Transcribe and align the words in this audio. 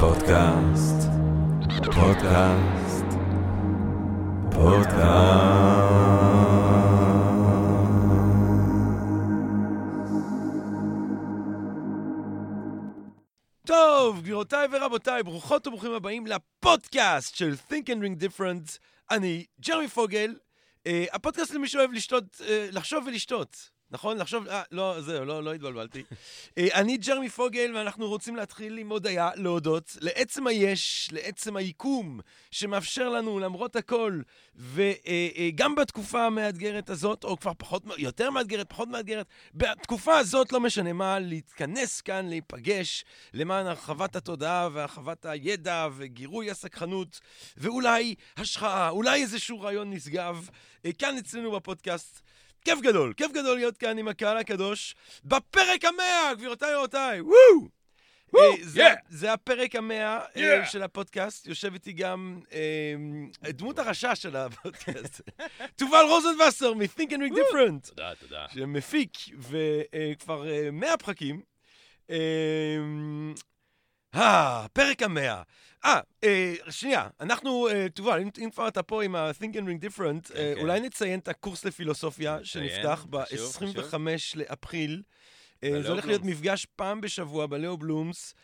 פודקאסט, 0.00 1.08
פודקאסט, 1.84 3.04
פודקאסט. 4.52 5.52
טוב, 13.66 14.20
גבירותיי 14.20 14.66
ורבותיי, 14.72 15.22
ברוכות 15.22 15.66
וברוכים 15.66 15.92
הבאים 15.92 16.26
לפודקאסט 16.26 17.36
של 17.36 17.54
Think 17.70 17.86
and 17.86 18.02
Ring 18.02 18.22
Different. 18.22 18.78
אני 19.10 19.44
ג'רמי 19.60 19.88
פוגל, 19.88 20.34
uh, 20.88 20.90
הפודקאסט 21.12 21.54
למי 21.54 21.68
שאוהב 21.68 21.92
לשתות, 21.92 22.24
uh, 22.38 22.42
לחשוב 22.72 23.04
ולשתות. 23.06 23.71
נכון? 23.92 24.18
לחשוב, 24.18 24.48
אה, 24.48 24.62
לא, 24.70 25.00
זהו, 25.00 25.24
לא, 25.24 25.44
לא 25.44 25.54
התבלבלתי. 25.54 26.02
אה, 26.58 26.68
אני 26.74 26.96
ג'רמי 26.96 27.28
פוגל, 27.28 27.72
ואנחנו 27.76 28.08
רוצים 28.08 28.36
להתחיל 28.36 28.78
עם 28.78 28.88
הודיה, 28.88 29.30
להודות 29.34 29.96
לעצם 30.00 30.46
היש, 30.46 31.08
לעצם 31.12 31.56
היקום, 31.56 32.20
שמאפשר 32.50 33.08
לנו, 33.08 33.38
למרות 33.38 33.76
הכל, 33.76 34.20
וגם 34.54 35.70
אה, 35.70 35.76
בתקופה 35.76 36.26
המאתגרת 36.26 36.90
הזאת, 36.90 37.24
או 37.24 37.36
כבר 37.36 37.52
פחות, 37.58 37.82
יותר 37.98 38.30
מאתגרת, 38.30 38.70
פחות 38.70 38.88
מאתגרת, 38.88 39.26
בתקופה 39.54 40.18
הזאת, 40.18 40.52
לא 40.52 40.60
משנה 40.60 40.92
מה, 40.92 41.18
להתכנס 41.18 42.00
כאן, 42.00 42.28
להיפגש, 42.28 43.04
למען 43.34 43.66
הרחבת 43.66 44.16
התודעה 44.16 44.68
והרחבת 44.72 45.26
הידע 45.26 45.88
וגירוי 45.96 46.50
הסקחנות, 46.50 47.20
ואולי 47.56 48.14
השחאה, 48.36 48.88
אולי 48.88 49.22
איזשהו 49.22 49.60
רעיון 49.60 49.92
נשגב, 49.92 50.48
כאן 50.98 51.16
אצלנו 51.18 51.52
בפודקאסט. 51.52 52.22
כיף 52.64 52.80
גדול, 52.80 53.12
כיף 53.16 53.32
גדול 53.32 53.56
להיות 53.56 53.78
כאן 53.78 53.98
עם 53.98 54.08
הקהל 54.08 54.36
הקדוש 54.36 54.94
בפרק 55.24 55.84
המאה, 55.84 56.34
גבירותיי 56.34 56.74
ורבותיי, 56.74 57.20
וואו! 57.20 57.68
Woo, 58.36 58.38
זה, 59.08 59.32
הפרק 59.32 59.76
המאה 59.76 60.20
yeah. 60.34 60.66
של 60.66 60.82
הפודקאסט, 60.82 61.46
יושב 61.46 61.74
איתי 61.74 61.92
גם 61.92 62.40
אה, 62.52 63.52
דמות 63.52 63.78
הרשע 63.78 64.14
של 64.14 64.36
הפודקאסט, 64.36 65.20
תובל 65.78 66.04
רוזנבסר 66.08 66.74
מ-Think 66.74 67.10
and 67.10 67.18
Read 67.18 67.32
Different. 67.32 67.88
תודה, 67.88 68.14
תודה. 68.14 68.46
שמפיק, 68.54 69.18
וכבר 69.38 70.48
אה, 70.48 70.68
מאה 70.72 70.96
פרקים. 70.96 71.42
אה, 74.14 74.66
פרק 74.72 75.02
המאה. 75.02 75.42
אה, 75.84 76.00
אה, 76.24 76.54
שנייה, 76.70 77.08
אנחנו, 77.20 77.68
אה, 77.68 77.86
תובל, 77.88 78.22
אם, 78.38 78.50
כבר 78.50 78.68
אתה 78.68 78.82
פה 78.82 79.04
עם 79.04 79.14
ה-Think 79.14 79.54
and 79.54 79.66
Ring 79.66 79.84
Different, 79.84 80.30
okay. 80.30 80.36
אה, 80.36 80.50
אוקיי. 80.50 80.62
אולי 80.62 80.80
נציין 80.80 81.18
את 81.18 81.28
הקורס 81.28 81.64
לפילוסופיה 81.64 82.38
שנפתח 82.42 83.06
ב-25 83.10 83.94
לאפריל. 84.34 85.02
זה 85.64 85.88
הולך 85.88 86.06
להיות 86.06 86.22
מפגש 86.24 86.66
פעם 86.76 87.00
בשבוע 87.00 87.46
בלאו 87.46 87.76
בלומס. 87.76 88.34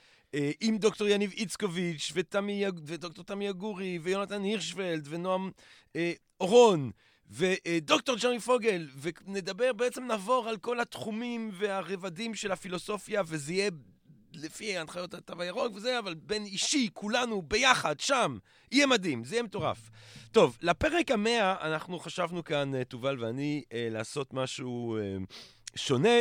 עם 0.61 0.79
דוקטור 0.79 1.09
יניב 1.09 1.33
איצקוביץ' 1.33 2.13
ותמי, 2.15 2.65
ודוקטור 2.85 3.25
תמי 3.25 3.47
יגורי 3.47 3.99
ויונתן 4.03 4.43
הירשוולד 4.43 5.07
ונועם 5.11 5.51
אה, 5.97 6.13
אורון 6.41 6.91
ודוקטור 7.31 8.17
ג'רמי 8.17 8.41
פוגל, 8.41 8.89
ונדבר, 9.01 9.73
בעצם 9.73 10.05
נעבור 10.05 10.49
על 10.49 10.57
כל 10.57 10.81
התחומים 10.81 11.51
והרבדים 11.53 12.35
של 12.35 12.53
הפילוסופיה, 12.53 13.23
וזה 13.27 13.53
יהיה 13.53 13.71
לפי 14.33 14.79
הנחיות 14.79 15.15
התו 15.15 15.43
הירוק 15.43 15.77
וזה, 15.77 15.99
אבל 15.99 16.15
בין 16.15 16.45
אישי, 16.45 16.89
כולנו 16.93 17.43
ביחד, 17.43 18.01
שם, 18.01 18.39
יהיה 18.73 18.87
מדהים, 18.87 19.25
זה 19.25 19.35
יהיה 19.35 19.43
מטורף. 19.43 19.91
טוב, 20.33 20.59
לפרק 20.63 21.11
המאה 21.11 21.67
אנחנו 21.73 21.99
חשבנו 21.99 22.45
כאן, 22.45 22.75
אה, 22.75 22.85
תובל 22.85 23.25
ואני, 23.25 23.63
אה, 23.73 23.89
לעשות 23.91 24.35
משהו 24.35 24.97
אה, 24.97 25.17
שונה. 25.77 26.19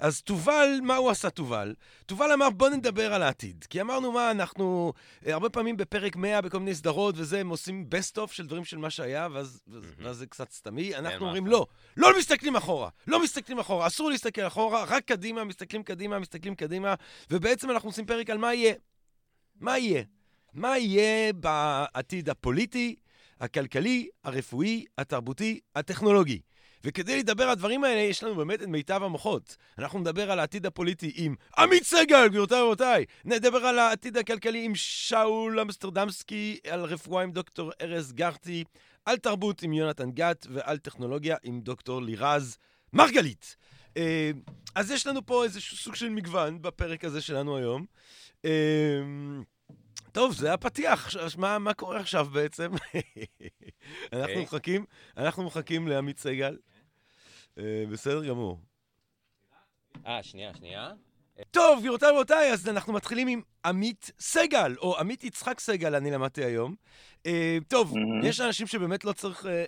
אז 0.00 0.22
תובל, 0.22 0.68
מה 0.82 0.96
הוא 0.96 1.10
עשה 1.10 1.30
תובל? 1.30 1.74
תובל 2.06 2.32
אמר, 2.32 2.50
בוא 2.50 2.68
נדבר 2.68 3.14
על 3.14 3.22
העתיד. 3.22 3.64
כי 3.70 3.80
אמרנו, 3.80 4.12
מה, 4.12 4.30
אנחנו 4.30 4.92
אה, 5.26 5.32
הרבה 5.32 5.48
פעמים 5.48 5.76
בפרק 5.76 6.16
100 6.16 6.40
בכל 6.40 6.58
מיני 6.58 6.74
סדרות 6.74 7.14
וזה, 7.18 7.40
הם 7.40 7.48
עושים 7.48 7.86
best 7.90 8.16
of 8.16 8.32
של 8.32 8.46
דברים 8.46 8.64
של 8.64 8.78
מה 8.78 8.90
שהיה, 8.90 9.28
ואז, 9.32 9.62
mm-hmm. 9.68 9.72
ואז 9.98 10.16
זה 10.16 10.26
קצת 10.26 10.50
סתמי. 10.50 10.94
אנחנו 10.94 11.26
אומרים, 11.26 11.46
לא, 11.46 11.66
לא 11.96 12.18
מסתכלים 12.18 12.56
אחורה. 12.56 12.88
לא 13.06 13.22
מסתכלים 13.22 13.58
אחורה, 13.58 13.86
אסור 13.86 14.10
להסתכל 14.10 14.46
אחורה, 14.46 14.84
רק 14.84 15.04
קדימה, 15.04 15.44
מסתכלים 15.44 15.82
קדימה, 15.82 16.18
מסתכלים 16.18 16.54
קדימה, 16.54 16.94
ובעצם 17.30 17.70
אנחנו 17.70 17.88
עושים 17.88 18.06
פרק 18.06 18.30
על 18.30 18.38
מה 18.38 18.54
יהיה. 18.54 18.74
מה 19.60 19.78
יהיה? 19.78 20.02
מה 20.52 20.78
יהיה 20.78 21.32
בעתיד 21.32 22.30
הפוליטי, 22.30 22.96
הכלכלי, 23.40 24.08
הרפואי, 24.24 24.84
התרבותי, 24.98 25.60
הטכנולוגי. 25.76 26.40
וכדי 26.84 27.18
לדבר 27.18 27.44
על 27.44 27.50
הדברים 27.50 27.84
האלה, 27.84 28.00
יש 28.00 28.22
לנו 28.22 28.34
באמת 28.34 28.62
את 28.62 28.68
מיטב 28.68 29.02
המוחות. 29.02 29.56
אנחנו 29.78 29.98
נדבר 29.98 30.30
על 30.30 30.38
העתיד 30.38 30.66
הפוליטי 30.66 31.12
עם 31.14 31.34
עמית 31.58 31.84
סגל, 31.84 32.28
גבירותיי 32.28 32.60
ורבותיי. 32.60 33.04
נדבר 33.24 33.58
על 33.58 33.78
העתיד 33.78 34.16
הכלכלי 34.16 34.64
עם 34.64 34.74
שאול 34.74 35.60
אמסטרדמסקי, 35.60 36.58
על 36.70 36.84
רפואה 36.84 37.22
עם 37.22 37.32
דוקטור 37.32 37.72
ארז 37.80 38.12
גרטי, 38.12 38.64
על 39.04 39.16
תרבות 39.16 39.62
עם 39.62 39.72
יונתן 39.72 40.10
גת, 40.10 40.46
ועל 40.50 40.78
טכנולוגיה 40.78 41.36
עם 41.42 41.60
דוקטור 41.60 42.02
לירז 42.02 42.56
מרגלית. 42.92 43.56
אה, 43.96 44.30
אז 44.74 44.90
יש 44.90 45.06
לנו 45.06 45.26
פה 45.26 45.44
איזשהו 45.44 45.76
סוג 45.76 45.94
של 45.94 46.08
מגוון 46.08 46.62
בפרק 46.62 47.04
הזה 47.04 47.20
שלנו 47.20 47.56
היום. 47.56 47.84
אה, 48.44 48.50
טוב, 50.12 50.34
זה 50.34 50.52
הפתיח, 50.52 51.16
מה, 51.38 51.58
מה 51.58 51.74
קורה 51.74 52.00
עכשיו 52.00 52.26
בעצם? 52.32 52.70
אנחנו. 54.12 54.20
אוקיי. 54.22 54.42
מחכים, 54.42 54.84
אנחנו 55.16 55.42
מחכים 55.42 55.88
לעמית 55.88 56.18
סגל. 56.18 56.56
אה, 57.58 57.84
בסדר 57.90 58.24
גמור. 58.24 58.60
אה, 60.06 60.22
שנייה, 60.22 60.54
שנייה. 60.54 60.92
טוב, 61.50 61.78
גבירותיי 61.78 62.10
ורבותיי, 62.10 62.52
אז 62.52 62.68
אנחנו 62.68 62.92
מתחילים 62.92 63.28
עם 63.28 63.42
עמית 63.64 64.10
סגל, 64.18 64.76
או 64.78 64.98
עמית 64.98 65.24
יצחק 65.24 65.60
סגל, 65.60 65.94
אני 65.94 66.10
למדתי 66.10 66.44
היום. 66.44 66.74
אה, 67.26 67.58
טוב, 67.68 67.92
mm-hmm. 67.92 68.26
יש 68.26 68.40
אנשים 68.40 68.66
שבאמת 68.66 69.04
לא 69.04 69.12
צריך 69.12 69.46
אה, 69.46 69.64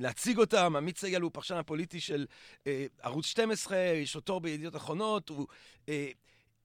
להציג 0.00 0.38
אותם. 0.38 0.76
עמית 0.76 0.98
סגל 0.98 1.20
הוא 1.20 1.30
פרשן 1.34 1.54
הפוליטי 1.54 2.00
של 2.00 2.26
ערוץ 3.02 3.26
12, 3.26 3.76
יש 3.76 4.16
אותו 4.16 4.40
בידיעות 4.40 4.76
אחרונות, 4.76 5.28
הוא 5.28 5.46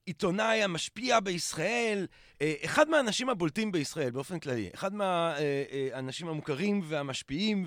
העיתונאי 0.08 0.64
המשפיע 0.64 1.20
בישראל, 1.20 2.08
אה, 2.42 2.54
אחד 2.66 2.90
מהאנשים 2.90 3.30
הבולטים 3.30 3.72
בישראל 3.72 4.12
באופן 4.12 4.40
כללי, 4.40 4.70
אחד 4.74 4.94
מהאנשים 4.94 6.28
המוכרים 6.28 6.82
והמשפיעים 6.84 7.66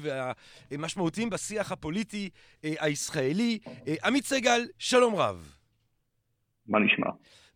והמשמעותיים 0.70 1.30
בשיח 1.30 1.72
הפוליטי 1.72 2.30
אה, 2.64 2.74
הישראלי. 2.80 3.58
אה, 3.86 3.94
עמית 4.04 4.24
סגל, 4.24 4.66
שלום 4.78 5.14
רב. 5.14 5.54
מה 6.66 6.78
נשמע? 6.78 7.06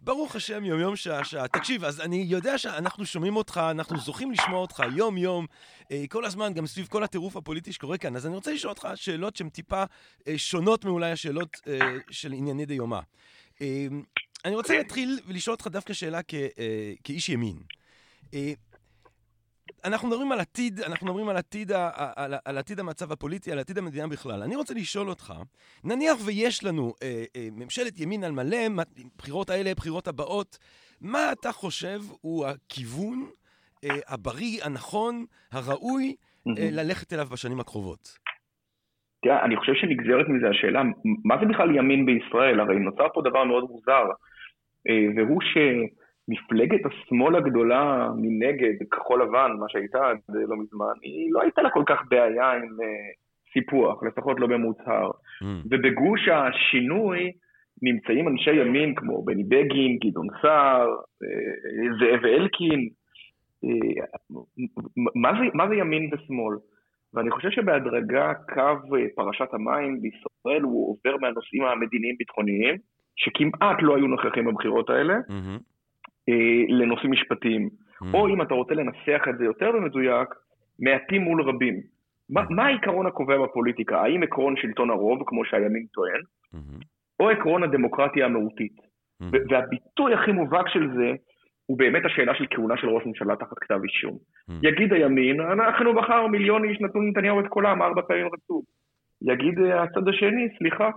ברוך 0.01 0.37
השם, 0.37 0.65
יום-יום, 0.65 0.97
שעה-שעה. 0.97 1.49
תקשיב, 1.49 1.85
אז 1.85 2.01
אני 2.01 2.17
יודע 2.29 2.59
שאנחנו 2.59 3.07
שומעים 3.07 3.37
אותך, 3.37 3.61
אנחנו 3.71 3.99
זוכים 3.99 4.31
לשמוע 4.31 4.59
אותך 4.59 4.83
יום-יום, 4.97 5.47
כל 6.09 6.25
הזמן, 6.25 6.53
גם 6.53 6.67
סביב 6.67 6.87
כל 6.87 7.05
הטירוף 7.05 7.37
הפוליטי 7.37 7.73
שקורה 7.73 7.99
כאן. 7.99 8.17
אז 8.17 8.27
אני 8.27 8.35
רוצה 8.35 8.53
לשאול 8.53 8.71
אותך 8.71 8.89
שאלות 8.95 9.37
שהן 9.37 9.49
טיפה 9.49 9.85
שונות 10.37 10.85
מאולי 10.85 11.11
השאלות 11.11 11.61
של 12.11 12.33
ענייני 12.33 12.67
דיומא. 12.67 13.01
אני 14.45 14.55
רוצה 14.55 14.77
להתחיל 14.77 15.21
ולשאול 15.27 15.55
אותך 15.55 15.67
דווקא 15.67 15.93
שאלה 15.93 16.21
אה, 16.59 16.93
כאיש 17.05 17.29
ימין. 17.29 17.59
אה, 18.35 18.53
אנחנו 19.85 20.09
מדברים 20.09 20.33
על 20.33 20.41
עתיד, 20.41 20.81
אנחנו 20.81 21.07
מדברים 21.07 21.29
על 21.29 21.37
עתיד, 21.37 21.73
ה, 21.73 21.91
על, 22.17 22.35
על 22.45 22.59
עתיד 22.59 22.81
המצב 22.81 23.13
הפוליטי, 23.13 23.53
על 23.53 23.59
עתיד 23.59 23.79
המדינה 23.79 24.07
בכלל. 24.07 24.43
אני 24.43 24.57
רוצה 24.57 24.75
לשאול 24.75 25.09
אותך, 25.09 25.35
נניח 25.85 26.19
ויש 26.25 26.65
לנו 26.65 26.95
אה, 27.03 27.25
אה, 27.37 27.49
ממשלת 27.53 28.01
ימין 28.01 28.25
על 28.25 28.33
מלא, 28.33 28.59
בחירות 29.17 29.51
האלה, 29.51 29.75
בחירות 29.75 30.09
הבאות, 30.09 30.59
מה 31.01 31.33
אתה 31.33 31.53
חושב 31.53 32.03
הוא 32.21 32.47
הכיוון 32.47 33.31
אה, 33.85 33.91
הבריא, 34.07 34.65
הנכון, 34.65 35.27
הראוי, 35.53 36.17
אה, 36.49 36.53
ללכת 36.71 37.13
אליו 37.13 37.29
בשנים 37.31 37.61
הקרובות? 37.61 38.19
תראה, 39.23 39.45
אני 39.45 39.57
חושב 39.57 39.75
שנגזרת 39.75 40.29
מזה 40.29 40.49
השאלה, 40.49 40.83
מה 41.25 41.37
זה 41.41 41.47
בכלל 41.47 41.77
ימין 41.77 42.07
בישראל? 42.07 42.61
הרי 42.61 42.79
נוצר 42.79 43.07
פה 43.15 43.23
דבר 43.23 43.45
מאוד 43.45 43.65
מוזר. 43.71 44.05
אה, 44.89 45.07
והוא 45.17 45.41
שמפלגת 45.43 46.81
השמאל 46.87 47.37
הגדולה 47.37 48.09
מנגד, 48.17 48.75
כחול 48.91 49.23
לבן, 49.23 49.51
מה 49.59 49.67
שהייתה 49.69 50.11
עד 50.11 50.19
לא 50.29 50.57
מזמן, 50.57 50.95
היא 51.03 51.33
לא 51.33 51.43
הייתה 51.43 51.63
לה 51.63 51.71
כל 51.71 51.83
כך 51.87 52.03
בעיה 52.09 52.53
עם 52.53 52.63
אה, 52.83 53.11
סיפוח, 53.53 54.03
לפחות 54.03 54.41
לא 54.41 54.47
במוצהר. 54.47 55.11
Mm. 55.11 55.47
ובגוש 55.71 56.29
השינוי 56.29 57.33
נמצאים 57.83 58.29
אנשי 58.29 58.53
ימין 58.53 58.95
כמו 58.95 59.25
בני 59.25 59.45
בגין, 59.45 59.99
גדעון 60.05 60.27
סער, 60.43 60.89
אה, 61.23 61.95
זאב 62.01 62.25
אלקין. 62.25 62.89
מה 65.15 65.33
זה, 65.33 65.45
מה 65.55 65.69
זה 65.69 65.75
ימין 65.75 66.11
ושמאל? 66.13 66.57
ואני 67.15 67.31
חושב 67.31 67.51
שבהדרגה 67.51 68.33
קו 68.55 68.95
פרשת 69.15 69.55
המים 69.55 70.01
בישראל 70.01 70.63
הוא 70.63 70.91
עובר 70.91 71.17
מהנושאים 71.17 71.65
המדיניים-ביטחוניים 71.65 72.77
שכמעט 73.17 73.77
לא 73.83 73.97
היו 73.97 74.07
נוכחים 74.07 74.45
בבחירות 74.45 74.91
האלה, 74.91 75.15
mm-hmm. 75.15 76.31
לנושאים 76.69 77.13
משפטיים. 77.13 77.69
Mm-hmm. 77.69 78.15
או 78.15 78.29
אם 78.29 78.43
אתה 78.43 78.55
רוצה 78.55 78.75
לנסח 78.75 79.23
את 79.31 79.39
זה 79.39 79.45
יותר 79.45 79.73
במדויק, 79.73 80.29
מעטים 80.81 81.23
מול 81.23 81.43
רבים. 81.43 81.75
Mm-hmm. 81.75 82.35
מה, 82.35 82.43
מה 82.51 82.67
העיקרון 82.67 83.07
הקובע 83.07 83.39
בפוליטיקה? 83.39 84.01
האם 84.03 84.23
עקרון 84.23 84.57
שלטון 84.57 84.91
הרוב, 84.91 85.19
כמו 85.27 85.45
שהימין 85.45 85.87
טוען, 85.93 86.21
mm-hmm. 86.55 86.85
או 87.21 87.31
עקרון 87.31 87.63
הדמוקרטיה 87.63 88.27
המהותית? 88.27 88.93
והביטוי 89.51 90.15
הכי 90.15 90.33
מובהק 90.33 90.69
של 90.69 90.89
זה 90.97 91.13
הוא 91.73 91.79
באמת 91.79 92.05
השאלה 92.05 92.35
של 92.35 92.45
כהונה 92.51 92.77
של 92.77 92.89
ראש 92.89 93.07
ממשלה 93.07 93.37
תחת 93.37 93.59
כתב 93.61 93.81
אישום. 93.85 94.19
יגיד 94.63 94.93
הימין, 94.93 95.41
אנחנו 95.41 95.95
בחרנו 95.95 96.29
מיליון 96.29 96.65
איש, 96.65 96.81
נתנו 96.81 97.01
לנתניהו 97.01 97.41
את 97.41 97.47
קולם 97.49 97.83
ארבע 97.83 98.03
פעמים 98.09 98.27
רצוף. 98.27 98.65
יגיד 99.23 99.59
הצד 99.59 100.09
השני, 100.09 100.49
סליחה, 100.59 100.91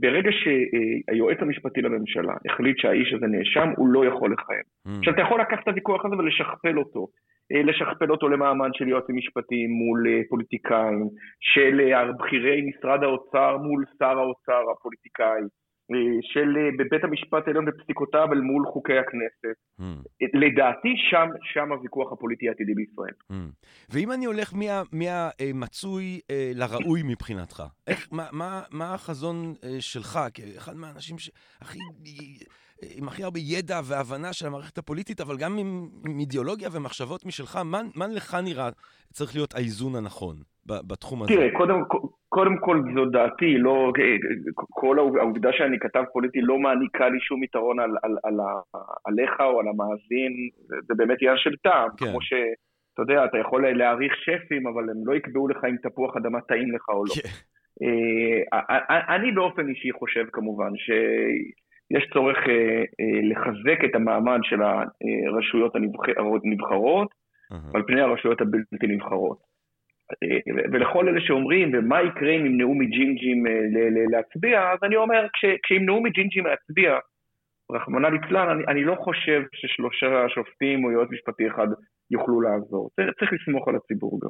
ברגע 0.00 0.30
שהיועץ 0.32 1.38
המשפטי 1.40 1.80
לממשלה 1.82 2.34
החליט 2.50 2.78
שהאיש 2.78 3.12
הזה 3.14 3.26
נאשם, 3.26 3.68
הוא 3.76 3.88
לא 3.88 4.06
יכול 4.06 4.32
לכהן. 4.32 4.64
Mm. 4.86 4.98
עכשיו, 4.98 5.14
אתה 5.14 5.22
יכול 5.22 5.40
לקחת 5.40 5.62
את 5.62 5.68
הוויכוח 5.68 6.04
הזה 6.04 6.16
ולשכפל 6.16 6.78
אותו. 6.78 7.06
אה, 7.52 7.62
לשכפל 7.62 8.10
אותו 8.10 8.28
למעמד 8.28 8.70
של 8.72 8.88
יועצים 8.88 9.16
משפטיים 9.16 9.70
מול 9.70 10.06
אה, 10.08 10.20
פוליטיקאים, 10.28 11.08
של 11.40 11.80
אה, 11.80 12.12
בכירי 12.12 12.62
משרד 12.68 13.02
האוצר 13.02 13.56
מול 13.56 13.84
שר 13.98 14.18
האוצר 14.18 14.62
הפוליטיקאי, 14.72 15.42
של 16.22 16.56
בבית 16.78 17.04
המשפט 17.04 17.46
העליון 17.46 17.64
בפסיקותיו 17.64 18.32
אל 18.32 18.40
מול 18.40 18.66
חוקי 18.66 18.98
הכנסת. 18.98 19.56
Mm. 19.80 19.84
לדעתי, 20.34 20.94
שם, 21.10 21.28
שם 21.42 21.72
הוויכוח 21.72 22.12
הפוליטי 22.12 22.48
העתידי 22.48 22.74
בישראל. 22.74 23.14
Mm. 23.32 23.34
ואם 23.90 24.12
אני 24.12 24.24
הולך 24.24 24.54
מהמצוי 24.92 26.20
מה, 26.30 26.34
לראוי 26.54 27.02
מבחינתך, 27.04 27.62
איך, 27.86 28.08
מה, 28.12 28.26
מה, 28.32 28.62
מה 28.70 28.94
החזון 28.94 29.54
שלך, 29.80 30.18
כאחד 30.34 30.76
מהאנשים 30.76 31.16
שהכי... 31.18 31.78
עם 32.96 33.08
הכי 33.08 33.24
הרבה 33.24 33.38
ידע 33.40 33.80
והבנה 33.84 34.32
של 34.32 34.46
המערכת 34.46 34.78
הפוליטית, 34.78 35.20
אבל 35.20 35.36
גם 35.36 35.58
עם, 35.58 35.88
עם 36.08 36.18
אידיאולוגיה 36.18 36.68
ומחשבות 36.72 37.26
משלך, 37.26 37.56
מה, 37.56 37.80
מה 37.94 38.06
לך 38.06 38.36
נראה 38.44 38.68
צריך 39.12 39.34
להיות 39.34 39.54
האיזון 39.54 39.96
הנכון 39.96 40.36
בתחום 40.66 41.22
הזה? 41.22 41.32
תראה, 41.32 41.48
קודם, 41.58 41.74
קודם 42.32 42.56
כל 42.56 42.82
זו 42.94 43.04
דעתי, 43.04 43.58
לא, 43.58 43.92
כל 44.70 44.98
העובדה 44.98 45.52
שאני 45.52 45.78
כתב 45.78 46.04
פוליטי 46.12 46.40
לא 46.40 46.58
מעניקה 46.58 47.08
לי 47.08 47.20
שום 47.20 47.42
יתרון 47.42 47.80
על, 47.80 47.90
על, 48.02 48.16
על, 48.24 48.34
על, 48.40 48.80
עליך 49.04 49.40
או 49.40 49.60
על 49.60 49.68
המאזין, 49.68 50.32
זה 50.88 50.94
באמת 50.96 51.18
עניין 51.20 51.36
של 51.36 51.56
טעם, 51.62 51.88
כן. 51.96 52.06
כמו 52.06 52.20
ש... 52.20 52.32
אתה 52.94 53.02
יודע, 53.02 53.24
אתה 53.24 53.38
יכול 53.38 53.68
להעריך 53.70 54.12
שפים, 54.16 54.66
אבל 54.66 54.90
הם 54.90 55.06
לא 55.06 55.14
יקבעו 55.14 55.48
לך 55.48 55.58
אם 55.64 55.76
תפוח 55.82 56.16
אדמה 56.16 56.40
טעים 56.40 56.74
לך 56.74 56.88
או 56.88 57.04
לא. 57.04 57.14
כן. 57.14 57.28
אה, 57.82 59.16
אני 59.16 59.32
באופן 59.32 59.68
אישי 59.68 59.92
חושב 59.92 60.24
כמובן 60.32 60.72
יש 61.90 62.10
צורך 62.12 62.38
אה, 62.48 62.84
אה, 63.00 63.20
לחזק 63.22 63.84
את 63.84 63.94
המעמד 63.94 64.38
של 64.42 64.60
הרשויות 64.62 65.76
הנבחרות. 66.44 67.08
על 67.74 67.82
פני 67.86 68.00
הרשויות 68.00 68.40
הבלתי 68.40 68.86
נבחרות. 68.88 69.38
אה, 70.22 70.38
ולכל 70.72 71.08
אלה 71.08 71.20
שאומרים, 71.20 71.70
ומה 71.74 72.02
יקרה 72.02 72.30
אם 72.30 72.46
ימנעו 72.46 72.74
מג'ינג'ים 72.74 73.44
להצביע, 74.12 74.72
אז 74.72 74.78
אני 74.82 74.96
אומר, 74.96 75.26
כשימנעו 75.62 76.02
מג'ינג'ים 76.02 76.46
להצביע, 76.46 76.98
רחמנא 77.72 78.06
ליצלן, 78.06 78.48
אני, 78.48 78.64
אני 78.68 78.84
לא 78.84 78.94
חושב 79.04 79.40
ששלושה 79.54 80.28
שופטים 80.34 80.84
או 80.84 80.90
יועץ 80.90 81.08
משפטי 81.10 81.48
אחד 81.48 81.66
יוכלו 82.10 82.40
לעזור. 82.40 82.90
צריך 83.18 83.32
לסמוך 83.32 83.68
על 83.68 83.76
הציבור 83.76 84.20
גם. 84.22 84.28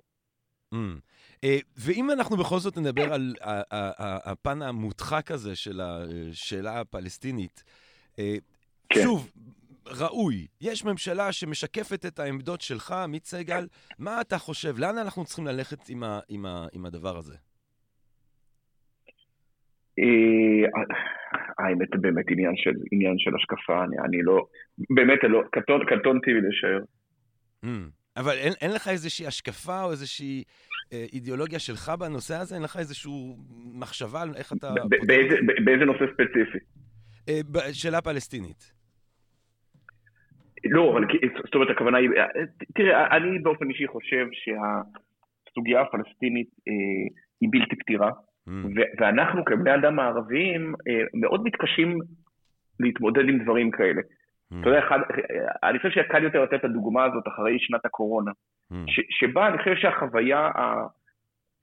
Mm. 0.74 1.00
אה, 1.44 1.58
ואם 1.76 2.10
אנחנו 2.10 2.36
בכל 2.36 2.58
זאת 2.58 2.78
נדבר 2.78 3.12
על 3.12 3.34
הפן 4.24 4.62
המודחק 4.62 5.30
הזה 5.30 5.56
של 5.56 5.80
השאלה 5.80 6.80
הפלסטינית, 6.80 7.64
אה, 8.18 8.34
כן. 8.88 9.00
שוב, 9.02 9.32
ראוי, 9.98 10.46
יש 10.60 10.84
ממשלה 10.84 11.32
שמשקפת 11.32 12.06
את 12.06 12.18
העמדות 12.18 12.60
שלך, 12.60 12.92
עמית 12.92 13.24
סגל, 13.24 13.66
מה 13.98 14.20
אתה 14.20 14.38
חושב? 14.38 14.78
לאן 14.78 14.98
אנחנו 14.98 15.24
צריכים 15.24 15.46
ללכת 15.46 15.88
עם, 15.88 16.02
ה, 16.02 16.20
עם, 16.28 16.46
ה, 16.46 16.66
עם 16.72 16.86
הדבר 16.86 17.16
הזה? 17.16 17.34
אה, 19.98 20.82
האמת 21.58 21.88
באמת 22.00 22.24
עניין 22.30 22.52
של, 22.56 22.70
עניין 22.92 23.18
של 23.18 23.30
השקפה, 23.36 23.84
אני, 23.84 23.96
אני 23.98 24.22
לא, 24.22 24.46
באמת 24.78 25.18
לא, 25.22 25.42
קטונתי 25.86 26.30
מלשער. 26.32 26.80
Mm. 27.64 27.68
אבל 28.16 28.32
אין, 28.32 28.52
אין 28.60 28.70
לך 28.72 28.88
איזושהי 28.88 29.26
השקפה 29.26 29.82
או 29.82 29.90
איזושהי 29.90 30.44
אה, 30.92 31.04
אידיאולוגיה 31.12 31.58
שלך 31.58 31.92
בנושא 31.98 32.34
הזה? 32.34 32.54
אין 32.54 32.62
לך 32.62 32.76
איזושהי 32.76 33.12
מחשבה 33.74 34.22
על 34.22 34.34
איך 34.36 34.52
אתה... 34.52 34.74
באיזה, 35.06 35.36
באיזה 35.64 35.84
נושא 35.84 36.04
ספציפי? 36.14 36.58
אה, 37.28 37.72
שאלה 37.72 38.00
פלסטינית. 38.00 38.79
לא, 40.64 40.92
אבל 40.92 41.04
זאת 41.44 41.54
אומרת, 41.54 41.70
הכוונה 41.70 41.98
היא... 41.98 42.10
אה, 42.16 42.26
תראה, 42.74 43.16
אני 43.16 43.38
באופן 43.38 43.68
אישי 43.70 43.86
חושב 43.86 44.26
שהסוגיה 44.32 45.80
הפלסטינית 45.80 46.48
אה, 46.68 46.72
היא 47.40 47.48
בלתי 47.52 47.76
פתירה, 47.76 48.10
mm. 48.10 48.52
ואנחנו 48.98 49.44
כבני 49.44 49.74
אדם 49.74 49.98
הערביים 49.98 50.74
אה, 50.88 51.02
מאוד 51.14 51.44
מתקשים 51.44 51.98
להתמודד 52.80 53.28
עם 53.28 53.38
דברים 53.38 53.70
כאלה. 53.70 54.00
Mm. 54.00 54.56
אתה 54.60 54.68
יודע, 54.68 54.78
אחד, 54.78 54.98
אני 55.62 55.78
חושב 55.78 55.90
שקל 55.90 56.22
יותר 56.22 56.42
לתת 56.42 56.54
את 56.54 56.64
הדוגמה 56.64 57.04
הזאת 57.04 57.28
אחרי 57.28 57.58
שנת 57.58 57.84
הקורונה, 57.84 58.30
mm. 58.30 58.74
ש, 58.86 59.00
שבה 59.10 59.48
אני 59.48 59.58
חושב 59.58 59.76
שהחוויה 59.76 60.50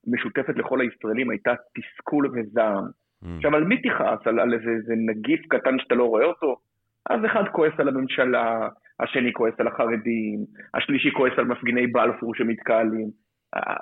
המשותפת 0.06 0.56
לכל 0.56 0.80
הישראלים 0.80 1.30
הייתה 1.30 1.54
תסכול 1.74 2.26
וזעם. 2.26 2.84
Mm. 2.84 3.26
עכשיו, 3.36 3.56
על 3.56 3.64
מי 3.64 3.82
תכעס? 3.82 4.26
על, 4.26 4.40
על 4.40 4.54
איזה, 4.54 4.70
איזה 4.70 4.94
נגיף 4.96 5.40
קטן 5.48 5.78
שאתה 5.78 5.94
לא 5.94 6.04
רואה 6.04 6.24
אותו? 6.24 6.56
אז 7.10 7.20
אחד 7.24 7.44
כועס 7.52 7.72
על 7.78 7.88
הממשלה, 7.88 8.68
השני 9.00 9.32
כועס 9.32 9.54
על 9.58 9.66
החרדים, 9.66 10.38
השלישי 10.74 11.10
כועס 11.12 11.32
על 11.38 11.44
מפגיני 11.44 11.86
בלפור 11.86 12.34
שמתקהלים. 12.34 13.08
אה, 13.56 13.76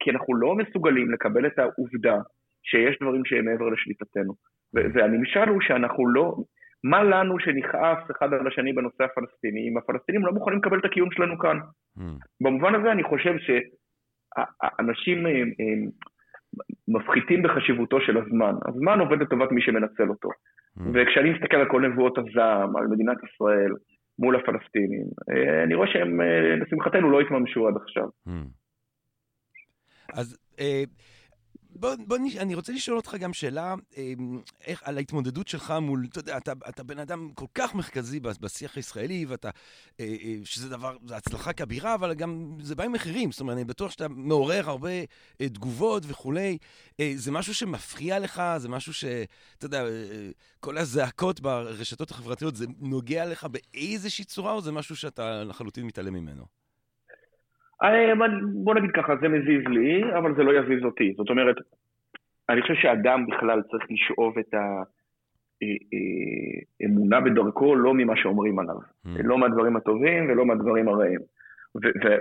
כי 0.00 0.10
אנחנו 0.10 0.34
לא 0.34 0.54
מסוגלים 0.54 1.10
לקבל 1.10 1.46
את 1.46 1.58
העובדה 1.58 2.16
שיש 2.62 2.98
דברים 3.00 3.24
שהם 3.24 3.44
מעבר 3.44 3.68
לשליטתנו. 3.68 4.34
והנמשל 4.74 5.48
הוא 5.48 5.60
שאנחנו 5.60 6.06
לא, 6.08 6.34
מה 6.84 7.04
לנו 7.04 7.38
שנכעס 7.38 8.10
אחד 8.10 8.32
על 8.32 8.46
השני 8.46 8.72
בנושא 8.72 9.04
הפלסטיני, 9.04 9.68
אם 9.68 9.78
הפלסטינים 9.78 10.26
לא 10.26 10.32
מוכנים 10.32 10.58
לקבל 10.58 10.78
את 10.78 10.84
הקיום 10.84 11.10
שלנו 11.10 11.38
כאן. 11.38 11.58
Mm. 11.98 12.00
במובן 12.40 12.74
הזה 12.74 12.92
אני 12.92 13.02
חושב 13.02 13.34
שאנשים 13.38 15.26
אה, 15.26 15.32
אה, 15.32 15.90
מפחיתים 16.88 17.42
בחשיבותו 17.42 18.00
של 18.00 18.16
הזמן. 18.16 18.54
הזמן 18.68 19.00
עובד 19.00 19.22
לטובת 19.22 19.52
מי 19.52 19.62
שמנצל 19.62 20.08
אותו. 20.08 20.28
Mm. 20.28 20.82
וכשאני 20.94 21.30
מסתכל 21.30 21.56
על 21.56 21.68
כל 21.68 21.88
נבואות 21.88 22.18
הזעם, 22.18 22.76
על 22.76 22.86
מדינת 22.86 23.16
ישראל, 23.24 23.72
מול 24.18 24.36
הפלסטינים, 24.36 25.06
אה, 25.30 25.62
אני 25.64 25.74
רואה 25.74 25.88
שהם, 25.92 26.20
לשמחתנו, 26.62 27.10
לא 27.10 27.20
התממשו 27.20 27.68
עד 27.68 27.74
עכשיו. 27.82 28.08
Mm. 28.28 28.30
אז... 30.12 30.38
בוא, 31.76 31.94
בוא. 32.06 32.16
אני 32.38 32.54
רוצה 32.54 32.72
לשאול 32.72 32.96
אותך 32.96 33.14
גם 33.20 33.32
שאלה 33.32 33.74
אמ, 33.96 34.40
איך, 34.64 34.82
על 34.84 34.96
ההתמודדות 34.96 35.48
שלך 35.48 35.74
מול, 35.82 36.06
אתה 36.10 36.18
יודע, 36.18 36.36
אתה, 36.36 36.52
אתה 36.68 36.82
בן 36.82 36.98
אדם 36.98 37.30
כל 37.34 37.46
כך 37.54 37.74
מרכזי 37.74 38.20
בשיח 38.20 38.76
הישראלי, 38.76 39.26
ואתה, 39.28 39.50
אה, 40.00 40.16
אה, 40.22 40.36
שזה 40.44 40.68
דבר, 40.68 40.96
זו 41.06 41.14
הצלחה 41.14 41.52
כבירה, 41.52 41.94
אבל 41.94 42.14
גם 42.14 42.58
זה 42.60 42.74
בא 42.74 42.84
עם 42.84 42.92
מחירים. 42.92 43.32
זאת 43.32 43.40
אומרת, 43.40 43.56
אני 43.56 43.64
בטוח 43.64 43.90
שאתה 43.90 44.08
מעורר 44.08 44.70
הרבה 44.70 44.90
אה, 45.40 45.48
תגובות 45.48 46.02
וכולי. 46.06 46.58
זה 47.14 47.30
משהו 47.30 47.54
שמפריע 47.54 48.18
לך? 48.18 48.42
זה 48.56 48.68
משהו 48.68 48.94
ש... 48.94 49.04
אתה 49.58 49.66
יודע, 49.66 49.84
כל 50.60 50.78
הזעקות 50.78 51.40
ברשתות 51.40 52.10
החברתיות, 52.10 52.56
זה 52.56 52.66
נוגע 52.78 53.24
לך 53.26 53.46
באיזושהי 53.50 54.24
צורה, 54.24 54.52
או 54.52 54.60
זה 54.60 54.72
משהו 54.72 54.96
שאתה 54.96 55.44
לחלוטין 55.44 55.86
מתעלם 55.86 56.14
ממנו? 56.14 56.63
אה, 57.84 58.12
בוא 58.64 58.74
נגיד 58.74 58.90
ככה, 58.90 59.16
זה 59.16 59.28
מזיז 59.28 59.64
לי, 59.66 60.04
אבל 60.18 60.34
זה 60.34 60.42
לא 60.42 60.52
יזיז 60.58 60.84
אותי. 60.84 61.14
זאת 61.16 61.30
אומרת, 61.30 61.56
אני 62.48 62.62
חושב 62.62 62.74
שאדם 62.74 63.26
בכלל 63.26 63.62
צריך 63.62 63.84
לשאוב 63.90 64.38
את 64.38 64.54
האמונה 66.80 67.16
אה, 67.16 67.22
אה, 67.22 67.26
בדרכו 67.30 67.74
לא 67.74 67.94
ממה 67.94 68.16
שאומרים 68.16 68.58
עליו. 68.58 68.74
Mm. 68.76 69.08
לא 69.24 69.38
מהדברים 69.38 69.76
הטובים 69.76 70.28
ולא 70.28 70.46
מהדברים 70.46 70.88
הרעים. 70.88 71.20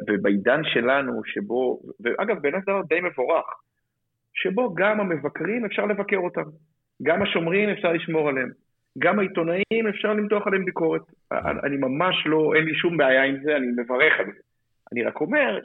ובעידן 0.08 0.62
שלנו, 0.64 1.22
שבו, 1.26 1.80
ואגב, 2.00 2.42
בעיניי 2.42 2.62
זה 2.66 2.72
די 2.88 3.00
מבורך, 3.02 3.46
שבו 4.34 4.74
גם 4.74 5.00
המבקרים 5.00 5.66
אפשר 5.66 5.86
לבקר 5.86 6.18
אותם, 6.18 6.42
גם 7.04 7.22
השומרים 7.22 7.70
אפשר 7.70 7.94
לשמור 7.94 8.30
עליהם, 8.30 8.50
גם 9.00 9.20
העיתונאים 9.20 9.88
אפשר 9.90 10.14
למתוח 10.14 10.48
עליהם 10.48 10.66
ביקורת. 10.66 11.02
Mm. 11.02 11.36
אני 11.64 11.78
ממש 11.78 12.16
לא, 12.26 12.54
אין 12.56 12.64
לי 12.64 12.76
שום 12.76 12.98
בעיה 12.98 13.24
עם 13.24 13.38
זה, 13.44 13.56
אני 13.56 13.68
מברך 13.68 14.20
על 14.20 14.26
זה. 14.26 14.40
אני 14.94 15.04
רק 15.04 15.22
אומר 15.22 15.60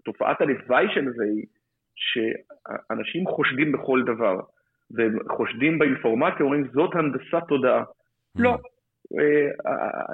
שתופעת 0.00 0.40
הלוואי 0.40 0.86
של 0.94 1.04
זה 1.16 1.24
היא 1.24 1.44
שאנשים 1.94 3.26
חושדים 3.26 3.72
בכל 3.72 4.02
דבר, 4.06 4.40
וחושדים 4.96 5.78
באינפורמציה, 5.78 6.40
אומרים 6.40 6.64
זאת 6.72 6.90
הנדסת 6.94 7.48
תודעה. 7.48 7.82
Mm. 7.82 8.42
לא, 8.42 8.50
אה, 9.18 9.48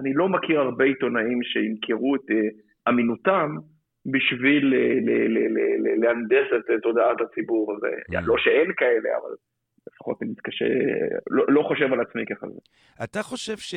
אני 0.00 0.14
לא 0.14 0.28
מכיר 0.28 0.60
הרבה 0.60 0.84
עיתונאים 0.84 1.42
שימכרו 1.42 2.16
את 2.16 2.30
אה, 2.30 2.48
אמינותם 2.88 3.56
בשביל 4.06 4.74
להנדס 6.02 6.46
את 6.56 6.82
תודעת 6.82 7.20
הציבור. 7.20 7.76
הזה. 7.76 7.96
Mm. 8.10 8.20
לא 8.24 8.34
שאין 8.38 8.72
כאלה, 8.76 9.08
אבל 9.22 9.34
לפחות 9.86 10.22
אני 10.22 10.30
מתקשה, 10.30 10.64
לא, 11.30 11.44
לא 11.48 11.62
חושב 11.62 11.92
על 11.92 12.00
עצמי 12.00 12.26
ככה. 12.26 12.46
אתה 13.04 13.22
חושב 13.22 13.56
ש... 13.56 13.74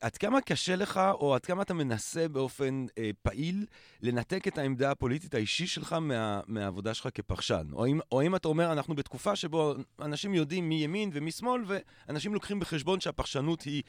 עד 0.00 0.16
כמה 0.16 0.40
קשה 0.40 0.76
לך, 0.76 1.00
או 1.20 1.34
עד 1.34 1.44
כמה 1.44 1.62
אתה 1.62 1.74
מנסה 1.74 2.28
באופן 2.28 2.86
אה, 2.98 3.10
פעיל 3.22 3.66
לנתק 4.02 4.48
את 4.48 4.58
העמדה 4.58 4.90
הפוליטית 4.90 5.34
האישי 5.34 5.66
שלך 5.66 5.92
מה, 5.92 6.40
מהעבודה 6.48 6.94
שלך 6.94 7.08
כפרשן? 7.14 7.66
או 7.72 7.86
אם, 7.86 7.98
או 8.12 8.22
אם 8.22 8.36
אתה 8.36 8.48
אומר, 8.48 8.72
אנחנו 8.72 8.94
בתקופה 8.94 9.36
שבו 9.36 9.74
אנשים 10.04 10.34
יודעים 10.34 10.68
מי 10.68 10.74
ימין 10.74 11.10
ומי 11.12 11.30
שמאל, 11.30 11.62
ואנשים 11.66 12.34
לוקחים 12.34 12.60
בחשבון 12.60 13.00
שהפרשנות 13.00 13.62
היא 13.62 13.82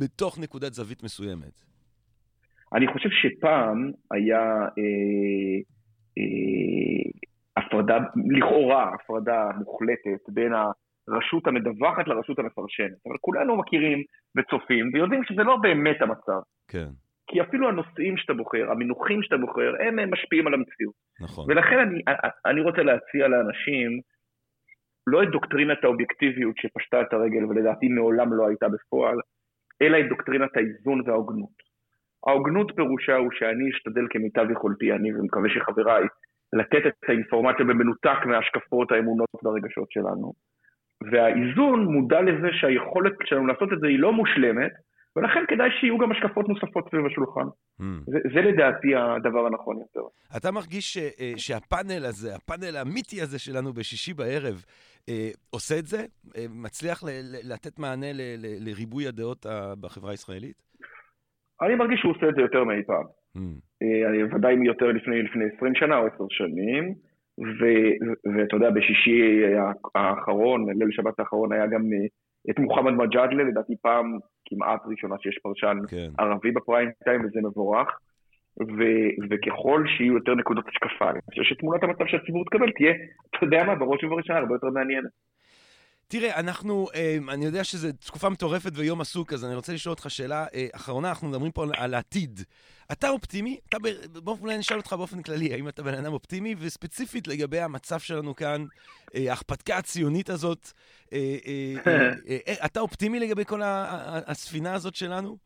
מתוך 0.00 0.38
נקודת 0.38 0.74
זווית 0.74 1.02
מסוימת. 1.02 1.62
אני 2.74 2.86
חושב 2.92 3.08
שפעם 3.08 3.92
היה 4.10 4.38
אה, 4.78 5.58
אה, 6.18 7.10
הפרדה, 7.56 7.98
לכאורה 8.36 8.94
הפרדה 8.94 9.50
מוחלטת 9.64 10.28
בין 10.28 10.52
הרשות 11.08 11.46
המדווחת 11.46 12.08
לרשות 12.08 12.38
המפרשנת. 12.38 13.06
אבל 13.06 13.16
כולנו 13.20 13.56
מכירים 13.56 13.98
וצופים 14.36 14.90
ויודעים 14.94 15.24
שזה 15.24 15.42
לא 15.42 15.56
באמת 15.56 16.02
המצב. 16.02 16.40
כן. 16.68 16.88
כי 17.26 17.42
אפילו 17.42 17.68
הנושאים 17.68 18.16
שאתה 18.16 18.34
בוחר, 18.34 18.70
המינוחים 18.70 19.22
שאתה 19.22 19.36
בוחר, 19.36 19.72
הם, 19.80 20.10
משפיעים 20.10 20.46
על 20.46 20.54
המציאות. 20.54 20.94
נכון. 21.20 21.44
ולכן 21.48 21.78
אני, 21.78 22.00
אני 22.46 22.60
רוצה 22.60 22.82
להציע 22.82 23.28
לאנשים 23.28 24.00
לא 25.06 25.22
את 25.22 25.28
דוקטרינת 25.28 25.84
האובייקטיביות 25.84 26.56
שפשטה 26.56 27.00
את 27.00 27.12
הרגל 27.12 27.44
ולדעתי 27.44 27.88
מעולם 27.88 28.32
לא 28.32 28.48
הייתה 28.48 28.66
בפועל, 28.68 29.18
אלא 29.82 30.00
את 30.00 30.08
דוקטרינת 30.08 30.56
האיזון 30.56 31.00
וההוגנות. 31.06 31.56
ההוגנות 32.26 32.72
פירושה 32.76 33.16
הוא 33.16 33.30
שאני 33.32 33.70
אשתדל 33.70 34.06
כמיטב 34.10 34.50
יכולתי, 34.50 34.92
אני 34.92 35.14
ומקווה 35.14 35.48
שחבריי, 35.50 36.04
לתת 36.52 36.86
את 36.86 37.08
האינפורמציה 37.08 37.64
במנותק 37.64 38.18
מההשקפות, 38.26 38.92
האמונות 38.92 39.28
והרגשות 39.44 39.90
שלנו. 39.90 40.32
והאיזון 41.12 41.84
מודע 41.84 42.20
לזה 42.20 42.48
שהיכולת 42.52 43.12
שלנו 43.24 43.46
לעשות 43.46 43.72
את 43.72 43.80
זה 43.80 43.86
היא 43.86 43.98
לא 43.98 44.12
מושלמת, 44.12 44.72
ולכן 45.16 45.44
כדאי 45.48 45.68
שיהיו 45.80 45.98
גם 45.98 46.12
השקפות 46.12 46.48
נוספות 46.48 46.88
סביב 46.90 47.06
השולחן. 47.06 47.46
Mm. 47.80 47.84
זה, 48.06 48.18
זה 48.34 48.40
לדעתי 48.40 48.94
הדבר 48.94 49.46
הנכון 49.46 49.76
יותר. 49.78 50.08
אתה 50.36 50.50
מרגיש 50.50 50.94
ש, 50.94 50.98
אה, 50.98 51.32
שהפאנל 51.36 52.04
הזה, 52.04 52.34
הפאנל 52.34 52.76
האמיתי 52.76 53.20
הזה 53.22 53.38
שלנו 53.38 53.72
בשישי 53.72 54.14
בערב, 54.14 54.64
אה, 55.08 55.30
עושה 55.50 55.78
את 55.78 55.86
זה? 55.86 56.00
אה, 56.36 56.44
מצליח 56.50 57.04
ל, 57.04 57.06
ל, 57.08 57.52
לתת 57.52 57.78
מענה 57.78 58.12
ל, 58.12 58.20
ל, 58.20 58.68
לריבוי 58.68 59.06
הדעות 59.06 59.46
בחברה 59.80 60.10
הישראלית? 60.10 60.62
אני 61.62 61.74
מרגיש 61.74 62.00
שהוא 62.00 62.12
עושה 62.16 62.28
את 62.28 62.34
זה 62.34 62.40
יותר 62.40 62.64
מאי 62.64 62.82
פעם. 62.86 63.04
Mm. 63.36 63.40
אה, 63.82 64.36
ודאי 64.36 64.54
יותר 64.64 64.86
לפני, 64.86 65.22
לפני 65.22 65.44
20 65.56 65.74
שנה 65.74 65.96
או 65.98 66.06
10 66.06 66.24
שנים, 66.30 66.94
ואתה 67.38 68.56
יודע, 68.56 68.70
בשישי 68.70 69.42
האחרון, 69.94 70.70
ליל 70.78 70.90
שבת 70.90 71.20
האחרון, 71.20 71.52
היה 71.52 71.66
גם 71.66 71.82
אה, 71.92 72.06
את 72.50 72.58
מוחמד 72.58 72.92
מג'אדלה, 72.92 73.44
לדעתי 73.44 73.74
פעם 73.82 74.18
כמעט 74.44 74.80
ראשונה 74.86 75.16
שיש 75.20 75.38
פרשן 75.42 75.76
כן. 75.88 76.10
ערבי 76.18 76.50
בפריים 76.50 76.90
טיים, 77.04 77.24
וזה 77.24 77.40
מבורך. 77.42 77.98
ו- 78.60 79.12
וככל 79.30 79.84
שיהיו 79.96 80.14
יותר 80.14 80.34
נקודות 80.34 80.64
השקפה, 80.68 81.10
אני 81.10 81.20
חושב 81.30 81.42
שתמונת 81.42 81.82
המצב 81.82 82.06
שהציבור 82.06 82.44
תקבל 82.44 82.72
תהיה, 82.72 82.92
אתה 83.30 83.44
יודע 83.44 83.64
מה, 83.64 83.74
בראש 83.74 84.04
ובראשונה 84.04 84.38
הרבה 84.38 84.54
יותר 84.54 84.66
מעניינת. 84.66 85.10
תראה, 86.08 86.40
אנחנו, 86.40 86.86
אה, 86.94 87.16
אני 87.34 87.44
יודע 87.44 87.64
שזו 87.64 87.88
תקופה 87.92 88.28
מטורפת 88.28 88.70
ויום 88.74 89.00
עסוק, 89.00 89.32
אז 89.32 89.44
אני 89.44 89.54
רוצה 89.54 89.72
לשאול 89.72 89.90
אותך 89.90 90.10
שאלה 90.10 90.46
אה, 90.54 90.66
אחרונה, 90.74 91.08
אנחנו 91.08 91.28
מדברים 91.28 91.52
פה 91.52 91.64
על 91.76 91.94
העתיד. 91.94 92.40
אתה 92.92 93.08
אופטימי? 93.08 93.58
אתה, 93.68 93.76
באופן, 94.24 94.42
אולי 94.42 94.58
נשאל 94.58 94.76
אותך 94.76 94.92
באופן 94.92 95.22
כללי, 95.22 95.52
האם 95.52 95.68
אתה 95.68 95.82
בן 95.82 95.94
אדם 95.94 96.12
אופטימי, 96.12 96.54
וספציפית 96.58 97.28
לגבי 97.28 97.60
המצב 97.60 97.98
שלנו 97.98 98.34
כאן, 98.34 98.64
אה, 99.14 99.30
ההכפתקה 99.30 99.76
הציונית 99.76 100.30
הזאת, 100.30 100.72
אתה 102.66 102.80
אופטימי 102.80 103.20
לגבי 103.20 103.44
כל 103.44 103.60
הספינה 104.26 104.74
הזאת 104.74 104.94
שלנו? 104.94 105.36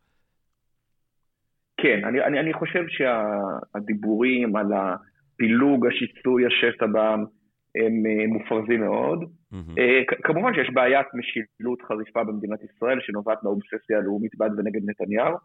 כן, 1.76 2.04
אני, 2.04 2.24
אני, 2.24 2.40
אני 2.40 2.52
חושב 2.52 2.84
שהדיבורים 2.88 4.56
על 4.56 4.66
הפילוג, 4.72 5.86
השיסוי, 5.86 6.44
השסע 6.46 6.86
בעם, 6.86 7.24
הם 7.74 7.94
מופרזים 8.28 8.80
מאוד. 8.80 9.20
Mm-hmm. 9.22 10.22
כמובן 10.22 10.54
שיש 10.54 10.70
בעיית 10.74 11.06
משילות 11.14 11.82
חריפה 11.82 12.24
במדינת 12.24 12.58
ישראל 12.62 12.98
שנובעת 13.00 13.38
מהאובססיה 13.42 13.98
הלאומית 13.98 14.32
בעד 14.36 14.52
ונגד 14.58 14.80
נתניהו, 14.90 15.36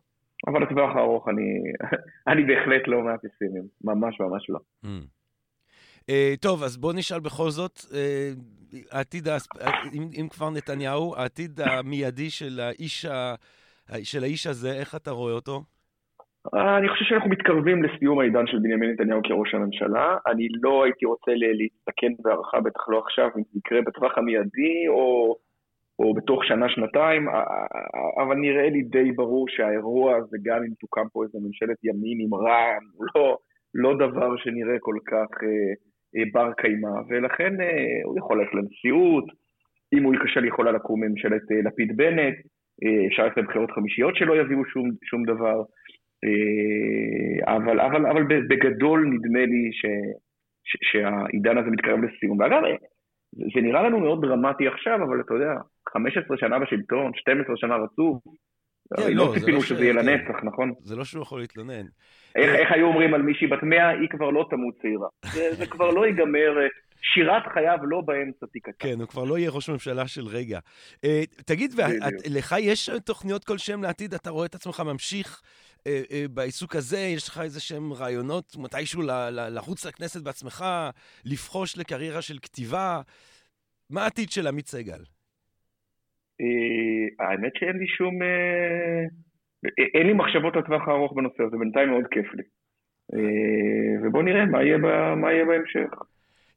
אבל 0.47 0.63
לטווח 0.63 0.95
הארוך 0.95 1.27
אני, 1.29 1.59
אני 2.31 2.43
בהחלט 2.43 2.87
לא 2.87 3.03
מהפסימים, 3.03 3.63
ממש 3.83 4.19
ממש 4.19 4.49
לא. 4.49 4.59
Mm. 4.85 4.87
Uh, 6.01 6.39
טוב, 6.41 6.63
אז 6.63 6.77
בוא 6.77 6.93
נשאל 6.93 7.19
בכל 7.19 7.49
זאת, 7.49 7.77
uh, 7.77 8.75
העתיד, 8.91 9.27
אם, 9.93 10.09
אם 10.21 10.27
כבר 10.29 10.49
נתניהו, 10.49 11.15
העתיד 11.15 11.59
המיידי 11.61 12.29
של 12.29 12.59
האיש, 12.59 13.05
ה, 13.05 13.35
של 14.03 14.23
האיש 14.23 14.47
הזה, 14.47 14.73
איך 14.73 14.95
אתה 14.95 15.11
רואה 15.11 15.33
אותו? 15.33 15.63
אני 16.53 16.89
חושב 16.89 17.05
שאנחנו 17.05 17.29
מתקרבים 17.29 17.83
לסיום 17.83 18.19
העידן 18.19 18.47
של 18.47 18.59
בנימין 18.59 18.91
נתניהו 18.91 19.21
כראש 19.23 19.53
הממשלה. 19.53 20.17
אני 20.27 20.47
לא 20.63 20.83
הייתי 20.83 21.05
רוצה 21.05 21.31
להסתכן 21.35 22.11
בהערכה, 22.23 22.61
בטח 22.61 22.89
לא 22.89 22.99
עכשיו, 22.99 23.29
אם 23.37 23.43
זה 23.51 23.59
יקרה 23.59 23.81
בטווח 23.81 24.17
המיידי 24.17 24.87
או, 24.87 25.35
או 25.99 26.13
בתוך 26.13 26.45
שנה-שנתיים, 26.45 27.29
אבל 28.23 28.35
נראה 28.35 28.69
לי 28.69 28.81
די 28.81 29.11
ברור 29.11 29.45
שהאירוע 29.49 30.15
הזה, 30.15 30.37
גם 30.43 30.57
אם 30.63 30.73
תוקם 30.79 31.07
פה 31.13 31.23
איזה 31.23 31.37
ממשלת 31.41 31.77
ימין 31.83 32.17
עם 32.21 32.33
רע"מ, 32.33 32.83
הוא 32.93 33.05
לא, 33.15 33.37
לא 33.73 34.07
דבר 34.07 34.37
שנראה 34.37 34.75
כל 34.79 34.97
כך 35.07 35.43
אה, 35.43 35.73
אה, 36.15 36.23
בר 36.33 36.53
קיימא, 36.53 36.89
ולכן 37.09 37.61
אה, 37.61 38.01
הוא 38.03 38.17
יכול 38.17 38.39
ללכת 38.39 38.53
לנשיאות, 38.53 39.25
אם 39.93 40.03
הוא 40.03 40.13
ייכשל 40.13 40.45
יכולה 40.45 40.71
לקום 40.71 41.03
ממשלת 41.03 41.51
אה, 41.51 41.61
לפיד-בנט, 41.65 42.35
אה, 42.83 43.07
אפשר 43.07 43.23
ללכת 43.23 43.37
לבחירות 43.37 43.71
חמישיות 43.71 44.15
שלא 44.15 44.33
יביאו 44.41 44.65
שום, 44.65 44.89
שום 45.03 45.23
דבר. 45.23 45.63
אה, 46.25 47.55
אבל, 47.55 47.79
אבל, 47.79 48.05
אבל 48.05 48.23
בגדול 48.23 49.05
נדמה 49.13 49.45
לי 49.45 49.69
ש, 49.73 49.85
ש, 50.63 50.77
שהעידן 50.81 51.57
הזה 51.57 51.69
מתקרב 51.69 51.99
לסיום. 52.03 52.39
ואגב, 52.39 52.61
זה 53.31 53.61
נראה 53.61 53.83
לנו 53.83 53.99
מאוד 53.99 54.21
דרמטי 54.21 54.67
עכשיו, 54.67 54.95
אבל 54.95 55.21
אתה 55.21 55.33
יודע, 55.33 55.53
15 55.89 56.37
שנה 56.37 56.59
בשלטון, 56.59 57.11
12 57.15 57.57
שנה 57.57 57.75
רצוף, 57.75 58.23
כן, 58.97 59.13
לא, 59.13 59.25
לא 59.25 59.33
ציפינו 59.33 59.57
לא 59.57 59.63
שזה 59.63 59.83
יהיה 59.83 59.93
כן. 59.93 60.05
לנצח, 60.05 60.43
נכון? 60.43 60.73
זה 60.79 60.95
לא 60.95 61.03
שהוא 61.03 61.21
יכול 61.21 61.39
להתלונן. 61.39 61.85
איך, 62.35 62.55
איך 62.55 62.71
היו 62.71 62.87
אומרים 62.87 63.13
על 63.13 63.21
מישהי 63.21 63.47
בת 63.47 63.63
100, 63.63 63.89
היא 63.89 64.09
כבר 64.09 64.29
לא 64.29 64.47
תמות 64.49 64.75
צעירה. 64.81 65.07
זה, 65.25 65.55
זה 65.55 65.67
כבר 65.67 65.89
לא 65.89 66.07
ייגמר, 66.07 66.57
שירת 67.01 67.43
חייו 67.53 67.77
לא 67.83 68.01
באמצע 68.01 68.45
תיקתה. 68.45 68.71
כן, 68.79 68.95
הוא 68.99 69.07
כבר 69.07 69.23
לא 69.23 69.37
יהיה 69.37 69.51
ראש 69.51 69.69
ממשלה 69.69 70.07
של 70.07 70.25
רגע. 70.27 70.59
תגיד, 71.45 71.71
לך 72.29 72.55
יש 72.59 72.89
תוכניות 73.05 73.43
כלשהן 73.43 73.81
לעתיד? 73.81 74.13
אתה 74.13 74.29
רואה 74.29 74.45
את 74.45 74.55
עצמך 74.55 74.79
ממשיך 74.85 75.27
אה, 75.27 75.49
אה, 75.49 75.64
בעיסוק 76.29 76.75
הזה, 76.75 76.97
יש 76.97 77.29
לך 77.29 77.41
איזה 77.43 77.61
שהם 77.61 77.93
רעיונות 77.93 78.55
מתישהו 78.59 79.01
לרוץ 79.31 79.85
לכנסת 79.85 80.23
בעצמך, 80.23 80.65
לבחוש 81.25 81.77
לקריירה 81.77 82.21
של 82.21 82.39
כתיבה? 82.41 83.01
מה 83.89 84.03
העתיד 84.03 84.29
של 84.31 84.47
עמית 84.47 84.67
סגל? 84.67 85.03
אה, 86.41 87.25
האמת 87.27 87.51
שאין 87.55 87.77
לי 87.77 87.87
שום... 87.87 88.19
אין 89.95 90.07
לי 90.07 90.13
מחשבות 90.13 90.55
לטווח 90.55 90.87
הארוך 90.87 91.13
בנושא 91.13 91.43
הזה, 91.43 91.57
בינתיים 91.57 91.89
מאוד 91.89 92.05
כיף 92.11 92.25
לי. 92.33 92.43
ובואו 94.03 94.23
נראה 94.23 94.45
מה 95.15 95.31
יהיה 95.31 95.45
בהמשך. 95.45 95.95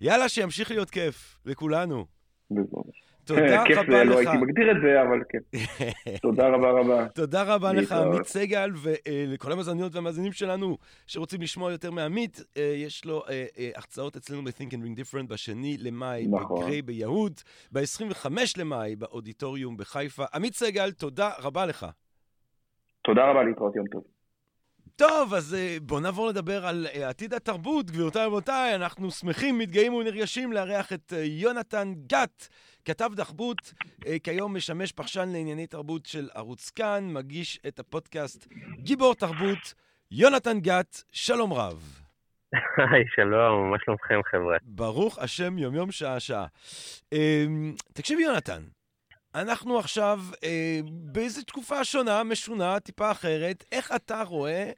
יאללה, 0.00 0.28
שימשיך 0.28 0.70
להיות 0.70 0.90
כיף, 0.90 1.38
לכולנו. 1.46 2.04
בזמן. 2.50 2.82
תודה 3.28 3.62
רבה 3.62 4.04
לך. 4.04 4.10
לא 4.10 4.18
הייתי 4.18 4.36
מגדיר 4.36 4.70
את 4.70 4.76
זה, 4.82 5.02
אבל 5.02 5.22
כן. 5.28 5.38
תודה 6.22 6.48
רבה 6.48 6.70
רבה. 6.70 7.08
תודה 7.08 7.54
רבה 7.54 7.72
לך, 7.72 7.92
עמית 7.92 8.26
סגל, 8.26 8.70
ולכל 8.82 9.52
המאזניות 9.52 9.94
והמאזינים 9.94 10.32
שלנו 10.32 10.76
שרוצים 11.06 11.40
לשמוע 11.40 11.72
יותר 11.72 11.90
מעמית, 11.90 12.40
אה, 12.56 12.62
יש 12.76 13.04
לו 13.04 13.22
אה, 13.28 13.46
אה, 13.58 13.70
הרצאות 13.76 14.16
אצלנו 14.16 14.42
ב-Think 14.44 14.70
and 14.70 14.84
Ring 14.84 15.00
Different 15.00 15.26
בשני 15.28 15.76
למאי 15.80 16.26
נכון. 16.30 16.60
בגריי 16.60 16.82
ביהוד, 16.82 17.32
ב-25 17.72 18.30
למאי 18.58 18.96
באודיטוריום 18.96 19.76
בחיפה. 19.76 20.24
עמית 20.34 20.54
סגל, 20.54 20.90
תודה 20.92 21.30
רבה 21.42 21.66
לך. 21.66 21.86
תודה 23.04 23.30
רבה, 23.30 23.42
להתראות 23.42 23.76
יום 23.76 23.86
טוב. 23.86 24.17
טוב, 24.98 25.34
אז 25.34 25.56
בואו 25.82 26.00
נעבור 26.00 26.28
לדבר 26.28 26.66
על 26.66 26.86
עתיד 26.92 27.34
התרבות. 27.34 27.90
גבירותיי 27.90 28.26
ורבותיי, 28.26 28.74
אנחנו 28.74 29.10
שמחים, 29.10 29.58
מתגאים 29.58 29.94
ונרגשים 29.94 30.52
לארח 30.52 30.92
את 30.92 31.12
יונתן 31.24 31.92
גת. 32.06 32.48
כתב 32.84 33.10
אה, 34.06 34.18
כיום 34.18 34.56
משמש 34.56 34.92
פרשן 34.92 35.28
לענייני 35.28 35.66
תרבות 35.66 36.06
של 36.06 36.28
ערוץ 36.34 36.70
כאן, 36.70 37.12
מגיש 37.12 37.58
את 37.68 37.78
הפודקאסט 37.78 38.46
גיבור 38.78 39.14
תרבות, 39.14 39.74
יונתן 40.10 40.60
גת, 40.60 41.02
שלום 41.12 41.52
רב. 41.52 42.00
היי, 42.92 43.04
שלום, 43.16 43.70
מה 43.70 43.76
שלומכם 43.84 44.20
חבר'ה? 44.30 44.56
ברוך 44.62 45.18
השם, 45.18 45.58
יום-יום, 45.58 45.92
שעה-שעה. 45.92 46.46
אה, 47.12 47.44
תקשיב, 47.92 48.20
יונתן, 48.20 48.62
אנחנו 49.34 49.78
עכשיו 49.78 50.18
אה, 50.44 50.80
באיזו 51.12 51.42
תקופה 51.42 51.84
שונה, 51.84 52.24
משונה, 52.24 52.80
טיפה 52.80 53.10
אחרת. 53.10 53.64
איך 53.72 53.92
אתה 53.96 54.22
רואה 54.22 54.70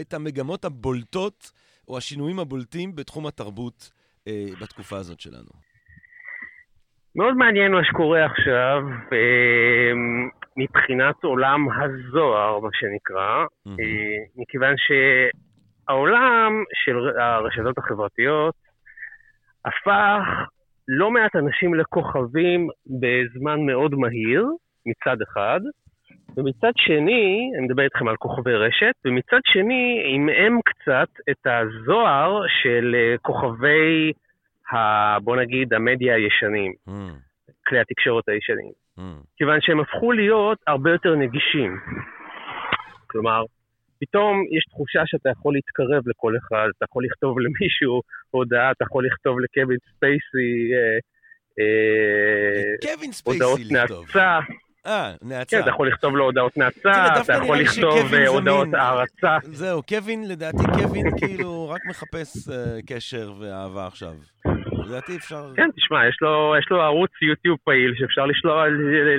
את 0.00 0.14
המגמות 0.14 0.64
הבולטות, 0.64 1.52
או 1.88 1.96
השינויים 1.96 2.38
הבולטים 2.38 2.94
בתחום 2.94 3.26
התרבות 3.26 3.90
אה, 4.28 4.46
בתקופה 4.60 4.96
הזאת 4.96 5.20
שלנו? 5.20 5.68
מאוד 7.16 7.34
מעניין 7.34 7.72
מה 7.72 7.84
שקורה 7.84 8.24
עכשיו. 8.24 8.82
אמ, 9.12 10.28
מבחינת 10.56 11.24
עולם 11.24 11.60
הזוהר, 11.70 12.58
מה 12.60 12.68
שנקרא, 12.72 13.44
mm-hmm. 13.44 13.70
מכיוון 14.36 14.74
שהעולם 14.78 16.52
של 16.84 17.20
הרשתות 17.20 17.78
החברתיות 17.78 18.54
הפך 19.64 20.48
לא 20.88 21.10
מעט 21.10 21.36
אנשים 21.36 21.74
לכוכבים 21.74 22.68
בזמן 22.86 23.60
מאוד 23.66 23.94
מהיר, 23.94 24.46
מצד 24.86 25.16
אחד, 25.22 25.60
ומצד 26.36 26.72
שני, 26.76 27.50
אני 27.58 27.66
מדבר 27.66 27.82
איתכם 27.82 28.08
על 28.08 28.16
כוכבי 28.16 28.54
רשת, 28.54 28.94
ומצד 29.04 29.40
שני, 29.44 30.02
עמעם 30.14 30.58
קצת 30.64 31.08
את 31.30 31.46
הזוהר 31.46 32.42
של 32.62 32.94
אה, 32.94 33.18
כוכבי, 33.22 34.12
ה, 34.72 34.76
בוא 35.20 35.36
נגיד, 35.36 35.74
המדיה 35.74 36.14
הישנים, 36.14 36.72
mm. 36.88 36.92
כלי 37.66 37.80
התקשורת 37.80 38.28
הישנים. 38.28 38.72
Mm. 38.98 39.02
כיוון 39.36 39.60
שהם 39.60 39.80
הפכו 39.80 40.12
להיות 40.12 40.58
הרבה 40.66 40.90
יותר 40.90 41.14
נגישים. 41.14 41.80
כלומר, 43.06 43.42
פתאום 44.00 44.44
יש 44.56 44.64
תחושה 44.70 45.02
שאתה 45.06 45.28
יכול 45.28 45.54
להתקרב 45.54 46.08
לכל 46.08 46.36
אחד, 46.36 46.68
אתה 46.76 46.84
יכול 46.84 47.04
לכתוב 47.04 47.38
למישהו 47.38 48.02
הודעה, 48.30 48.70
אתה 48.70 48.84
יכול 48.84 49.06
לכתוב 49.06 49.40
לקווין 49.40 49.78
ספייסי 49.90 50.50
אה, 50.74 50.98
אה, 51.60 52.92
הודעות 53.24 53.60
נאצה. 53.70 54.38
אה, 54.86 55.12
נאצה. 55.22 55.56
כן, 55.56 55.62
אתה 55.62 55.70
יכול 55.70 55.88
לכתוב 55.88 56.16
לו 56.16 56.24
הודעות 56.24 56.56
נאצה, 56.56 57.06
אתה 57.22 57.32
יכול 57.32 57.58
לכתוב 57.58 58.14
אה, 58.14 58.28
הודעות 58.28 58.68
הערצה. 58.74 59.36
זהו, 59.42 59.82
קווין, 59.82 60.28
לדעתי 60.28 60.64
קווין 60.82 61.06
כאילו 61.18 61.68
רק 61.68 61.80
מחפש 61.88 62.48
אה, 62.48 62.78
קשר 62.86 63.32
ואהבה 63.40 63.86
עכשיו. 63.86 64.12
לדעתי 64.86 65.16
אפשר... 65.16 65.52
כן, 65.56 65.70
תשמע, 65.76 66.08
יש 66.08 66.16
לו, 66.20 66.54
יש 66.58 66.66
לו 66.70 66.82
ערוץ 66.82 67.10
יוטיוב 67.22 67.58
פעיל 67.64 67.94
שאפשר 67.96 68.26
לשלוח, 68.26 68.64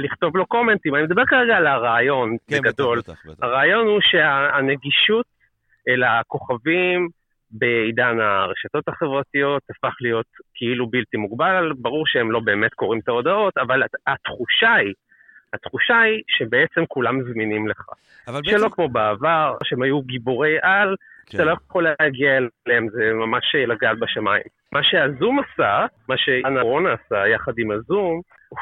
לכתוב 0.04 0.38
לו 0.38 0.46
קומנטים. 0.46 0.96
אני 0.96 1.04
מדבר 1.04 1.26
כרגע 1.26 1.58
על 1.58 1.68
הרעיון, 1.68 2.38
כן, 2.48 2.58
בגדול. 2.58 3.00
בטח, 3.00 3.12
בטח, 3.12 3.26
בטח. 3.26 3.44
הרעיון 3.44 3.88
הוא 3.88 4.00
שהנגישות 4.02 5.26
אל 5.88 6.04
הכוכבים 6.04 7.10
בעידן 7.52 8.20
הרשתות 8.20 8.88
החברתיות 8.88 9.64
הפך 9.70 9.96
להיות 10.02 10.26
כאילו 10.54 10.90
בלתי 10.90 11.18
מוגבל. 11.18 11.72
ברור 11.78 12.04
שהם 12.08 12.32
לא 12.32 12.40
באמת 12.40 12.74
קוראים 12.74 13.02
את 13.02 13.08
ההודעות, 13.08 13.58
אבל 13.58 13.84
התחושה 14.08 14.74
היא... 14.74 14.94
התחושה 15.54 16.00
היא 16.00 16.24
שבעצם 16.28 16.86
כולם 16.88 17.24
זמינים 17.24 17.68
לך. 17.68 17.86
אבל 18.28 18.42
שלא 18.44 18.58
בעצם... 18.58 18.76
כמו 18.76 18.90
בעבר, 18.90 19.56
שהם 19.64 19.82
היו 19.82 20.02
גיבורי 20.02 20.58
על, 20.62 20.96
כן. 21.26 21.32
שאתה 21.32 21.46
לא 21.46 21.52
יכול 21.52 21.88
להגיע 22.00 22.38
אליהם, 22.68 22.90
זה 22.90 23.14
ממש 23.14 23.56
לגעת 23.56 24.00
בשמיים. 24.00 24.44
מה 24.72 24.84
שהזום 24.84 25.40
עשה, 25.40 25.86
מה 26.10 26.16
שאנה 26.18 26.62
רון 26.62 26.86
עשה 26.86 27.28
יחד 27.28 27.54
עם 27.58 27.72
הזום, 27.72 28.22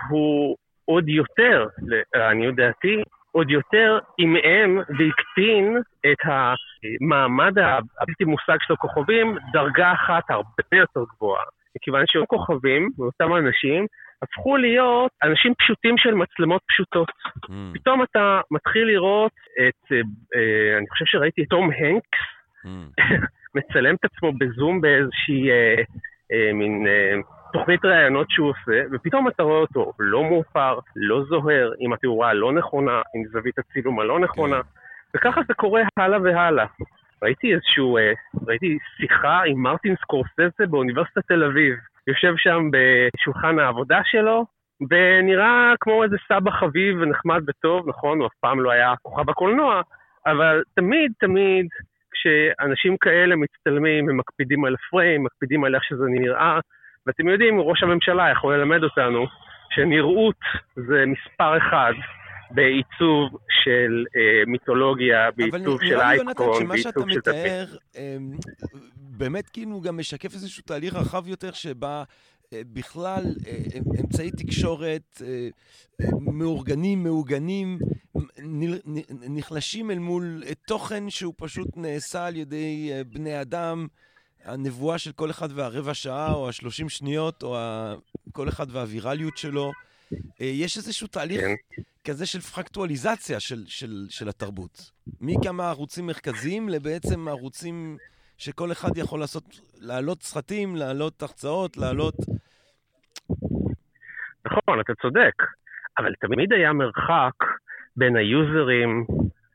הוא 0.10 0.58
עוד 0.86 1.10
יותר, 1.10 1.67
לעניות 2.15 2.56
דעתי, 2.56 3.03
עוד 3.32 3.50
יותר 3.50 4.00
עמעם 4.17 4.77
והקטין 4.77 5.77
את 6.12 6.17
המעמד 6.24 7.58
הבלתי 7.60 8.24
מושג 8.24 8.58
של 8.62 8.74
הכוכבים 8.74 9.38
דרגה 9.53 9.94
אחת 9.94 10.24
הרבה 10.29 10.77
יותר 10.77 11.03
גבוהה. 11.15 11.44
מכיוון 11.75 12.03
שאותם 12.08 12.25
כוכבים, 12.25 12.89
ואותם 12.98 13.36
אנשים, 13.36 13.86
הפכו 14.21 14.57
להיות 14.57 15.12
אנשים 15.24 15.53
פשוטים 15.59 15.97
של 15.97 16.13
מצלמות 16.13 16.62
פשוטות. 16.67 17.12
Mm. 17.45 17.51
פתאום 17.74 18.03
אתה 18.03 18.41
מתחיל 18.51 18.88
לראות 18.88 19.31
את, 19.59 19.91
אה, 20.36 20.77
אני 20.77 20.88
חושב 20.89 21.05
שראיתי 21.05 21.43
את 21.43 21.47
תום 21.50 21.69
הנקס, 21.71 22.19
mm. 22.65 23.03
מצלם 23.57 23.95
את 23.95 24.05
עצמו 24.05 24.31
בזום 24.33 24.81
באיזושהי 24.81 25.51
אה, 25.51 25.75
אה, 26.31 26.53
מין 26.53 26.88
אה, 26.88 27.13
תוכנית 27.53 27.86
ראיונות 27.86 28.27
שהוא 28.29 28.50
עושה, 28.50 28.81
ופתאום 28.91 29.27
אתה 29.27 29.43
רואה 29.43 29.59
אותו 29.59 29.91
לא 30.00 30.24
מאופר, 30.24 30.79
לא 30.95 31.24
זוהר, 31.24 31.71
עם 31.79 31.93
התאורה 31.93 32.29
הלא 32.29 32.53
נכונה, 32.53 33.01
עם 33.15 33.24
זווית 33.31 33.59
הצילום 33.59 34.00
הלא 34.00 34.19
נכונה, 34.19 34.59
mm. 34.59 34.63
וככה 35.15 35.41
זה 35.47 35.53
קורה 35.53 35.81
הלאה 35.97 36.21
והלאה. 36.21 36.65
ראיתי 37.24 37.53
איזשהו, 37.53 37.97
אה, 37.97 38.13
ראיתי 38.47 38.77
שיחה 38.97 39.41
עם 39.45 39.62
מרטין 39.62 39.95
סקורסזה 40.01 40.65
באוניברסיטת 40.69 41.27
תל 41.27 41.43
אביב. 41.43 41.75
יושב 42.07 42.33
שם 42.37 42.69
בשולחן 42.71 43.59
העבודה 43.59 43.99
שלו, 44.03 44.45
ונראה 44.89 45.73
כמו 45.79 46.03
איזה 46.03 46.15
סבא 46.27 46.51
חביב 46.51 46.97
ונחמד 47.01 47.41
וטוב, 47.47 47.89
נכון, 47.89 48.19
הוא 48.19 48.27
אף 48.27 48.33
פעם 48.39 48.59
לא 48.59 48.71
היה 48.71 48.93
כוכב 49.01 49.29
הקולנוע, 49.29 49.82
אבל 50.25 50.63
תמיד 50.75 51.12
תמיד 51.19 51.65
כשאנשים 52.12 52.97
כאלה 52.97 53.36
מצטלמים, 53.36 54.10
הם 54.10 54.17
מקפידים 54.17 54.65
על 54.65 54.75
הפריים, 54.75 55.23
מקפידים 55.23 55.63
על 55.63 55.75
איך 55.75 55.84
שזה 55.84 56.05
נראה, 56.08 56.60
ואתם 57.08 57.27
יודעים, 57.27 57.60
ראש 57.60 57.84
הממשלה 57.84 58.32
יכול 58.32 58.55
ללמד 58.55 58.84
אותנו 58.84 59.25
שנראות 59.69 60.41
זה 60.75 61.05
מספר 61.05 61.58
אחד 61.58 61.93
בעיצוב 62.51 63.38
של 63.63 64.05
אה, 64.15 64.45
מיתולוגיה, 64.47 65.31
בעיצוב 65.36 65.83
של 65.83 65.99
אייקון, 65.99 66.25
בעיצוב 66.27 66.55
של 66.60 66.62
תפקיד. 66.62 66.63
אבל 66.63 66.63
נראה 66.63 66.63
לי, 66.63 66.63
יונתן, 66.63 66.65
שמה 66.65 66.77
שאתה 66.77 67.05
מתאר, 67.05 67.65
אה, 67.97 68.17
באמת 68.97 69.49
כאילו 69.49 69.81
גם 69.81 69.97
משקף 69.97 70.33
איזשהו 70.33 70.63
תהליך 70.65 70.95
רחב 70.95 71.27
יותר, 71.27 71.51
שבה 71.51 72.03
אה, 72.53 72.62
בכלל 72.73 73.23
אה, 73.47 73.79
אמצעי 73.99 74.31
תקשורת 74.31 75.21
אה, 75.25 75.49
מאורגנים, 76.21 77.03
מעוגנים, 77.03 77.79
נחלשים 79.10 79.91
אל 79.91 79.99
מול 79.99 80.43
תוכן 80.67 81.10
שהוא 81.10 81.33
פשוט 81.38 81.67
נעשה 81.75 82.25
על 82.25 82.36
ידי 82.36 82.91
בני 83.10 83.41
אדם. 83.41 83.88
הנבואה 84.43 84.97
של 84.97 85.12
כל 85.12 85.29
אחד 85.29 85.49
והרבע 85.55 85.93
שעה, 85.93 86.33
או 86.33 86.49
השלושים 86.49 86.89
שניות, 86.89 87.43
או 87.43 87.57
כל 88.31 88.49
אחד 88.49 88.67
והווירליות 88.69 89.38
שלו. 89.38 89.71
יש 90.39 90.78
איזשהו 90.78 91.08
תהליך 91.08 91.41
כן. 91.41 91.82
כזה 92.08 92.26
של 92.26 92.39
פרקטואליזציה 92.39 93.39
של, 93.39 93.63
של, 93.65 94.06
של 94.10 94.30
התרבות. 94.30 94.91
מכמה 95.22 95.70
ערוצים 95.70 96.08
מרכזיים 96.08 96.70
לבעצם 96.70 97.28
ערוצים 97.28 97.98
שכל 98.38 98.72
אחד 98.72 98.98
יכול 98.98 99.20
לעשות, 99.20 99.43
להעלות 99.82 100.24
סרטים, 100.24 100.76
להעלות 100.76 101.22
הרצאות, 101.22 101.78
להעלות... 101.78 102.15
נכון, 104.46 104.80
אתה 104.80 104.93
צודק, 105.02 105.34
אבל 105.98 106.13
תמיד 106.20 106.54
היה 106.54 106.74
מרחק 106.74 107.34
בין 107.96 108.15
ה 108.15 108.31
users 108.31 109.06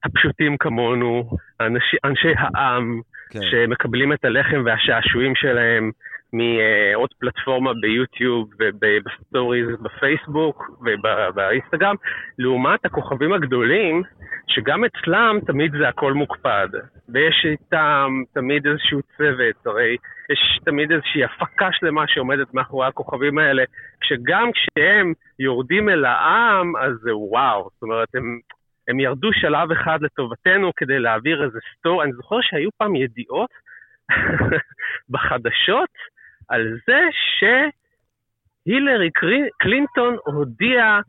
הפשוטים 0.04 0.56
כמונו, 0.58 1.30
אנשי, 1.60 1.96
אנשי 2.04 2.32
העם, 2.38 3.00
כן. 3.30 3.40
שמקבלים 3.50 4.12
את 4.12 4.24
הלחם 4.24 4.62
והשעשועים 4.64 5.32
שלהם 5.36 5.90
מעוד 6.32 7.10
פלטפורמה 7.18 7.72
ביוטיוב 7.80 8.48
ובסטוריז 8.58 9.68
בפייסבוק 9.82 10.70
ובאינסטגרם, 10.80 11.94
לעומת 12.38 12.84
הכוכבים 12.84 13.32
הגדולים, 13.32 14.02
שגם 14.48 14.84
אצלם 14.84 15.38
תמיד 15.46 15.72
זה 15.72 15.88
הכל 15.88 16.12
מוקפד, 16.12 16.68
ויש 17.08 17.46
איתם 17.50 18.10
תמיד 18.34 18.66
איזשהו 18.66 19.00
צוות, 19.16 19.66
הרי 19.66 19.96
יש 20.32 20.58
תמיד 20.64 20.92
איזושהי 20.92 21.24
הפקה 21.24 21.68
שלמה 21.72 22.04
שעומדת 22.06 22.54
מאחורי 22.54 22.86
הכוכבים 22.86 23.38
האלה, 23.38 23.62
שגם 24.02 24.50
כשהם 24.52 25.12
יורדים 25.38 25.88
אל 25.88 26.04
העם, 26.04 26.76
אז 26.76 26.92
זה 27.02 27.16
וואו, 27.16 27.68
זאת 27.72 27.82
אומרת, 27.82 28.08
הם, 28.14 28.38
הם 28.88 29.00
ירדו 29.00 29.28
שלב 29.32 29.70
אחד 29.72 29.98
לטובתנו 30.02 30.70
כדי 30.76 30.98
להעביר 30.98 31.44
איזה 31.44 31.58
סטור, 31.78 32.02
אני 32.02 32.12
זוכר 32.12 32.36
שהיו 32.40 32.70
פעם 32.78 32.96
ידיעות 32.96 33.50
בחדשות, 35.12 35.90
על 36.52 36.76
זה 36.86 37.00
שהילרי 38.66 39.10
קלינטון 39.58 40.16
הודיעה 40.24 41.00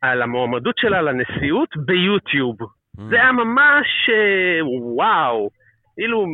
על 0.00 0.22
המועמדות 0.22 0.78
שלה 0.78 1.02
לנשיאות 1.02 1.68
ביוטיוב. 1.76 2.56
Mm. 2.62 3.02
זה 3.10 3.16
היה 3.16 3.32
ממש 3.32 3.86
אה, 4.12 4.66
וואו, 4.66 5.50
כאילו, 5.94 6.26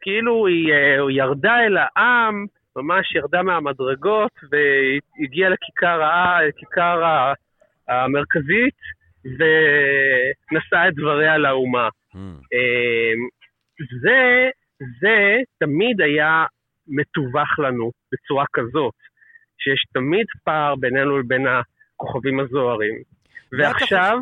כאילו 0.00 0.46
היא 0.46 0.72
אה, 0.72 1.10
ירדה 1.10 1.60
אל 1.60 1.76
העם, 1.76 2.46
ממש 2.76 3.14
ירדה 3.14 3.42
מהמדרגות 3.42 4.32
והגיעה 4.50 5.50
לכיכר, 5.50 6.00
לכיכר 6.48 7.24
המרכזית 7.88 8.78
ונשאה 9.24 10.88
את 10.88 10.94
דבריה 10.94 11.38
לאומה. 11.38 11.88
Mm. 11.88 12.18
אה, 12.52 13.12
זה, 14.02 14.48
זה 15.00 15.36
תמיד 15.58 16.00
היה 16.00 16.44
מתווך 16.90 17.58
לנו 17.58 17.92
בצורה 18.12 18.44
כזאת, 18.52 18.94
שיש 19.58 19.84
תמיד 19.92 20.26
פער 20.44 20.74
בינינו 20.76 21.18
לבין 21.18 21.46
הכוכבים 21.46 22.40
הזוהרים. 22.40 23.02
ועכשיו, 23.58 24.18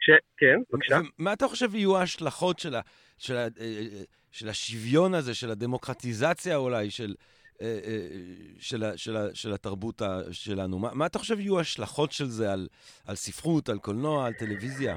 ש... 0.00 0.10
כן, 0.36 0.56
בבקשה. 0.72 0.98
מה 1.18 1.32
אתה 1.32 1.48
חושב 1.48 1.74
יהיו 1.74 1.96
ההשלכות 1.96 2.58
של, 2.58 2.74
ה... 2.74 2.80
של, 3.18 3.36
ה... 3.36 3.40
אה, 3.40 3.46
אה, 3.60 4.02
של 4.30 4.48
השוויון 4.48 5.14
הזה, 5.14 5.34
של 5.34 5.50
הדמוקרטיזציה 5.50 6.56
אולי, 6.56 6.90
של, 6.90 7.14
אה, 7.62 7.78
של, 8.58 8.84
של, 8.96 9.16
של 9.34 9.52
התרבות 9.52 10.02
שלנו? 10.30 10.78
מה, 10.78 10.88
מה 10.94 11.06
אתה 11.06 11.18
חושב 11.18 11.40
יהיו 11.40 11.58
ההשלכות 11.58 12.12
של 12.12 12.24
זה 12.24 12.52
על, 12.52 12.68
על 13.06 13.14
ספרות, 13.14 13.68
על 13.68 13.78
קולנוע, 13.78 14.26
על 14.26 14.32
טלוויזיה? 14.32 14.96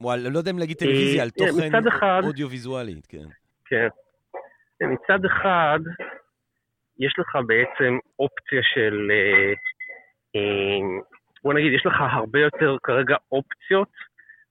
או 0.00 0.12
על, 0.12 0.28
לא 0.28 0.38
יודע 0.38 0.50
אם 0.50 0.58
להגיד 0.58 0.76
טלוויזיה, 0.76 1.22
על 1.22 1.30
תוכן 1.30 1.72
אודיו-ויזואלי, 2.24 3.00
כן. 3.08 3.26
כן. 3.64 3.88
מצד 4.86 5.24
אחד, 5.24 5.78
יש 6.98 7.14
לך 7.18 7.38
בעצם 7.46 7.98
אופציה 8.18 8.60
של, 8.62 9.10
אה, 9.10 9.52
אה, 10.36 11.02
בוא 11.44 11.54
נגיד, 11.54 11.72
יש 11.72 11.86
לך 11.86 11.94
הרבה 12.00 12.40
יותר 12.40 12.76
כרגע 12.82 13.16
אופציות 13.32 13.88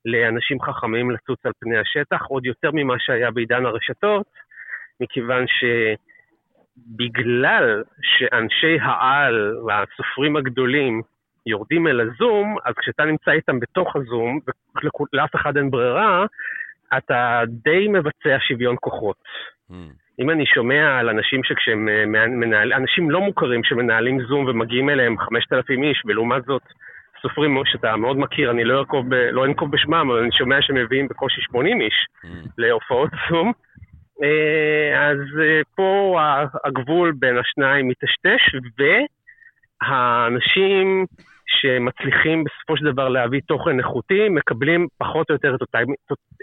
לאנשים 0.06 0.62
חכמים 0.62 1.12
לצוץ 1.12 1.46
על 1.46 1.52
פני 1.60 1.78
השטח, 1.78 2.26
עוד 2.26 2.46
יותר 2.46 2.70
ממה 2.74 2.96
שהיה 3.00 3.32
בעידן 3.32 3.66
הרשתות, 3.66 4.28
מכיוון 5.00 5.46
שבגלל 6.78 7.84
שאנשי 8.02 8.78
העל 8.82 9.58
והסופרים 9.66 10.36
הגדולים 10.36 11.02
יורדים 11.46 11.88
אל 11.88 12.00
הזום, 12.02 12.56
אז 12.66 12.74
כשאתה 12.76 13.06
נמצא 13.06 13.32
איתם 13.32 13.60
בתוך 13.60 13.96
הזום, 13.96 14.40
ולאף 15.14 15.36
אחד 15.36 15.58
אין 15.58 15.72
ברירה, 15.72 16.26
אתה 16.98 17.42
די 17.48 17.88
מבצע 17.88 18.38
שוויון 18.48 18.76
כוחות. 18.80 19.18
Mm. 19.72 19.74
אם 20.20 20.30
אני 20.30 20.46
שומע 20.46 21.00
על 21.00 21.10
אנשים 21.10 21.44
שכשהם 21.44 21.90
אה, 21.90 22.06
מנהלים, 22.28 22.78
אנשים 22.78 23.12
לא 23.12 23.22
מוכרים 23.22 23.64
שמנהלים 23.64 24.22
זום 24.22 24.46
ומגיעים 24.46 24.90
אליהם 24.90 25.18
5,000 25.18 25.84
איש, 25.84 26.02
ולעומת 26.06 26.44
זאת 26.46 26.62
סופרים 27.22 27.58
שאתה 27.66 27.96
מאוד 27.96 28.18
מכיר, 28.18 28.52
אני 28.52 28.64
לא 28.64 28.80
אנקוב, 28.80 29.06
ב, 29.10 29.14
לא 29.14 29.46
בשמם, 29.72 30.12
אבל 30.12 30.20
אני 30.20 30.32
שומע 30.32 30.62
שמביאים 30.62 31.08
בקושי 31.08 31.42
80 31.42 31.82
איש 31.82 31.94
mm. 32.24 32.28
להופעות 32.58 33.10
זום. 33.30 33.52
אה, 34.24 35.10
אז 35.10 35.18
אה, 35.42 35.62
פה 35.76 36.20
הגבול 36.66 37.14
בין 37.20 37.38
השניים 37.38 37.88
מטשטש, 37.88 38.56
והאנשים 39.82 41.06
שמצליחים 41.48 42.44
בסופו 42.44 42.78
של 42.78 42.86
דבר 42.92 43.10
להביא 43.10 43.42
תוכן 43.48 43.80
איכותי, 43.80 44.30
מקבלים 44.30 44.88
פחות 44.98 45.30
או 45.30 45.36
יותר 45.36 45.56
את 45.56 45.62
אותה, 45.62 45.80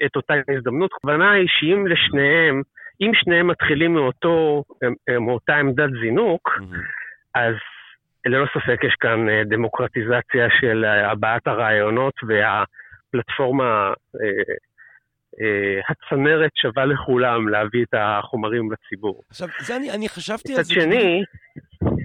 את 0.06 0.16
אותה 0.16 0.34
הזדמנות. 0.56 0.90
הכוונה 0.96 1.32
היא 1.32 1.48
שאם 1.48 1.86
לשניהם, 1.86 2.62
אם 3.00 3.10
שניהם 3.14 3.46
מתחילים 3.46 3.94
מאותו, 3.94 4.64
מאותה 5.20 5.56
עמדת 5.56 5.90
זינוק, 6.02 6.48
mm-hmm. 6.48 6.76
אז 7.34 7.54
ללא 8.26 8.46
ספק 8.54 8.84
יש 8.84 8.94
כאן 9.00 9.28
אה, 9.28 9.42
דמוקרטיזציה 9.44 10.46
של 10.60 10.84
הבעת 10.84 11.46
הרעיונות 11.46 12.14
והפלטפורמה, 12.28 13.92
אה, 14.20 14.54
אה, 15.40 15.80
הצנרת 15.88 16.50
שווה 16.54 16.84
לכולם 16.84 17.48
להביא 17.48 17.82
את 17.82 17.94
החומרים 17.98 18.72
לציבור. 18.72 19.22
עכשיו, 19.30 19.48
זה 19.60 19.76
אני, 19.76 19.90
אני 19.90 20.08
חשבתי 20.08 20.54
על 20.56 20.62
זה. 20.62 20.74
מצד 20.74 20.82
שני... 20.82 21.22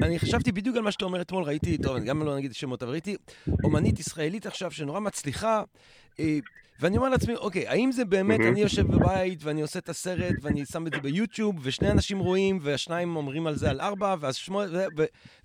אני 0.04 0.20
חשבתי 0.20 0.52
בדיוק 0.52 0.78
על 0.78 0.84
מה 0.84 0.92
שאתה 0.92 1.06
אומר 1.06 1.22
אתמול, 1.22 1.44
ראיתי, 1.44 1.78
טוב, 1.78 1.96
אני 1.96 2.06
גם 2.06 2.26
לא 2.26 2.36
נגיד 2.36 2.54
שמות, 2.54 2.84
אבל 2.84 2.92
ראיתי 2.92 3.18
אומנית 3.64 4.00
ישראלית 4.00 4.46
עכשיו 4.46 4.72
שנורא 4.72 5.00
מצליחה, 5.00 5.64
אה, 6.20 6.26
ואני 6.82 6.98
אומר 6.98 7.10
לעצמי, 7.10 7.36
אוקיי, 7.36 7.68
האם 7.68 7.92
זה 7.92 8.06
באמת, 8.06 8.40
אני 8.40 8.62
יושב 8.62 8.88
בבית 8.88 9.44
ואני 9.44 9.62
עושה 9.62 9.80
את 9.80 9.90
הסרט 9.90 10.36
ואני 10.42 10.66
שם 10.66 10.88
את 10.88 10.92
זה 10.94 11.00
ביוטיוב, 11.00 11.56
ושני 11.62 11.92
אנשים 11.92 12.20
רואים, 12.20 12.60
והשניים 12.62 13.16
אומרים 13.16 13.48
על 13.48 13.56
זה 13.56 13.70
על 13.70 13.82
ארבע, 13.82 14.16
ואז 14.20 14.36
שמונה, 14.36 14.68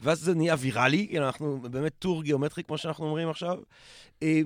ואז 0.00 0.20
זה 0.20 0.34
נהיה 0.34 0.54
ויראלי, 0.58 1.06
כאילו 1.10 1.26
אנחנו 1.26 1.60
באמת 1.70 1.92
טור 1.98 2.22
גיאומטרי, 2.22 2.64
כמו 2.64 2.78
שאנחנו 2.78 3.06
אומרים 3.06 3.28
עכשיו. 3.28 3.58
אה, 4.22 4.40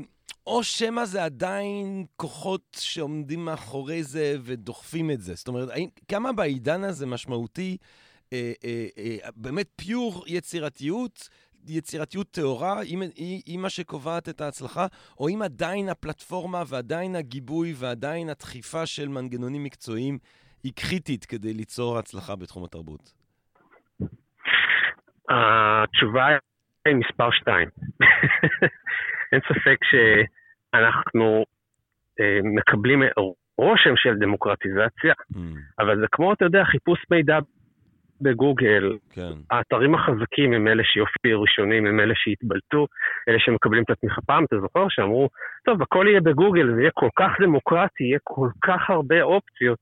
או 0.47 0.65
שמא 0.65 1.05
זה 1.05 1.25
עדיין 1.25 2.05
כוחות 2.17 2.77
שעומדים 2.81 3.45
מאחורי 3.45 4.05
זה 4.05 4.37
ודוחפים 4.43 5.11
את 5.11 5.21
זה. 5.21 5.35
זאת 5.35 5.49
אומרת, 5.49 5.69
האם, 5.69 5.89
כמה 6.09 6.33
בעידן 6.33 6.85
הזה 6.85 7.07
משמעותי 7.07 7.77
אה, 8.33 8.53
אה, 8.65 8.87
אה, 8.99 9.31
באמת 9.37 9.67
פיור 9.77 10.25
יצירתיות, 10.27 11.29
יצירתיות 11.69 12.31
טהורה, 12.31 12.81
היא, 12.81 12.99
היא, 13.17 13.43
היא 13.47 13.59
מה 13.59 13.71
שקובעת 13.71 14.29
את 14.29 14.41
ההצלחה, 14.41 14.87
או 15.21 15.29
אם 15.29 15.43
עדיין 15.43 15.89
הפלטפורמה 15.89 16.63
ועדיין 16.67 17.17
הגיבוי 17.17 17.75
ועדיין 17.77 18.29
הדחיפה 18.29 18.87
של 18.87 19.09
מנגנונים 19.09 19.65
מקצועיים 19.65 20.19
היא 20.63 20.73
קריטית 20.77 21.25
כדי 21.25 21.53
ליצור 21.53 21.99
הצלחה 21.99 22.37
בתחום 22.37 22.65
התרבות? 22.65 23.13
התשובה 25.29 26.27
היא 26.87 26.95
מספר 26.95 27.31
שתיים. 27.31 27.69
אין 29.33 29.41
ספק 29.49 29.79
שאנחנו 29.85 31.45
מקבלים 32.57 33.03
רושם 33.59 33.97
של 33.97 34.19
דמוקרטיזציה, 34.19 35.15
mm. 35.33 35.37
אבל 35.79 36.01
זה 36.01 36.07
כמו, 36.13 36.33
אתה 36.33 36.45
יודע, 36.45 36.65
חיפוש 36.65 37.05
מידע 37.11 37.39
בגוגל, 38.21 38.97
כן. 39.11 39.33
האתרים 39.51 39.95
החזקים 39.95 40.53
הם 40.53 40.69
אלה 40.69 40.85
שיופיעו 40.85 41.43
ראשונים, 41.43 41.87
הם 41.87 42.01
אלה 42.01 42.15
שיתבלטו, 42.15 42.87
אלה 43.29 43.39
שמקבלים 43.39 43.83
את 43.83 43.91
התמיכה. 43.91 44.21
פעם, 44.27 44.45
אתה 44.45 44.61
זוכר 44.61 44.87
שאמרו, 44.89 45.29
טוב, 45.65 45.83
הכל 45.83 46.07
יהיה 46.09 46.21
בגוגל, 46.21 46.75
זה 46.75 46.81
יהיה 46.81 46.91
כל 46.95 47.09
כך 47.19 47.31
דמוקרטי, 47.41 48.05
יהיה 48.05 48.19
כל 48.25 48.49
כך 48.65 48.91
הרבה 48.91 49.23
אופציות, 49.23 49.79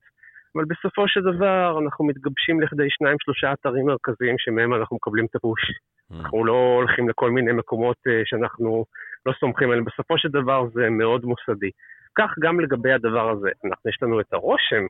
אבל 0.55 0.65
בסופו 0.65 1.07
של 1.07 1.21
דבר 1.21 1.79
אנחנו 1.83 2.05
מתגבשים 2.05 2.61
לכדי 2.61 2.87
שניים, 2.89 3.17
שלושה 3.19 3.53
אתרים 3.53 3.85
מרכזיים 3.85 4.35
שמהם 4.37 4.73
אנחנו 4.73 4.95
מקבלים 4.95 5.25
את 5.25 5.35
הפוש. 5.35 5.61
Mm. 5.61 6.15
אנחנו 6.15 6.45
לא 6.45 6.75
הולכים 6.77 7.09
לכל 7.09 7.31
מיני 7.31 7.51
מקומות 7.51 7.97
uh, 8.07 8.11
שאנחנו 8.25 8.85
לא 9.25 9.33
סומכים 9.39 9.69
עליהם, 9.69 9.85
בסופו 9.85 10.17
של 10.17 10.29
דבר 10.29 10.67
זה 10.73 10.89
מאוד 10.89 11.25
מוסדי. 11.25 11.71
כך 12.17 12.31
גם 12.39 12.59
לגבי 12.59 12.91
הדבר 12.91 13.29
הזה, 13.29 13.49
אנחנו, 13.65 13.89
יש 13.89 13.97
לנו 14.01 14.19
את 14.19 14.33
הרושם 14.33 14.83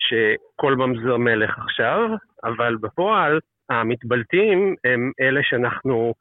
שכל 0.00 0.74
ממזר 0.74 1.16
מלך 1.16 1.58
עכשיו, 1.58 2.10
אבל 2.44 2.76
בפועל 2.76 3.40
המתבלטים 3.70 4.74
הם 4.84 5.12
אלה 5.20 5.40
שאנחנו 5.42 6.14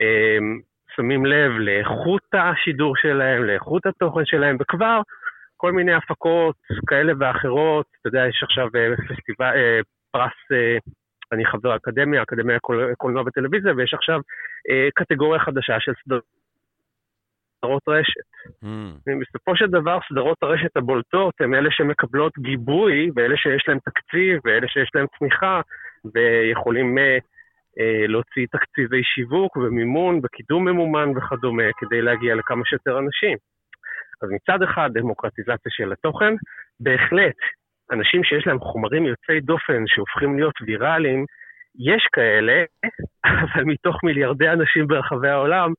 הם, 0.00 0.42
אמ, 0.54 0.60
שמים 0.96 1.26
לב 1.26 1.52
לאיכות 1.52 2.22
השידור 2.32 2.96
שלהם, 2.96 3.44
לאיכות 3.44 3.86
התוכן 3.86 4.24
שלהם, 4.24 4.56
וכבר 4.60 5.00
כל 5.56 5.72
מיני 5.72 5.94
הפקות 5.94 6.56
כאלה 6.86 7.12
ואחרות, 7.18 7.86
אתה 8.00 8.08
יודע, 8.08 8.26
יש 8.28 8.42
עכשיו 8.42 8.68
אה, 8.74 8.96
פסטיבל, 8.96 9.52
אה, 9.56 9.80
פרס, 10.10 10.32
אה, 10.52 10.76
אני 11.32 11.46
חבר 11.46 11.76
אקדמיה, 11.76 12.22
אקדמיה 12.22 12.58
קולנוע 12.96 13.22
וטלוויזיה, 13.26 13.72
ויש 13.76 13.94
עכשיו 13.94 14.20
קטגוריה 14.94 15.40
חדשה 15.40 15.80
של 15.80 15.92
סדרות. 16.04 16.33
סדרות 17.64 17.82
רשת. 17.88 18.26
Mm. 18.64 19.20
בסופו 19.20 19.56
של 19.56 19.66
דבר, 19.66 19.98
סדרות 20.08 20.38
הרשת 20.42 20.76
הבולטות 20.76 21.34
הן 21.40 21.54
אלה 21.54 21.70
שמקבלות 21.70 22.32
גיבוי, 22.38 23.10
ואלה 23.16 23.36
שיש 23.36 23.64
להן 23.68 23.78
תקציב, 23.78 24.40
ואלה 24.44 24.68
שיש 24.68 24.90
להן 24.94 25.06
תמיכה, 25.18 25.60
ויכולים 26.14 26.98
אה, 26.98 27.18
אה, 27.78 28.06
להוציא 28.06 28.46
תקציבי 28.50 29.02
שיווק 29.04 29.56
ומימון 29.56 30.20
וקידום 30.24 30.68
ממומן 30.68 31.08
וכדומה, 31.16 31.72
כדי 31.78 32.02
להגיע 32.02 32.34
לכמה 32.34 32.62
שיותר 32.64 32.98
אנשים. 32.98 33.36
אז 34.22 34.28
מצד 34.30 34.62
אחד, 34.62 34.90
דמוקרטיזציה 34.94 35.70
של 35.70 35.92
התוכן, 35.92 36.34
בהחלט, 36.80 37.38
אנשים 37.92 38.24
שיש 38.24 38.46
להם 38.46 38.58
חומרים 38.58 39.06
יוצאי 39.06 39.40
דופן 39.40 39.82
שהופכים 39.86 40.38
להיות 40.38 40.54
ויראליים, 40.66 41.24
יש 41.78 42.08
כאלה, 42.12 42.64
אבל 43.24 43.64
מתוך 43.64 44.04
מיליארדי 44.04 44.48
אנשים 44.48 44.86
ברחבי 44.86 45.28
העולם, 45.28 45.72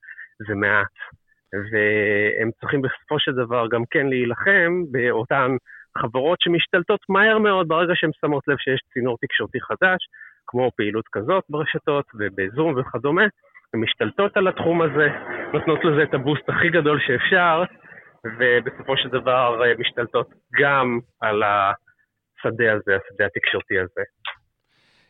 זה 0.47 0.55
מעט. 0.55 0.95
והם 1.53 2.49
צריכים 2.59 2.81
בסופו 2.81 3.19
של 3.19 3.31
דבר 3.31 3.67
גם 3.71 3.83
כן 3.91 4.07
להילחם 4.07 4.83
באותן 4.91 5.55
חברות 5.97 6.41
שמשתלטות 6.41 6.99
מהר 7.09 7.37
מאוד 7.37 7.67
ברגע 7.67 7.93
שהן 7.95 8.11
שמות 8.21 8.47
לב 8.47 8.57
שיש 8.57 8.81
צינור 8.93 9.17
תקשורתי 9.21 9.61
חדש, 9.61 10.07
כמו 10.47 10.71
פעילות 10.77 11.05
כזאת 11.11 11.43
ברשתות 11.49 12.05
ובזום 12.19 12.73
וכדומה, 12.77 13.23
הן 13.73 13.79
משתלטות 13.79 14.37
על 14.37 14.47
התחום 14.47 14.81
הזה, 14.81 15.07
נותנות 15.53 15.79
לזה 15.85 16.03
את 16.03 16.13
הבוסט 16.13 16.49
הכי 16.49 16.69
גדול 16.69 16.99
שאפשר, 16.99 17.63
ובסופו 18.39 18.97
של 18.97 19.09
דבר 19.09 19.63
אה, 19.65 19.73
משתלטות 19.77 20.29
גם 20.61 20.99
על 21.21 21.43
השדה 21.43 22.73
הזה, 22.73 22.97
השדה 22.97 23.25
התקשורתי 23.25 23.79
הזה. 23.79 24.01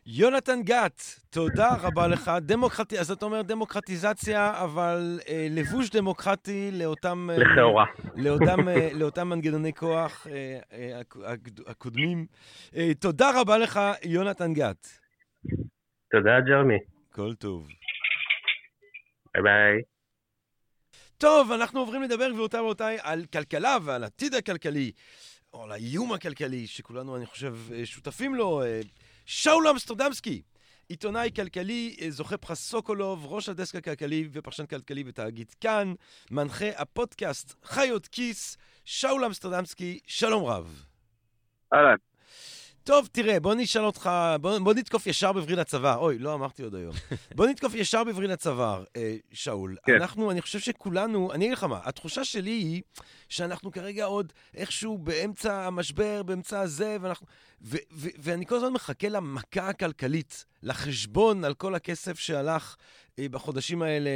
יונתן 0.08 0.62
גת, 0.64 1.02
תודה 1.30 1.70
רבה 1.82 2.08
לך. 2.08 2.32
דמוקרטי, 2.42 3.00
אז 3.00 3.12
אתה 3.12 3.26
אומר 3.26 3.42
דמוקרטיזציה, 3.42 4.64
אבל 4.64 5.20
אה, 5.28 5.48
לבוש 5.50 5.90
דמוקרטי 5.90 6.70
לאותם... 6.74 7.30
אה, 7.30 7.38
לכאורה. 7.38 7.86
לאותם, 8.16 8.70
אה, 8.70 8.90
לאותם 9.00 9.30
מנגנוני 9.30 9.74
כוח 9.74 10.28
אה, 10.28 10.60
אה, 10.72 11.02
הקודמים. 11.68 12.26
אה, 12.76 12.92
תודה 13.00 13.42
רבה 13.42 13.58
לך, 13.58 13.80
יונתן 14.04 14.54
גת. 14.54 14.88
תודה, 16.12 16.40
ג'רמי. 16.48 16.78
כל 17.12 17.36
טוב. 17.36 17.68
ביי 19.34 19.44
ביי. 19.44 19.82
טוב, 21.18 21.52
אנחנו 21.52 21.80
עוברים 21.80 22.02
לדבר, 22.02 22.30
גבירותיי 22.32 22.60
ורבותיי, 22.60 22.98
על 23.02 23.26
כלכלה 23.34 23.78
ועל 23.84 24.04
עתיד 24.04 24.34
הכלכלי, 24.34 24.92
או 25.54 25.64
על 25.64 25.72
האיום 25.72 26.14
הכלכלי, 26.14 26.68
שכולנו, 26.68 27.18
אני 27.18 27.26
חושב, 27.26 27.56
אה, 27.74 27.86
שותפים 27.86 28.36
לו. 28.36 28.64
אה, 28.64 28.82
שאול 29.26 29.68
אמסטרדמסקי, 29.68 30.42
עיתונאי 30.90 31.30
כלכלי, 31.36 31.96
אה, 32.02 32.12
זוכה 32.12 32.38
פרס 32.38 32.60
סוקולוב, 32.60 33.26
ראש 33.26 33.50
הדסק 33.50 33.76
הכלכלי 33.76 34.30
ופרשן 34.32 34.66
כלכלי 34.66 35.04
בתאגיד 35.04 35.52
כאן, 35.62 35.94
מנחה 36.32 36.70
הפודקאסט 36.78 37.56
חיות 37.64 38.08
כיס, 38.08 38.58
שאול 38.86 39.26
אמסטרדמסקי, 39.26 40.00
שלום 40.08 40.46
רב. 40.46 40.86
אהלן. 41.74 41.96
טוב, 42.86 43.10
תראה, 43.12 43.40
בוא 43.40 43.56
נשאל 43.56 43.86
אותך, 43.86 44.10
בוא, 44.42 44.60
בוא 44.60 44.74
נתקוף 44.74 45.08
ישר 45.08 45.34
בווריד 45.34 45.60
הצוואר. 45.60 45.98
אוי, 45.98 46.18
לא 46.18 46.34
אמרתי 46.34 46.64
עוד 46.64 46.76
היום. 46.76 46.94
בוא 47.36 47.48
נתקוף 47.48 47.76
ישר 47.76 48.04
בווריד 48.04 48.30
הצוואר, 48.32 48.84
אה, 48.96 49.16
שאול. 49.32 49.76
כן. 49.86 49.96
אנחנו, 49.96 50.32
אני 50.32 50.42
חושב 50.42 50.60
שכולנו, 50.60 51.34
אני 51.34 51.46
אגיד 51.46 51.58
לך 51.58 51.64
מה, 51.64 51.80
התחושה 51.84 52.24
שלי 52.24 52.52
היא 52.52 52.82
שאנחנו 53.30 53.72
כרגע 53.72 54.06
עוד 54.06 54.34
איכשהו 54.56 54.98
באמצע 54.98 55.66
המשבר, 55.68 56.24
באמצע 56.24 56.60
הזה, 56.60 56.98
ואנחנו... 57.02 57.28
ו, 57.62 57.78
ו, 57.94 58.10
ואני 58.18 58.46
כל 58.46 58.56
הזמן 58.56 58.74
מחכה 58.74 59.10
למכה 59.10 59.70
הכלכלית, 59.70 60.46
לחשבון 60.64 61.44
על 61.44 61.54
כל 61.54 61.76
הכסף 61.76 62.20
שהלך 62.20 62.76
בחודשים 63.32 63.82
האלה 63.82 64.10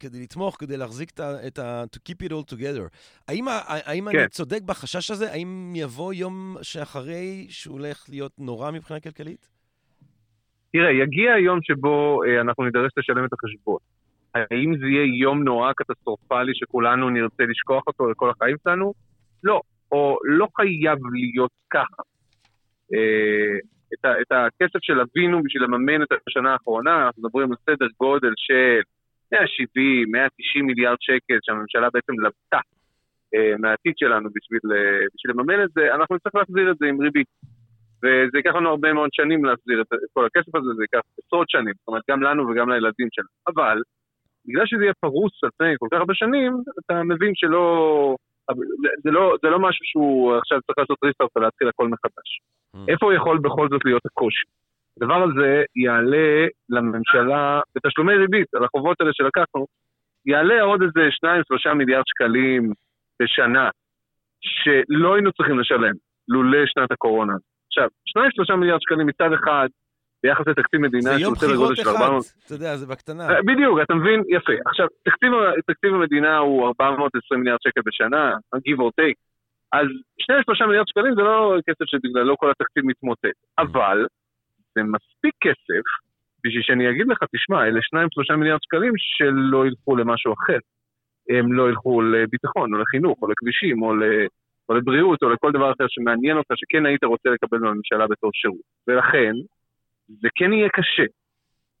כדי 0.00 0.22
לתמוך, 0.22 0.56
כדי 0.58 0.76
להחזיק 0.76 1.12
את 1.46 1.58
ה... 1.58 1.84
to 1.96 1.98
keep 2.08 2.26
it 2.26 2.30
all 2.30 2.54
together. 2.54 2.88
האם, 3.28 3.44
האם 3.66 4.08
כן. 4.12 4.18
אני 4.18 4.28
צודק 4.28 4.62
בחשש 4.66 5.10
הזה? 5.10 5.32
האם 5.32 5.72
יבוא 5.76 6.12
יום 6.12 6.56
שאחרי 6.62 7.46
שהוא 7.48 7.78
הולך 7.78 8.04
להיות 8.08 8.32
נורא 8.38 8.70
מבחינה 8.70 9.00
כלכלית? 9.00 9.48
תראה, 10.72 10.92
יגיע 10.92 11.32
היום 11.32 11.58
שבו 11.62 12.20
אנחנו 12.40 12.64
נידרש 12.64 12.92
לשלם 12.96 13.24
את 13.24 13.30
החשבון. 13.32 13.78
האם 14.34 14.78
זה 14.80 14.86
יהיה 14.86 15.20
יום 15.20 15.44
נורא 15.44 15.72
קטסטרופלי 15.72 16.52
שכולנו 16.54 17.10
נרצה 17.10 17.42
לשכוח 17.42 17.82
אותו 17.86 18.10
לכל 18.10 18.30
החיים 18.30 18.56
שלנו? 18.64 18.92
לא, 19.44 19.60
או 19.92 20.18
לא 20.24 20.46
חייב 20.56 20.98
להיות 21.12 21.50
ככה. 21.70 22.02
את, 23.94 24.04
ה, 24.04 24.20
את 24.20 24.32
הכסף 24.32 24.78
שלווינו 24.82 25.42
בשביל 25.42 25.62
לממן 25.62 26.02
את 26.02 26.08
השנה 26.28 26.52
האחרונה, 26.52 27.06
אנחנו 27.06 27.22
מדברים 27.22 27.50
על 27.50 27.56
סדר 27.66 27.86
גודל 28.00 28.32
של 28.36 28.80
170, 29.32 30.12
190 30.12 30.66
מיליארד 30.66 30.96
שקל 31.00 31.38
שהממשלה 31.42 31.88
בעצם 31.92 32.12
לבתה 32.20 32.60
אה, 33.34 33.54
מהעתיד 33.58 33.94
שלנו 33.96 34.28
בשביל, 34.34 34.60
אה, 34.76 35.06
בשביל 35.14 35.30
לממן 35.34 35.64
את 35.64 35.70
זה, 35.74 35.94
אנחנו 35.94 36.16
נצטרך 36.16 36.34
להחזיר 36.34 36.70
את 36.70 36.76
זה 36.78 36.86
עם 36.86 37.00
ריבית. 37.00 37.26
וזה 38.02 38.38
ייקח 38.38 38.54
לנו 38.54 38.68
הרבה 38.68 38.92
מאוד 38.92 39.10
שנים 39.12 39.44
להחזיר 39.44 39.80
את 39.80 39.86
כל 40.12 40.26
הכסף 40.26 40.54
הזה, 40.54 40.70
זה 40.76 40.82
ייקח 40.84 41.00
עשרות 41.26 41.50
שנים, 41.50 41.74
זאת 41.78 41.88
אומרת 41.88 42.02
גם 42.10 42.22
לנו 42.22 42.48
וגם 42.48 42.70
לילדים 42.70 43.08
שלנו. 43.12 43.28
אבל 43.48 43.82
בגלל 44.46 44.66
שזה 44.66 44.82
יהיה 44.82 44.94
פרוס 45.00 45.44
על 45.44 45.50
פני 45.58 45.74
כל 45.78 45.88
כך 45.90 45.98
הרבה 45.98 46.14
שנים, 46.14 46.52
אתה 46.78 47.02
מבין 47.02 47.32
שלא... 47.34 48.16
זה 49.02 49.10
לא, 49.10 49.36
זה 49.42 49.48
לא 49.48 49.58
משהו 49.58 49.84
שהוא 49.84 50.36
עכשיו 50.36 50.58
צריך 50.66 50.78
לעשות 50.78 50.98
ריסטארט 51.04 51.30
ולהתחיל 51.36 51.68
הכל 51.68 51.88
מחדש. 51.88 52.40
Mm. 52.76 52.78
איפה 52.88 53.14
יכול 53.14 53.38
בכל 53.38 53.68
זאת 53.68 53.84
להיות 53.84 54.06
הקושי? 54.06 54.44
הדבר 54.96 55.22
הזה 55.22 55.62
יעלה 55.76 56.46
לממשלה, 56.68 57.60
בתשלומי 57.74 58.14
ריבית 58.14 58.54
על 58.54 58.64
החובות 58.64 59.00
האלה 59.00 59.10
שלקחנו, 59.14 59.66
יעלה 60.26 60.62
עוד 60.62 60.82
איזה 60.82 61.08
2-3 61.70 61.74
מיליארד 61.74 62.04
שקלים 62.06 62.72
בשנה, 63.22 63.68
שלא 64.40 65.14
היינו 65.14 65.32
צריכים 65.32 65.58
לשלם 65.58 65.94
לולא 66.28 66.66
שנת 66.66 66.90
הקורונה. 66.92 67.34
עכשיו, 67.66 67.88
2-3 68.52 68.56
מיליארד 68.56 68.80
שקלים 68.82 69.06
מצד 69.06 69.32
אחד, 69.32 69.68
ביחס 70.22 70.46
לתקציב 70.46 70.80
מדינה 70.80 71.18
שהוא 71.18 71.36
סדר 71.36 71.56
גודל 71.56 71.74
של 71.74 71.88
400... 71.88 71.90
זה 71.92 71.98
יום 71.98 72.14
בחירות 72.14 72.26
אחד, 72.26 72.46
אתה 72.46 72.54
יודע, 72.54 72.76
זה 72.76 72.86
בקטנה. 72.86 73.28
אה, 73.30 73.42
בדיוק, 73.42 73.78
אתה 73.82 73.94
מבין? 73.94 74.22
יפה. 74.28 74.52
עכשיו, 74.66 74.86
תקציב, 75.02 75.30
תקציב 75.66 75.94
המדינה 75.94 76.38
הוא 76.38 76.66
420 76.66 77.40
מיליארד 77.40 77.58
שקל 77.62 77.80
בשנה, 77.86 78.32
give 78.54 78.80
or 78.80 78.90
take. 79.00 79.18
אז 79.72 79.86
2-3 80.62 80.66
מיליארד 80.66 80.88
שקלים 80.88 81.14
זה 81.14 81.22
לא 81.22 81.54
כסף 81.66 81.84
שבגללו 81.84 82.28
לא 82.28 82.34
כל 82.38 82.50
התקציב 82.50 82.84
מתמוטט. 82.86 83.36
אבל 83.58 84.06
זה 84.74 84.82
מספיק 84.82 85.34
כסף 85.40 85.84
בשביל 86.44 86.62
שאני 86.62 86.90
אגיד 86.90 87.06
לך, 87.08 87.18
תשמע, 87.34 87.66
אלה 87.66 87.80
2-3 88.32 88.36
מיליארד 88.36 88.62
שקלים 88.62 88.92
שלא 88.96 89.66
ילכו 89.66 89.96
למשהו 89.96 90.32
אחר. 90.32 90.58
הם 91.30 91.52
לא 91.52 91.68
ילכו 91.68 92.02
לביטחון, 92.02 92.74
או 92.74 92.78
לחינוך, 92.78 93.18
או 93.22 93.28
לכבישים, 93.28 93.82
או, 93.82 93.94
ל... 93.94 94.02
או 94.68 94.74
לבריאות, 94.74 95.22
או 95.22 95.28
לכל 95.30 95.52
דבר 95.52 95.72
אחר 95.72 95.86
שמעניין 95.88 96.36
אותך, 96.36 96.50
שכן 96.56 96.86
היית 96.86 97.04
רוצה 97.04 97.28
לקבל 97.30 97.58
מהממשלה 97.58 98.06
בתור 98.06 98.30
שירות. 98.34 98.66
ולכן, 98.88 99.32
זה 100.20 100.28
כן 100.34 100.52
יהיה 100.52 100.68
קשה. 100.68 101.04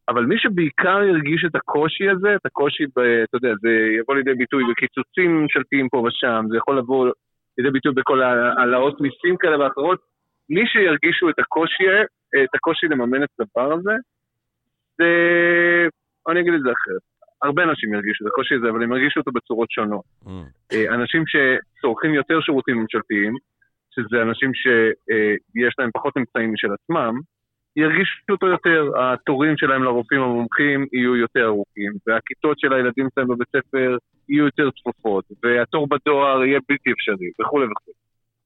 אבל 0.08 0.24
מי 0.24 0.38
שבעיקר 0.38 1.02
ירגיש 1.02 1.44
את 1.46 1.54
הקושי 1.54 2.08
הזה, 2.08 2.34
את 2.34 2.46
הקושי, 2.46 2.84
ב, 2.96 2.98
אתה 2.98 3.36
יודע, 3.36 3.52
זה 3.60 3.70
יבוא 4.00 4.14
לידי 4.14 4.34
ביטוי 4.34 4.64
בקיצוצים 4.70 5.30
ממשלתיים 5.42 5.88
פה 5.88 5.98
ושם, 5.98 6.44
זה 6.50 6.56
יכול 6.56 6.78
לבוא 6.78 7.10
לידי 7.58 7.70
ביטוי 7.70 7.92
בכל 7.92 8.22
העלאות 8.22 9.00
מיסים 9.00 9.36
כאלה 9.36 9.64
ואחרות, 9.64 10.00
מי 10.48 10.66
שירגישו 10.66 11.30
את 11.30 11.38
הקושי, 11.38 11.84
את 12.44 12.54
הקושי 12.54 12.86
לממן 12.86 13.22
את 13.22 13.28
הדבר 13.40 13.72
הזה, 13.72 13.92
זה... 14.98 15.08
אני 16.28 16.40
אגיד 16.40 16.54
את 16.54 16.60
זה 16.60 16.72
אחרת. 16.72 17.00
הרבה 17.42 17.62
אנשים 17.62 17.94
ירגישו 17.94 18.24
את 18.24 18.30
הקושי 18.32 18.54
הזה, 18.54 18.70
אבל 18.70 18.82
הם 18.82 18.92
ירגישו 18.92 19.20
אותו 19.20 19.30
בצורות 19.32 19.70
שונות. 19.70 20.04
Mm. 20.24 20.28
אה, 20.72 20.94
אנשים 20.94 21.24
שצורכים 21.26 22.14
יותר 22.14 22.40
שירותים 22.40 22.76
ממשלתיים, 22.76 23.34
שזה 23.90 24.22
אנשים 24.22 24.50
שיש 24.54 25.74
להם 25.78 25.90
פחות 25.94 26.16
אמצעים 26.16 26.52
משל 26.52 26.68
עצמם, 26.72 27.14
ירגישו 27.76 28.18
אותו 28.30 28.46
יותר, 28.46 28.90
התורים 29.00 29.54
שלהם 29.56 29.82
לרופאים 29.82 30.20
המומחים 30.20 30.86
יהיו 30.92 31.16
יותר 31.16 31.44
ארוכים, 31.44 31.92
והכיתות 32.06 32.58
של 32.60 32.72
הילדים 32.72 33.08
שלהם 33.14 33.28
בבית 33.28 33.48
ספר 33.48 33.96
יהיו 34.28 34.44
יותר 34.44 34.70
צפופות, 34.70 35.24
והתור 35.42 35.86
בדואר 35.88 36.44
יהיה 36.44 36.60
בלתי 36.68 36.92
אפשרי, 36.92 37.30
וכולי 37.40 37.64
וכולי. 37.64 37.94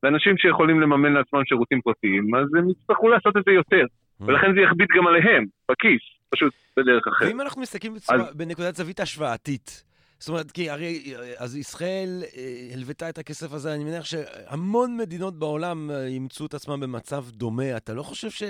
ואנשים 0.02 0.38
שיכולים 0.38 0.80
לממן 0.80 1.12
לעצמם 1.12 1.44
שירותים 1.44 1.80
פרטיים, 1.80 2.34
אז 2.34 2.54
הם 2.58 2.70
יצטרכו 2.70 3.08
לעשות 3.08 3.37
את 3.37 3.42
זה 3.46 3.52
יותר, 3.52 3.84
mm. 3.84 4.24
ולכן 4.24 4.54
זה 4.54 4.60
יכביד 4.60 4.88
גם 4.96 5.06
עליהם, 5.06 5.44
בכיס, 5.70 6.02
פשוט 6.30 6.52
בדרך 6.76 7.02
אחרת. 7.08 7.28
ואם 7.28 7.40
אנחנו 7.40 7.62
מסתכלים 7.62 7.94
בצורה, 7.94 8.18
אז... 8.18 8.37
בנקודת 8.37 8.74
זווית 8.74 9.00
השוואתית, 9.00 9.84
זאת 10.18 10.29
אומרת, 10.29 10.50
כי 10.50 10.70
הרי, 10.70 11.14
אז 11.38 11.57
ישראל 11.57 12.22
אה, 12.37 12.74
הלוותה 12.74 13.09
את 13.09 13.18
הכסף 13.18 13.53
הזה, 13.53 13.74
אני 13.74 13.85
מניח 13.85 14.05
שהמון 14.05 14.96
מדינות 14.96 15.38
בעולם 15.38 15.90
אה, 15.90 16.09
ימצאו 16.09 16.46
את 16.46 16.55
עצמם 16.55 16.81
במצב 16.81 17.24
דומה. 17.31 17.77
אתה 17.77 17.94
לא 17.94 18.03
חושב 18.03 18.31
ש... 18.31 18.42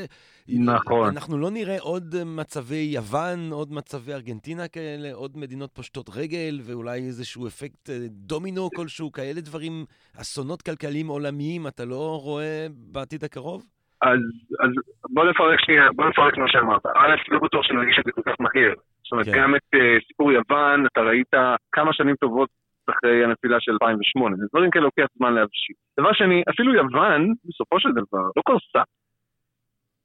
נכון. 0.49 1.09
אנחנו 1.09 1.39
לא 1.39 1.51
נראה 1.51 1.77
עוד 1.81 2.15
מצבי 2.27 2.91
יוון, 2.95 3.53
עוד 3.53 3.73
מצבי 3.73 4.13
ארגנטינה 4.13 4.69
כאלה, 4.69 5.13
עוד 5.13 5.37
מדינות 5.37 5.71
פושטות 5.75 6.11
רגל, 6.17 6.61
ואולי 6.63 6.99
איזשהו 6.99 7.47
אפקט 7.47 7.91
אה, 7.91 7.97
דומינו 8.11 8.71
כלשהו, 8.77 9.13
כאלה 9.13 9.41
דברים, 9.41 9.85
אסונות 10.21 10.63
כלכליים 10.63 11.07
עולמיים, 11.07 11.67
אתה 11.67 11.85
לא 11.85 12.21
רואה 12.23 12.67
בעתיד 12.93 13.25
הקרוב? 13.25 13.67
אז, 14.03 14.21
אז 14.65 14.71
בוא 15.11 15.25
נפרק 15.31 15.61
שנייה, 15.61 15.83
בוא 15.97 16.05
נפרק 16.09 16.37
מה 16.39 16.49
שאמרת. 16.49 16.87
א', 16.87 17.35
לא 17.35 17.41
בטוח 17.41 17.63
שנרגיש 17.65 17.97
את 17.99 18.05
זה 18.05 18.13
כל 18.13 18.23
כך 18.27 18.35
מהר. 18.41 18.75
זאת 19.05 19.13
אומרת, 19.13 19.27
כן. 19.27 19.33
גם 19.37 19.55
את 19.55 19.69
uh, 19.75 20.07
סיפור 20.07 20.33
יוון, 20.33 20.87
אתה 20.87 21.01
ראית 21.01 21.35
כמה 21.73 21.93
שנים 21.93 22.17
טובות 22.17 22.49
אחרי 22.91 23.25
הנפילה 23.25 23.57
של 23.61 23.73
2008. 23.73 24.37
דברים 24.53 24.71
כאלה 24.71 24.85
לוקח 24.85 25.07
זמן 25.17 25.35
להבשיל. 25.35 25.77
דבר 26.01 26.13
שני, 26.13 26.43
אפילו 26.51 26.75
יוון, 26.75 27.33
בסופו 27.45 27.81
של 27.81 27.93
דבר, 27.93 28.25
לא 28.37 28.43
קרסה. 28.47 28.83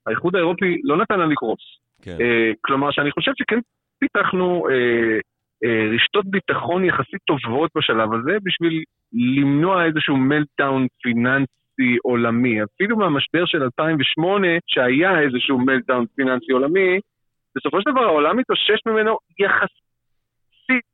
האיחוד 0.07 0.35
האירופי 0.35 0.81
לא 0.83 0.97
נתן 0.97 1.19
לה 1.19 1.25
לקרוס. 1.25 1.61
כן. 2.01 2.17
Uh, 2.17 2.55
כלומר, 2.61 2.91
שאני 2.91 3.11
חושב 3.11 3.31
שכן 3.35 3.59
פיתחנו 3.99 4.67
uh, 4.67 4.71
uh, 5.65 5.95
רשתות 5.95 6.25
ביטחון 6.25 6.85
יחסית 6.85 7.21
טובות 7.25 7.71
בשלב 7.75 8.13
הזה, 8.13 8.37
בשביל 8.43 8.83
למנוע 9.13 9.85
איזשהו 9.85 10.17
מלטאון 10.17 10.87
פיננסי 11.01 11.97
עולמי. 12.03 12.63
אפילו 12.63 12.97
מהמשבר 12.97 13.45
של 13.45 13.63
2008, 13.63 14.47
שהיה 14.67 15.19
איזשהו 15.19 15.59
מלטאון 15.59 16.05
פיננסי 16.15 16.51
עולמי, 16.51 16.99
בסופו 17.55 17.81
של 17.81 17.91
דבר 17.91 18.03
העולם 18.03 18.37
מתאושש 18.37 18.79
ממנו 18.85 19.17
יחסית 19.39 20.85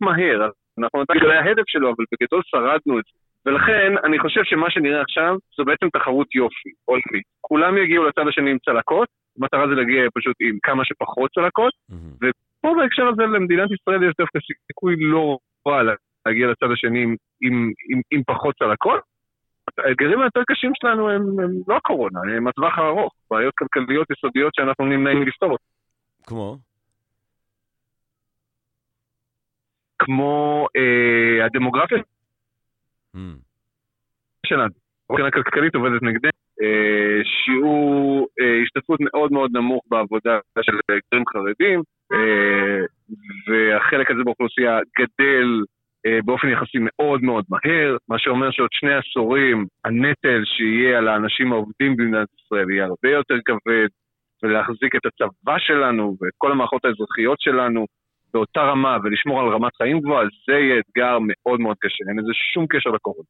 מהר. 0.00 0.50
אנחנו 0.78 1.02
נתנו 1.02 1.14
לגבי 1.16 1.36
ההדף 1.36 1.62
שלו, 1.66 1.88
אבל 1.88 2.04
בגדול 2.12 2.42
שרדנו 2.44 2.98
את 2.98 3.04
זה. 3.04 3.18
ולכן, 3.46 3.92
אני 4.04 4.18
חושב 4.18 4.40
שמה 4.44 4.70
שנראה 4.70 5.02
עכשיו, 5.02 5.36
זו 5.56 5.64
בעצם 5.64 5.88
תחרות 5.88 6.34
יופי, 6.34 6.70
אולפי. 6.88 7.22
כולם 7.40 7.78
יגיעו 7.78 8.04
לצד 8.04 8.28
השני 8.28 8.50
עם 8.50 8.58
צלקות, 8.58 9.08
המטרה 9.38 9.68
זה 9.68 9.74
להגיע 9.74 10.02
פשוט 10.14 10.36
עם 10.40 10.58
כמה 10.62 10.84
שפחות 10.84 11.30
צלקות, 11.34 11.72
mm-hmm. 11.90 12.16
ופה 12.20 12.74
בהקשר 12.78 13.06
הזה 13.08 13.22
למדינת 13.22 13.70
ישראל 13.70 14.02
יש 14.02 14.14
דווקא 14.18 14.38
סיכוי 14.66 14.96
לא 14.98 15.38
רע 15.68 15.82
להגיע 16.26 16.46
לצד 16.46 16.70
השני 16.72 17.02
עם, 17.02 17.14
עם, 17.42 17.72
עם, 17.90 18.00
עם 18.10 18.22
פחות 18.26 18.54
צלקות. 18.58 19.00
האתגרים 19.78 20.20
היותר 20.20 20.40
קשים 20.46 20.72
שלנו 20.80 21.10
הם, 21.10 21.22
הם 21.40 21.50
לא 21.68 21.76
הקורונה, 21.76 22.20
הם 22.36 22.48
הטווח 22.48 22.78
הארוך, 22.78 23.12
בעיות 23.30 23.54
כלכליות 23.54 24.10
יסודיות 24.10 24.54
שאנחנו 24.54 24.84
נמנעים 24.84 25.22
לפתור 25.22 25.50
אותן. 25.50 25.64
כמו? 26.26 26.56
כמו 29.98 30.66
אה, 30.76 31.44
הדמוגרפיה 31.46 31.98
mm. 33.16 33.18
שלנו. 34.46 34.74
מבחינה 35.10 35.30
כלכלית 35.30 35.74
עובדת 35.74 36.02
נגדנו. 36.02 36.30
אה, 36.62 37.24
שיעור 37.24 38.26
אה, 38.40 38.62
השתתפות 38.62 39.00
מאוד 39.00 39.32
מאוד 39.32 39.50
נמוך 39.56 39.82
בעבודה 39.90 40.38
של 40.62 40.72
גרים 41.12 41.24
חרדים, 41.32 41.82
אה, 42.12 42.80
והחלק 43.48 44.10
הזה 44.10 44.20
באוכלוסייה 44.24 44.78
גדל 44.98 45.62
באופן 46.24 46.48
יחסי 46.48 46.78
מאוד 46.80 47.22
מאוד 47.22 47.44
מהר, 47.48 47.96
מה 48.08 48.18
שאומר 48.18 48.50
שעוד 48.50 48.68
שני 48.72 48.94
עשורים 48.94 49.66
הנטל 49.84 50.42
שיהיה 50.44 50.98
על 50.98 51.08
האנשים 51.08 51.52
העובדים 51.52 51.96
במדינת 51.96 52.28
ישראל 52.40 52.70
יהיה 52.70 52.84
הרבה 52.84 53.10
יותר 53.10 53.34
כבד, 53.44 53.88
ולהחזיק 54.42 54.96
את 54.96 55.06
הצבא 55.06 55.58
שלנו 55.58 56.16
ואת 56.20 56.32
כל 56.38 56.52
המערכות 56.52 56.84
האזרחיות 56.84 57.40
שלנו 57.40 57.86
באותה 58.34 58.60
רמה 58.60 58.96
ולשמור 59.04 59.40
על 59.40 59.48
רמת 59.48 59.76
חיים 59.76 60.00
גבוהה, 60.00 60.24
זה 60.46 60.52
יהיה 60.52 60.80
אתגר 60.80 61.18
מאוד 61.20 61.60
מאוד 61.60 61.76
קשה, 61.80 62.04
אין 62.08 62.18
לזה 62.18 62.32
שום 62.54 62.66
קשר 62.66 62.90
לקורונה. 62.90 63.28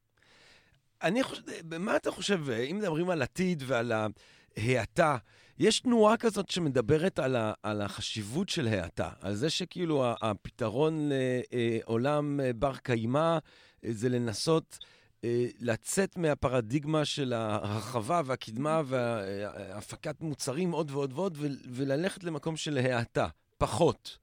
אני 1.03 1.23
חושב, 1.23 1.43
מה 1.79 1.97
אתה 1.97 2.11
חושב, 2.11 2.51
אם 2.71 2.77
מדברים 2.79 3.11
על 3.11 3.23
עתיד 3.23 3.63
ועל 3.67 3.93
ההאטה, 3.93 5.17
יש 5.59 5.81
תנועה 5.81 6.17
כזאת 6.17 6.51
שמדברת 6.51 7.19
על, 7.19 7.37
ה, 7.37 7.53
על 7.63 7.81
החשיבות 7.81 8.49
של 8.49 8.69
האטה, 8.69 9.11
על 9.21 9.35
זה 9.35 9.51
שכאילו 9.51 10.05
הפתרון 10.23 11.11
לעולם 11.53 12.41
בר 12.57 12.77
קיימא 12.77 13.39
זה 13.83 14.09
לנסות 14.09 14.79
אה, 15.25 15.47
לצאת 15.61 16.17
מהפרדיגמה 16.17 17.05
של 17.05 17.33
הרחבה 17.33 18.21
והקדמה 18.25 18.83
והפקת 18.87 20.21
מוצרים 20.21 20.71
עוד 20.71 20.91
ועוד 20.91 21.13
ועוד, 21.15 21.39
וללכת 21.71 22.25
למקום 22.25 22.57
של 22.57 22.79
האטה. 22.79 23.29
פחות. 23.59 24.19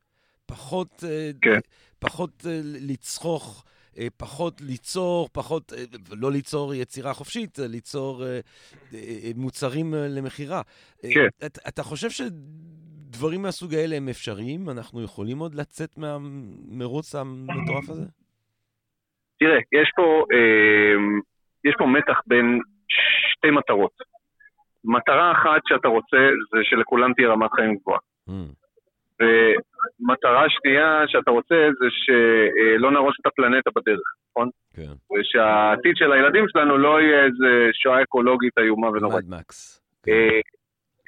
פחות, 0.45 1.03
כן. 1.41 1.59
פחות 1.99 2.45
לצרוך. 2.63 3.63
פחות 4.17 4.61
ליצור, 4.61 5.29
פחות, 5.33 5.73
לא 6.17 6.31
ליצור 6.31 6.73
יצירה 6.73 7.13
חופשית, 7.13 7.59
ליצור 7.59 8.23
מוצרים 9.35 9.93
למכירה. 9.93 10.61
כן. 11.01 11.27
אתה, 11.45 11.61
אתה 11.67 11.83
חושב 11.83 12.09
שדברים 12.09 13.41
מהסוג 13.41 13.73
האלה 13.73 13.95
הם 13.95 14.09
אפשריים? 14.09 14.69
אנחנו 14.69 15.03
יכולים 15.03 15.37
עוד 15.39 15.55
לצאת 15.55 15.97
מהמרוץ 15.97 17.15
המטורף 17.15 17.89
הזה? 17.89 18.05
תראה, 19.39 19.57
יש 19.57 19.91
פה, 19.95 20.23
יש 21.63 21.75
פה 21.77 21.85
מתח 21.85 22.19
בין 22.27 22.59
שתי 23.37 23.51
מטרות. 23.51 23.91
מטרה 24.83 25.31
אחת 25.31 25.61
שאתה 25.67 25.87
רוצה 25.87 26.17
זה 26.51 26.59
שלכולם 26.63 27.13
תהיה 27.13 27.29
רמת 27.29 27.51
חיים 27.51 27.75
גבוהה. 27.75 27.99
Mm. 28.29 28.33
ומטרה 29.99 30.45
שנייה 30.49 31.03
שאתה 31.07 31.31
רוצה 31.31 31.55
זה 31.79 31.85
שלא 31.89 32.91
נהרוס 32.91 33.15
את 33.21 33.25
הפלנטה 33.25 33.69
בדרך, 33.75 34.07
נכון? 34.29 34.49
כן. 34.75 34.91
ושהעתיד 35.19 35.95
של 35.95 36.11
הילדים 36.11 36.45
שלנו 36.47 36.77
לא 36.77 37.01
יהיה 37.01 37.25
איזה 37.25 37.69
שואה 37.73 38.03
אקולוגית 38.03 38.57
איומה 38.57 38.89
ונוראית. 38.89 39.25
מקס. 39.29 39.81
כן. 40.03 40.11
אה, 40.11 40.39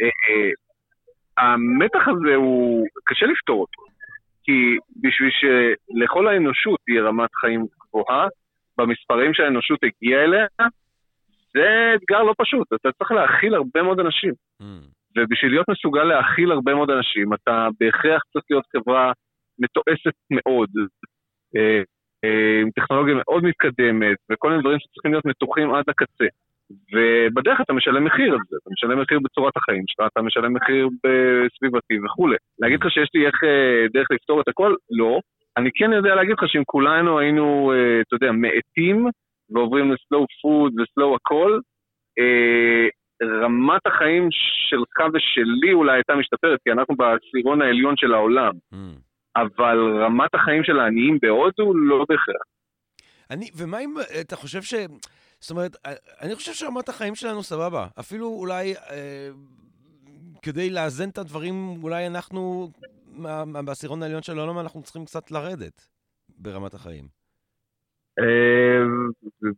אה, 0.01 0.07
אה, 0.29 0.51
המתח 1.37 2.07
הזה 2.07 2.35
הוא 2.35 2.87
קשה 3.05 3.25
לפתור 3.25 3.61
אותו, 3.61 3.81
כי 4.43 4.77
בשביל 5.01 5.29
שלכל 5.39 6.27
האנושות 6.27 6.79
תהיה 6.85 7.01
רמת 7.03 7.29
חיים 7.41 7.65
גבוהה, 7.81 8.27
במספרים 8.77 9.33
שהאנושות 9.33 9.79
הגיעה 9.83 10.23
אליה, 10.23 10.45
זה 11.53 11.93
אתגר 11.95 12.23
לא 12.23 12.33
פשוט, 12.37 12.67
אתה 12.73 12.91
צריך 12.91 13.11
להכיל 13.11 13.55
הרבה 13.55 13.81
מאוד 13.83 13.99
אנשים. 13.99 14.33
Mm. 14.61 14.96
ובשביל 15.17 15.51
להיות 15.51 15.69
מסוגל 15.69 16.03
להכיל 16.03 16.51
הרבה 16.51 16.75
מאוד 16.75 16.89
אנשים, 16.89 17.33
אתה 17.33 17.67
בהכרח 17.79 18.21
צריך 18.33 18.45
להיות 18.49 18.65
חברה 18.75 19.11
מתועסת 19.59 20.17
מאוד, 20.31 20.69
אה, 21.55 21.81
אה, 22.23 22.61
עם 22.61 22.69
טכנולוגיה 22.75 23.15
מאוד 23.17 23.43
מתקדמת, 23.43 24.17
וכל 24.31 24.49
מיני 24.49 24.61
דברים 24.61 24.79
שצריכים 24.79 25.11
להיות 25.11 25.25
מתוחים 25.25 25.73
עד 25.73 25.85
הקצה. 25.87 26.25
ובדרך 26.93 27.61
אתה 27.61 27.73
משלם 27.73 28.03
מחיר 28.03 28.33
על 28.33 28.39
זה, 28.49 28.57
אתה 28.61 28.69
משלם 28.73 29.01
מחיר 29.01 29.19
בצורת 29.23 29.57
החיים 29.57 29.83
שלך, 29.87 30.07
אתה 30.13 30.21
משלם 30.21 30.53
מחיר 30.53 30.87
בסביבתי 31.03 31.99
וכולי. 32.05 32.35
להגיד 32.59 32.79
לך 32.79 32.91
שיש 32.91 33.09
לי 33.13 33.25
איך 33.25 33.43
אה, 33.43 33.85
דרך 33.93 34.07
לפתור 34.11 34.41
את 34.41 34.47
הכל? 34.47 34.75
לא. 34.91 35.19
אני 35.57 35.69
כן 35.73 35.93
יודע 35.93 36.15
להגיד 36.15 36.35
לך 36.37 36.43
שאם 36.47 36.63
כולנו 36.65 37.19
היינו, 37.19 37.73
אתה 38.01 38.15
יודע, 38.15 38.31
מאטים 38.31 39.05
ועוברים 39.49 39.91
לסלואו 39.91 40.25
פוד 40.41 40.73
וסלואו 40.79 41.15
הכל, 41.15 41.59
רמת 43.23 43.81
החיים 43.85 44.27
שלך 44.69 45.07
ושלי 45.13 45.73
אולי 45.73 45.93
הייתה 45.93 46.15
משתפרת, 46.15 46.59
כי 46.63 46.71
אנחנו 46.71 46.95
בעשירון 46.95 47.61
העליון 47.61 47.93
של 47.97 48.13
העולם. 48.13 48.51
Mm. 48.73 48.77
אבל 49.35 49.77
רמת 50.03 50.35
החיים 50.35 50.63
של 50.63 50.79
העניים 50.79 51.17
בהודו 51.21 51.77
לא 51.77 52.05
בהכרח. 52.09 52.45
אני, 53.29 53.49
ומה 53.57 53.79
אם 53.79 53.93
אתה 54.21 54.35
חושב 54.35 54.61
ש... 54.61 54.73
זאת 55.39 55.51
אומרת, 55.51 55.75
אני 56.21 56.35
חושב 56.35 56.53
שרמת 56.53 56.89
החיים 56.89 57.15
שלנו 57.15 57.43
סבבה. 57.43 57.87
אפילו 57.99 58.27
אולי 58.27 58.73
אה, 58.75 59.29
כדי 60.41 60.69
לאזן 60.69 61.09
את 61.09 61.17
הדברים, 61.17 61.83
אולי 61.83 62.07
אנחנו, 62.07 62.71
בעשירון 63.65 64.03
העליון 64.03 64.23
של 64.23 64.39
העולם, 64.39 64.59
אנחנו 64.59 64.81
צריכים 64.81 65.05
קצת 65.05 65.31
לרדת 65.31 65.87
ברמת 66.37 66.73
החיים. 66.73 67.16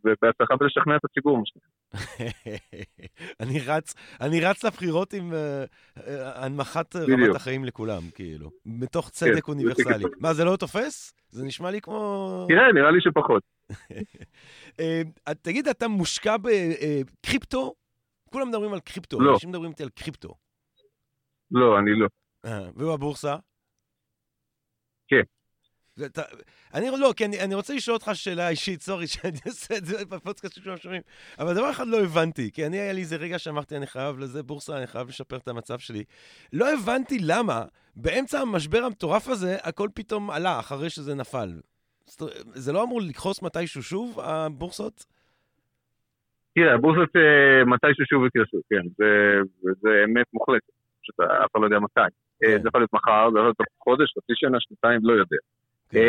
ובהצלחה 0.04 0.56
בלשכנע 0.56 0.96
את 0.96 1.06
הציבור, 1.06 1.38
מה 1.38 1.44
אני 3.40 3.60
רץ, 3.68 3.94
אני 4.22 4.42
רץ 4.42 4.64
לבחירות 4.64 5.14
עם 5.14 5.34
אה, 5.34 5.64
אה, 5.98 6.46
הנמכת 6.46 6.96
רמת 6.96 7.36
החיים 7.36 7.66
לכולם, 7.66 8.02
כאילו, 8.16 8.50
מתוך 8.66 9.10
צדק 9.10 9.46
כן, 9.46 9.52
אוניברסלי. 9.52 10.06
מה, 10.20 10.34
זה 10.34 10.44
לא 10.44 10.56
תופס? 10.56 11.14
זה 11.30 11.46
נשמע 11.46 11.72
לי 11.72 11.82
כמו... 11.82 12.46
תראה, 12.50 12.74
נראה 12.74 12.92
לי 12.92 13.02
שפחות. 13.02 13.44
אה, 14.80 15.02
תגיד, 15.42 15.68
אתה 15.68 15.88
מושקע 15.88 16.36
בקריפטו? 16.38 17.74
כולם 18.30 18.50
מדברים 18.50 18.74
על 18.74 18.80
קריפטו, 18.80 19.20
לא. 19.20 19.34
אנשים 19.34 19.50
מדברים 19.50 19.70
איתי 19.72 19.84
על 19.84 19.90
קריפטו. 19.90 20.34
לא, 21.52 21.80
אני 21.80 21.92
לא. 22.00 22.08
ובבורסה? 22.76 23.36
כן. 25.08 25.24
אתה, 26.06 26.22
אני 26.74 26.88
לא, 27.00 27.14
כי 27.18 27.26
אני, 27.26 27.44
אני 27.44 27.56
רוצה 27.56 27.76
לשאול 27.76 27.94
אותך 27.94 28.12
שאלה 28.14 28.50
אישית, 28.50 28.82
סורי 28.82 29.08
שאני 29.08 29.40
עושה 29.46 29.78
את 29.78 29.86
זה 29.86 30.06
בפודקאסט 30.06 30.56
שכולם 30.56 30.78
שומעים, 30.78 31.02
אבל 31.40 31.54
דבר 31.54 31.72
אחד 31.72 31.88
לא 31.88 31.98
הבנתי, 32.04 32.52
כי 32.52 32.66
אני, 32.66 32.80
היה 32.80 32.94
לי 32.94 33.02
איזה 33.02 33.16
רגע 33.16 33.40
שאמרתי, 33.40 33.78
אני 33.78 33.88
חייב 33.88 34.20
לזה 34.20 34.44
בורסה, 34.44 34.78
אני 34.78 34.88
חייב 34.88 35.08
לשפר 35.08 35.38
את 35.38 35.48
המצב 35.48 35.80
שלי. 35.80 36.04
לא 36.54 36.74
הבנתי 36.74 37.18
למה 37.22 37.66
באמצע 37.96 38.40
המשבר 38.40 38.84
המטורף 38.84 39.28
הזה, 39.28 39.58
הכל 39.64 39.90
פתאום 39.94 40.32
עלה 40.32 40.60
אחרי 40.60 40.90
שזה 40.90 41.16
נפל. 41.16 41.50
זה 42.54 42.74
לא 42.74 42.84
אמור 42.84 43.02
לקחוס 43.02 43.42
מתישהו 43.42 43.84
שוב, 43.84 44.20
הבורסות? 44.20 45.06
תראה, 46.56 46.74
הבורסות 46.74 47.16
אה, 47.16 47.66
מתישהו 47.66 48.06
שוב 48.06 48.26
יקרסו, 48.26 48.58
כן, 48.70 48.88
זה, 48.98 49.40
זה 49.82 49.90
אמת 50.06 50.26
מוחלטת, 50.34 50.72
פשוט 51.02 51.20
אף 51.20 51.52
אחד 51.52 51.62
לא 51.62 51.66
יודע 51.66 51.80
מתי. 51.80 52.02
אה, 52.02 52.08
כן. 52.42 52.62
זה 52.62 52.68
יכול 52.68 52.82
להיות 52.82 52.94
מחר, 52.94 53.30
זה 53.32 53.40
יכול 53.40 53.46
להיות 53.46 53.58
חודש, 53.84 54.14
חצי 54.18 54.34
שנה, 54.36 54.58
שנתיים, 54.60 55.00
לא 55.04 55.14
יודע. 55.14 55.38
כן. 55.90 56.00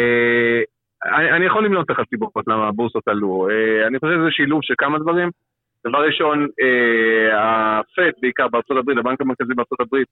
אה, 1.07 1.37
אני 1.37 1.47
יכול 1.47 1.65
למנות 1.65 1.91
לך 1.91 2.01
סיבות 2.11 2.33
למה 2.47 2.69
הבורסות 2.69 3.09
עלו. 3.09 3.49
אה, 3.51 3.87
אני 3.87 3.99
חושב 3.99 4.13
שזה 4.13 4.31
שילוב 4.31 4.61
של 4.63 4.75
כמה 4.79 4.99
דברים. 4.99 5.31
דבר 5.87 5.99
ראשון, 6.07 6.47
הפט, 7.33 7.99
אה, 7.99 8.21
בעיקר 8.21 8.49
בארצות 8.49 8.77
הברית, 8.77 8.99
הבנק 8.99 9.21
המרכזי 9.21 9.55
בארצות 9.55 9.81
הברית, 9.81 10.09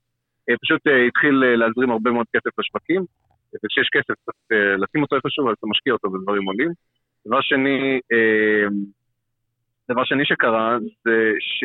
פשוט 0.61 0.81
התחיל 1.07 1.35
להזרים 1.55 1.91
הרבה 1.91 2.11
מאוד 2.11 2.25
כסף 2.35 2.59
לשווקים, 2.59 3.01
וכשיש 3.63 3.89
כסף 3.91 4.13
צריך 4.25 4.37
לשים 4.77 5.01
אותו 5.01 5.15
איפשהו, 5.15 5.49
אז 5.49 5.55
אתה 5.59 5.67
משקיע 5.67 5.93
אותו 5.93 6.09
בדברים 6.09 6.45
עולים. 6.45 6.71
דבר 7.27 7.41
שני, 7.41 7.99
דבר 9.89 10.03
שני 10.03 10.25
שקרה 10.25 10.77
זה 11.03 11.31
ש... 11.39 11.63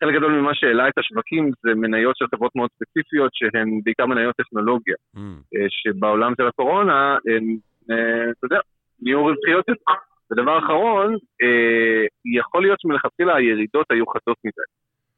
חלק 0.00 0.14
גדול 0.14 0.32
ממה 0.32 0.54
שהעלה 0.54 0.88
את 0.88 0.98
השווקים 0.98 1.50
זה 1.62 1.74
מניות 1.74 2.16
של 2.16 2.24
חברות 2.34 2.56
מאוד 2.56 2.70
ספציפיות 2.74 3.30
שהן 3.34 3.80
בעיקר 3.84 4.06
מניות 4.06 4.36
טכנולוגיה, 4.36 4.94
mm. 5.16 5.18
אה, 5.56 5.66
שבעולם 5.68 6.32
של 6.36 6.46
הקורונה 6.46 7.16
הן, 7.26 7.56
אה, 7.90 8.30
אתה 8.30 8.44
יודע, 8.46 8.60
נהיו 9.02 9.24
רווחיות 9.24 9.68
יותר. 9.68 9.92
ודבר 10.32 10.58
אחרון, 10.58 11.14
אה, 11.42 12.04
יכול 12.38 12.62
להיות 12.62 12.80
שמלכתחילה 12.80 13.36
הירידות 13.36 13.86
היו 13.90 14.06
חדות 14.06 14.36
מדי. 14.44 14.68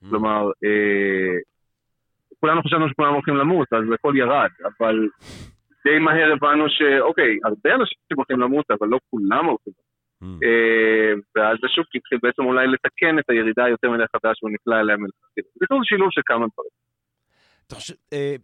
Mm. 0.05 0.11
כלומר, 0.11 0.51
כולנו 2.41 2.63
חשבנו 2.63 2.89
שכולם 2.89 3.13
הולכים 3.13 3.37
למות, 3.37 3.73
אז 3.73 3.85
הכל 3.95 4.15
ירד, 4.17 4.51
אבל 4.65 5.09
די 5.85 5.99
מהר 5.99 6.33
הבנו 6.33 6.65
שאוקיי, 6.69 7.39
הרבה 7.45 7.75
אנשים 7.75 7.99
הולכים 8.15 8.41
למות, 8.41 8.71
אבל 8.71 8.89
לא 8.89 8.99
כולם 9.11 9.47
הולכים 9.47 9.73
למות. 9.79 9.88
Mm. 10.23 10.27
אה, 10.27 11.13
ואז 11.37 11.59
השוק 11.65 11.87
התחיל 11.95 12.19
בעצם 12.23 12.43
אולי 12.43 12.67
לתקן 12.67 13.19
את 13.19 13.31
הירידה 13.31 13.65
היותר 13.65 13.91
מדי 13.91 14.05
חדש 14.17 14.39
שהוא 14.39 14.51
נקלע 14.51 14.81
אליה 14.81 14.97
מלכתחילה. 14.97 15.47
זה 15.61 15.67
כאילו 15.67 15.85
שילוב 15.85 16.09
של 16.11 16.21
כמה 16.25 16.47
דברים. 16.53 16.71
אה, 18.13 18.37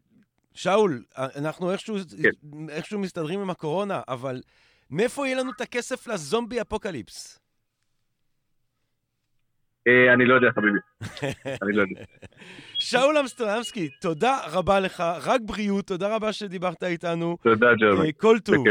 שאול, 0.55 1.03
אנחנו 1.17 1.73
איכשהו, 1.73 1.97
כן. 2.23 2.69
איכשהו 2.69 2.99
מסתדרים 2.99 3.41
עם 3.41 3.51
הקורונה, 3.51 4.01
אבל 4.09 4.41
מאיפה 4.91 5.27
יהיה 5.27 5.41
לנו 5.41 5.51
את 5.57 5.61
הכסף 5.61 6.07
לזומבי 6.07 6.61
אפוקליפס? 6.61 7.41
אה, 9.89 10.13
אני 10.15 10.25
לא 10.27 10.35
יודע, 10.35 10.49
חביבי. 10.51 10.79
אני 11.63 11.73
לא 11.73 11.83
יודע. 11.83 12.05
שאול 12.89 13.19
אמסטרדמסקי, 13.19 13.89
תודה 14.01 14.39
רבה 14.53 14.81
לך, 14.81 15.03
רק 15.27 15.41
בריאות, 15.45 15.87
תודה 15.87 16.17
רבה 16.17 16.33
שדיברת 16.33 16.83
איתנו. 16.83 17.37
תודה, 17.43 17.75
ג'רמי. 17.75 18.13
כל 18.17 18.37
טוב. 18.45 18.65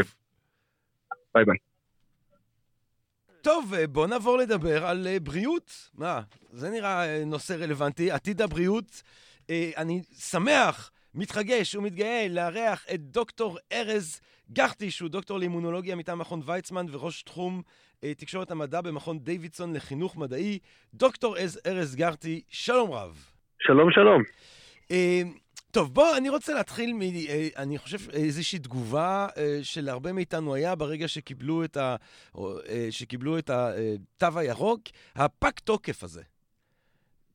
ביי 1.34 1.44
ביי. 1.44 1.56
טוב, 3.44 3.74
אה, 3.74 3.86
בוא 3.86 4.06
נעבור 4.06 4.38
לדבר 4.38 4.86
על 4.86 5.06
אה, 5.06 5.20
בריאות. 5.20 5.90
מה, 5.94 6.20
זה 6.52 6.70
נראה 6.70 7.06
אה, 7.06 7.24
נושא 7.24 7.52
רלוונטי. 7.52 8.10
עתיד 8.10 8.42
הבריאות, 8.42 9.02
אני 9.76 10.02
שמח, 10.18 10.90
מתרגש 11.14 11.74
ומתגאה 11.74 12.26
לארח 12.30 12.86
את 12.94 13.00
דוקטור 13.00 13.58
ארז 13.72 14.20
גחטי, 14.52 14.90
שהוא 14.90 15.08
דוקטור 15.08 15.38
לאימונולוגיה 15.38 15.96
מטעם 15.96 16.18
מכון 16.18 16.40
ויצמן 16.44 16.86
וראש 16.90 17.22
תחום 17.22 17.62
תקשורת 18.00 18.50
המדע 18.50 18.80
במכון 18.80 19.18
דיווידסון 19.18 19.76
לחינוך 19.76 20.16
מדעי. 20.16 20.58
דוקטור 20.94 21.36
ארז 21.66 21.96
גחטי, 21.96 22.40
שלום 22.48 22.90
רב. 22.90 23.30
שלום, 23.60 23.90
שלום. 23.90 24.22
טוב, 25.74 25.94
בוא, 25.94 26.16
אני 26.18 26.28
רוצה 26.28 26.54
להתחיל 26.54 26.92
מ... 26.92 27.00
אה, 27.02 27.48
אני 27.62 27.78
חושב 27.78 28.10
איזושהי 28.12 28.58
תגובה 28.58 29.26
אה, 29.38 29.58
של 29.62 29.88
הרבה 29.88 30.12
מאיתנו 30.12 30.54
היה 30.54 30.74
ברגע 30.74 31.08
שקיבלו 31.08 31.64
את, 31.64 31.76
ה, 31.76 31.96
אה, 32.38 32.86
שקיבלו 32.90 33.38
את 33.38 33.50
התו 33.50 34.38
הירוק, 34.38 34.80
הפג 35.16 35.50
תוקף 35.64 36.04
הזה. 36.04 36.22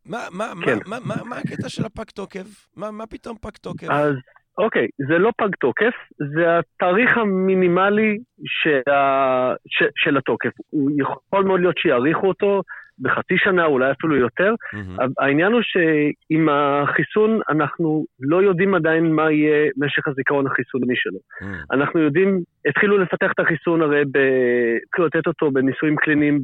מה, 0.06 0.18
מה, 0.32 0.52
כן. 0.66 0.78
מה, 0.86 0.98
מה, 1.00 1.16
מה, 1.16 1.24
מה 1.24 1.36
הקטע 1.36 1.70
של 1.70 1.86
הפג 1.86 2.04
תוקף? 2.04 2.68
מה, 2.76 2.92
מה 2.92 3.08
פתאום 3.08 3.38
פג 3.42 3.58
תוקף? 3.62 3.90
אז 3.90 4.14
אוקיי, 4.58 4.88
זה 5.08 5.18
לא 5.18 5.32
פג 5.38 5.56
תוקף, 5.60 5.94
זה 6.18 6.60
התאריך 6.60 7.18
המינימלי 7.18 8.18
של, 8.46 8.92
ה... 8.92 9.54
ש... 9.68 9.84
של 9.96 10.18
התוקף. 10.18 10.50
הוא 10.70 10.92
יכול 10.98 11.46
מאוד 11.46 11.60
להיות 11.60 11.78
שיאריכו 11.78 12.28
אותו 12.28 12.62
בחצי 13.02 13.38
שנה, 13.38 13.66
אולי 13.66 13.92
אפילו 13.92 14.16
יותר. 14.16 14.54
Mm-hmm. 14.54 15.04
העניין 15.20 15.52
הוא 15.52 15.62
שעם 15.62 16.50
החיסון 16.50 17.40
אנחנו 17.50 18.06
לא 18.20 18.44
יודעים 18.44 18.76
עדיין 18.76 19.12
מה 19.12 19.32
יהיה 19.32 19.70
משך 19.78 20.08
הזיכרון 20.08 20.48
החיסוני 20.48 20.96
שלו. 20.96 21.18
Mm-hmm. 21.20 21.76
אנחנו 21.76 22.00
יודעים, 22.00 22.40
התחילו 22.70 22.98
לפתח 22.98 23.32
את 23.32 23.40
החיסון 23.40 23.82
הרי, 23.82 24.02
התחילו 24.02 25.08
לתת 25.08 25.28
אותו 25.28 25.52
בניסויים 25.52 25.96
קליניים 25.96 26.40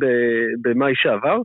במאי 0.62 0.94
שעבר, 0.96 1.38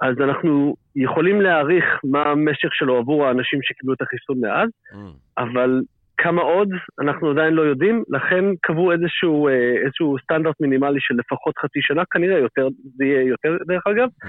אז 0.00 0.14
אנחנו 0.20 0.74
יכולים 0.96 1.40
להעריך 1.40 1.84
מה 2.04 2.22
המשך 2.22 2.68
שלו 2.72 2.96
עבור 2.96 3.26
האנשים 3.26 3.58
שקיבלו 3.62 3.94
את 3.94 4.02
החיסון 4.02 4.40
מאז, 4.40 4.68
mm. 4.92 4.96
אבל 5.38 5.80
כמה 6.22 6.42
עוד, 6.42 6.68
אנחנו 7.00 7.30
עדיין 7.30 7.54
לא 7.54 7.62
יודעים, 7.62 8.04
לכן 8.08 8.44
קבעו 8.62 8.92
איזשהו, 8.92 9.48
אה, 9.48 9.52
איזשהו 9.84 10.16
סטנדרט 10.22 10.60
מינימלי 10.60 11.00
של 11.00 11.14
לפחות 11.14 11.58
חצי 11.58 11.78
שנה, 11.82 12.02
כנראה 12.10 12.38
יותר, 12.38 12.68
זה 12.96 13.04
יהיה 13.04 13.22
יותר 13.22 13.56
דרך 13.66 13.86
אגב, 13.86 14.08
mm. 14.08 14.28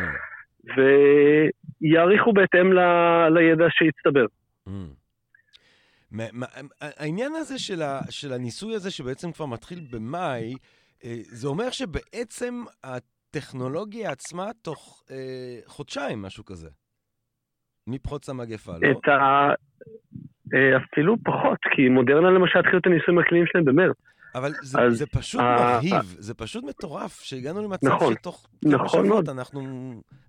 ויעריכו 1.81 2.33
בהתאם 2.33 2.73
ל, 2.73 2.79
לידע 3.29 3.65
שהצטבר. 3.69 4.25
Mm. 4.67 4.71
העניין 6.81 7.31
הזה 7.35 7.59
של, 7.59 7.81
ה, 7.81 7.99
של 8.09 8.33
הניסוי 8.33 8.75
הזה, 8.75 8.91
שבעצם 8.91 9.31
כבר 9.31 9.45
מתחיל 9.45 9.79
במאי, 9.91 10.55
אה, 11.03 11.15
זה 11.21 11.47
אומר 11.47 11.69
שבעצם 11.69 12.63
הטכנולוגיה 12.83 14.11
עצמה 14.11 14.45
תוך 14.61 15.03
אה, 15.11 15.59
חודשיים, 15.65 16.21
משהו 16.21 16.45
כזה. 16.45 16.69
מפרוץ 17.87 18.29
המגפה, 18.29 18.71
לא? 18.71 18.91
את 18.91 19.07
ה... 19.07 19.53
אה, 20.53 20.77
אפילו 20.77 21.15
פחות, 21.23 21.59
כי 21.75 21.89
מודרנה 21.89 22.29
למשל 22.29 22.59
התחילו 22.59 22.77
את 22.77 22.85
הניסויים 22.85 23.19
הקליניים 23.19 23.47
שלהם 23.47 23.65
במרץ. 23.65 23.97
אבל 24.35 24.51
זה, 24.61 24.81
אז, 24.81 24.97
זה 24.97 25.05
פשוט. 25.07 25.41
מרהיב, 25.41 25.93
ה... 25.93 26.01
זה 26.03 26.33
פשוט 26.33 26.63
מטורף, 26.63 27.21
שהגענו 27.21 27.63
למצב 27.63 27.87
נכון, 27.87 28.13
שתוך 28.13 28.47
כמה 28.65 28.73
נכון 28.73 29.05
שבועות 29.05 29.29
אנחנו 29.29 29.61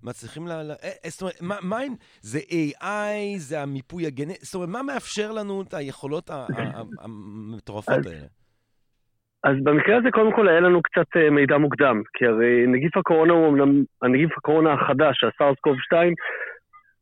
מצליחים 0.03 0.47
ל... 0.47 0.63
לה... 0.63 0.75
אה, 0.83 0.89
אה, 1.05 1.11
זאת 1.11 1.23
אומרת, 1.23 1.35
מה, 1.41 1.57
מה 1.63 1.79
עם... 1.79 1.93
זה 2.21 2.39
AI, 2.39 3.37
זה 3.37 3.61
המיפוי 3.63 4.07
הגנטי, 4.07 4.39
זאת 4.41 4.55
אומרת, 4.55 4.69
מה 4.69 4.83
מאפשר 4.83 5.33
לנו 5.33 5.63
את 5.63 5.75
היכולות 5.75 6.31
המטורפות 7.01 7.95
אז, 7.99 8.07
האלה? 8.07 8.27
אז 9.45 9.57
במקרה 9.63 9.97
הזה 9.97 10.11
קודם 10.11 10.33
כל 10.37 10.49
היה 10.49 10.61
לנו 10.61 10.83
קצת 10.83 11.17
מידע 11.31 11.59
מוקדם, 11.59 12.03
כי 12.13 12.27
הרי 12.27 12.67
נגיף 12.67 12.97
הקורונה 12.97 13.33
הוא 13.33 13.49
אמנם, 13.49 13.85
הנגיף 14.03 14.31
הקורונה 14.37 14.73
החדש, 14.73 15.25
הסארס 15.25 15.57
קוב 15.61 15.77
2, 15.81 16.15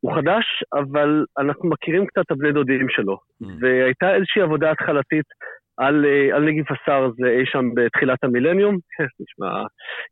הוא 0.00 0.14
חדש, 0.14 0.44
אבל 0.74 1.24
אנחנו 1.38 1.68
מכירים 1.68 2.06
קצת 2.06 2.20
את 2.26 2.30
הבני 2.30 2.52
דודים 2.52 2.88
שלו. 2.88 3.14
Mm. 3.14 3.46
והייתה 3.60 4.14
איזושהי 4.14 4.42
עבודה 4.42 4.70
התחלתית 4.70 5.26
על, 5.78 6.04
אה, 6.04 6.36
על 6.36 6.44
נגיף 6.44 6.66
הסארס 6.70 7.12
אי 7.38 7.46
שם 7.46 7.64
בתחילת 7.74 8.24
המילניום. 8.24 8.74
נשמע... 9.20 9.62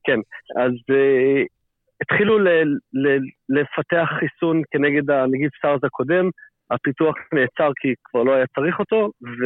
כן, 0.07 0.20
אז 0.62 0.72
uh, 0.72 1.47
התחילו 2.03 2.39
ל, 2.39 2.49
ל, 2.93 3.18
לפתח 3.49 4.09
חיסון 4.18 4.62
כנגד 4.70 5.11
הנגיף 5.11 5.51
סארס 5.62 5.84
הקודם. 5.84 6.30
הפיתוח 6.70 7.14
נעצר 7.34 7.70
כי 7.80 7.95
כבר 8.05 8.22
לא 8.22 8.34
היה 8.34 8.47
צריך 8.55 8.78
אותו, 8.78 9.11
ו... 9.22 9.43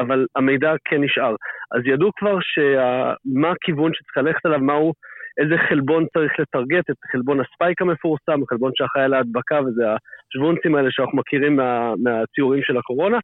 אבל 0.00 0.26
המידע 0.36 0.72
כן 0.84 1.02
נשאר. 1.02 1.34
אז 1.76 1.82
ידעו 1.84 2.10
כבר 2.16 2.38
שה... 2.40 3.12
מה 3.40 3.50
הכיוון 3.50 3.90
שצריך 3.94 4.16
ללכת 4.16 4.46
עליו, 4.46 4.58
מהו 4.58 4.92
איזה 5.40 5.54
חלבון 5.68 6.06
צריך 6.14 6.32
לטרגט, 6.38 6.90
את 6.90 6.96
חלבון 7.12 7.40
הספייק 7.40 7.82
המפורסם, 7.82 8.42
החלבון 8.42 8.72
שאחראי 8.74 9.08
להדבקה, 9.08 9.60
וזה 9.66 9.82
השוונצים 9.92 10.74
האלה 10.74 10.88
שאנחנו 10.90 11.18
מכירים 11.18 11.56
מה, 11.56 11.94
מהציורים 12.02 12.62
של 12.62 12.76
הקורונה. 12.76 13.18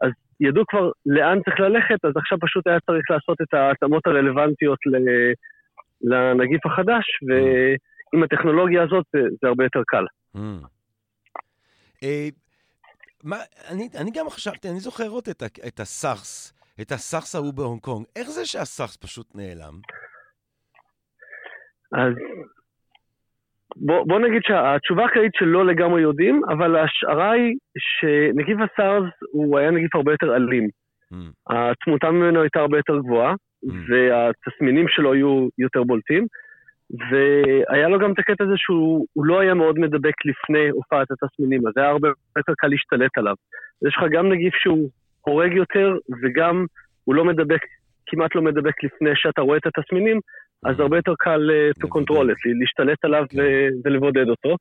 אז 0.00 0.10
ידעו 0.40 0.64
כבר 0.68 0.90
לאן 1.06 1.38
צריך 1.44 1.60
ללכת, 1.60 2.04
אז 2.04 2.12
עכשיו 2.16 2.38
פשוט 2.40 2.66
היה 2.66 2.80
צריך 2.80 3.10
לעשות 3.10 3.40
את 3.42 3.54
ההתאמות 3.54 4.06
הרלוונטיות 4.06 4.78
לנגיף 6.02 6.66
החדש, 6.66 7.04
ועם 7.28 8.22
הטכנולוגיה 8.22 8.82
הזאת 8.82 9.04
זה, 9.12 9.20
זה 9.42 9.48
הרבה 9.48 9.64
יותר 9.64 9.82
קל. 9.86 10.04
Mm. 10.36 10.40
אה, 12.02 12.28
מה, 13.24 13.36
אני, 13.70 13.88
אני 14.00 14.10
גם 14.14 14.30
חשבתי, 14.30 14.68
אני 14.68 14.80
זוכר 14.80 15.08
עוד 15.08 15.24
את, 15.30 15.42
את 15.66 15.80
הסארס, 15.80 16.52
את 16.80 16.92
הסארס 16.92 17.34
ההוא 17.34 17.54
בהונג 17.54 17.80
קונג. 17.80 18.06
איך 18.16 18.28
זה 18.30 18.46
שהסארס 18.46 18.96
פשוט 18.96 19.26
נעלם? 19.34 19.74
אז 21.92 22.12
בוא, 23.76 24.04
בוא 24.06 24.18
נגיד 24.18 24.42
שהתשובה 24.44 25.04
הכללית 25.04 25.32
שלא 25.34 25.66
לגמרי 25.66 26.02
יודעים, 26.02 26.42
אבל 26.48 26.76
ההשערה 26.76 27.30
היא 27.30 27.56
שנגיף 27.78 28.58
הסארס 28.60 29.10
הוא 29.32 29.58
היה 29.58 29.70
נגיף 29.70 29.94
הרבה 29.94 30.12
יותר 30.12 30.36
אלים. 30.36 30.68
Mm. 31.12 31.16
התמותה 31.50 32.10
ממנו 32.10 32.40
הייתה 32.40 32.60
הרבה 32.60 32.76
יותר 32.76 32.98
גבוהה, 32.98 33.34
mm. 33.34 33.68
והתסמינים 33.88 34.88
שלו 34.88 35.12
היו 35.12 35.48
יותר 35.58 35.82
בולטים, 35.82 36.26
והיה 36.90 37.88
לו 37.88 37.98
גם 37.98 38.12
את 38.12 38.18
הקטע 38.18 38.44
הזה 38.44 38.54
שהוא 38.56 39.06
לא 39.16 39.40
היה 39.40 39.54
מאוד 39.54 39.78
מדבק 39.78 40.14
לפני 40.24 40.68
הופעת 40.68 41.08
התסמינים, 41.10 41.66
אז 41.66 41.72
היה 41.76 41.88
הרבה 41.88 42.08
יותר 42.36 42.52
קל 42.56 42.68
להשתלט 42.68 43.18
עליו. 43.18 43.34
יש 43.86 43.96
לך 43.96 44.04
גם 44.10 44.32
נגיף 44.32 44.54
שהוא 44.54 44.90
הורג 45.20 45.52
יותר, 45.52 45.96
וגם 46.22 46.66
הוא 47.04 47.14
לא 47.14 47.24
מדבק, 47.24 47.60
כמעט 48.06 48.34
לא 48.34 48.42
מדבק 48.42 48.84
לפני 48.84 49.10
שאתה 49.14 49.40
רואה 49.40 49.56
את 49.58 49.66
התסמינים, 49.66 50.20
אז 50.64 50.80
הרבה 50.80 50.96
יותר 50.96 51.14
קל 51.18 51.50
uh, 51.50 51.84
to 51.84 51.88
control 51.88 52.26
it, 52.32 52.60
להשתלט 52.60 53.04
עליו 53.04 53.24
כן. 53.28 53.38
ולבודד 53.84 54.28
אותו. 54.28 54.56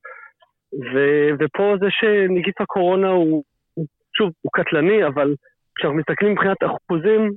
ופה 1.40 1.76
זה 1.80 1.86
שנגיף 1.90 2.62
הקורונה 2.62 3.10
הוא, 3.10 3.44
שוב, 4.18 4.32
הוא 4.42 4.52
קטלני, 4.54 5.08
אבל 5.08 5.36
כשאנחנו 5.76 6.00
מסתכלים 6.00 6.32
מבחינת 6.32 6.58
אחוזים, 6.64 7.32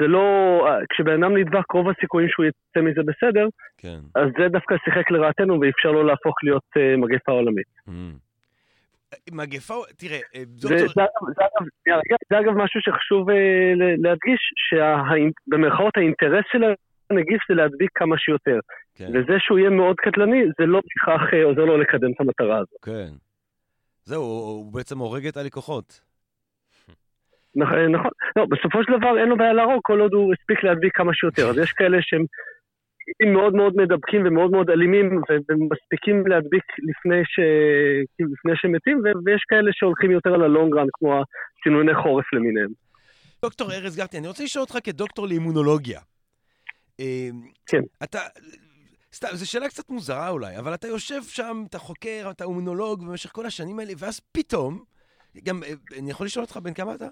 זה 0.00 0.06
לא, 0.06 0.26
כשבן 0.90 1.22
אדם 1.22 1.36
נדבק, 1.36 1.72
רוב 1.72 1.88
הסיכויים 1.88 2.28
שהוא 2.28 2.46
יצא 2.46 2.80
מזה 2.80 3.00
בסדר, 3.02 3.46
כן. 3.78 3.98
אז 4.14 4.28
זה 4.38 4.48
דווקא 4.48 4.74
שיחק 4.84 5.10
לרעתנו 5.10 5.60
ואפשר 5.60 5.90
לו 5.90 6.02
להפוך 6.02 6.34
להיות 6.44 6.62
uh, 6.76 6.96
מגפה 6.96 7.32
עולמית. 7.32 7.66
Mm. 7.88 7.92
מגפה, 9.32 9.74
תראה, 9.96 10.18
אה, 10.34 10.42
דוקטור... 10.46 10.78
זה, 10.78 10.86
זה, 10.86 10.92
זה, 11.84 11.94
אגב, 11.94 12.18
זה 12.30 12.38
אגב 12.38 12.52
משהו 12.52 12.80
שחשוב 12.80 13.30
uh, 13.30 13.34
להדגיש, 13.98 14.40
שבמרכאות 14.68 15.96
האינטרס 15.96 16.44
של 16.52 16.62
הנגיף 17.10 17.40
זה 17.48 17.54
להדביק 17.54 17.90
כמה 17.94 18.18
שיותר. 18.18 18.58
כן. 18.94 19.08
וזה 19.08 19.36
שהוא 19.38 19.58
יהיה 19.58 19.70
מאוד 19.70 19.96
קטלני, 19.96 20.42
זה 20.58 20.66
לא 20.66 20.78
בכך 20.78 21.34
אה, 21.34 21.44
עוזר 21.44 21.64
לו 21.64 21.78
לקדם 21.78 22.12
את 22.12 22.20
המטרה 22.20 22.56
הזאת. 22.58 22.80
כן. 22.84 23.10
זהו, 24.04 24.22
הוא 24.22 24.72
בעצם 24.74 24.98
הורג 24.98 25.26
את 25.26 25.36
הלקוחות. 25.36 26.00
נכון, 27.56 27.78
נכון. 27.78 28.10
לא, 28.36 28.46
בסופו 28.50 28.84
של 28.84 28.98
דבר 28.98 29.18
אין 29.20 29.28
לו 29.28 29.36
בעיה 29.36 29.52
להרוג 29.52 29.80
כל 29.82 30.00
עוד 30.00 30.12
הוא 30.12 30.34
הספיק 30.34 30.64
להדביק 30.64 30.96
כמה 30.96 31.14
שיותר. 31.14 31.50
אז 31.50 31.58
יש 31.58 31.72
כאלה 31.72 31.98
שהם 32.00 32.24
מאוד 33.32 33.54
מאוד 33.54 33.72
מדבקים 33.76 34.26
ומאוד 34.26 34.50
מאוד 34.50 34.70
אלימים 34.70 35.22
ומספיקים 35.48 36.26
להדביק 36.26 36.64
לפני, 36.78 37.22
ש... 37.24 37.40
לפני 38.20 38.52
שהם 38.54 38.72
מתים, 38.72 39.02
ויש 39.24 39.42
כאלה 39.48 39.70
שהולכים 39.72 40.10
יותר 40.10 40.34
על 40.34 40.42
הלונגרן, 40.42 40.86
כמו 40.92 41.22
הצינוני 41.58 41.94
חורף 41.94 42.32
למיניהם. 42.32 42.70
דוקטור 43.42 43.72
ארז 43.72 43.96
גרטי, 43.96 44.18
אני 44.18 44.28
רוצה 44.28 44.44
לשאול 44.44 44.62
אותך 44.62 44.78
כדוקטור 44.84 45.26
לאימונולוגיה. 45.28 46.00
אמ, 47.00 47.50
כן. 47.66 47.82
אתה... 48.02 48.18
סתם, 49.12 49.28
זו 49.32 49.50
שאלה 49.50 49.68
קצת 49.68 49.90
מוזרה 49.90 50.28
אולי, 50.28 50.58
אבל 50.58 50.74
אתה 50.74 50.88
יושב 50.88 51.22
שם, 51.22 51.64
אתה 51.68 51.78
חוקר, 51.78 52.28
אתה 52.30 52.44
אומנולוג 52.44 53.04
במשך 53.06 53.30
כל 53.32 53.46
השנים 53.46 53.78
האלה, 53.78 53.92
ואז 53.98 54.20
פתאום, 54.32 54.84
גם, 55.44 55.62
אה, 55.62 55.98
אני 55.98 56.10
יכול 56.10 56.26
לשאול 56.26 56.44
אותך 56.44 56.56
בן 56.56 56.74
כמה 56.74 56.94
אתה? 56.94 57.08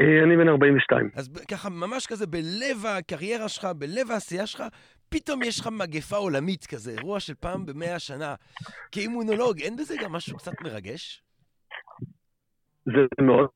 אה, 0.00 0.24
אני 0.24 0.36
בן 0.36 0.48
42. 0.48 1.10
אז 1.14 1.28
ככה, 1.50 1.68
ממש 1.70 2.06
כזה 2.06 2.26
בלב 2.26 2.86
הקריירה 2.88 3.48
שלך, 3.48 3.64
בלב 3.64 4.10
העשייה 4.10 4.46
שלך, 4.46 4.64
פתאום 5.08 5.42
יש 5.42 5.60
לך 5.60 5.66
מגפה 5.66 6.16
עולמית 6.16 6.66
כזה, 6.66 6.90
אירוע 6.90 7.20
של 7.20 7.34
פעם 7.34 7.66
במאה 7.66 7.98
שנה. 7.98 8.34
כאימונולוג, 8.92 9.60
אין 9.60 9.76
בזה 9.76 9.94
גם 10.02 10.12
משהו 10.12 10.36
קצת 10.36 10.52
מרגש? 10.60 11.22
זה 12.84 13.22
מאוד 13.22 13.48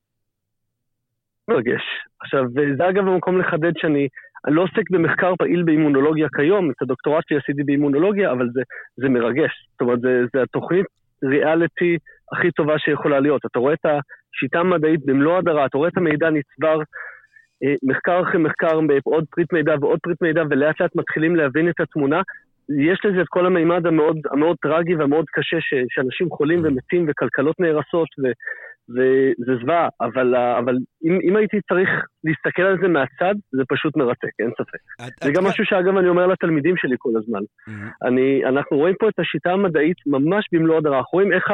מרגש. 1.49 1.83
עכשיו, 2.21 2.41
זה 2.79 2.89
אגב 2.91 3.07
המקום 3.07 3.41
לחדד 3.41 3.73
שאני 3.77 4.09
אני 4.47 4.55
לא 4.55 4.63
עוסק 4.63 4.91
במחקר 4.91 5.37
פעיל 5.39 5.63
באימונולוגיה 5.63 6.29
כיום, 6.37 6.71
את 6.71 6.83
הדוקטורט 6.83 7.25
שלי 7.29 7.37
עשיתי 7.37 7.63
באימונולוגיה, 7.63 8.33
אבל 8.33 8.49
זה, 8.53 8.63
זה 8.97 9.09
מרגש. 9.09 9.69
זאת 9.73 9.81
אומרת, 9.81 10.01
זה, 10.01 10.23
זה 10.35 10.43
התוכנית 10.43 10.87
ריאליטי 11.25 11.99
הכי 12.33 12.51
טובה 12.51 12.79
שיכולה 12.79 13.21
להיות. 13.21 13.43
אתה 13.47 13.59
רואה 13.59 13.75
את 13.75 13.87
השיטה 13.87 14.59
המדעית 14.59 15.01
במלוא 15.07 15.39
הדרה, 15.39 15.67
אתה 15.67 15.79
רואה 15.79 15.89
את 15.89 15.97
המידע 15.97 16.31
נצבר 16.31 16.79
אה, 17.65 17.75
מחקר 17.83 18.23
אחרי 18.23 18.41
מחקר, 18.41 18.81
עוד 19.05 19.25
פריט 19.31 19.53
מידע 19.53 19.75
ועוד 19.81 19.99
פריט 20.03 20.23
מידע, 20.23 20.43
ולאט 20.51 20.81
לאט 20.81 20.97
מתחילים 20.97 21.37
להבין 21.37 21.69
את 21.69 21.81
התמונה. 21.81 22.23
יש 22.69 23.01
לזה 23.05 23.21
את 23.21 23.29
כל 23.29 23.47
המימד 23.47 23.87
המאוד, 23.87 24.17
המאוד 24.31 24.57
טרגי 24.63 24.95
והמאוד 24.95 25.25
קשה, 25.33 25.57
ש, 25.61 25.75
שאנשים 25.89 26.31
חולים 26.31 26.61
ומתים 26.65 27.07
וכלכלות 27.09 27.61
נהרסות, 27.61 28.09
ו, 28.19 28.23
וזה 28.89 29.53
זוועה, 29.61 29.89
אבל, 30.01 30.35
אבל 30.37 30.77
אם, 31.05 31.19
אם 31.29 31.37
הייתי 31.37 31.57
צריך 31.69 31.89
להסתכל 32.25 32.63
על 32.63 32.77
זה 32.83 32.89
מהצד, 32.89 33.35
זה 33.53 33.63
פשוט 33.69 33.97
מרתק, 33.97 34.35
אין 34.39 34.51
ספק. 34.51 34.79
את, 35.07 35.13
זה 35.23 35.31
את 35.31 35.35
גם 35.37 35.47
את... 35.47 35.51
משהו 35.51 35.65
שאגב 35.65 35.97
אני 35.97 36.09
אומר 36.09 36.27
לתלמידים 36.27 36.77
שלי 36.77 36.97
כל 36.99 37.11
הזמן. 37.17 37.41
Mm-hmm. 37.41 38.07
אני, 38.09 38.45
אנחנו 38.45 38.77
רואים 38.77 38.95
פה 38.99 39.09
את 39.09 39.19
השיטה 39.19 39.53
המדעית 39.53 39.97
ממש 40.07 40.45
במלוא 40.53 40.79
הדרה, 40.79 40.99
אנחנו 40.99 41.17
רואים 41.17 41.33
איך 41.33 41.51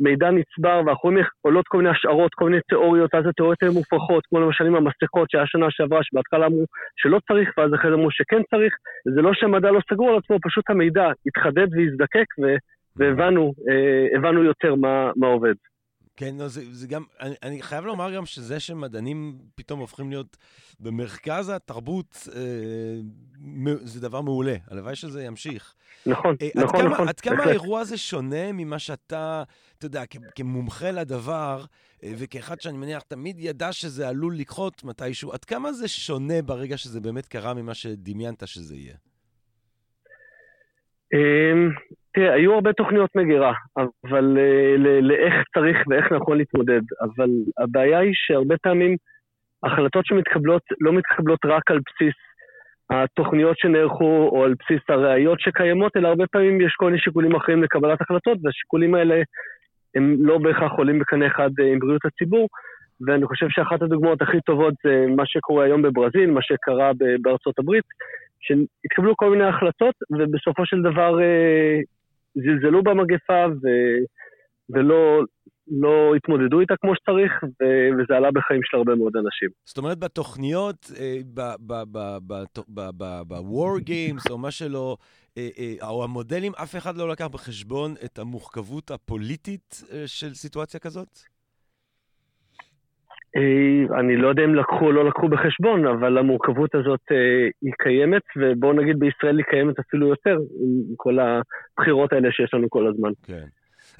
מידע 0.00 0.30
נצבר, 0.30 0.82
ואנחנו 0.86 1.02
רואים 1.02 1.18
איך 1.18 1.28
עולות 1.40 1.64
כל 1.68 1.78
מיני 1.78 1.90
השערות, 1.90 2.34
כל 2.34 2.44
מיני 2.44 2.60
תיאוריות, 2.68 3.14
אז 3.14 3.26
התיאוריות 3.26 3.62
הן 3.62 3.68
מופרכות, 3.68 4.26
כמו 4.26 4.40
למשל 4.40 4.66
עם 4.66 4.74
המסכות 4.74 5.30
שהיה 5.30 5.46
שנה 5.46 5.66
שעברה, 5.70 6.00
שבהתחלה 6.02 6.46
אמרו 6.46 6.64
שלא 6.96 7.18
צריך, 7.28 7.48
ואז 7.58 7.74
אחרי 7.74 7.90
זה 7.90 7.96
אמרו 7.96 8.10
שכן 8.10 8.42
צריך, 8.50 8.74
זה 9.14 9.22
לא 9.22 9.30
שהמדע 9.34 9.70
לא 9.70 9.80
סגור 9.90 10.10
על 10.10 10.16
עצמו, 10.16 10.36
פשוט 10.42 10.70
המידע 10.70 11.10
התחדד 11.26 11.66
והזדקק, 11.74 12.26
והבנו 12.96 13.52
אה, 14.40 14.44
יותר 14.44 14.74
מה, 14.74 15.10
מה 15.16 15.26
עובד. 15.26 15.54
כן, 16.16 16.34
לא, 16.38 16.48
זה, 16.48 16.62
זה 16.70 16.86
גם, 16.86 17.04
אני, 17.20 17.34
אני 17.42 17.62
חייב 17.62 17.84
לומר 17.84 18.14
גם 18.14 18.26
שזה 18.26 18.60
שמדענים 18.60 19.38
פתאום 19.54 19.80
הופכים 19.80 20.10
להיות 20.10 20.36
במרכז 20.80 21.48
התרבות, 21.48 22.28
אה, 22.34 22.40
זה 23.82 24.00
דבר 24.00 24.20
מעולה. 24.20 24.56
הלוואי 24.70 24.96
שזה 24.96 25.24
ימשיך. 25.24 25.74
נכון, 26.06 26.36
אה, 26.42 26.48
נכון, 26.54 26.80
עד 26.80 26.86
נכון. 26.86 26.96
כמה, 26.96 27.08
עד 27.08 27.20
כמה 27.20 27.44
האירוע 27.44 27.80
הזה 27.80 27.96
שונה 27.96 28.52
ממה 28.52 28.78
שאתה, 28.78 29.42
אתה 29.78 29.86
יודע, 29.86 30.02
כמומחה 30.34 30.90
לדבר, 30.90 31.64
אה, 32.02 32.12
וכאחד 32.16 32.60
שאני 32.60 32.78
מניח 32.78 33.02
תמיד 33.02 33.36
ידע 33.40 33.72
שזה 33.72 34.08
עלול 34.08 34.36
לקחות 34.36 34.84
מתישהו, 34.84 35.32
עד 35.32 35.44
כמה 35.44 35.72
זה 35.72 35.88
שונה 35.88 36.42
ברגע 36.42 36.76
שזה 36.76 37.00
באמת 37.00 37.26
קרה 37.26 37.54
ממה 37.54 37.74
שדמיינת 37.74 38.48
שזה 38.48 38.76
יהיה? 38.76 38.96
תראה, 42.16 42.34
היו 42.34 42.54
הרבה 42.54 42.72
תוכניות 42.72 43.10
מגירה, 43.14 43.52
אבל 43.76 44.38
אה, 44.38 45.00
לאיך 45.00 45.34
צריך 45.54 45.76
ואיך 45.88 46.12
נכון 46.12 46.38
להתמודד, 46.38 46.80
אבל 47.02 47.30
הבעיה 47.58 47.98
היא 47.98 48.12
שהרבה 48.14 48.54
פעמים 48.62 48.96
החלטות 49.62 50.06
שמתקבלות 50.06 50.62
לא 50.80 50.92
מתקבלות 50.92 51.38
רק 51.44 51.70
על 51.70 51.78
בסיס 51.78 52.14
התוכניות 52.90 53.58
שנערכו 53.58 54.28
או 54.32 54.44
על 54.44 54.54
בסיס 54.60 54.80
הראיות 54.88 55.40
שקיימות, 55.40 55.96
אלא 55.96 56.08
הרבה 56.08 56.24
פעמים 56.26 56.60
יש 56.60 56.72
כל 56.76 56.86
מיני 56.86 56.98
שיקולים 56.98 57.34
אחרים 57.34 57.62
לקבלת 57.62 58.00
החלטות, 58.00 58.38
והשיקולים 58.42 58.94
האלה 58.94 59.22
הם 59.94 60.16
לא 60.18 60.38
בהכרח 60.38 60.72
עולים 60.72 60.98
בקנה 60.98 61.26
אחד 61.26 61.50
אה, 61.60 61.72
עם 61.72 61.78
בריאות 61.78 62.04
הציבור, 62.04 62.48
ואני 63.06 63.26
חושב 63.26 63.46
שאחת 63.50 63.82
הדוגמאות 63.82 64.22
הכי 64.22 64.40
טובות 64.40 64.74
זה 64.84 65.06
מה 65.16 65.22
שקורה 65.26 65.64
היום 65.64 65.82
בברזיל, 65.82 66.30
מה 66.30 66.42
שקרה 66.42 66.90
בארצות 67.22 67.58
הברית, 67.58 67.84
שהתקבלו 68.40 69.16
כל 69.16 69.30
מיני 69.30 69.44
החלטות, 69.44 69.94
ובסופו 70.10 70.66
של 70.66 70.82
דבר 70.82 71.20
אה, 71.20 71.80
זלזלו 72.36 72.82
במגפה 72.82 73.44
ו, 73.62 73.66
ולא 74.68 75.22
לא 75.68 76.14
התמודדו 76.16 76.60
איתה 76.60 76.74
כמו 76.80 76.92
שצריך, 76.94 77.32
ו, 77.42 77.64
וזה 77.94 78.16
עלה 78.16 78.28
בחיים 78.30 78.60
של 78.64 78.76
הרבה 78.76 78.94
מאוד 78.94 79.12
אנשים. 79.16 79.48
זאת 79.64 79.78
אומרת, 79.78 79.98
בתוכניות, 79.98 80.90
אה, 81.00 81.20
ב-war 83.28 83.80
games 83.80 84.30
או 84.30 84.38
מה 84.38 84.50
שלא, 84.50 84.96
אה, 85.38 85.74
או 85.82 86.04
המודלים, 86.04 86.52
אף 86.62 86.76
אחד 86.76 86.96
לא 86.96 87.08
לקח 87.08 87.26
בחשבון 87.26 87.94
את 88.04 88.18
המורכבות 88.18 88.90
הפוליטית 88.90 89.82
של 90.06 90.34
סיטואציה 90.34 90.80
כזאת? 90.80 91.18
אה, 93.36 93.98
אני 94.00 94.16
לא 94.16 94.28
יודע 94.28 94.44
אם 94.44 94.54
לקחו 94.54 94.84
או 94.84 94.92
לא 94.92 95.08
לקחו 95.08 95.28
בחשבון, 95.28 95.86
אבל 95.86 96.18
המורכבות 96.18 96.74
הזאת 96.74 97.00
אה, 97.12 97.48
היא 97.62 97.72
קיימת, 97.78 98.22
ובואו 98.36 98.72
נגיד 98.72 98.98
בישראל 98.98 99.38
היא 99.38 99.46
קיימת 99.50 99.78
אפילו 99.78 100.08
יותר, 100.08 100.36
עם 100.60 100.94
כל 100.96 101.18
הבחירות 101.18 102.12
האלה 102.12 102.28
שיש 102.32 102.54
לנו 102.54 102.70
כל 102.70 102.86
הזמן. 102.86 103.10
כן. 103.22 103.46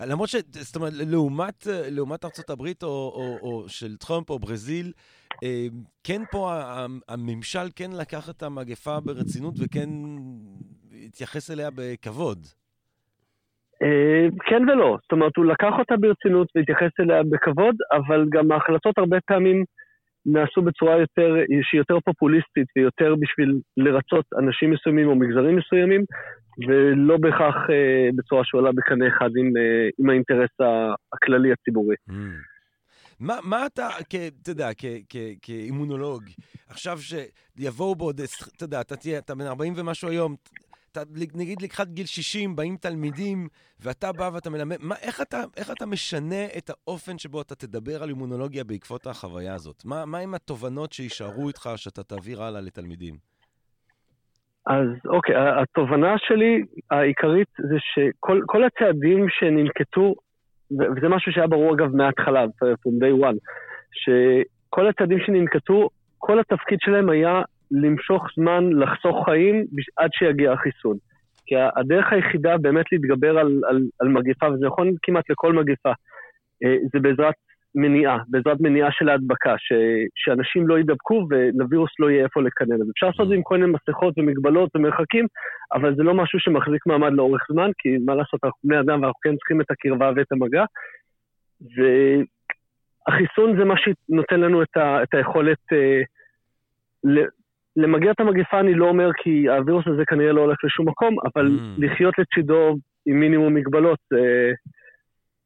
למרות 0.01 0.29
ש... 0.29 0.37
זאת 0.51 0.77
אומרת, 0.77 0.93
לעומת, 0.93 1.67
לעומת 1.91 2.25
ארצות 2.25 2.51
הברית 2.51 2.83
או, 2.83 2.89
או, 2.89 3.39
או 3.43 3.69
של 3.69 3.97
טראמפ 3.97 4.31
או 4.31 4.39
ברזיל, 4.39 4.93
אה, 5.43 5.67
כן 6.05 6.23
פה 6.31 6.53
הממשל 7.09 7.69
כן 7.77 7.91
לקח 7.93 8.31
את 8.31 8.43
המגפה 8.43 9.01
ברצינות 9.01 9.55
וכן 9.59 9.89
התייחס 11.07 11.51
אליה 11.51 11.69
בכבוד. 11.75 12.47
אה, 13.83 14.27
כן 14.47 14.63
ולא, 14.69 14.99
זאת 15.03 15.13
אומרת, 15.13 15.37
הוא 15.37 15.45
לקח 15.45 15.73
אותה 15.79 15.97
ברצינות 15.97 16.49
והתייחס 16.55 17.01
אליה 17.01 17.23
בכבוד, 17.23 17.75
אבל 17.93 18.27
גם 18.31 18.53
ההחלטות 18.53 18.99
הרבה 18.99 19.19
פעמים 19.27 19.65
נעשו 20.27 20.63
בצורה 20.63 20.99
יותר, 20.99 21.35
שהיא 21.63 21.79
יותר 21.79 21.99
פופוליסטית 22.05 22.67
ויותר 22.77 23.15
בשביל 23.21 23.61
לרצות 23.77 24.25
אנשים 24.39 24.71
מסוימים 24.71 25.09
או 25.09 25.15
מגזרים 25.15 25.57
מסוימים, 25.57 26.05
ולא 26.69 27.17
בהכרח 27.17 27.55
אה, 27.71 28.09
בצורה 28.17 28.43
שעולה 28.45 28.73
בקנה 28.73 29.09
אחד 29.09 29.31
עם, 29.37 29.57
אה, 29.57 29.89
עם 29.99 30.11
האינטרס 30.11 30.51
הכללי 31.13 31.53
הציבורי. 31.53 31.97
Mm. 32.11 32.13
מה, 33.21 33.37
מה 33.43 33.67
אתה, 33.67 33.89
אתה 34.43 34.51
יודע, 34.51 34.69
כאימונולוג, 35.43 36.23
עכשיו 36.69 36.99
שיבואו 36.99 37.95
בעוד, 37.95 38.21
אתה 38.57 38.65
יודע, 38.65 38.81
אתה 38.81 38.97
תהיה, 38.97 39.19
אתה 39.19 39.35
בן 39.35 39.47
40 39.47 39.73
ומשהו 39.77 40.09
היום, 40.09 40.37
אתה, 40.97 41.11
נגיד 41.35 41.63
לקחת 41.63 41.89
גיל 41.89 42.07
60, 42.07 42.57
באים 42.57 42.77
תלמידים, 42.77 43.49
ואתה 43.81 44.13
בא 44.13 44.31
ואתה 44.35 44.51
מלמד, 44.51 44.77
מה, 44.81 44.95
איך, 45.03 45.21
אתה, 45.21 45.43
איך 45.57 45.71
אתה 45.71 45.87
משנה 45.87 46.45
את 46.59 46.71
האופן 46.71 47.19
שבו 47.19 47.41
אתה 47.41 47.55
תדבר 47.55 48.03
על 48.03 48.09
אימונולוגיה 48.09 48.65
בעקבות 48.65 49.07
החוויה 49.07 49.55
הזאת? 49.55 49.83
מה, 49.85 50.07
מה 50.07 50.19
עם 50.19 50.35
התובנות 50.35 50.93
שיישארו 50.93 51.49
איתך, 51.49 51.71
שאתה 51.77 52.03
תעביר 52.03 52.43
הלאה 52.43 52.61
לתלמידים? 52.61 53.15
אז 54.67 54.89
אוקיי, 55.09 55.35
התובנה 55.63 56.15
שלי 56.19 56.63
העיקרית 56.91 57.49
זה 57.59 57.77
שכל 57.79 58.65
הצעדים 58.65 59.27
שננקטו, 59.29 60.15
וזה 60.71 61.09
משהו 61.09 61.33
שהיה 61.33 61.47
ברור 61.47 61.75
אגב 61.75 61.97
מההתחלה, 61.97 62.45
from 62.45 63.03
day 63.03 63.25
one, 63.25 63.37
שכל 63.93 64.89
הצעדים 64.89 65.19
שננקטו, 65.27 65.89
כל 66.19 66.41
התפקיד 66.41 66.79
שלהם 66.81 67.11
היה 67.11 67.43
למשוך 67.71 68.27
זמן, 68.37 68.73
לחסוך 68.73 69.25
חיים 69.25 69.65
עד 69.97 70.11
שיגיע 70.13 70.53
החיסון. 70.53 70.97
כי 71.47 71.55
הדרך 71.77 72.13
היחידה 72.13 72.59
באמת 72.59 72.93
להתגבר 72.93 73.39
על, 73.39 73.61
על, 73.69 73.83
על 74.01 74.09
מגפה, 74.09 74.51
וזה 74.51 74.67
נכון 74.67 74.95
כמעט 75.03 75.31
לכל 75.31 75.53
מגפה, 75.53 75.93
אה, 76.65 76.77
זה 76.93 77.01
בעזרת 77.01 77.35
מניעה, 77.75 78.19
בעזרת 78.29 78.61
מניעה 78.61 78.93
של 78.93 79.09
ההדבקה, 79.09 79.55
ש, 79.59 79.73
שאנשים 80.15 80.69
לא 80.69 80.79
יידבקו 80.79 81.27
ולווירוס 81.31 81.91
לא 81.99 82.11
יהיה 82.11 82.25
איפה 82.25 82.43
לקנן. 82.43 82.83
אז 82.83 82.91
אפשר 82.91 83.07
לעשות 83.07 83.25
את 83.25 83.29
זה 83.29 83.35
עם 83.35 83.43
כל 83.43 83.59
מיני 83.59 83.73
מסכות 83.73 84.19
ומגבלות 84.19 84.71
ומרחקים, 84.77 85.27
אבל 85.73 85.97
זה 85.97 86.03
לא 86.03 86.15
משהו 86.15 86.41
שמחזיק 86.41 86.87
מעמד 86.87 87.13
לאורך 87.13 87.43
זמן, 87.53 87.71
כי 87.79 87.89
מה 88.07 88.15
לעשות, 88.15 88.41
אנחנו 88.45 88.61
בני 88.65 88.81
אדם 88.81 89.03
ואנחנו 89.03 89.21
כן 89.23 89.37
צריכים 89.37 89.61
את 89.61 89.71
הקרבה 89.71 90.11
ואת 90.17 90.33
המגע. 90.33 90.65
והחיסון 93.09 93.59
זה 93.59 93.65
מה 93.65 93.75
שנותן 93.77 94.41
לנו 94.41 94.63
את, 94.63 94.77
ה, 94.77 95.03
את 95.03 95.15
היכולת 95.15 95.73
אה, 95.73 96.03
למגר 97.77 98.11
את 98.11 98.21
המגפה 98.21 98.61
אני 98.61 98.75
לא 98.75 98.89
אומר 98.89 99.11
כי 99.23 99.49
הווירוס 99.49 99.85
הזה 99.87 100.03
כנראה 100.07 100.33
לא 100.33 100.41
הולך 100.41 100.59
לשום 100.65 100.89
מקום, 100.89 101.17
אבל 101.25 101.47
mm. 101.47 101.85
לחיות 101.85 102.15
לצידו 102.19 102.77
עם 103.07 103.21
מינימום 103.21 103.55
מגבלות, 103.55 103.99
זה, 104.11 104.53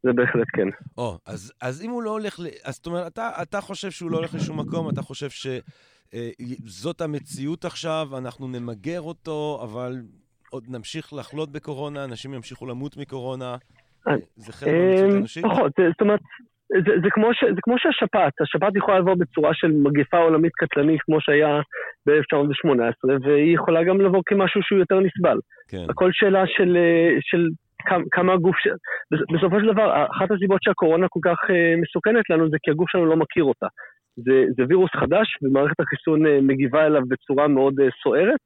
זה 0.02 0.12
בהחלט 0.12 0.46
כן. 0.52 0.68
או, 0.98 1.14
oh, 1.14 1.30
אז, 1.32 1.52
אז 1.62 1.82
אם 1.82 1.90
הוא 1.90 2.02
לא 2.02 2.10
הולך, 2.10 2.40
ל... 2.40 2.46
אז 2.64 2.74
זאת 2.74 2.86
אומרת, 2.86 3.12
אתה, 3.12 3.30
אתה 3.42 3.60
חושב 3.60 3.90
שהוא 3.90 4.10
לא 4.10 4.16
הולך 4.16 4.34
לשום 4.34 4.60
מקום, 4.60 4.88
אתה 4.88 5.02
חושב 5.02 5.30
שזאת 5.30 7.00
אה, 7.00 7.04
המציאות 7.04 7.64
עכשיו, 7.64 8.08
אנחנו 8.18 8.48
נמגר 8.48 9.00
אותו, 9.00 9.60
אבל 9.62 9.96
עוד 10.50 10.64
נמשיך 10.68 11.12
לחלות 11.12 11.52
בקורונה, 11.52 12.04
אנשים 12.04 12.34
ימשיכו 12.34 12.66
למות 12.66 12.96
מקורונה. 12.96 13.56
אה, 14.08 14.14
זה 14.36 14.52
חלק 14.52 14.68
מהמציאות 14.68 15.10
אה, 15.10 15.14
האנושית? 15.14 15.44
פחות, 15.44 15.72
זאת 15.90 16.00
אומרת... 16.00 16.20
זה, 16.70 16.92
זה, 17.02 17.08
כמו 17.10 17.34
ש, 17.34 17.44
זה 17.44 17.60
כמו 17.62 17.74
שהשפעת, 17.78 18.32
השפעת 18.40 18.76
יכולה 18.76 18.98
לבוא 18.98 19.14
בצורה 19.14 19.54
של 19.54 19.72
מגפה 19.72 20.18
עולמית 20.18 20.52
קטלנית 20.54 21.00
כמו 21.02 21.20
שהיה 21.20 21.60
ב-1918, 22.06 23.10
והיא 23.22 23.54
יכולה 23.54 23.84
גם 23.84 24.00
לבוא 24.00 24.22
כמשהו 24.26 24.60
שהוא 24.62 24.78
יותר 24.78 25.00
נסבל. 25.00 25.38
כן. 25.68 25.86
הכל 25.90 26.10
שאלה 26.12 26.42
של, 26.46 26.76
של 27.20 27.48
כמה, 28.10 28.32
הגוף, 28.32 28.56
ש... 28.58 28.68
בסופו 29.34 29.60
של 29.60 29.66
דבר, 29.72 30.06
אחת 30.16 30.30
הסיבות 30.30 30.62
שהקורונה 30.62 31.06
כל 31.08 31.20
כך 31.24 31.38
uh, 31.44 31.80
מסוכנת 31.82 32.30
לנו 32.30 32.48
זה 32.48 32.56
כי 32.62 32.70
הגוף 32.70 32.90
שלנו 32.90 33.06
לא 33.06 33.16
מכיר 33.16 33.44
אותה. 33.44 33.66
זה, 34.16 34.44
זה 34.56 34.62
וירוס 34.68 34.90
חדש, 34.96 35.28
ומערכת 35.42 35.80
החיסון 35.80 36.46
מגיבה 36.46 36.86
אליו 36.86 37.02
בצורה 37.08 37.48
מאוד 37.48 37.74
סוערת, 38.02 38.40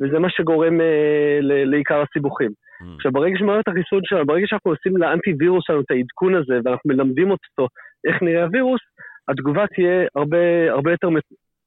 וזה 0.00 0.18
מה 0.18 0.30
שגורם 0.30 0.80
לעיקר 1.42 2.02
הסיבוכים. 2.02 2.50
Mm. 2.84 2.94
עכשיו, 2.96 3.12
ברגע 3.12 3.36
שמערכת 3.38 3.68
החיסון 3.68 4.00
שלנו, 4.04 4.26
ברגע 4.26 4.46
שאנחנו 4.46 4.70
עושים 4.70 4.96
לאנטי-וירוס 4.96 5.64
שלנו 5.66 5.80
את 5.80 5.90
העדכון 5.90 6.34
הזה, 6.34 6.54
ואנחנו 6.64 6.90
מלמדים 6.90 7.30
אותו 7.30 7.68
איך 8.06 8.22
נראה 8.22 8.44
הווירוס, 8.44 8.80
התגובה 9.28 9.66
תהיה 9.66 10.06
הרבה, 10.16 10.70
הרבה 10.70 10.90
יותר, 10.90 11.08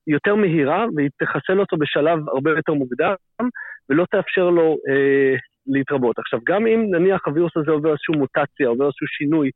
יותר 0.08 0.36
מהירה, 0.36 0.86
והיא 0.96 1.10
תחסל 1.20 1.60
אותו 1.60 1.78
בשלב 1.78 2.20
הרבה 2.30 2.52
יותר 2.52 2.74
מוקדם, 2.74 3.16
ולא 3.90 4.06
תאפשר 4.12 4.50
לו 4.50 4.78
אה, 4.90 5.36
להתרבות. 5.68 6.20
עכשיו, 6.20 6.40
גם 6.48 6.68
אם 6.68 6.86
נניח 6.92 7.22
הווירוס 7.26 7.58
הזה 7.58 7.72
עובר 7.72 7.90
איזושהי 7.90 8.16
מוטציה, 8.18 8.68
עובר 8.68 8.86
איזשהו 8.86 9.08
שינוי, 9.08 9.50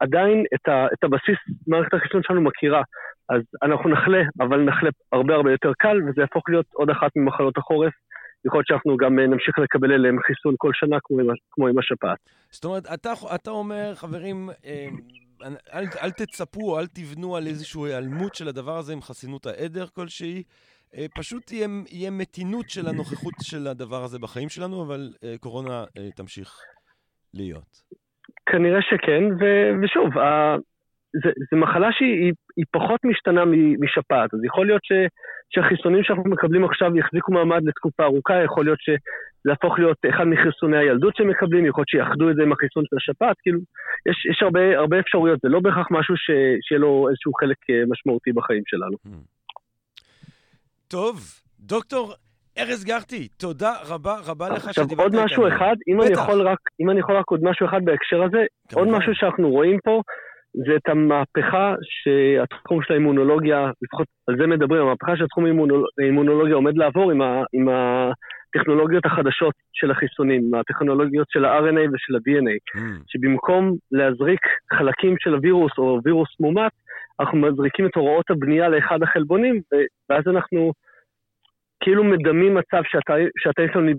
עדיין 0.00 0.44
את, 0.54 0.68
ה, 0.68 0.86
את 0.92 1.04
הבסיס 1.04 1.38
מערכת 1.66 1.94
החיסון 1.94 2.22
שלנו 2.22 2.40
מכירה. 2.40 2.82
אז 3.28 3.42
אנחנו 3.62 3.90
נחלה, 3.90 4.22
אבל 4.40 4.60
נחלה 4.60 4.90
הרבה 5.12 5.34
הרבה 5.34 5.50
יותר 5.50 5.72
קל, 5.78 6.02
וזה 6.02 6.20
יהפוך 6.20 6.48
להיות 6.48 6.66
עוד 6.74 6.90
אחת 6.90 7.10
ממחלות 7.16 7.58
החורף 7.58 7.92
יכול 8.44 8.58
להיות 8.58 8.66
שאנחנו 8.66 8.96
גם 8.96 9.18
אה, 9.18 9.26
נמשיך 9.26 9.58
לקבל 9.58 9.92
אליהם 9.92 10.16
חיסון 10.22 10.54
כל 10.58 10.70
שנה, 10.74 10.96
כמו 11.04 11.20
עם, 11.20 11.26
כמו 11.50 11.68
עם 11.68 11.78
השפעת. 11.78 12.18
זאת 12.50 12.64
אומרת, 12.64 12.86
אתה, 12.94 13.12
אתה 13.34 13.50
אומר, 13.50 13.92
חברים, 13.94 14.50
אה, 14.64 14.88
אל, 15.74 15.84
אל 16.02 16.10
תצפו, 16.10 16.78
אל 16.78 16.86
תבנו 16.86 17.36
על 17.36 17.46
איזושהי 17.46 17.82
היעלמות 17.82 18.34
של 18.34 18.48
הדבר 18.48 18.76
הזה 18.76 18.92
עם 18.92 19.00
חסינות 19.00 19.46
העדר 19.46 19.86
כלשהי. 19.86 20.42
אה, 20.96 21.06
פשוט 21.14 21.46
תהיה, 21.46 21.68
יהיה 21.90 22.10
מתינות 22.10 22.70
של 22.70 22.88
הנוכחות 22.88 23.34
של 23.42 23.66
הדבר 23.66 24.04
הזה 24.04 24.18
בחיים 24.18 24.48
שלנו, 24.48 24.82
אבל 24.82 25.12
קורונה 25.40 25.84
תמשיך 26.16 26.60
להיות. 27.34 27.82
כנראה 28.46 28.82
שכן, 28.82 29.24
ו, 29.40 29.44
ושוב, 29.82 30.08
זו 31.50 31.56
מחלה 31.56 31.88
שהיא 31.92 32.32
פחות 32.70 33.00
משתנה 33.04 33.44
משפעת, 33.80 34.34
אז 34.34 34.40
יכול 34.44 34.66
להיות 34.66 34.84
ש, 34.84 34.92
שהחיסונים 35.50 36.02
שאנחנו 36.04 36.30
מקבלים 36.30 36.64
עכשיו 36.64 36.96
יחזיקו 36.96 37.32
מעמד 37.32 37.62
לתקופה 37.64 38.04
ארוכה, 38.04 38.44
יכול 38.44 38.64
להיות 38.64 38.78
שזה 38.80 38.96
יהפוך 39.48 39.78
להיות 39.78 39.98
אחד 40.10 40.24
מחיסוני 40.24 40.78
הילדות 40.78 41.16
שמקבלים, 41.16 41.66
יכול 41.66 41.80
להיות 41.80 41.88
שיאחדו 41.88 42.30
את 42.30 42.36
זה 42.36 42.42
עם 42.42 42.52
החיסון 42.52 42.84
של 42.86 42.96
השפעת, 42.96 43.36
כאילו, 43.42 43.58
יש, 44.08 44.26
יש 44.30 44.42
הרבה, 44.42 44.78
הרבה 44.78 45.00
אפשרויות, 45.00 45.38
זה 45.42 45.48
לא 45.48 45.60
בהכרח 45.60 45.86
משהו 45.90 46.16
ש, 46.16 46.30
שיהיה 46.60 46.78
לו 46.78 47.08
איזשהו 47.08 47.32
חלק 47.34 47.56
אה, 47.70 47.82
משמעותי 47.88 48.32
בחיים 48.32 48.62
שלנו. 48.66 48.96
טוב, 50.88 51.16
דוקטור 51.60 52.14
ארז 52.58 52.84
גרטי, 52.84 53.28
תודה 53.28 53.72
רבה 53.88 54.16
רבה 54.26 54.48
לך 54.48 54.74
שדיברת 54.74 55.06
איתנו. 55.06 55.22
עכשיו 55.22 55.22
עוד 55.22 55.24
משהו 55.24 55.48
אחד, 55.48 55.76
אם 55.88 56.02
אני, 56.02 56.12
יכול 56.12 56.48
רק, 56.48 56.58
אם 56.80 56.90
אני 56.90 57.00
יכול 57.00 57.16
רק 57.16 57.30
עוד 57.30 57.40
משהו 57.42 57.66
אחד 57.66 57.84
בהקשר 57.84 58.22
הזה, 58.22 58.44
עוד 58.74 58.88
משהו 58.88 59.12
שאנחנו 59.14 59.50
רואים 59.50 59.78
פה, 59.84 60.02
זה 60.66 60.76
את 60.76 60.88
המהפכה 60.88 61.74
שהתחום 61.82 62.82
של 62.82 62.92
האימונולוגיה, 62.92 63.70
לפחות 63.82 64.06
על 64.28 64.36
זה 64.38 64.46
מדברים, 64.46 64.82
המהפכה 64.82 65.16
שהתחום 65.16 65.44
האימונולוגיה 65.98 66.54
עומד 66.54 66.76
לעבור 66.76 67.10
עם, 67.10 67.22
ה, 67.22 67.42
עם 67.52 67.68
הטכנולוגיות 67.68 69.06
החדשות 69.06 69.54
של 69.72 69.90
החיסונים, 69.90 70.54
הטכנולוגיות 70.54 71.26
של 71.30 71.44
ה-RNA 71.44 71.88
ושל 71.92 72.16
ה-DNA, 72.16 72.80
mm. 72.80 72.80
שבמקום 73.06 73.76
להזריק 73.92 74.40
חלקים 74.72 75.14
של 75.18 75.34
הווירוס 75.34 75.72
או 75.78 76.00
וירוס 76.04 76.40
מומת, 76.40 76.72
אנחנו 77.20 77.38
מזריקים 77.38 77.86
את 77.86 77.94
הוראות 77.94 78.30
הבנייה 78.30 78.68
לאחד 78.68 79.02
החלבונים, 79.02 79.60
ואז 80.10 80.22
אנחנו 80.26 80.72
כאילו 81.80 82.04
מדמים 82.04 82.54
מצב 82.54 82.82
שלנו 83.38 83.90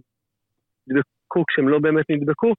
נדבקו 0.87 1.43
כשהם 1.47 1.69
לא 1.69 1.79
באמת 1.79 2.05
נדבקו, 2.09 2.53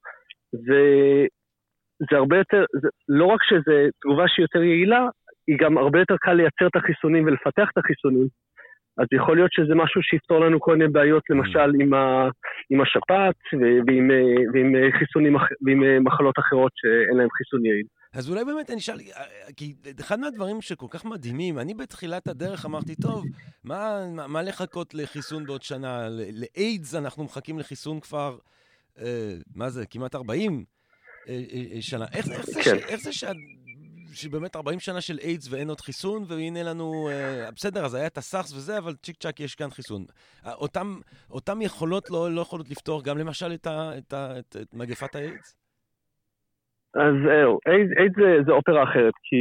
וזה 2.00 2.16
הרבה 2.16 2.36
יותר, 2.38 2.64
זה, 2.82 2.88
לא 3.08 3.24
רק 3.24 3.40
שזו 3.42 3.72
תגובה 4.00 4.24
שהיא 4.28 4.44
יותר 4.44 4.62
יעילה, 4.62 5.06
היא 5.46 5.56
גם 5.60 5.78
הרבה 5.78 5.98
יותר 5.98 6.16
קל 6.20 6.32
לייצר 6.32 6.66
את 6.66 6.76
החיסונים 6.76 7.24
ולפתח 7.24 7.68
את 7.72 7.78
החיסונים. 7.78 8.28
אז 8.98 9.06
יכול 9.12 9.36
להיות 9.36 9.52
שזה 9.52 9.74
משהו 9.74 10.02
שיפתור 10.02 10.40
לנו 10.40 10.60
כל 10.60 10.76
מיני 10.76 10.92
בעיות, 10.92 11.22
למשל 11.30 11.70
עם, 11.80 11.94
ה, 11.94 12.28
עם 12.70 12.80
השפעת 12.80 13.36
ועם, 13.86 14.10
ועם 14.52 14.74
חיסונים, 14.98 15.36
ועם 15.66 16.04
מחלות 16.04 16.38
אחרות 16.38 16.72
שאין 16.74 17.16
להם 17.18 17.28
חיסון 17.36 17.66
יעיל. 17.66 17.86
אז 18.14 18.30
אולי 18.30 18.44
באמת 18.44 18.70
אני 18.70 18.78
אשאל, 18.78 18.96
כי 19.56 19.74
אחד 20.00 20.20
מהדברים 20.20 20.60
שכל 20.60 20.86
כך 20.90 21.04
מדהימים, 21.04 21.58
אני 21.58 21.74
בתחילת 21.74 22.28
הדרך 22.28 22.66
אמרתי, 22.66 22.94
טוב, 22.96 23.24
מה, 23.64 23.98
מה, 24.16 24.26
מה 24.26 24.42
לחכות 24.42 24.94
לחיסון 24.94 25.44
בעוד 25.44 25.62
שנה? 25.62 26.08
לאיידס 26.10 26.94
אנחנו 26.94 27.24
מחכים 27.24 27.58
לחיסון 27.58 28.00
כבר, 28.00 28.36
אה, 28.98 29.32
מה 29.56 29.68
זה, 29.68 29.86
כמעט 29.86 30.14
40 30.14 30.52
אה, 30.52 30.58
אה, 30.58 30.64
שנה. 31.80 32.04
איך, 32.14 32.26
איך, 32.30 32.46
זה, 32.46 32.62
כן. 32.64 32.78
ש, 32.78 32.90
איך 32.90 33.00
זה 33.00 33.12
שה, 33.12 33.30
שבאמת 34.14 34.56
40 34.56 34.80
שנה 34.80 35.00
של 35.00 35.18
איידס 35.22 35.52
ואין 35.52 35.68
עוד 35.68 35.80
חיסון, 35.80 36.22
והנה 36.28 36.62
לנו, 36.62 37.08
אה, 37.08 37.50
בסדר, 37.56 37.84
אז 37.84 37.94
היה 37.94 38.06
את 38.06 38.18
הסארס 38.18 38.52
וזה, 38.56 38.78
אבל 38.78 38.92
צ'יק 38.92 39.16
צ'אק 39.16 39.40
יש 39.40 39.54
כאן 39.54 39.70
חיסון. 39.70 40.02
אותם, 40.46 40.86
אותם 41.30 41.62
יכולות 41.62 42.10
לא, 42.10 42.28
לא 42.30 42.40
יכולות 42.40 42.70
לפתור 42.70 43.04
גם 43.04 43.18
למשל 43.18 43.52
את, 43.54 43.66
ה, 43.66 43.90
את, 43.98 44.12
ה, 44.12 44.38
את, 44.38 44.56
את 44.62 44.74
מגפת 44.74 45.14
האיידס? 45.14 45.56
אז 46.94 47.14
זהו, 47.26 47.58
איידס 47.98 48.16
זה, 48.16 48.42
זה 48.46 48.52
אופרה 48.52 48.82
אחרת, 48.82 49.14
כי 49.22 49.36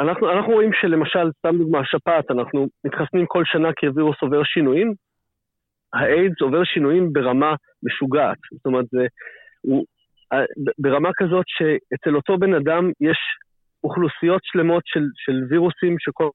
אנחנו, 0.00 0.32
אנחנו 0.32 0.52
רואים 0.52 0.70
שלמשל, 0.80 1.30
סתם 1.38 1.58
דוגמה, 1.58 1.80
שפעת, 1.84 2.30
אנחנו 2.30 2.68
מתחסנים 2.84 3.26
כל 3.26 3.42
שנה 3.46 3.68
כי 3.76 3.86
הווירוס 3.86 4.16
עובר 4.22 4.42
שינויים, 4.44 4.94
האיידס 5.94 6.40
עובר 6.40 6.64
שינויים 6.64 7.12
ברמה 7.12 7.54
משוגעת. 7.82 8.38
זאת 8.52 8.66
אומרת, 8.66 8.84
זה, 8.90 9.06
הוא, 9.60 9.84
ברמה 10.78 11.10
כזאת 11.16 11.44
שאצל 11.46 12.16
אותו 12.16 12.38
בן 12.38 12.54
אדם 12.54 12.90
יש 13.00 13.18
אוכלוסיות 13.84 14.40
שלמות 14.44 14.82
של, 14.86 15.04
של 15.14 15.44
וירוסים 15.48 15.96
שכל 15.98 16.30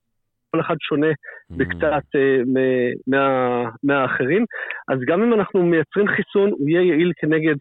אחד 0.60 0.76
שונה 0.80 1.12
mm. 1.12 1.56
בקצת 1.58 2.04
uh, 2.16 2.44
מה, 3.08 3.70
מהאחרים. 3.84 4.46
אז 4.88 5.00
גם 5.08 5.24
אם 5.24 5.34
אנחנו 5.34 5.64
מייצרים 5.64 6.08
חיסון, 6.08 6.50
הוא 6.52 6.70
יהיה 6.70 6.82
יעיל 6.82 7.12
כנגד 7.18 7.56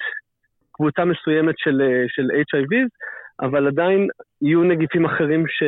קבוצה 0.73 1.05
מסוימת 1.05 1.55
של, 1.59 1.83
אה, 1.83 2.05
של 2.09 2.23
HIV, 2.23 2.89
אבל 3.47 3.67
עדיין 3.67 4.09
יהיו 4.43 4.63
נגיפים 4.63 5.05
אחרים 5.05 5.45
ש, 5.49 5.63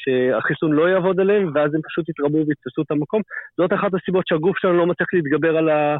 שהחיסון 0.00 0.72
לא 0.72 0.88
יעבוד 0.88 1.20
עליהם, 1.20 1.50
ואז 1.54 1.74
הם 1.74 1.80
פשוט 1.88 2.08
יתרבו 2.08 2.38
ויתפסו 2.38 2.82
את 2.82 2.90
המקום. 2.90 3.22
זאת 3.56 3.72
אחת 3.72 3.94
הסיבות 3.94 4.26
שהגוף 4.26 4.58
שלנו 4.58 4.78
לא 4.78 4.86
מצליח 4.86 5.08
להתגבר 5.12 5.56
על, 5.56 5.68
ה, 5.68 5.96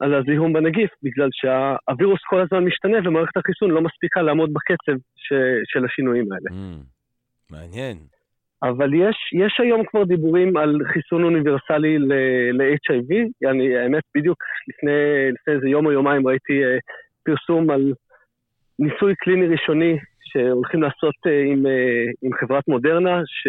על 0.00 0.14
הזיהום 0.14 0.52
בנגיף, 0.52 0.90
בגלל 1.02 1.28
שהווירוס 1.32 2.20
כל 2.28 2.40
הזמן 2.40 2.64
משתנה 2.64 2.98
ומערכת 3.04 3.36
החיסון 3.36 3.70
לא 3.70 3.80
מספיקה 3.80 4.22
לעמוד 4.22 4.50
בקצב 4.52 4.98
ש, 5.16 5.32
של 5.64 5.84
השינויים 5.84 6.32
האלה. 6.32 6.50
Mm, 6.50 6.84
מעניין. 7.50 7.96
אבל 8.62 8.94
יש, 8.94 9.16
יש 9.32 9.60
היום 9.62 9.84
כבר 9.86 10.04
דיבורים 10.04 10.56
על 10.56 10.78
חיסון 10.92 11.24
אוניברסלי 11.24 11.98
ל-HIV. 11.98 13.48
אני, 13.50 13.76
האמת, 13.76 14.02
בדיוק 14.16 14.38
לפני, 14.68 14.92
לפני 15.32 15.54
איזה 15.54 15.68
יום 15.68 15.86
או 15.86 15.92
יומיים 15.92 16.28
ראיתי 16.28 16.52
uh, 16.64 16.80
פרסום 17.24 17.70
על 17.70 17.92
ניסוי 18.78 19.14
קליני 19.14 19.46
ראשוני 19.46 19.98
שהולכים 20.20 20.82
לעשות 20.82 21.14
uh, 21.26 21.30
עם, 21.52 21.66
uh, 21.66 22.12
עם 22.22 22.30
חברת 22.40 22.68
מודרנה, 22.68 23.22
ש, 23.26 23.48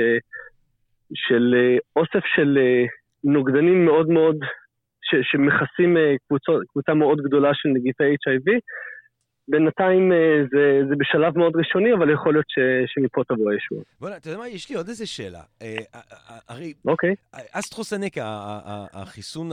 של 1.14 1.56
uh, 1.56 1.80
אוסף 1.96 2.26
של 2.36 2.58
uh, 2.58 2.90
נוגדנים 3.24 3.86
מאוד 3.86 4.10
מאוד 4.10 4.36
ש, 5.10 5.16
שמכסים 5.32 5.98
אה, 5.98 6.16
קבוצות, 6.28 6.64
קבוצה 6.72 6.94
מאוד 6.94 7.18
גדולה 7.22 7.50
של 7.54 7.70
נגיפי 7.70 8.04
HIV. 8.04 8.50
בינתיים 9.50 10.12
אה, 10.12 10.18
זה, 10.52 10.82
זה 10.90 10.96
בשלב 11.00 11.38
מאוד 11.38 11.56
ראשוני, 11.56 11.94
אבל 11.94 12.14
יכול 12.14 12.34
להיות 12.34 12.50
ש, 12.50 12.60
שמפה 12.86 13.22
תבוא 13.28 13.52
הישועה. 13.52 13.82
בוא'נה, 14.00 14.18
אתה 14.18 14.28
יודע 14.28 14.40
מה, 14.40 14.48
יש 14.48 14.70
לי 14.70 14.76
עוד 14.76 14.88
איזה 14.88 15.06
שאלה. 15.06 15.42
אה, 15.62 15.76
הרי, 16.50 16.74
אוקיי. 16.86 17.16
אסטרוסנקה, 17.52 18.24
החיסון 18.94 19.50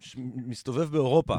שמסתובב 0.00 0.84
באירופה, 0.92 1.34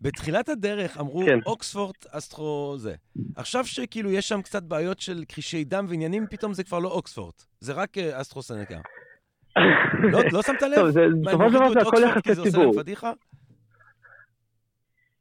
בתחילת 0.00 0.48
הדרך 0.48 0.98
אמרו 1.00 1.22
כן. 1.26 1.38
אוקספורד 1.46 1.94
אסטרו 2.10 2.74
זה. 2.78 2.94
עכשיו 3.36 3.64
שכאילו 3.66 4.10
יש 4.10 4.28
שם 4.28 4.42
קצת 4.42 4.62
בעיות 4.62 5.00
של 5.00 5.24
קרישי 5.28 5.64
דם 5.64 5.86
ועניינים, 5.88 6.26
פתאום 6.30 6.52
זה 6.52 6.64
כבר 6.64 6.78
לא 6.78 6.88
אוקספורד, 6.88 7.34
זה 7.60 7.72
רק 7.72 7.98
אסטרוסנקה. 7.98 8.80
לא, 10.12 10.18
לא 10.32 10.42
שמת 10.42 10.62
לב? 10.62 10.74
טוב, 10.74 10.88
בסופו 11.24 11.48
של 11.48 11.54
דבר 11.54 11.68
זה 11.68 11.80
הכל 11.80 12.02
יחסי 12.02 12.50
ציבור. 12.50 12.72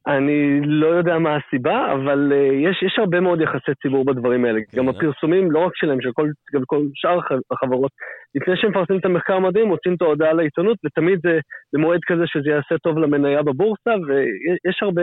אני 0.07 0.59
לא 0.63 0.87
יודע 0.87 1.19
מה 1.19 1.37
הסיבה, 1.37 1.93
אבל 1.93 2.31
uh, 2.31 2.69
יש, 2.69 2.83
יש 2.83 2.95
הרבה 2.99 3.19
מאוד 3.19 3.41
יחסי 3.41 3.71
ציבור 3.81 4.05
בדברים 4.05 4.45
האלה. 4.45 4.59
כן, 4.71 4.77
גם 4.77 4.89
הפרסומים, 4.89 5.51
לא 5.51 5.59
רק 5.59 5.71
שלהם, 5.75 6.01
של 6.01 6.11
כל, 6.13 6.29
גם 6.53 6.61
כל 6.65 6.81
שאר 6.93 7.19
החברות, 7.51 7.91
לפני 8.35 8.53
שהם 8.57 8.69
מפרסמים 8.69 8.99
את 8.99 9.05
המחקר 9.05 9.33
המדהים, 9.33 9.67
מוצאים 9.67 9.95
את 9.95 10.01
ההודעה 10.01 10.33
לעיתונות, 10.33 10.77
ותמיד 10.85 11.19
זה 11.23 11.39
במועד 11.73 11.99
כזה 12.07 12.23
שזה 12.25 12.49
יעשה 12.49 12.77
טוב 12.77 12.97
למניה 12.97 13.43
בבורסה, 13.43 13.91
ויש 14.07 14.77
הרבה, 14.81 15.01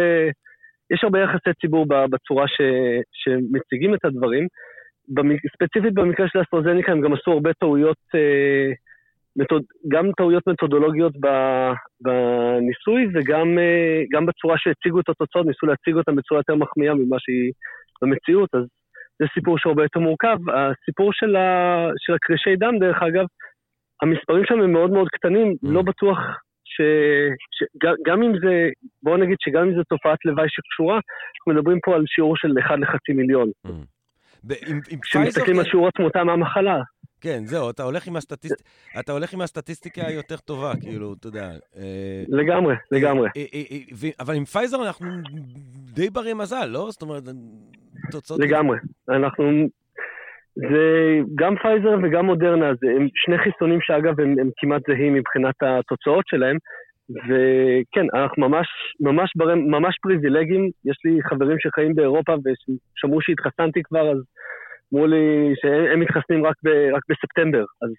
יש 0.91 1.01
הרבה 1.05 1.18
יחסי 1.20 1.51
ציבור 1.61 1.87
בצורה 2.11 2.49
ש, 2.49 2.61
שמציגים 3.12 3.95
את 3.95 4.05
הדברים. 4.05 4.47
ספציפית 5.55 5.95
במקרה 5.95 6.28
של 6.28 6.43
אסטרוזניקה 6.43 6.93
הם 6.93 7.01
גם 7.01 7.12
עשו 7.12 7.31
הרבה 7.33 7.51
טעויות 7.53 7.99
uh, 8.16 8.89
מתוד... 9.37 9.62
גם 9.89 10.11
טעויות 10.16 10.47
מתודולוגיות 10.47 11.12
בניסוי 12.01 13.07
וגם 13.14 13.59
אה, 13.59 14.26
בצורה 14.26 14.55
שהציגו 14.59 15.01
את 15.01 15.09
התוצאות, 15.09 15.47
ניסו 15.47 15.66
להציג 15.66 15.95
אותן 15.95 16.16
בצורה 16.16 16.41
יותר 16.41 16.55
מחמיאה 16.55 16.95
ממה 16.95 17.16
שהיא 17.18 17.53
במציאות, 18.03 18.49
אז 18.55 18.64
זה 19.18 19.26
סיפור 19.35 19.59
שהרבה 19.59 19.83
יותר 19.83 20.01
מורכב. 20.01 20.37
הסיפור 20.59 21.11
של, 21.12 21.37
ה... 21.37 21.47
של 21.99 22.14
הקרישי 22.14 22.57
דם, 22.57 22.78
דרך 22.78 23.03
אגב, 23.03 23.24
המספרים 24.03 24.45
שם 24.45 24.61
הם 24.61 24.72
מאוד 24.72 24.91
מאוד 24.91 25.09
קטנים, 25.09 25.49
mm. 25.53 25.70
לא 25.74 25.83
בטוח 25.83 26.18
ש... 26.64 26.81
שגם 27.57 28.22
אם 28.22 28.33
זה, 28.43 28.68
בואו 29.03 29.16
נגיד 29.16 29.37
שגם 29.41 29.62
אם 29.62 29.74
זו 29.76 29.83
תופעת 29.85 30.18
לוואי 30.24 30.47
שקשורה, 30.49 30.95
אנחנו 30.95 31.53
מדברים 31.53 31.78
פה 31.85 31.95
על 31.95 32.05
שיעור 32.07 32.37
של 32.37 32.49
1 32.66 32.78
לחצי 32.78 33.12
מיליון. 33.12 33.49
Mm. 33.66 33.70
כשמסתכלים 35.03 35.59
על 35.59 35.64
שיעור 35.64 35.89
התמותה 35.89 36.24
מהמחלה. 36.24 36.78
כן, 37.21 37.41
זהו, 37.45 37.71
אתה 37.71 37.83
הולך 37.83 38.07
עם, 38.07 38.16
הסטטיסט... 38.16 38.62
אתה 39.01 39.12
הולך 39.12 39.35
עם 39.35 39.41
הסטטיסטיקה 39.41 40.03
היותר 40.07 40.37
טובה, 40.37 40.73
כאילו, 40.81 41.14
אתה 41.18 41.27
יודע. 41.27 41.51
אה, 41.77 42.23
לגמרי, 42.29 42.75
לגמרי. 42.93 43.29
אה, 43.37 43.45
אה, 43.55 44.09
אבל 44.21 44.35
עם 44.35 44.45
פייזר 44.45 44.87
אנחנו 44.87 45.07
די 45.95 46.11
ברי 46.11 46.35
מזל, 46.35 46.66
לא? 46.66 46.87
זאת 46.91 47.03
אומרת, 47.03 47.23
תוצאות... 48.11 48.41
לגמרי. 48.41 48.79
אנחנו... 49.09 49.68
זה 50.57 51.18
גם 51.35 51.55
פייזר 51.62 51.97
וגם 52.03 52.27
מודרנה, 52.27 52.75
זה 52.81 52.87
הם 52.97 53.09
שני 53.14 53.39
חיסונים 53.39 53.79
שאגב 53.83 54.21
הם, 54.21 54.35
הם 54.41 54.51
כמעט 54.57 54.83
זהים 54.89 55.14
מבחינת 55.14 55.55
התוצאות 55.62 56.25
שלהם, 56.27 56.57
וכן, 57.11 58.07
אנחנו 58.14 58.49
ממש, 58.49 58.66
ממש, 59.01 59.33
בר... 59.37 59.55
ממש 59.55 59.97
פריבילגיים, 60.03 60.71
יש 60.85 60.99
לי 61.05 61.18
חברים 61.23 61.57
שחיים 61.59 61.95
באירופה 61.95 62.35
ושמעו 62.35 63.21
שהתחסנתי 63.21 63.83
כבר, 63.83 64.11
אז 64.11 64.18
אמרו 64.95 65.07
לי 65.07 65.55
שהם 65.62 66.01
מתחסנים 66.01 66.47
רק, 66.47 66.57
ב, 66.64 66.68
רק 66.68 67.03
בספטמבר, 67.09 67.64
אז 67.82 67.91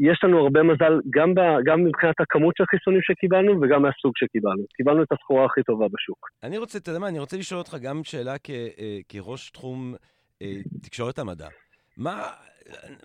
יש 0.00 0.20
לנו 0.24 0.38
הרבה 0.38 0.62
מזל 0.62 1.00
גם, 1.10 1.34
ב, 1.34 1.40
גם 1.64 1.84
מבחינת 1.84 2.20
הכמות 2.20 2.54
של 2.56 2.64
החיסונים 2.64 3.00
שקיבלנו 3.02 3.60
וגם 3.60 3.82
מהסוג 3.82 4.12
שקיבלנו. 4.16 4.62
קיבלנו 4.76 5.02
את 5.02 5.12
הסחורה 5.12 5.44
הכי 5.44 5.62
טובה 5.62 5.86
בשוק. 5.92 6.28
אני 6.42 6.58
רוצה, 6.58 6.78
אתה 6.78 6.90
יודע 6.90 6.98
מה, 6.98 7.08
אני 7.08 7.18
רוצה 7.18 7.36
לשאול 7.36 7.58
אותך 7.58 7.76
גם 7.82 8.04
שאלה 8.04 8.34
כ, 8.44 8.50
אה, 8.50 8.98
כראש 9.08 9.50
תחום 9.50 9.94
אה, 10.42 10.56
תקשורת 10.82 11.18
המדע. 11.18 11.48
מה, 11.96 12.22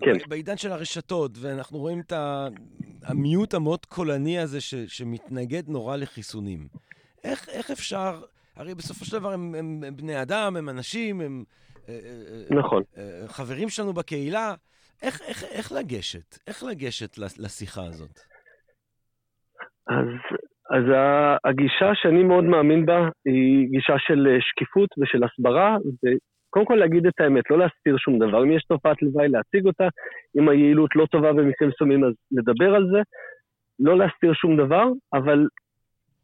כן. 0.01 0.13
בעידן 0.29 0.57
של 0.57 0.71
הרשתות, 0.71 1.31
ואנחנו 1.41 1.77
רואים 1.77 1.99
את 1.99 2.13
המיעוט 3.03 3.53
המאוד 3.53 3.85
קולני 3.85 4.39
הזה 4.39 4.61
ש, 4.61 4.75
שמתנגד 4.75 5.69
נורא 5.69 5.95
לחיסונים. 5.95 6.67
איך, 7.23 7.49
איך 7.49 7.71
אפשר, 7.71 8.21
הרי 8.55 8.75
בסופו 8.75 9.05
של 9.05 9.19
דבר 9.19 9.33
הם, 9.33 9.55
הם, 9.55 9.83
הם 9.87 9.95
בני 9.95 10.21
אדם, 10.21 10.55
הם 10.57 10.69
אנשים, 10.69 11.21
הם... 11.21 11.43
נכון. 12.49 12.83
חברים 13.27 13.69
שלנו 13.69 13.93
בקהילה. 13.93 14.53
איך, 15.03 15.21
איך, 15.27 15.43
איך 15.43 15.71
לגשת? 15.71 16.37
איך 16.47 16.63
לגשת 16.63 17.17
לשיחה 17.17 17.81
הזאת? 17.81 18.19
אז, 19.87 20.07
אז 20.69 20.83
הגישה 21.45 21.91
שאני 21.93 22.23
מאוד 22.23 22.43
מאמין 22.43 22.85
בה 22.85 23.09
היא 23.25 23.67
גישה 23.69 23.93
של 23.97 24.27
אה, 24.27 24.37
שקיפות 24.41 24.89
ושל 24.97 25.23
הסברה, 25.23 25.77
וקודם 25.77 26.65
כל 26.65 26.75
להגיד 26.75 27.07
את 27.07 27.19
האמת, 27.19 27.43
לא 27.49 27.57
להסתיר 27.57 27.97
שום 27.97 28.19
דבר. 28.19 28.43
אם 28.43 28.51
יש 28.51 28.63
תופעת 28.63 29.01
לוואי, 29.01 29.27
להציג 29.27 29.65
אותה, 29.65 29.87
אם 30.37 30.49
היעילות 30.49 30.95
לא 30.95 31.05
טובה 31.05 31.33
במקרים 31.33 31.69
מסוימים, 31.69 32.03
אז 32.03 32.13
לדבר 32.31 32.75
על 32.75 32.87
זה. 32.91 33.01
לא 33.79 33.97
להסתיר 33.97 34.33
שום 34.33 34.57
דבר, 34.57 34.85
אבל, 35.13 35.47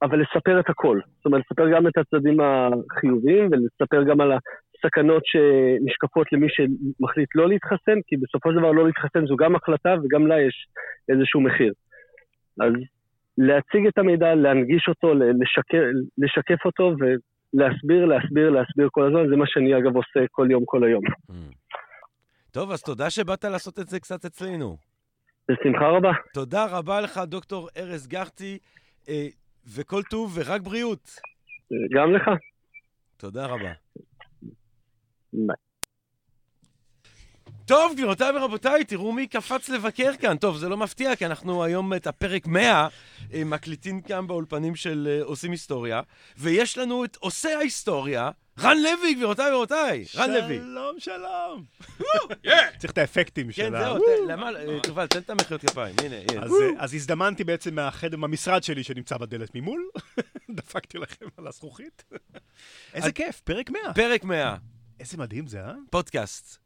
אבל 0.01 0.22
לספר 0.22 0.59
את 0.59 0.70
הכל. 0.70 0.99
זאת 1.18 1.26
אומרת, 1.26 1.41
לספר 1.45 1.70
גם 1.74 1.88
את 1.88 1.97
הצדדים 1.97 2.38
החיוביים 2.39 3.49
ולספר 3.51 4.03
גם 4.03 4.22
על 4.22 4.32
סכנות 4.86 5.23
שנשקפות 5.25 6.27
למי 6.32 6.47
שמחליט 6.49 7.29
לא 7.36 7.49
להתחסן, 7.49 8.01
כי 8.07 8.17
בסופו 8.17 8.51
של 8.51 8.57
דבר 8.57 8.71
לא 8.71 8.86
להתחסן 8.86 9.25
זו 9.25 9.36
גם 9.36 9.55
החלטה 9.55 9.95
וגם 10.03 10.27
לה 10.27 10.41
יש 10.41 10.67
איזשהו 11.09 11.41
מחיר. 11.41 11.73
אז 12.61 12.73
להציג 13.38 13.88
את 13.88 13.97
המידע, 13.97 14.36
להנגיש 14.36 14.86
אותו, 14.88 15.13
לשקף, 15.13 15.77
לשקף 16.17 16.65
אותו 16.65 16.93
ולהסביר, 16.99 18.05
להסביר, 18.05 18.49
להסביר 18.49 18.88
כל 18.91 19.03
הזמן, 19.07 19.29
זה 19.29 19.36
מה 19.36 19.45
שאני 19.47 19.77
אגב 19.77 19.95
עושה 19.95 20.19
כל 20.32 20.47
יום, 20.51 20.63
כל 20.65 20.84
היום. 20.84 21.03
Mm. 21.05 21.34
טוב, 22.51 22.71
אז 22.71 22.84
תודה 22.84 23.09
שבאת 23.09 23.43
לעשות 23.43 23.79
את 23.79 23.88
זה 23.88 23.99
קצת 23.99 24.25
אצלנו. 24.25 24.77
בשמחה 25.49 25.88
רבה. 25.88 26.11
תודה 26.34 26.65
רבה 26.71 27.01
לך, 27.01 27.17
דוקטור 27.17 27.69
ארז 27.77 28.07
גחטי, 28.07 28.57
אה, 29.09 29.27
וכל 29.75 30.01
טוב 30.09 30.38
ורק 30.38 30.61
בריאות. 30.61 31.09
גם 31.91 32.13
לך. 32.13 32.29
תודה 33.17 33.45
רבה. 33.45 33.71
ביי. 35.34 35.55
טוב, 37.65 37.93
גבירותיי 37.93 38.38
ורבותיי, 38.38 38.86
תראו 38.86 39.11
מי 39.11 39.27
קפץ 39.27 39.69
לבקר 39.69 40.11
כאן. 40.19 40.38
טוב, 40.38 40.57
זה 40.57 40.69
לא 40.69 40.77
מפתיע, 40.77 41.15
כי 41.15 41.25
אנחנו 41.25 41.63
היום 41.63 41.93
את 41.93 42.07
הפרק 42.07 42.47
100 42.47 42.88
אה, 43.34 43.43
מקליטים 43.43 44.01
כאן 44.01 44.27
באולפנים 44.27 44.75
של 44.75 45.07
אה, 45.11 45.23
עושים 45.23 45.51
היסטוריה, 45.51 46.01
ויש 46.38 46.77
לנו 46.77 47.05
את 47.05 47.15
עושה 47.15 47.57
ההיסטוריה, 47.57 48.32
רן 48.59 48.77
לוי, 48.77 49.13
גבירותיי 49.13 49.51
ורבותיי. 49.51 50.05
רן 50.15 50.32
לוי. 50.32 50.57
שלום, 50.57 50.99
שלום. 51.09 51.63
צריך 52.77 52.93
את 52.93 52.97
האפקטים 52.97 53.47
כן, 53.47 53.51
של 53.51 53.75
ה... 53.75 53.79
כן, 53.79 53.86
זהו, 53.86 54.27
למה, 54.27 54.49
תובל, 54.84 55.07
תן 55.07 55.19
את 55.19 55.29
המחיאות 55.29 55.61
כפיים, 55.61 55.95
הנה. 56.03 56.15
אז 56.77 56.93
הזדמנתי 56.93 57.43
בעצם 57.43 57.75
מהחדר, 57.75 58.17
מהמשרד 58.17 58.63
שלי 58.63 58.84
שנמצא 58.84 59.17
בדלת 59.17 59.55
ממול, 59.55 59.89
דפקתי 60.57 60.97
לכם 60.97 61.25
על 61.38 61.47
הזכוכית. 61.47 62.03
איזה 62.93 63.11
כיף, 63.11 63.39
פרק 63.39 63.69
100. 63.69 63.93
פרק 63.93 64.23
100. 64.23 64.55
איזה 65.02 65.18
מדהים 65.18 65.47
זה, 65.47 65.66
אה? 65.66 65.74
פודקאסט. 65.89 66.58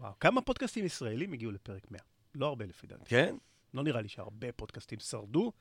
וואו, 0.00 0.12
כמה 0.20 0.40
פודקאסטים 0.40 0.84
ישראלים 0.84 1.32
הגיעו 1.32 1.52
לפרק 1.52 1.90
100? 1.90 2.00
לא 2.34 2.46
הרבה 2.46 2.66
לפי 2.66 2.86
דעתי. 2.86 3.04
כן? 3.04 3.36
לא 3.74 3.82
נראה 3.82 4.00
לי 4.00 4.08
שהרבה 4.08 4.52
פודקאסטים 4.52 4.98
שרדו. 4.98 5.52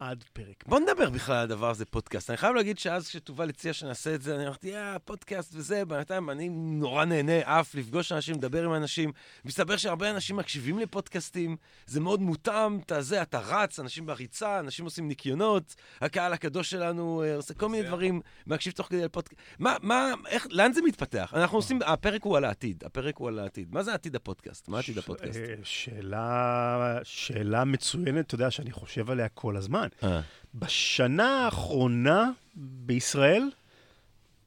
עד 0.00 0.24
פרק. 0.32 0.64
בוא 0.66 0.80
נדבר 0.80 1.10
בכלל 1.10 1.36
על 1.36 1.42
הדבר 1.42 1.70
הזה, 1.70 1.84
פודקאסט. 1.84 2.30
אני 2.30 2.36
חייב 2.36 2.54
להגיד 2.54 2.78
שאז 2.78 3.08
כשתובל 3.08 3.48
הציע 3.48 3.72
שנעשה 3.72 4.14
את 4.14 4.22
זה, 4.22 4.34
אני 4.34 4.46
אמרתי, 4.46 4.68
יא, 4.68 4.98
פודקאסט 5.04 5.54
וזה, 5.54 5.84
בינתיים 5.84 6.30
אני 6.30 6.48
נורא 6.52 7.04
נהנה 7.04 7.60
אף 7.60 7.74
לפגוש 7.74 8.12
אנשים, 8.12 8.34
לדבר 8.34 8.64
עם 8.64 8.74
אנשים. 8.74 9.12
מסתבר 9.44 9.76
שהרבה 9.76 10.10
אנשים 10.10 10.36
מקשיבים 10.36 10.78
לפודקאסטים, 10.78 11.56
זה 11.86 12.00
מאוד 12.00 12.20
מותאם, 12.20 12.78
אתה 12.78 13.02
זה, 13.02 13.22
אתה 13.22 13.38
רץ, 13.38 13.78
אנשים 13.78 14.06
בריצה, 14.06 14.58
אנשים 14.58 14.84
עושים 14.84 15.08
ניקיונות, 15.08 15.74
הקהל 16.00 16.32
הקדוש 16.32 16.70
שלנו 16.70 17.22
אה, 17.22 17.36
עושה 17.36 17.54
כל 17.54 17.68
מיני 17.68 17.88
דברים, 17.88 18.20
מקשיב 18.46 18.72
תוך 18.72 18.86
כדי 18.86 19.04
לפודקאסט. 19.04 19.40
מה, 19.58 19.76
מה, 19.82 20.12
איך, 20.28 20.46
לאן 20.50 20.72
זה 20.72 20.80
מתפתח? 20.82 21.32
אנחנו 21.36 21.58
עושים, 21.58 21.78
הפרק 21.86 22.22
הוא 22.22 22.36
על 22.36 22.44
העתיד, 22.44 22.84
הפרק 22.86 23.16
הוא 23.16 23.28
על 23.28 23.38
העתיד. 23.38 23.74
מה 23.74 23.82
זה 23.82 23.94
עתיד 23.94 24.16
הפודקאסט? 24.16 24.68
מה 24.68 24.78
עתיד 24.78 24.98
הפודקאסט? 24.98 25.38
אה, 25.38 25.54
שאלה, 25.62 26.98
שאלה 27.02 27.64
מצוינת, 27.64 28.26
אתה 28.26 28.34
יודע, 28.34 28.50
שאני 28.50 28.72
חושב 28.72 29.10
עליה 29.10 29.28
כל 29.28 29.56
הזמן. 29.56 29.89
אה. 30.02 30.20
בשנה 30.54 31.44
האחרונה 31.44 32.30
בישראל 32.54 33.50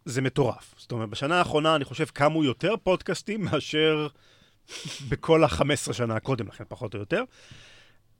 זה 0.06 0.22
מטורף. 0.22 0.76
זאת 0.78 0.92
אומרת, 0.92 1.10
בשנה 1.10 1.40
האחרונה 1.40 1.76
אני 1.76 1.86
חושב 1.86 2.06
קמו 2.06 2.44
יותר 2.44 2.74
פודקאסטים 2.84 3.44
מאשר 3.52 4.08
בכל 5.10 5.44
ה-15 5.44 5.94
שנה 5.94 6.20
קודם 6.20 6.48
לכן, 6.48 6.64
פחות 6.68 6.94
או 6.94 7.00
יותר. 7.00 7.24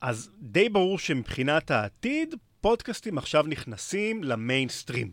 אז 0.00 0.30
די 0.38 0.68
ברור 0.68 0.98
שמבחינת 0.98 1.70
העתיד, 1.70 2.34
פודקאסטים 2.60 3.18
עכשיו 3.18 3.44
נכנסים 3.48 4.24
למיינסטרים. 4.24 5.10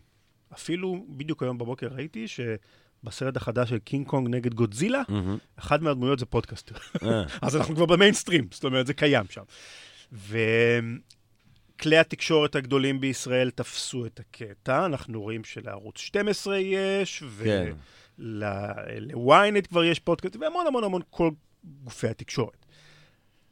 אפילו 0.52 1.06
בדיוק 1.08 1.42
היום 1.42 1.58
בבוקר 1.58 1.88
ראיתי 1.88 2.26
שבסרט 2.28 3.36
החדש 3.36 3.70
של 3.70 3.78
קינג 3.78 4.06
קונג 4.06 4.28
נגד 4.28 4.54
גודזילה, 4.54 5.02
mm-hmm. 5.08 5.58
אחד 5.58 5.82
מהדמויות 5.82 6.18
זה 6.18 6.26
פודקאסטר. 6.26 6.74
אה. 7.02 7.24
אז 7.46 7.56
אנחנו 7.56 7.74
כבר 7.74 7.86
במיינסטרים, 7.86 8.48
זאת 8.50 8.64
אומרת, 8.64 8.86
זה 8.86 8.94
קיים 8.94 9.24
שם. 9.30 9.42
כלי 11.82 11.98
התקשורת 11.98 12.54
הגדולים 12.54 13.00
בישראל 13.00 13.50
תפסו 13.50 14.06
את 14.06 14.20
הקטע, 14.20 14.86
אנחנו 14.86 15.22
רואים 15.22 15.44
שלערוץ 15.44 15.98
12 15.98 16.58
יש, 16.58 17.22
כן. 17.44 17.72
ול-ynet 18.18 19.66
כבר 19.68 19.84
יש 19.84 19.98
פודקאסט, 19.98 20.36
והמון 20.36 20.66
המון 20.66 20.84
המון 20.84 21.02
כל 21.10 21.30
גופי 21.84 22.08
התקשורת. 22.08 22.66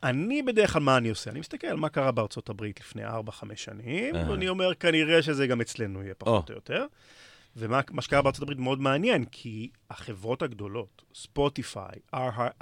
אני 0.02 0.42
בדרך 0.42 0.72
כלל, 0.72 0.82
מה 0.82 0.96
אני 0.96 1.08
עושה? 1.08 1.30
אני 1.30 1.40
מסתכל 1.40 1.66
על 1.66 1.76
מה 1.76 1.88
קרה 1.88 2.12
בארצות 2.12 2.48
הברית 2.48 2.80
לפני 2.80 3.06
4-5 3.06 3.10
שנים, 3.54 4.14
uh-huh. 4.14 4.30
ואני 4.30 4.48
אומר, 4.48 4.74
כנראה 4.74 5.22
שזה 5.22 5.46
גם 5.46 5.60
אצלנו 5.60 6.02
יהיה 6.02 6.14
פחות. 6.14 6.50
או 6.50 6.54
יותר. 6.54 6.86
ומה 7.56 7.80
שקרה 8.00 8.22
בארצות 8.22 8.42
הברית 8.42 8.58
מאוד 8.58 8.80
מעניין, 8.80 9.24
כי 9.24 9.70
החברות 9.90 10.42
הגדולות, 10.42 11.02
ספוטיפיי, 11.14 11.98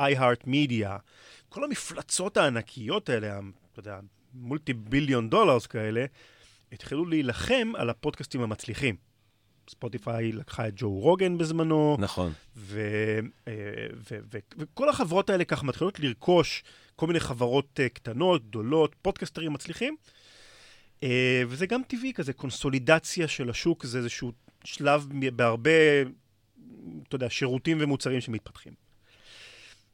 iHeart 0.00 0.46
Media, 0.46 0.90
כל 1.48 1.64
המפלצות 1.64 2.36
הענקיות 2.36 3.08
האלה, 3.08 3.38
אתה 3.72 3.80
יודע, 3.80 3.98
מולטי 4.34 4.72
ביליון 4.72 5.30
דולרס 5.30 5.66
כאלה, 5.66 6.04
התחילו 6.72 7.06
להילחם 7.06 7.72
על 7.76 7.90
הפודקאסטים 7.90 8.40
המצליחים. 8.40 8.96
ספוטיפיי 9.70 10.32
לקחה 10.32 10.68
את 10.68 10.72
ג'ו 10.76 10.90
רוגן 10.90 11.38
בזמנו. 11.38 11.96
נכון. 11.98 12.32
ו, 12.56 12.80
אה, 13.48 13.52
ו, 14.10 14.18
ו, 14.32 14.38
וכל 14.58 14.88
החברות 14.88 15.30
האלה 15.30 15.44
ככה 15.44 15.66
מתחילות 15.66 16.00
לרכוש 16.00 16.64
כל 16.96 17.06
מיני 17.06 17.20
חברות 17.20 17.80
אה, 17.80 17.88
קטנות, 17.88 18.48
גדולות, 18.48 18.94
פודקאסטרים 19.02 19.52
מצליחים. 19.52 19.96
אה, 21.02 21.42
וזה 21.48 21.66
גם 21.66 21.82
טבעי 21.88 22.12
כזה, 22.12 22.32
קונסולידציה 22.32 23.28
של 23.28 23.50
השוק, 23.50 23.84
זה 23.84 23.98
איזשהו 23.98 24.32
שלב 24.64 25.06
בהרבה, 25.36 25.70
אתה 27.08 27.16
יודע, 27.16 27.30
שירותים 27.30 27.78
ומוצרים 27.80 28.20
שמתפתחים. 28.20 28.72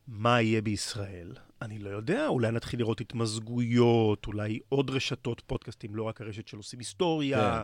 מה 0.08 0.42
יהיה 0.42 0.62
בישראל? 0.62 1.32
אני 1.64 1.78
לא 1.78 1.90
יודע, 1.90 2.26
אולי 2.26 2.50
נתחיל 2.50 2.80
לראות 2.80 3.00
התמזגויות, 3.00 4.26
אולי 4.26 4.58
עוד 4.68 4.90
רשתות 4.90 5.42
פודקאסטים, 5.46 5.96
לא 5.96 6.02
רק 6.02 6.20
הרשת 6.20 6.48
של 6.48 6.56
עושים 6.56 6.78
היסטוריה. 6.78 7.62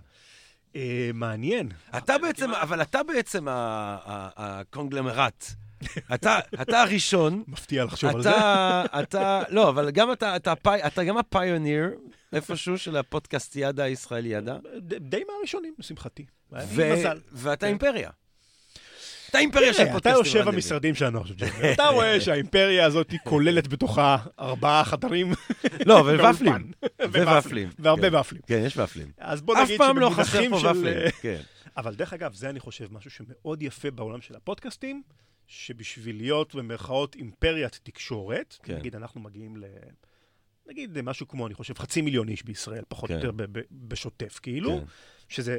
כן. 0.75 0.81
אה, 0.81 1.11
מעניין. 1.15 1.69
אתה 1.97 2.19
בעצם, 2.19 2.51
אבל 2.51 2.83
אתה 2.83 3.03
בעצם 3.03 3.47
הקונגלמרט. 3.51 5.47
אתה, 6.15 6.39
אתה 6.63 6.83
הראשון. 6.83 7.45
מפתיע 7.49 7.85
לחשוב 7.85 8.11
על 8.17 8.23
זה. 8.23 8.31
אתה, 9.03 9.43
לא, 9.49 9.69
אבל 9.69 9.91
גם 9.91 10.13
אתה, 10.13 10.37
אתה, 10.37 10.53
אתה 10.87 11.05
גם 11.05 11.19
הפיוניר 11.19 11.91
איפשהו 12.33 12.79
של 12.79 12.97
הפודקאסטיאדה 12.97 13.85
הישראליאדה. 13.85 14.57
די 14.81 15.23
מהראשונים, 15.29 15.75
לשמחתי. 15.79 16.27
ואתה 17.33 17.67
אימפריה. 17.67 18.11
את 19.31 19.35
האימפריה 19.35 19.75
של 19.75 19.85
פודקאסטים. 19.93 19.99
אתה 19.99 20.11
יושב 20.11 20.45
במשרדים 20.45 20.95
שלנו 20.95 21.21
עכשיו, 21.21 21.37
אתה 21.75 21.89
רואה 21.89 22.21
שהאימפריה 22.21 22.87
הזאת 22.87 23.15
כוללת 23.25 23.69
בתוכה 23.69 24.17
ארבעה 24.41 24.85
חדרים. 24.85 25.33
לא, 25.87 25.95
וופלים. 25.95 26.73
וופלים. 27.37 27.69
והרבה 27.79 28.21
ופלים. 28.21 28.43
כן, 28.47 28.63
יש 28.67 28.77
ופלים. 28.79 29.11
אז 29.19 29.43
בוא 29.43 29.57
נגיד 29.59 29.81
שבמונחים 29.87 30.51
של... 30.59 31.09
כן. 31.21 31.41
אבל 31.77 31.95
דרך 31.95 32.13
אגב, 32.13 32.35
זה 32.35 32.51
אני 32.51 32.61
חושב 32.61 32.93
משהו 32.93 33.11
שמאוד 33.11 33.63
יפה 33.63 33.91
בעולם 33.91 34.21
של 34.21 34.37
הפודקאסטים, 34.37 35.03
שבשביל 35.47 36.17
להיות 36.17 36.55
במרכאות 36.55 37.15
אימפריית 37.15 37.81
תקשורת, 37.83 38.57
כן. 38.63 38.77
נגיד 38.77 38.97
אנחנו 38.97 39.21
מגיעים 39.21 39.57
ל... 39.57 39.65
נגיד 40.67 41.01
משהו 41.01 41.29
כמו, 41.29 41.47
אני 41.47 41.55
חושב, 41.55 41.79
חצי 41.79 42.03
מיליון 42.03 42.29
איש 42.29 42.43
בישראל, 42.43 42.83
פחות 42.89 43.11
או 43.11 43.17
כן. 43.17 43.27
יותר 43.27 43.47
בשוטף, 43.71 44.39
כאילו, 44.43 44.81
שזה 45.29 45.59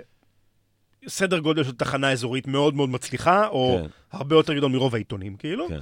סדר 1.08 1.40
גודל 1.40 1.64
של 1.64 1.72
תחנה 1.72 2.12
אזורית 2.12 2.48
מאוד 2.48 2.76
מאוד 2.76 2.90
מצליחה, 2.90 3.48
או 3.48 3.80
כן. 3.82 3.88
הרבה 4.12 4.36
יותר 4.36 4.54
גדול 4.54 4.72
מרוב 4.72 4.96
העיתונים, 4.96 5.36
כאילו. 5.36 5.68
כן. 5.68 5.80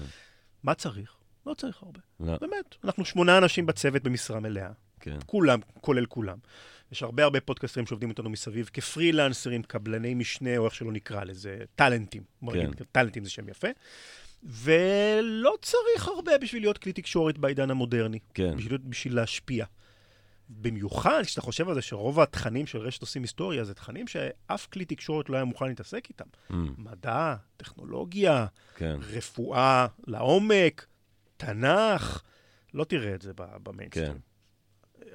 מה 0.64 0.74
צריך? 0.74 1.16
לא 1.46 1.54
צריך 1.54 1.84
הרבה. 1.84 2.00
לא. 2.20 2.38
באמת, 2.42 2.76
אנחנו 2.84 3.06
שמונה 3.06 3.38
אנשים 3.38 3.66
בצוות 3.66 4.04
במשרה 4.04 4.40
מלאה. 4.40 4.70
כן. 5.00 5.18
כולם, 5.26 5.60
כולל 5.82 6.06
כולם. 6.06 6.38
יש 6.92 7.04
הרבה 7.04 7.24
הרבה 7.24 7.42
פודקאסטרים 7.42 7.86
שעובדים 7.86 8.10
איתנו 8.10 8.30
מסביב 8.30 8.70
כפרילנסרים, 8.74 9.64
קבלני 9.64 10.14
משנה, 10.14 10.58
או 10.58 10.66
איך 10.66 10.76
שלא 10.76 10.92
נקרא 10.92 11.24
לזה, 11.24 11.58
טאלנטים. 11.76 12.24
כן. 12.52 12.72
טאלנטים 12.92 13.24
זה 13.24 13.30
שם 13.30 13.50
יפה. 13.50 13.68
ולא 14.44 15.58
צריך 15.62 16.08
הרבה 16.08 16.38
בשביל 16.38 16.64
להיות 16.64 16.78
כלי 16.78 16.94
תקשורת 16.94 17.38
בעידן 17.38 17.72
המודרני. 17.72 18.20
כן. 18.34 18.58
בשביל, 18.58 18.78
בשביל 18.78 19.16
להשפיע. 19.16 19.66
במיוחד 20.50 21.22
כשאתה 21.24 21.42
חושב 21.42 21.70
על 21.70 21.76
זה 21.76 21.82
שרוב 21.82 22.20
התכנים 22.20 22.68
של 22.68 22.78
רשת 22.78 23.02
עושים 23.02 23.22
היסטוריה, 23.22 23.64
זה 23.64 23.74
תכנים 23.74 24.08
שאף 24.08 24.68
כלי 24.68 24.86
תקשורת 24.86 25.30
לא 25.30 25.36
היה 25.36 25.46
מוכן 25.46 25.68
להתעסק 25.68 26.10
איתם. 26.10 26.26
Mm. 26.52 26.54
מדע, 26.78 27.36
טכנולוגיה, 27.58 28.46
כן. 28.76 28.98
רפואה 29.02 29.88
לעומק, 30.08 30.86
תנ"ך, 31.38 32.22
לא 32.74 32.84
תראה 32.84 33.16
את 33.16 33.22
זה 33.22 33.32
במיינסטרים. 33.36 34.14
כן. 34.14 34.18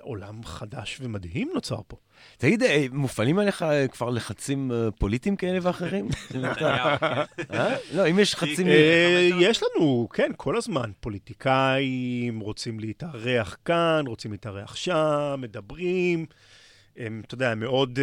עולם 0.04 0.44
חדש 0.44 0.98
ומדהים 1.00 1.50
נוצר 1.54 1.80
פה. 1.88 1.96
תגיד, 2.38 2.62
אה, 2.62 2.86
מופעלים 2.92 3.38
עליך 3.38 3.62
אה, 3.62 3.88
כבר 3.88 4.10
לחצים 4.10 4.72
אה, 4.72 4.90
פוליטיים 4.90 5.36
כאלה 5.36 5.58
ואחרים? 5.62 6.08
לא, 7.94 8.08
אם 8.10 8.18
יש 8.18 8.34
חצים... 8.34 8.66
יש 9.40 9.62
לנו, 9.62 10.08
כן, 10.12 10.30
כל 10.36 10.56
הזמן. 10.56 10.90
פוליטיקאים 11.00 12.40
רוצים 12.40 12.80
להתארח 12.80 13.56
כאן, 13.64 14.04
רוצים 14.06 14.32
להתארח 14.32 14.76
שם, 14.76 15.34
מדברים. 15.38 16.26
הם, 16.96 17.22
אתה 17.26 17.34
יודע, 17.34 17.50
הם 17.50 17.60
מאוד 17.60 17.98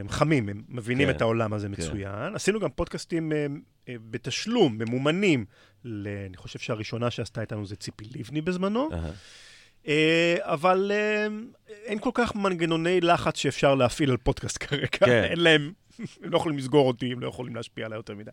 הם 0.00 0.08
חמים, 0.08 0.48
הם 0.48 0.62
מבינים 0.68 1.08
כן, 1.08 1.16
את 1.16 1.20
העולם 1.20 1.52
הזה 1.52 1.66
כן. 1.66 1.72
מצוין. 1.72 2.34
עשינו 2.34 2.60
גם 2.60 2.70
פודקאסטים 2.70 3.32
בתשלום, 3.88 4.78
ממומנים. 4.78 5.44
אני 5.84 6.36
חושב 6.36 6.58
שהראשונה 6.58 7.10
שעשתה 7.10 7.40
איתנו 7.40 7.66
זה 7.66 7.76
ציפי 7.76 8.04
לבני 8.18 8.40
בזמנו. 8.40 8.88
אה, 8.92 9.10
אבל 10.40 10.92
אה, 10.94 11.26
אין 11.84 11.98
כל 11.98 12.10
כך 12.14 12.34
מנגנוני 12.34 13.00
לחץ 13.00 13.36
שאפשר 13.36 13.74
להפעיל 13.74 14.10
על 14.10 14.16
פודקאסט 14.16 14.58
כרגע. 14.64 14.86
כן. 14.86 15.24
אין 15.24 15.40
להם, 15.40 15.72
הם 15.98 16.30
לא 16.30 16.36
יכולים 16.36 16.58
לסגור 16.58 16.88
אותי, 16.88 17.12
הם 17.12 17.20
לא 17.20 17.28
יכולים 17.28 17.56
להשפיע 17.56 17.86
עליי 17.86 17.98
יותר 17.98 18.14
מדי. 18.14 18.30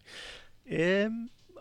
אה, 0.69 1.05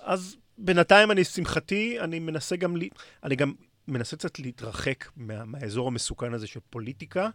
אז 0.02 0.36
בינתיים 0.58 1.10
אני, 1.10 1.24
שמחתי, 1.24 2.00
אני 2.00 2.18
מנסה 2.18 2.56
גם, 2.56 2.76
לי, 2.76 2.88
אני 3.24 3.36
גם 3.36 3.52
מנסה 3.88 4.16
קצת 4.16 4.38
להתרחק 4.38 5.04
מה, 5.16 5.44
מהאזור 5.44 5.88
המסוכן 5.88 6.34
הזה 6.34 6.46
של 6.46 6.60
פוליטיקה. 6.70 7.28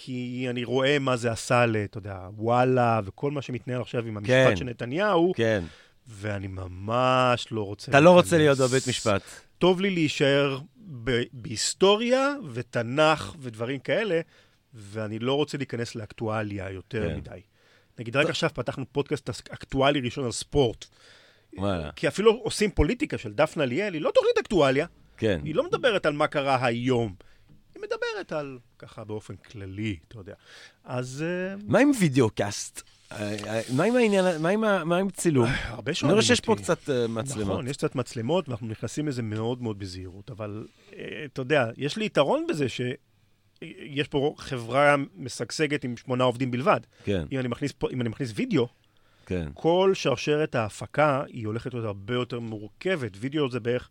כי 0.00 0.46
אני 0.50 0.64
רואה 0.64 0.98
מה 0.98 1.16
זה 1.16 1.32
עשה 1.32 1.66
ל, 1.66 1.76
אתה 1.76 1.98
יודע, 1.98 2.18
וואלה, 2.36 3.00
וכל 3.04 3.30
מה 3.30 3.42
שמתנהל 3.42 3.80
עכשיו 3.80 4.06
עם 4.06 4.16
המשפט 4.16 4.32
כן, 4.32 4.56
של 4.56 4.64
נתניהו, 4.64 5.32
כן. 5.36 5.64
ואני 6.06 6.46
ממש 6.46 7.46
לא 7.50 7.62
רוצה... 7.62 7.90
אתה 7.90 8.00
לא 8.00 8.10
רוצה 8.10 8.38
להיות 8.38 8.58
בבית 8.58 8.88
משפט. 8.88 9.22
טוב 9.58 9.80
לי 9.80 9.90
להישאר 9.90 10.58
בהיסטוריה 11.32 12.34
ותנ"ך 12.52 13.34
ודברים 13.40 13.78
כאלה, 13.78 14.20
ואני 14.74 15.18
לא 15.18 15.34
רוצה 15.34 15.58
להיכנס 15.58 15.94
לאקטואליה 15.94 16.70
יותר 16.70 17.08
כן. 17.08 17.16
מדי. 17.16 17.40
נגיד, 17.98 18.16
רק 18.16 18.30
עכשיו 18.30 18.50
פתחנו 18.54 18.84
פודקאסט 18.92 19.30
אקטואלי 19.50 20.00
ראשון 20.00 20.24
על 20.24 20.32
ספורט. 20.32 20.86
וואלה. 21.56 21.90
כי 21.92 22.08
אפילו 22.08 22.32
עושים 22.32 22.70
פוליטיקה 22.70 23.18
של 23.18 23.32
דפנה 23.32 23.64
ליאל, 23.64 23.94
היא 23.94 24.02
לא 24.02 24.10
תוכנית 24.14 24.38
אקטואליה. 24.38 24.86
כן. 25.16 25.40
היא 25.44 25.54
לא 25.54 25.64
מדברת 25.64 26.06
על 26.06 26.12
מה 26.12 26.26
קרה 26.26 26.66
היום. 26.66 27.14
היא 27.74 27.82
מדברת 27.82 28.32
על, 28.32 28.58
ככה 28.78 29.04
באופן 29.04 29.36
כללי, 29.36 29.96
אתה 30.08 30.18
יודע. 30.18 30.34
אז... 30.84 31.24
אה, 31.26 31.54
מה 31.66 31.78
עם 31.78 31.90
וידאו 32.00 32.30
קאסט? 32.30 32.82
מה 33.76 33.84
עם 33.84 33.96
העניין, 33.96 34.42
מה 34.42 34.48
עם, 34.48 34.60
מה 34.60 34.96
עם 34.96 35.10
צילום? 35.10 35.48
הרבה 35.64 35.94
שואלים 35.94 35.94
אותי. 35.94 36.04
אני 36.04 36.12
רואה 36.12 36.22
שיש 36.22 36.40
פה 36.40 36.56
קצת 36.56 36.88
uh, 36.88 37.08
מצלמות. 37.08 37.48
נכון, 37.48 37.68
יש 37.68 37.76
קצת 37.76 37.94
מצלמות, 37.94 38.48
ואנחנו 38.48 38.66
נכנסים 38.68 39.08
לזה 39.08 39.22
מאוד 39.22 39.62
מאוד 39.62 39.78
בזהירות, 39.78 40.30
אבל 40.30 40.66
uh, 40.90 40.94
אתה 41.24 41.40
יודע, 41.40 41.66
יש 41.76 41.96
לי 41.96 42.04
יתרון 42.04 42.46
בזה 42.48 42.66
שיש 42.68 44.08
פה 44.08 44.34
חברה 44.38 44.96
משגשגת 45.16 45.84
עם 45.84 45.96
שמונה 45.96 46.24
עובדים 46.24 46.50
בלבד. 46.50 46.80
כן. 47.04 47.24
אם 47.32 47.38
אני 47.38 47.48
מכניס, 47.48 47.72
אם 47.92 48.00
אני 48.00 48.08
מכניס 48.08 48.32
וידאו, 48.34 48.68
כן. 49.26 49.48
כל 49.54 49.90
שרשרת 49.94 50.54
ההפקה 50.54 51.22
היא 51.26 51.46
הולכת 51.46 51.74
להיות 51.74 51.86
הרבה 51.86 52.14
יותר 52.14 52.40
מורכבת. 52.40 53.12
וידאו 53.20 53.50
זה 53.50 53.60
בערך 53.60 53.90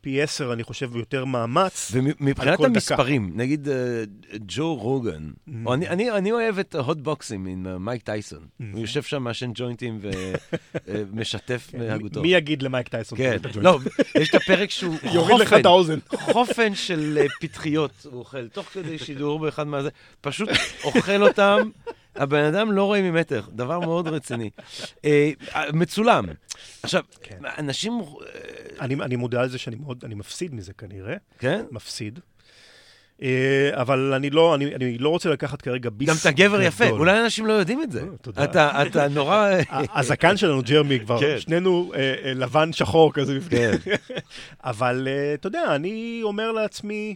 פי 0.00 0.22
עשר, 0.22 0.52
אני 0.52 0.62
חושב, 0.62 0.96
יותר 0.96 1.24
מאמץ 1.24 1.90
ומבחינת 1.92 2.60
המספרים, 2.60 3.28
דקה. 3.28 3.36
נגיד 3.38 3.68
uh, 3.68 4.36
ג'ו 4.46 4.74
רוגן, 4.74 5.30
mm-hmm. 5.30 5.52
או 5.66 5.74
אני, 5.74 5.88
אני, 5.88 6.10
אני 6.10 6.32
אוהב 6.32 6.58
את 6.58 6.74
ההוט 6.74 6.98
בוקסים 6.98 7.46
עם 7.46 7.66
uh, 7.66 7.78
מייק 7.78 8.02
טייסון. 8.02 8.38
Mm-hmm. 8.38 8.64
הוא 8.72 8.80
יושב 8.80 9.02
שם, 9.02 9.22
מעשן 9.22 9.50
ג'וינטים 9.54 10.00
ומשתף 10.86 11.70
אה, 11.74 11.80
uh, 11.80 11.82
מהגותו. 11.82 12.22
מי 12.22 12.28
יגיד 12.28 12.62
למייק 12.62 12.88
טייסון? 12.88 13.18
כן, 13.18 13.36
לא, 13.54 13.78
יש 14.20 14.30
את 14.30 14.34
הפרק 14.34 14.70
שהוא 14.70 14.94
חופן. 14.94 15.08
יוריד 15.14 15.38
לך 15.40 15.52
את 15.52 15.64
האוזן. 15.64 15.98
חופן 16.32 16.74
של 16.74 17.18
uh, 17.24 17.32
פטריות 17.40 18.06
הוא 18.10 18.18
אוכל, 18.18 18.48
תוך 18.48 18.66
כדי 18.66 18.98
שידור 18.98 19.38
באחד 19.38 19.66
מהזה, 19.66 19.88
פשוט 20.20 20.48
אוכל 20.84 21.22
אותם. 21.22 21.70
הבן 22.16 22.44
אדם 22.44 22.72
לא 22.72 22.84
רואה 22.84 23.02
ממטר, 23.02 23.42
דבר 23.52 23.80
מאוד 23.80 24.08
רציני. 24.08 24.50
אה, 25.04 25.30
מצולם. 25.72 26.24
עכשיו, 26.82 27.02
כן. 27.22 27.38
אנשים... 27.58 27.92
אה, 28.00 28.04
אני, 28.80 28.94
אני 28.94 29.16
מודע 29.16 29.42
לזה 29.42 29.58
שאני 29.58 29.76
מאוד, 29.76 30.04
אני 30.04 30.14
מפסיד 30.14 30.54
מזה 30.54 30.72
כנראה. 30.72 31.14
כן? 31.38 31.64
מפסיד. 31.70 32.20
אה, 33.22 33.70
אבל 33.72 34.12
אני 34.14 34.30
לא, 34.30 34.54
אני, 34.54 34.74
אני 34.74 34.98
לא 34.98 35.08
רוצה 35.08 35.28
לקחת 35.30 35.62
כרגע 35.62 35.90
ביס 35.90 36.08
גם 36.08 36.14
אתה 36.20 36.30
גבר 36.30 36.62
יפה, 36.62 36.88
אולי 36.88 37.20
אנשים 37.20 37.46
לא 37.46 37.52
יודעים 37.52 37.82
את 37.82 37.92
זה. 37.92 38.02
תודה. 38.22 38.44
אתה, 38.44 38.82
אתה 38.82 39.08
נורא... 39.08 39.48
הזקן 39.98 40.36
שלנו, 40.36 40.62
ג'רמי, 40.62 41.00
כבר 41.00 41.20
כן. 41.20 41.40
שנינו 41.40 41.92
לבן 42.24 42.72
שחור 42.72 43.12
כזה 43.12 43.38
כן. 43.50 43.70
אבל 44.64 45.08
אתה 45.34 45.46
יודע, 45.46 45.74
אני 45.74 46.20
אומר 46.22 46.52
לעצמי, 46.52 47.14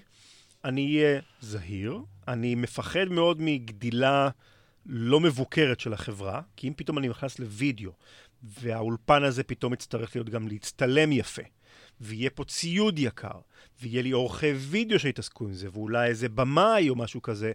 אני 0.64 0.96
אהיה 0.96 1.20
זהיר, 1.40 1.98
אני 2.28 2.54
מפחד 2.54 3.04
מאוד 3.10 3.36
מגדילה 3.40 4.28
לא 4.86 5.20
מבוקרת 5.20 5.80
של 5.80 5.92
החברה, 5.92 6.40
כי 6.56 6.68
אם 6.68 6.72
פתאום 6.76 6.98
אני 6.98 7.08
נכנס 7.08 7.38
לוידאו, 7.38 7.92
והאולפן 8.42 9.22
הזה 9.24 9.42
פתאום 9.42 9.72
יצטרך 9.72 10.16
להיות 10.16 10.28
גם 10.28 10.48
להצטלם 10.48 11.12
יפה, 11.12 11.42
ויהיה 12.00 12.30
פה 12.30 12.44
ציוד 12.44 12.98
יקר, 12.98 13.40
ויהיה 13.82 14.02
לי 14.02 14.10
עורכי 14.10 14.52
וידאו 14.52 14.98
שיתעסקו 14.98 15.44
עם 15.44 15.52
זה, 15.52 15.68
ואולי 15.72 16.08
איזה 16.08 16.28
במאי 16.28 16.88
או 16.88 16.96
משהו 16.96 17.22
כזה, 17.22 17.52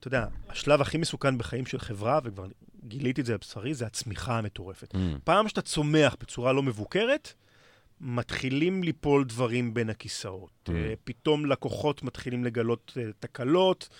אתה 0.00 0.08
יודע, 0.08 0.26
השלב 0.48 0.80
הכי 0.80 0.98
מסוכן 0.98 1.38
בחיים 1.38 1.66
של 1.66 1.78
חברה, 1.78 2.18
וכבר 2.24 2.46
גיליתי 2.84 3.20
את 3.20 3.26
זה 3.26 3.32
על 3.32 3.38
בשרי, 3.38 3.74
זה 3.74 3.86
הצמיחה 3.86 4.38
המטורפת. 4.38 4.94
Mm. 4.94 4.98
פעם 5.24 5.48
שאתה 5.48 5.62
צומח 5.62 6.16
בצורה 6.20 6.52
לא 6.52 6.62
מבוקרת, 6.62 7.32
מתחילים 8.00 8.82
ליפול 8.82 9.24
דברים 9.24 9.74
בין 9.74 9.90
הכיסאות. 9.90 10.68
Mm. 10.68 10.72
פתאום 11.04 11.46
לקוחות 11.46 12.02
מתחילים 12.02 12.44
לגלות 12.44 12.92
uh, 12.94 13.12
תקלות, 13.20 13.88
אה, 13.90 13.96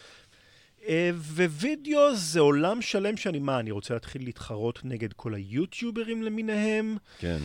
ווידאו 1.36 2.14
זה 2.14 2.40
עולם 2.40 2.82
שלם 2.82 3.16
שאני, 3.16 3.38
מה, 3.38 3.60
אני 3.60 3.70
רוצה 3.70 3.94
להתחיל 3.94 4.24
להתחרות 4.24 4.80
נגד 4.84 5.12
כל 5.12 5.34
היוטיוברים 5.34 6.22
למיניהם? 6.22 6.96
כן. 7.18 7.38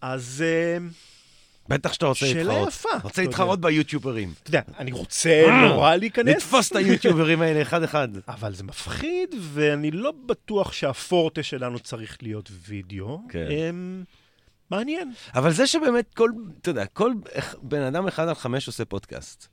אז... 0.00 0.44
אה, 0.46 0.78
בטח 1.68 1.92
שאתה 1.92 2.06
רוצה 2.06 2.26
להתחרות. 2.26 2.54
שאלה 2.54 2.68
יפה. 2.68 2.88
רוצה 3.02 3.22
להתחרות 3.22 3.60
ביוטיוברים. 3.60 4.32
אתה 4.42 4.48
יודע, 4.48 4.60
אני 4.78 4.92
רוצה 4.92 5.44
נורא 5.68 5.96
להיכנס. 5.96 6.36
לתפוס 6.36 6.70
את 6.70 6.76
היוטיוברים 6.76 7.42
האלה 7.42 7.62
אחד-אחד. 7.62 8.08
אבל 8.28 8.54
זה 8.54 8.64
מפחיד, 8.64 9.34
ואני 9.40 9.90
לא 9.90 10.12
בטוח 10.26 10.72
שהפורטה 10.72 11.42
שלנו 11.42 11.78
צריך 11.78 12.18
להיות 12.22 12.50
וידאו. 12.68 13.20
כן. 13.28 13.46
אמ, 13.50 14.04
מעניין. 14.70 15.12
אבל 15.34 15.52
זה 15.52 15.66
שבאמת 15.66 16.14
כל, 16.14 16.30
אתה 16.60 16.70
יודע, 16.70 16.86
כל 16.86 17.12
בן 17.62 17.82
אדם 17.82 18.06
אחד 18.08 18.28
על 18.28 18.34
חמש 18.34 18.66
עושה 18.66 18.84
פודקאסט. 18.84 19.48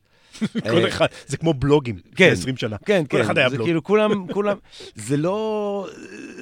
כל 0.71 0.87
אחד, 0.87 1.07
זה 1.27 1.37
כמו 1.37 1.53
בלוגים, 1.53 1.99
כן, 2.15 2.31
20 2.31 2.57
שנה. 2.57 2.77
כן, 2.85 3.03
כן, 3.09 3.23
זה 3.49 3.57
כאילו 3.57 3.83
כולם, 3.83 4.33
כולם, 4.33 4.57
זה 4.95 5.17
לא, 5.17 5.87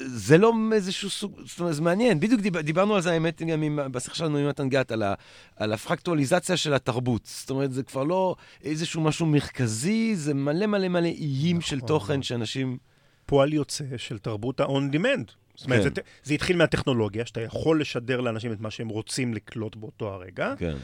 זה 0.06 0.38
לא 0.38 0.52
איזשהו 0.72 1.10
סוג, 1.10 1.32
זאת 1.44 1.60
אומרת, 1.60 1.74
זה 1.74 1.82
מעניין. 1.82 2.20
בדיוק 2.20 2.40
דיברנו 2.40 2.94
על 2.94 3.00
זה, 3.00 3.12
האמת, 3.12 3.42
גם 3.42 3.78
בשיחה 3.92 4.16
שלנו 4.16 4.38
עם 4.38 4.48
מתן 4.48 4.68
גת, 4.68 4.92
על 5.56 5.72
הפרקטואליזציה 5.72 6.56
של 6.56 6.74
התרבות. 6.74 7.22
זאת 7.24 7.50
אומרת, 7.50 7.72
זה 7.72 7.82
כבר 7.82 8.04
לא 8.04 8.34
איזשהו 8.64 9.00
משהו 9.00 9.26
מרכזי, 9.26 10.16
זה 10.16 10.34
מלא 10.34 10.66
מלא 10.66 10.88
מלא 10.88 11.08
איים 11.08 11.60
של 11.60 11.76
נכון, 11.76 11.88
תוכן 11.88 12.12
נכון. 12.12 12.22
שאנשים... 12.22 12.78
פועל 13.26 13.52
יוצא 13.52 13.84
של 13.96 14.18
תרבות 14.18 14.60
ה-on-demand. 14.60 15.47
זאת 15.58 15.64
אומרת, 15.64 15.82
כן. 15.82 15.94
זה, 15.94 16.00
זה 16.22 16.34
התחיל 16.34 16.56
מהטכנולוגיה, 16.56 17.26
שאתה 17.26 17.40
יכול 17.40 17.80
לשדר 17.80 18.20
לאנשים 18.20 18.52
את 18.52 18.60
מה 18.60 18.70
שהם 18.70 18.88
רוצים 18.88 19.34
לקלוט 19.34 19.76
באותו 19.76 20.12
הרגע. 20.12 20.54
כן. 20.58 20.76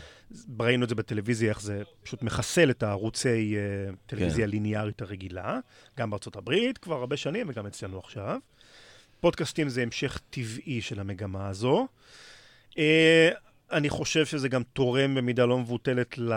ראינו 0.61 0.85
את 0.85 0.89
זה 0.89 0.95
בטלוויזיה, 0.95 1.49
איך 1.49 1.61
זה 1.61 1.83
פשוט 2.03 2.23
מחסל 2.23 2.71
את 2.71 2.83
הערוצי 2.83 3.57
uh, 3.57 3.95
טלוויזיה 4.07 4.47
כן. 4.47 4.51
ליניארית 4.51 5.03
הרגילה, 5.03 5.59
גם 5.99 6.11
בארצות 6.11 6.37
הברית 6.37 6.79
כבר 6.79 6.95
הרבה 6.95 7.17
שנים 7.17 7.49
וגם 7.49 7.67
אצלנו 7.67 7.99
עכשיו. 7.99 8.39
פודקאסטים 9.21 9.69
זה 9.69 9.83
המשך 9.83 10.21
טבעי 10.31 10.81
של 10.81 11.01
המגמה 11.01 11.49
הזו. 11.49 11.87
Uh, 12.71 12.77
אני 13.73 13.89
חושב 13.89 14.27
שזה 14.27 14.49
גם 14.49 14.63
תורם 14.73 15.15
במידה 15.15 15.45
לא 15.45 15.59
מבוטלת 15.59 16.19
ל... 16.19 16.33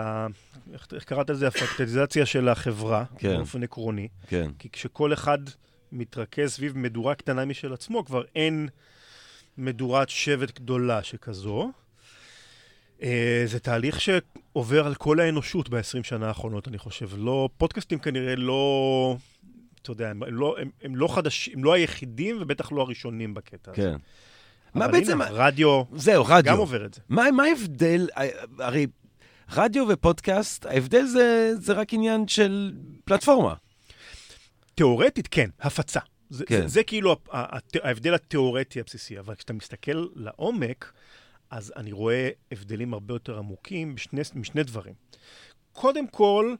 איך, 0.72 0.86
איך 0.92 1.04
קראת 1.04 1.30
לזה? 1.30 1.48
הפרקטליזציה 1.48 2.26
של 2.26 2.48
החברה, 2.48 3.04
כן. 3.18 3.36
באופן 3.36 3.62
עקרוני. 3.62 4.08
כן. 4.28 4.50
כי 4.58 4.68
כשכל 4.70 5.12
אחד... 5.12 5.38
מתרכז 5.92 6.52
סביב 6.52 6.78
מדורה 6.78 7.14
קטנה 7.14 7.44
משל 7.44 7.72
עצמו, 7.72 8.04
כבר 8.04 8.22
אין 8.34 8.68
מדורת 9.58 10.08
שבט 10.08 10.58
גדולה 10.58 11.02
שכזו. 11.02 11.70
אה, 13.02 13.42
זה 13.46 13.60
תהליך 13.60 14.00
שעובר 14.00 14.86
על 14.86 14.94
כל 14.94 15.20
האנושות 15.20 15.68
ב-20 15.68 16.02
שנה 16.02 16.28
האחרונות, 16.28 16.68
אני 16.68 16.78
חושב. 16.78 17.08
לא, 17.16 17.48
פודקאסטים 17.56 17.98
כנראה 17.98 18.36
לא, 18.36 19.16
אתה 19.82 19.90
יודע, 19.90 20.10
הם 20.10 20.22
לא, 20.28 20.56
הם, 20.60 20.70
הם 20.82 20.96
לא 20.96 21.08
חדשים, 21.14 21.54
הם 21.56 21.64
לא 21.64 21.72
היחידים 21.72 22.36
ובטח 22.40 22.72
לא 22.72 22.80
הראשונים 22.80 23.34
בקטע 23.34 23.72
כן. 23.72 23.82
הזה. 23.82 23.96
מה 24.74 24.84
אבל 24.84 24.92
בעצם... 24.92 25.22
הנה, 25.22 25.30
רדיו 25.30 25.82
זהו, 25.94 26.24
רדיו. 26.24 26.52
גם 26.52 26.58
עובר 26.58 26.84
את 26.84 26.94
זה. 26.94 27.00
מה 27.08 27.30
מה 27.30 27.44
ההבדל? 27.44 28.08
הרי 28.58 28.86
רדיו 29.52 29.84
ופודקאסט, 29.88 30.66
ההבדל 30.66 31.04
זה, 31.04 31.52
זה 31.58 31.72
רק 31.72 31.94
עניין 31.94 32.28
של 32.28 32.72
פלטפורמה. 33.04 33.54
תיאורטית, 34.78 35.28
כן, 35.30 35.50
הפצה. 35.60 36.00
זה, 36.30 36.46
כן. 36.46 36.60
זה, 36.60 36.68
זה 36.68 36.84
כאילו 36.84 37.16
ההבדל 37.82 38.14
התיאורטי 38.14 38.80
הבסיסי, 38.80 39.18
אבל 39.18 39.34
כשאתה 39.34 39.52
מסתכל 39.52 40.06
לעומק, 40.14 40.92
אז 41.50 41.72
אני 41.76 41.92
רואה 41.92 42.30
הבדלים 42.52 42.94
הרבה 42.94 43.14
יותר 43.14 43.38
עמוקים 43.38 43.94
בשני, 43.94 44.20
משני 44.34 44.62
דברים. 44.62 44.94
קודם 45.72 46.08
כל, 46.08 46.54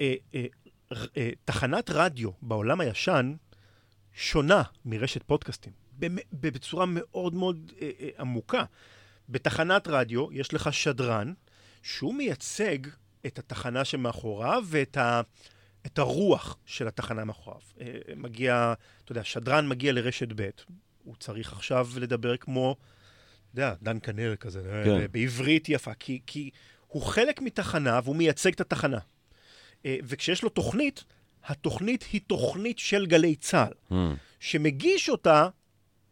אה, 0.00 0.14
אה, 0.34 0.46
אה, 1.16 1.30
תחנת 1.44 1.90
רדיו 1.90 2.30
בעולם 2.42 2.80
הישן 2.80 3.34
שונה 4.12 4.62
מרשת 4.84 5.22
פודקאסטים, 5.22 5.72
בצורה 6.32 6.86
מאוד 6.88 7.34
מאוד 7.34 7.72
אה, 7.80 7.90
אה, 8.00 8.08
עמוקה. 8.18 8.64
בתחנת 9.28 9.88
רדיו 9.88 10.32
יש 10.32 10.54
לך 10.54 10.72
שדרן 10.72 11.32
שהוא 11.82 12.14
מייצג 12.14 12.78
את 13.26 13.38
התחנה 13.38 13.84
שמאחוריו 13.84 14.64
ואת 14.66 14.96
ה... 14.96 15.20
את 15.86 15.98
הרוח 15.98 16.56
של 16.66 16.88
התחנה 16.88 17.24
מאחוריו. 17.24 17.60
אה, 17.80 17.86
מגיע, 18.16 18.74
אתה 19.04 19.12
יודע, 19.12 19.24
שדרן 19.24 19.68
מגיע 19.68 19.92
לרשת 19.92 20.28
ב', 20.36 20.48
הוא 21.04 21.16
צריך 21.16 21.52
עכשיו 21.52 21.88
לדבר 21.96 22.36
כמו, 22.36 22.76
אתה 23.52 23.60
יודע, 23.60 23.74
דן 23.82 23.98
כנר 24.02 24.36
כזה, 24.36 24.60
אה, 24.72 24.84
כן. 24.84 25.06
בעברית 25.12 25.68
יפה, 25.68 25.94
כי, 25.94 26.20
כי 26.26 26.50
הוא 26.88 27.02
חלק 27.02 27.40
מתחנה 27.42 28.00
והוא 28.04 28.16
מייצג 28.16 28.52
את 28.52 28.60
התחנה. 28.60 28.98
אה, 29.86 29.96
וכשיש 30.04 30.42
לו 30.42 30.48
תוכנית, 30.48 31.04
התוכנית 31.44 32.02
היא 32.12 32.20
תוכנית 32.26 32.78
של 32.78 33.06
גלי 33.06 33.36
צה"ל, 33.36 33.72
Mm. 33.90 33.94
שמגיש 34.40 35.08
אותה 35.08 35.48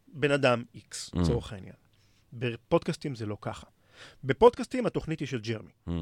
בן 0.08 0.30
אדם 0.30 0.64
X, 0.76 0.80
Mm. 1.14 1.18
לצורך 1.20 1.52
העניין. 1.52 1.74
בפודקאסטים 2.32 3.14
זה 3.14 3.26
לא 3.26 3.36
ככה. 3.40 3.66
בפודקאסטים 4.24 4.86
התוכנית 4.86 5.20
היא 5.20 5.28
של 5.28 5.40
ג'רמי. 5.40 5.70
Mm. 5.88 5.92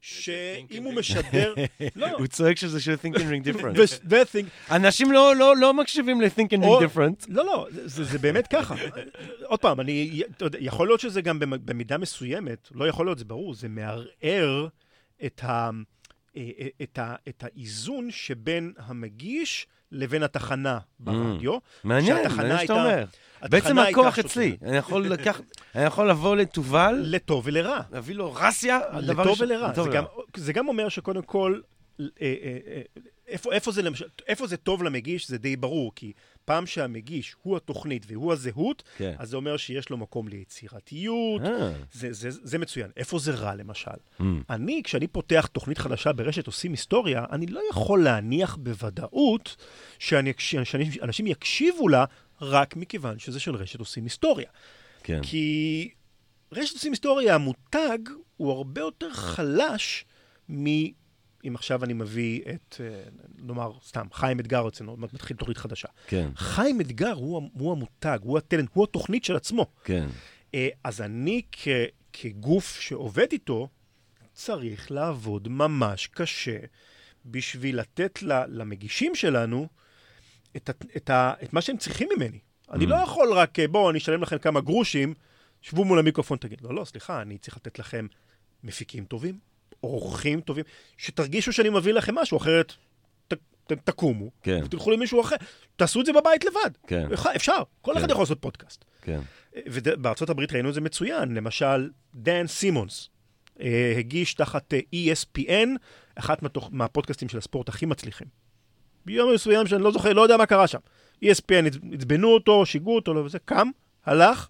שאם 0.00 0.82
הוא 0.84 0.94
משדר... 0.94 1.54
לא, 1.96 2.06
הוא 2.18 2.26
צועק 2.26 2.56
שזה 2.56 2.80
של 2.80 2.94
think 2.94 3.14
and 3.16 3.20
ring 3.20 3.54
different. 3.54 3.76
אנשים 4.70 5.12
לא, 5.12 5.36
לא, 5.36 5.56
לא 5.56 5.74
מקשיבים 5.74 6.20
ל-think 6.20 6.48
and 6.52 6.62
ring 6.62 6.82
different. 6.84 7.26
לא, 7.28 7.44
לא, 7.44 7.66
זה, 7.70 8.18
באמת 8.18 8.46
ככה. 8.46 8.74
עוד 9.44 9.60
פעם, 9.60 9.80
אני, 9.80 10.22
יכול 10.60 10.86
להיות 10.88 11.00
שזה 11.00 11.20
גם 11.20 11.38
במ- 11.38 11.64
במידה 11.66 11.98
מסוימת, 11.98 12.68
לא 12.74 12.88
יכול 12.88 13.06
להיות, 13.06 13.18
זה 13.18 13.24
ברור, 13.24 13.54
זה 13.54 13.68
מערער 13.68 14.68
את, 15.26 15.40
ה, 15.44 15.70
את, 16.82 16.98
ה, 16.98 17.14
את 17.28 17.44
האיזון 17.44 18.10
שבין 18.10 18.72
המגיש 18.78 19.66
לבין 19.92 20.22
התחנה 20.22 20.78
ברדיו. 20.98 21.58
מעניין, 21.84 22.16
שהתחנה 22.16 22.42
מעניין 22.42 22.58
שאתה 22.58 22.72
אומר. 22.72 23.04
בעצם 23.42 23.78
הכוח. 23.78 24.18
אצלי. 24.18 24.56
אני 24.62 24.76
יכול 24.76 25.06
לקחת, 25.06 25.42
אני 25.74 25.84
יכול 25.84 26.10
לבוא 26.10 26.36
לתובל, 26.36 27.00
לטוב 27.02 27.42
ולרע. 27.46 27.80
להביא 27.92 28.14
לו 28.14 28.32
רסיה, 28.34 28.80
לטוב 29.00 29.40
ולרע. 29.40 29.72
זה 29.74 29.82
ולרע. 29.82 29.94
גם, 29.94 30.04
זה 30.36 30.52
גם 30.52 30.68
אומר 30.68 30.88
שקודם 30.88 31.22
כל, 31.22 31.60
אה, 32.00 32.06
אה, 32.20 32.58
אה, 32.66 32.82
איפה, 33.28 33.52
איפה, 33.52 33.72
זה 33.72 33.82
איפה 34.26 34.46
זה 34.46 34.56
טוב 34.56 34.82
למגיש 34.82 35.28
זה 35.28 35.38
די 35.38 35.56
ברור, 35.56 35.92
כי 35.94 36.12
פעם 36.46 36.66
שהמגיש 36.66 37.34
הוא 37.42 37.56
התוכנית 37.56 38.06
והוא 38.08 38.32
הזהות, 38.32 38.82
כן. 38.96 39.14
אז 39.18 39.28
זה 39.28 39.36
אומר 39.36 39.56
שיש 39.56 39.90
לו 39.90 39.96
מקום 39.96 40.28
ליצירתיות, 40.28 41.42
אה, 41.42 41.72
זה, 41.92 42.12
זה, 42.12 42.28
זה 42.30 42.58
מצוין. 42.58 42.90
איפה 42.96 43.18
זה 43.18 43.34
רע 43.34 43.54
למשל? 43.54 43.90
mm, 44.20 44.22
אני, 44.50 44.80
כשאני 44.84 45.06
פותח 45.06 45.48
תוכנית 45.52 45.78
חדשה 45.78 46.12
ברשת 46.12 46.46
עושים 46.46 46.70
היסטוריה, 46.70 47.24
אני 47.30 47.46
לא 47.46 47.60
יכול 47.70 48.04
להניח 48.04 48.56
בוודאות 48.56 49.56
שאנשים 49.98 51.26
יקשיבו 51.26 51.88
לה 51.88 52.04
רק 52.40 52.76
מכיוון 52.76 53.18
שזה 53.18 53.40
של 53.40 53.54
רשת 53.54 53.78
עושים 53.78 54.04
היסטוריה. 54.04 54.48
כן. 55.02 55.20
כי 55.22 55.90
רשת 56.52 56.74
עושים 56.74 56.92
היסטוריה, 56.92 57.34
המותג 57.34 57.98
הוא 58.36 58.52
הרבה 58.52 58.80
יותר 58.80 59.10
חלש 59.12 60.04
מ... 60.50 60.66
אם 61.48 61.54
עכשיו 61.54 61.84
אני 61.84 61.92
מביא 61.92 62.42
את, 62.54 62.80
אה, 62.80 63.02
נאמר, 63.38 63.72
סתם, 63.86 64.06
חיים 64.12 64.40
אתגר 64.40 64.68
אצלנו, 64.68 64.92
עוד 64.92 64.98
מעט 64.98 65.12
מתחיל 65.12 65.36
תוכנית 65.36 65.56
חדשה. 65.56 65.88
כן, 66.06 66.28
חיים 66.36 66.80
אתגר 66.80 67.12
הוא, 67.12 67.50
הוא 67.52 67.72
המותג, 67.72 68.18
הוא 68.22 68.38
הטלנט, 68.38 68.70
הוא 68.72 68.84
התוכנית 68.84 69.24
של 69.24 69.36
עצמו. 69.36 69.66
כן. 69.84 70.06
אה, 70.54 70.68
אז 70.84 71.00
אני 71.00 71.42
כ, 71.52 71.68
כגוף 72.12 72.80
שעובד 72.80 73.26
איתו, 73.32 73.68
צריך 74.34 74.90
לעבוד 74.90 75.48
ממש 75.48 76.06
קשה 76.06 76.58
בשביל 77.26 77.80
לתת 77.80 78.22
למגישים 78.48 79.14
שלנו 79.14 79.68
את, 80.56 80.70
את, 80.96 81.10
ה, 81.10 81.34
את 81.42 81.52
מה 81.52 81.60
שהם 81.60 81.76
צריכים 81.76 82.08
ממני. 82.16 82.38
אני 82.70 82.84
Mm. 82.84 82.88
לא 82.88 82.94
יכול 82.94 83.32
רק, 83.32 83.58
אה, 83.58 83.68
בואו, 83.68 83.90
אני 83.90 83.98
אשלם 83.98 84.22
לכם 84.22 84.38
כמה 84.38 84.60
גרושים, 84.60 85.14
שבו 85.60 85.84
מול 85.84 85.98
המיקרופון, 85.98 86.38
תגיד, 86.38 86.60
לא, 86.60 86.74
לא, 86.74 86.84
סליחה, 86.84 87.22
אני 87.22 87.38
צריך 87.38 87.56
לתת 87.56 87.78
לכם 87.78 88.06
מפיקים 88.64 89.04
טובים, 89.04 89.38
אורחים 89.82 90.40
טובים, 90.40 90.64
שתרגישו 90.96 91.52
שאני 91.52 91.68
מביא 91.68 91.92
לכם 91.92 92.14
משהו, 92.14 92.38
אחרת 92.38 92.72
ת, 93.28 93.34
ת, 93.66 93.72
תקומו, 93.72 94.30
כן. 94.42 94.60
ותלכו 94.64 94.90
למישהו 94.90 95.20
אחר. 95.20 95.36
תעשו 95.76 96.00
את 96.00 96.06
זה 96.06 96.12
בבית 96.12 96.44
לבד. 96.44 96.70
כן. 96.86 97.06
אפשר, 97.36 97.62
כל 97.82 97.92
כן. 97.92 97.98
אחד 97.98 98.10
יכול 98.10 98.22
לעשות 98.22 98.38
פודקאסט. 98.40 98.84
כן. 99.02 99.20
ובארצות 99.66 100.30
הברית 100.30 100.52
ראינו 100.52 100.68
את 100.68 100.74
זה 100.74 100.80
מצוין. 100.80 101.34
למשל, 101.34 101.90
דן 102.14 102.46
סימונס 102.46 103.08
אה, 103.60 103.94
הגיש 103.98 104.34
תחת 104.34 104.74
אה, 104.74 104.80
ESPN, 104.94 105.68
אחת 106.14 106.42
מהתוך, 106.42 106.68
מהפודקאסטים 106.72 107.28
של 107.28 107.38
הספורט 107.38 107.68
הכי 107.68 107.86
מצליחים. 107.86 108.26
ביום 109.06 109.34
מסוים 109.34 109.66
שאני 109.66 109.82
לא 109.82 109.90
זוכר, 109.90 110.12
לא 110.12 110.22
יודע 110.22 110.36
מה 110.36 110.46
קרה 110.46 110.66
שם. 110.66 110.78
ESPN 111.24 111.66
עצ- 111.70 111.94
עצבנו 111.94 112.28
אותו, 112.28 112.66
שיגעו 112.66 112.94
אותו, 112.96 113.14
לא, 113.14 113.20
וזה 113.20 113.38
קם, 113.38 113.68
הלך, 114.06 114.48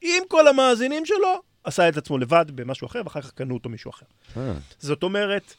עם 0.00 0.22
כל 0.28 0.48
המאזינים 0.48 1.06
שלו, 1.06 1.42
עשה 1.64 1.88
את 1.88 1.96
עצמו 1.96 2.18
לבד 2.18 2.46
במשהו 2.54 2.86
אחר, 2.86 3.02
ואחר 3.04 3.20
כך 3.20 3.30
קנו 3.30 3.54
אותו 3.54 3.68
מישהו 3.68 3.90
אחר. 3.90 4.06
אה, 4.36 4.52
זאת 4.78 5.02
אומרת, 5.02 5.54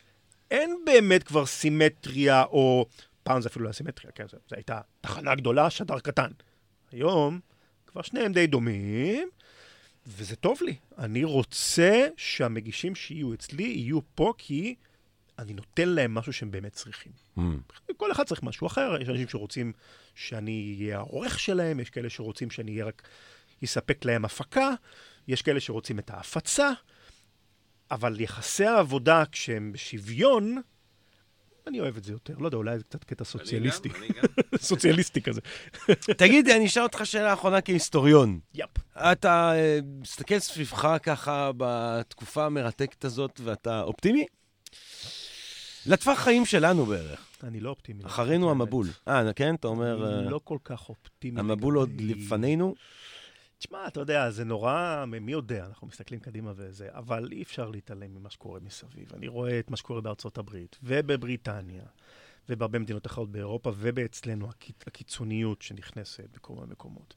אין 0.51 0.77
באמת 0.85 1.23
כבר 1.23 1.45
סימטריה, 1.45 2.43
או 2.43 2.85
פעם 3.23 3.41
זה 3.41 3.49
אפילו 3.49 3.63
לא 3.63 3.69
היה 3.69 3.73
סימטריה, 3.73 4.11
כן, 4.11 4.25
זו 4.27 4.37
הייתה 4.51 4.81
תחנה 5.01 5.35
גדולה, 5.35 5.69
שדר 5.69 5.99
קטן. 5.99 6.31
היום 6.91 7.39
כבר 7.87 8.01
שניהם 8.01 8.33
די 8.33 8.47
דומים, 8.47 9.29
וזה 10.07 10.35
טוב 10.35 10.59
לי. 10.61 10.75
אני 10.97 11.23
רוצה 11.23 12.07
שהמגישים 12.17 12.95
שיהיו 12.95 13.33
אצלי 13.33 13.63
יהיו 13.63 13.99
פה 14.15 14.33
כי 14.37 14.75
אני 15.39 15.53
נותן 15.53 15.89
להם 15.89 16.13
משהו 16.13 16.33
שהם 16.33 16.51
באמת 16.51 16.73
צריכים. 16.73 17.11
mm, 17.37 17.41
כל 17.97 18.11
אחד 18.11 18.23
צריך 18.23 18.43
משהו 18.43 18.67
אחר, 18.67 18.95
יש 19.01 19.09
אנשים 19.09 19.27
שרוצים 19.27 19.73
שאני 20.15 20.75
אהיה 20.79 20.97
העורך 20.97 21.39
שלהם, 21.39 21.79
יש 21.79 21.89
כאלה 21.89 22.09
שרוצים 22.09 22.49
שאני 22.51 22.71
אהיה 22.71 22.85
רק, 22.85 23.01
יספק 23.61 24.05
להם 24.05 24.25
הפקה, 24.25 24.73
יש 25.27 25.41
כאלה 25.41 25.59
שרוצים 25.59 25.99
את 25.99 26.09
ההפצה, 26.09 26.71
אבל 27.91 28.21
יחסי 28.21 28.65
העבודה 28.65 29.23
כשהם 29.31 29.71
בשוויון, 29.71 30.61
אני 31.67 31.79
אוהב 31.79 31.97
את 31.97 32.03
זה 32.03 32.11
יותר. 32.11 32.33
לא 32.37 32.47
יודע, 32.47 32.57
אולי 32.57 32.77
זה 32.77 32.83
קצת 32.83 33.03
קטע 33.03 33.23
סוציאליסטי. 33.23 33.89
אני 33.89 33.97
גם, 33.97 34.03
אני 34.03 34.13
גם. 34.51 34.57
סוציאליסטי 34.57 35.21
כזה. 35.21 35.41
תגיד, 36.17 36.49
אני 36.49 36.65
אשאל 36.65 36.83
אותך 36.83 37.01
שאלה 37.03 37.33
אחרונה 37.33 37.61
כהיסטוריון. 37.61 38.39
יפ. 38.53 38.69
אתה 38.97 39.51
אה, 39.55 39.79
מסתכל 40.01 40.39
סביבך 40.39 40.97
ככה 41.03 41.51
בתקופה 41.57 42.45
המרתקת 42.45 43.05
הזאת 43.05 43.39
ואתה 43.43 43.81
אופטימי? 43.81 44.25
לטווח 45.85 46.19
חיים 46.19 46.45
שלנו 46.45 46.85
בערך. 46.85 47.19
אני 47.43 47.59
לא 47.59 47.69
אופטימי. 47.69 48.05
אחרינו. 48.05 48.51
המבול. 48.51 48.87
אה, 49.07 49.33
כן? 49.33 49.55
אתה 49.55 49.67
אומר, 49.67 50.05
אה, 50.05 50.19
אני 50.19 50.31
לא 50.31 50.39
כל 50.43 50.57
כך 50.63 50.89
אופטימי. 50.89 51.39
המבול 51.39 51.75
עוד 51.75 51.89
לפנינו? 51.99 52.75
תשמע, 53.63 53.87
אתה 53.87 53.99
יודע, 53.99 54.29
זה 54.29 54.43
נורא, 54.43 55.05
מי 55.07 55.31
יודע, 55.31 55.65
אנחנו 55.65 55.87
מסתכלים 55.87 56.19
קדימה 56.19 56.53
וזה, 56.55 56.87
אבל 56.91 57.29
אי 57.31 57.41
אפשר 57.43 57.69
להתעלם 57.69 58.13
ממה 58.15 58.29
שקורה 58.29 58.59
מסביב. 58.59 59.13
אני 59.13 59.27
רואה 59.27 59.59
את 59.59 59.71
מה 59.71 59.77
שקורה 59.77 60.01
בארצות 60.01 60.37
הברית, 60.37 60.77
ובבריטניה, 60.83 61.83
ובהרבה 62.49 62.79
מדינות 62.79 63.05
אחרות 63.05 63.31
באירופה, 63.31 63.71
ובאצלנו 63.77 64.49
הקיצ- 64.49 64.83
הקיצוניות 64.87 65.61
שנכנסת 65.61 66.29
בכל 66.33 66.53
מיני 66.53 66.67
מקומות. 66.71 67.15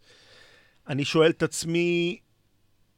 אני 0.89 1.05
שואל 1.05 1.31
את 1.31 1.43
עצמי, 1.43 2.19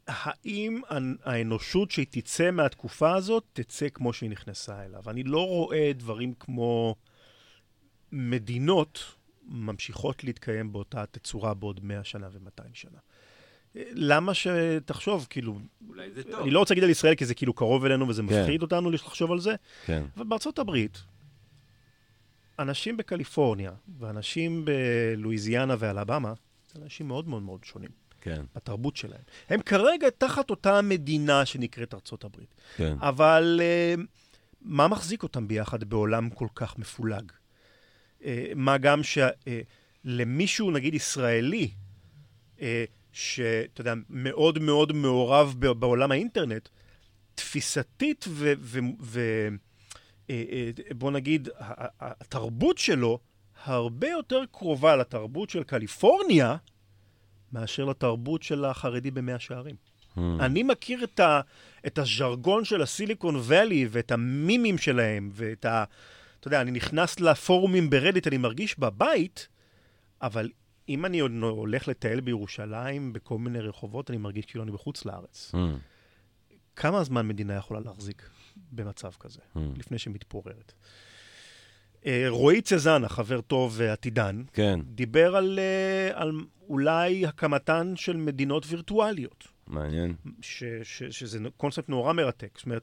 האם 0.07 0.81
האנ- 0.89 1.19
האנושות 1.23 1.91
שהיא 1.91 2.07
תצא 2.11 2.51
מהתקופה 2.51 3.15
הזאת, 3.15 3.45
תצא 3.53 3.89
כמו 3.89 4.13
שהיא 4.13 4.31
נכנסה 4.31 4.85
אליו? 4.85 5.11
אני 5.11 5.23
לא 5.23 5.47
רואה 5.47 5.93
דברים 5.95 6.35
כמו 6.35 6.97
מדינות 8.13 9.15
ממשיכות 9.43 10.25
להתקיים 10.25 10.73
באותה 10.73 11.07
תצורה 11.07 11.55
בעוד 11.55 11.85
100 11.85 12.05
שנה 12.05 12.29
ו-200 12.33 12.71
שנה. 12.73 12.99
למה 13.93 14.35
שתחשוב, 14.35 15.27
כאילו, 15.31 15.59
אולי 15.89 16.11
זה 16.11 16.23
טוב. 16.23 16.41
אני 16.41 16.51
לא 16.51 16.59
רוצה 16.59 16.75
להגיד 16.75 16.85
על 16.85 16.91
ישראל 16.91 17.15
כי 17.15 17.27
זה 17.27 17.35
כאילו 17.35 17.53
קרוב 17.53 17.85
אלינו 17.85 18.09
וזה 18.09 18.23
כן. 18.23 18.41
מפחיד 18.41 18.63
אותנו 18.63 18.91
לחשוב 18.91 19.33
על 19.33 19.41
זה, 19.41 19.55
כן. 19.87 20.03
אבל 20.17 20.25
בארצות 20.25 20.59
הברית, 20.59 21.03
אנשים 22.59 22.97
בקליפורניה 22.97 23.73
ואנשים 23.99 24.65
בלואיזיאנה 24.65 25.77
ואלבמה, 25.79 26.33
זה 26.75 26.83
אנשים 26.83 27.09
מאוד 27.09 27.29
מאוד 27.29 27.43
מאוד 27.43 27.65
שונים. 27.65 27.91
כן. 28.21 28.43
בתרבות 28.57 28.97
שלהם. 28.97 29.21
הם 29.49 29.61
כרגע 29.63 30.11
תחת 30.19 30.51
אותה 30.51 30.83
מדינה 30.83 31.47
שנקראת 31.47 31.95
ארצות 31.95 32.25
הברית. 32.25 32.55
כן. 32.77 32.97
אבל 33.01 33.61
uh, 33.61 34.01
מה 34.63 34.89
מחזיק 34.89 35.23
אותם 35.23 35.49
ביחד 35.49 35.85
בעולם 35.85 36.31
כל 36.31 36.47
כך 36.55 36.79
מפולג? 36.79 37.33
Uh, 38.21 38.25
מה 38.55 38.79
גם 38.79 39.01
שלמישהו, 40.05 40.71
uh, 40.71 40.75
נגיד 40.75 40.95
ישראלי, 40.95 41.71
uh, 42.59 42.63
שאתה 43.13 43.81
יודע, 43.81 43.95
מאוד 44.11 44.59
מאוד 44.59 44.93
מעורב 44.93 45.55
בעולם 45.59 46.13
האינטרנט, 46.13 46.69
תפיסתית 47.35 48.25
ו... 48.29 48.53
ו, 48.61 48.79
ו 49.01 49.49
בוא 50.99 51.11
נגיד, 51.11 51.49
התרבות 52.01 52.79
שלו 52.79 53.19
הרבה 53.65 54.09
יותר 54.09 54.43
קרובה 54.53 54.97
לתרבות 54.97 55.51
של 55.51 55.63
קליפורניה 55.63 56.57
מאשר 57.53 57.85
לתרבות 57.85 58.43
של 58.43 58.65
החרדי 58.65 59.11
במאה 59.11 59.39
שערים. 59.39 59.77
Hmm. 60.17 60.21
אני 60.41 60.63
מכיר 60.63 61.05
את, 61.05 61.21
ה, 61.21 61.41
את 61.87 61.99
הז'רגון 61.99 62.65
של 62.65 62.83
הסיליקון 62.83 63.35
ואלי 63.43 63.89
ואת 63.91 64.13
המימים 64.13 64.79
שלהם 64.79 65.31
ואת 65.33 65.65
ה... 65.65 65.85
אתה 66.41 66.49
יודע, 66.49 66.61
אני 66.61 66.71
נכנס 66.71 67.21
לפורומים 67.21 67.91
ברדיט, 67.91 68.27
אני 68.27 68.37
מרגיש 68.37 68.79
בבית, 68.79 69.49
אבל 70.23 70.51
אם 70.89 71.07
אני 71.07 71.21
הולך 71.41 71.89
לטייל 71.89 72.21
בירושלים, 72.21 73.13
בכל 73.13 73.39
מיני 73.39 73.61
רחובות, 73.61 74.11
אני 74.11 74.19
מרגיש 74.19 74.47
כאילו 74.47 74.65
אני 74.65 74.73
בחוץ 74.73 75.05
לארץ. 75.05 75.55
Hmm. 75.55 75.59
כמה 76.77 77.05
זמן 77.05 77.29
מדינה 77.29 77.55
יכולה 77.55 77.81
להחזיק 77.81 78.31
במצב 78.73 79.11
כזה, 79.21 79.41
hmm. 79.57 79.59
לפני 79.77 79.99
שהיא 79.99 80.15
מתפוררת? 80.15 80.73
אה, 82.07 82.25
רועי 82.29 82.61
צזנה, 82.61 83.09
חבר 83.09 83.41
טוב 83.41 83.75
ועתידן, 83.77 84.43
כן. 84.53 84.81
דיבר 84.85 85.37
על, 85.37 85.59
אה, 85.59 86.23
על 86.23 86.33
אולי 86.69 87.27
הקמתן 87.27 87.93
של 87.97 88.17
מדינות 88.17 88.65
וירטואליות. 88.69 89.49
מעניין. 89.67 90.15
ש, 90.43 90.65
ש, 90.83 91.03
שזה 91.03 91.39
קונספט 91.57 91.89
נורא 91.89 92.13
מרתק. 92.13 92.51
זאת 92.57 92.67
אומרת, 92.67 92.83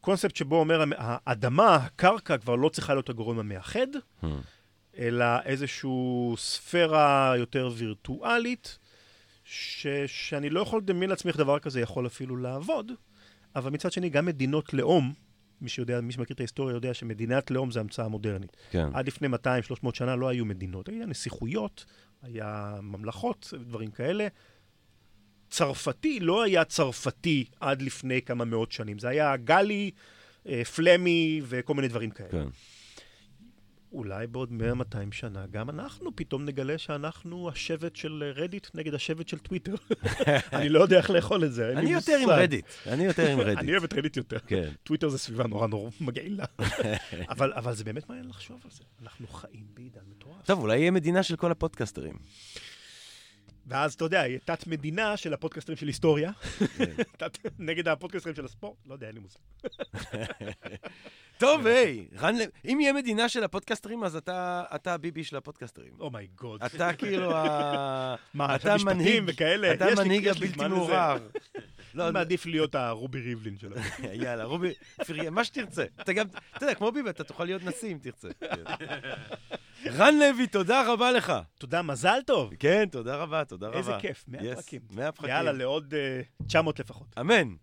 קונספט 0.00 0.36
שבו 0.36 0.56
אומר, 0.60 0.84
האדמה, 0.98 1.76
הקרקע 1.76 2.38
כבר 2.38 2.56
לא 2.56 2.68
צריכה 2.68 2.94
להיות 2.94 3.08
הגורם 3.08 3.38
המאחד, 3.38 3.86
hmm. 4.22 4.26
אלא 4.98 5.24
איזושהי 5.44 5.90
ספירה 6.36 7.34
יותר 7.36 7.70
וירטואלית, 7.74 8.78
ש, 9.44 9.86
שאני 10.06 10.50
לא 10.50 10.60
יכול 10.60 10.80
לדמיין 10.80 11.10
לעצמי 11.10 11.28
איך 11.28 11.38
דבר 11.38 11.58
כזה 11.58 11.80
יכול 11.80 12.06
אפילו 12.06 12.36
לעבוד, 12.36 12.92
אבל 13.56 13.70
מצד 13.70 13.92
שני, 13.92 14.10
גם 14.10 14.26
מדינות 14.26 14.74
לאום, 14.74 15.12
מי 15.60 15.68
שיודע, 15.68 16.00
מי 16.00 16.12
שמכיר 16.12 16.34
את 16.34 16.40
ההיסטוריה 16.40 16.74
יודע 16.74 16.94
שמדינת 16.94 17.50
לאום 17.50 17.70
זה 17.70 17.80
המצאה 17.80 18.08
מודרנית. 18.08 18.56
כן. 18.70 18.88
עד 18.94 19.06
לפני 19.06 19.28
200-300 19.28 19.94
שנה 19.94 20.16
לא 20.16 20.28
היו 20.28 20.44
מדינות, 20.44 20.88
היו 20.88 21.06
נסיכויות, 21.06 21.84
היה 22.22 22.74
ממלכות, 22.82 23.54
דברים 23.66 23.90
כאלה. 23.90 24.28
צרפתי 25.50 26.20
לא 26.20 26.42
היה 26.42 26.64
צרפתי 26.64 27.44
עד 27.60 27.82
לפני 27.82 28.22
כמה 28.22 28.44
מאות 28.44 28.72
שנים, 28.72 28.98
זה 28.98 29.08
היה 29.08 29.36
גלי, 29.36 29.90
אה, 30.48 30.64
פלמי 30.64 31.40
וכל 31.44 31.74
מיני 31.74 31.88
דברים 31.88 32.10
כאלה. 32.10 32.30
כן. 32.30 32.46
אולי 33.92 34.26
בעוד 34.26 34.50
100-200 34.92 34.96
שנה 35.12 35.46
גם 35.50 35.70
אנחנו 35.70 36.16
פתאום 36.16 36.44
נגלה 36.44 36.78
שאנחנו 36.78 37.48
השבט 37.48 37.96
של 37.96 38.32
רדיט 38.36 38.66
נגד 38.74 38.94
השבט 38.94 39.28
של 39.28 39.38
טוויטר. 39.38 39.74
אני 40.52 40.68
לא 40.68 40.80
יודע 40.80 40.96
איך 40.96 41.10
לאכול 41.10 41.44
את 41.44 41.52
זה. 41.52 41.72
אני 41.76 41.90
יותר 41.90 42.18
עם 42.22 42.30
רדיט. 42.30 42.64
אני 42.86 43.04
יותר 43.04 43.30
עם 43.30 43.40
רדיט. 43.40 43.58
אני 43.62 43.72
אוהב 43.72 43.84
את 43.84 43.94
רדיט 43.94 44.16
יותר. 44.16 44.38
כן. 44.46 44.70
טוויטר 44.82 45.08
זה 45.08 45.18
סביבה 45.18 45.46
נורא 45.46 45.66
נורא 45.66 45.90
מגעילה. 46.00 46.44
אבל 47.38 47.74
זה 47.74 47.84
באמת 47.84 48.08
מעניין 48.08 48.28
לחשוב 48.28 48.60
על 48.64 48.70
זה. 48.70 48.82
אנחנו 49.02 49.26
חיים 49.26 49.64
בעידן 49.74 50.00
מטורף. 50.10 50.46
טוב, 50.46 50.60
אולי 50.60 50.78
יהיה 50.78 50.90
מדינה 50.90 51.22
של 51.22 51.36
כל 51.36 51.50
הפודקסטרים. 51.50 52.14
ואז, 53.66 53.94
אתה 53.94 54.04
יודע, 54.04 54.18
יהיה 54.26 54.38
תת-מדינה 54.44 55.16
של 55.16 55.34
הפודקסטרים 55.34 55.76
של 55.76 55.86
היסטוריה, 55.86 56.30
כן. 56.78 56.84
נגד 57.58 57.88
הפודקסטרים 57.88 58.34
של 58.34 58.44
הספורט, 58.44 58.76
לא 58.86 58.94
יודע, 58.94 59.06
אין 59.06 59.14
לי 59.14 59.20
מושג. 59.20 59.38
טוב, 61.38 61.66
היי, 61.66 62.06
רן, 62.18 62.34
אם 62.64 62.78
יהיה 62.80 62.92
מדינה 62.92 63.28
של 63.28 63.44
הפודקסטרים, 63.44 64.04
אז 64.04 64.16
אתה 64.16 64.94
הביבי 64.94 65.24
של 65.24 65.36
הפודקסטרים. 65.36 65.92
Oh 66.00 66.15
my 66.15 66.31
god. 66.31 66.62
אתה 66.62 66.92
כאילו 66.92 67.32
ה... 67.36 68.14
מה, 68.34 68.56
אתה 68.56 68.76
מנהיג 68.84 69.24
וכאלה? 69.26 69.72
אתה 69.72 69.86
המנהיג 69.88 70.28
הבלתי 70.28 70.68
מעורער. 70.68 71.28
לא, 71.94 72.12
מעדיף 72.12 72.46
להיות 72.46 72.74
הרובי 72.74 73.20
ריבלין 73.20 73.58
שלו. 73.58 73.76
יאללה, 74.22 74.44
רובי, 74.44 74.72
מה 75.30 75.44
שתרצה. 75.44 75.84
אתה 76.00 76.12
גם, 76.12 76.26
אתה 76.56 76.64
יודע, 76.64 76.74
כמו 76.74 76.92
ביבי, 76.92 77.10
אתה 77.10 77.24
תוכל 77.24 77.44
להיות 77.44 77.62
נשיא 77.64 77.92
אם 77.92 77.98
תרצה. 78.02 78.28
רן 79.98 80.14
לוי, 80.18 80.46
תודה 80.46 80.92
רבה 80.92 81.12
לך. 81.12 81.32
תודה, 81.58 81.82
מזל 81.82 82.18
טוב. 82.26 82.54
כן, 82.58 82.88
תודה 82.90 83.16
רבה, 83.16 83.44
תודה 83.44 83.68
רבה. 83.68 83.78
איזה 83.78 83.92
כיף, 84.00 84.24
100 84.28 84.54
פרקים. 84.54 84.80
100 84.90 85.12
פרקים. 85.12 85.30
יאללה, 85.30 85.52
לעוד 85.52 85.94
900 86.46 86.80
אה, 86.80 86.84
לפחות. 86.84 87.06
אמן. 87.20 87.54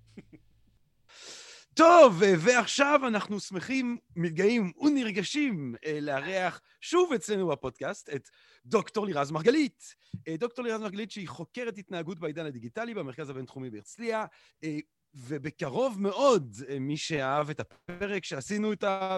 טוב, 1.74 2.22
ועכשיו 2.39 2.99
אנחנו 3.07 3.39
שמחים, 3.39 3.97
מתגאים 4.15 4.72
ונרגשים 4.82 5.76
אה, 5.86 5.99
לארח 6.01 6.61
שוב 6.82 7.13
אצלנו 7.13 7.47
בפודקאסט 7.47 8.09
את 8.09 8.30
דוקטור 8.65 9.05
לירז 9.05 9.32
מרגלית. 9.32 9.95
אה, 10.28 10.38
דוקטור 10.38 10.65
לירז 10.65 10.82
מרגלית 10.82 11.11
שהיא 11.11 11.28
חוקרת 11.28 11.78
התנהגות 11.78 12.20
בעידן 12.20 12.45
הדיגיטלי 12.45 12.93
במרכז 12.93 13.30
הבינתחומי 13.30 13.70
בהרצליה, 13.70 14.26
אה, 14.63 14.78
ובקרוב 15.13 16.01
מאוד, 16.01 16.55
מי 16.80 16.97
שאהב 16.97 17.49
את 17.49 17.59
הפרק 17.59 18.26
שעשינו 18.26 18.72
איתה, 18.72 19.17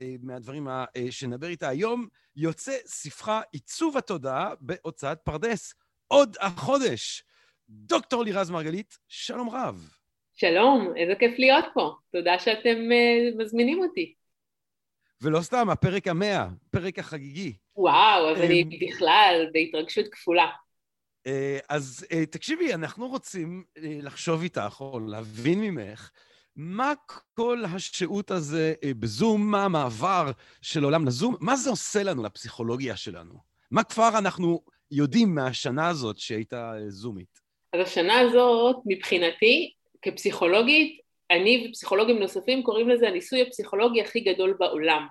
ומהדברים 0.00 0.68
שנדבר 1.10 1.46
איתה 1.46 1.68
היום, 1.68 2.06
יוצא 2.36 2.76
ספרה 2.86 3.40
עיצוב 3.52 3.96
התודעה 3.96 4.54
בהוצאת 4.60 5.18
פרדס 5.24 5.74
עוד 6.08 6.36
החודש. 6.40 7.24
דוקטור 7.68 8.24
לירז 8.24 8.50
מרגלית, 8.50 8.98
שלום 9.08 9.50
רב. 9.50 10.01
שלום, 10.42 10.92
איזה 10.96 11.14
כיף 11.14 11.38
להיות 11.38 11.64
פה. 11.74 11.94
תודה 12.12 12.38
שאתם 12.38 12.76
uh, 12.76 13.42
מזמינים 13.42 13.82
אותי. 13.82 14.14
ולא 15.20 15.40
סתם, 15.40 15.70
הפרק 15.70 16.08
המאה, 16.08 16.46
פרק 16.70 16.98
החגיגי. 16.98 17.52
וואו, 17.76 18.30
אז 18.30 18.40
אני 18.40 18.62
אמ, 18.62 18.68
בכלל 18.88 19.46
בהתרגשות 19.52 20.06
כפולה. 20.12 20.46
אה, 21.26 21.58
אז 21.68 22.06
אה, 22.12 22.26
תקשיבי, 22.26 22.74
אנחנו 22.74 23.08
רוצים 23.08 23.64
לחשוב 23.76 24.42
איתך, 24.42 24.76
או 24.80 25.00
להבין 25.00 25.60
ממך, 25.60 26.10
מה 26.56 26.92
כל 27.34 27.62
השהות 27.74 28.30
הזה 28.30 28.74
בזום, 28.98 29.50
מה 29.50 29.64
המעבר 29.64 30.30
של 30.62 30.84
עולם 30.84 31.06
לזום, 31.06 31.36
מה 31.40 31.56
זה 31.56 31.70
עושה 31.70 32.02
לנו, 32.02 32.22
לפסיכולוגיה 32.22 32.96
שלנו? 32.96 33.34
מה 33.70 33.84
כבר 33.84 34.10
אנחנו 34.18 34.60
יודעים 34.90 35.34
מהשנה 35.34 35.88
הזאת 35.88 36.18
שהייתה 36.18 36.72
זומית? 36.88 37.40
אז 37.72 37.80
השנה 37.86 38.20
הזאת, 38.20 38.76
מבחינתי, 38.86 39.72
כפסיכולוגית, 40.02 41.00
אני 41.30 41.66
ופסיכולוגים 41.68 42.18
נוספים 42.18 42.62
קוראים 42.62 42.88
לזה 42.88 43.08
הניסוי 43.08 43.42
הפסיכולוגי 43.42 44.00
הכי 44.00 44.20
גדול 44.20 44.56
בעולם. 44.58 45.06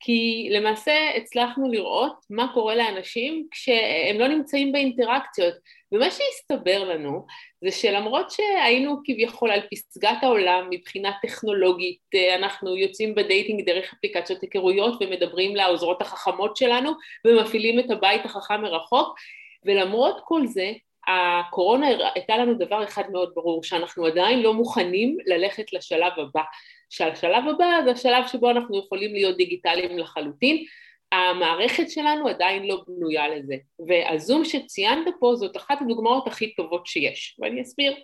כי 0.00 0.48
למעשה 0.50 0.92
הצלחנו 1.16 1.72
לראות 1.72 2.12
מה 2.30 2.50
קורה 2.54 2.74
לאנשים 2.74 3.46
כשהם 3.50 4.20
לא 4.20 4.28
נמצאים 4.28 4.72
באינטראקציות. 4.72 5.54
ומה 5.92 6.06
שהסתבר 6.10 6.84
לנו 6.84 7.26
זה 7.64 7.70
שלמרות 7.70 8.30
שהיינו 8.30 8.96
כביכול 9.04 9.50
על 9.50 9.60
פסגת 9.70 10.16
העולם 10.22 10.66
מבחינה 10.70 11.12
טכנולוגית, 11.22 11.98
אנחנו 12.38 12.76
יוצאים 12.76 13.14
בדייטינג 13.14 13.66
דרך 13.66 13.92
אפליקציות 13.92 14.42
היכרויות 14.42 15.02
ומדברים 15.02 15.56
לעוזרות 15.56 16.02
החכמות 16.02 16.56
שלנו 16.56 16.92
ומפעילים 17.26 17.78
את 17.78 17.90
הבית 17.90 18.24
החכם 18.24 18.62
מרחוק, 18.62 19.18
ולמרות 19.66 20.20
כל 20.24 20.46
זה 20.46 20.72
הקורונה 21.08 21.86
הייתה 22.14 22.36
לנו 22.36 22.54
דבר 22.54 22.84
אחד 22.84 23.10
מאוד 23.12 23.32
ברור, 23.34 23.62
שאנחנו 23.62 24.06
עדיין 24.06 24.42
לא 24.42 24.54
מוכנים 24.54 25.16
ללכת 25.26 25.72
לשלב 25.72 26.12
הבא. 26.16 26.42
שהשלב 26.90 27.48
הבא 27.48 27.66
זה 27.84 27.90
השלב 27.90 28.26
שבו 28.26 28.50
אנחנו 28.50 28.78
יכולים 28.78 29.14
להיות 29.14 29.36
דיגיטליים 29.36 29.98
לחלוטין, 29.98 30.64
המערכת 31.12 31.90
שלנו 31.90 32.28
עדיין 32.28 32.66
לא 32.66 32.82
בנויה 32.86 33.28
לזה. 33.28 33.54
והזום 33.88 34.44
שציינת 34.44 35.14
פה 35.20 35.34
זאת 35.36 35.56
אחת 35.56 35.78
הדוגמאות 35.80 36.26
הכי 36.26 36.54
טובות 36.54 36.86
שיש, 36.86 37.36
ואני 37.38 37.62
אסביר. 37.62 37.94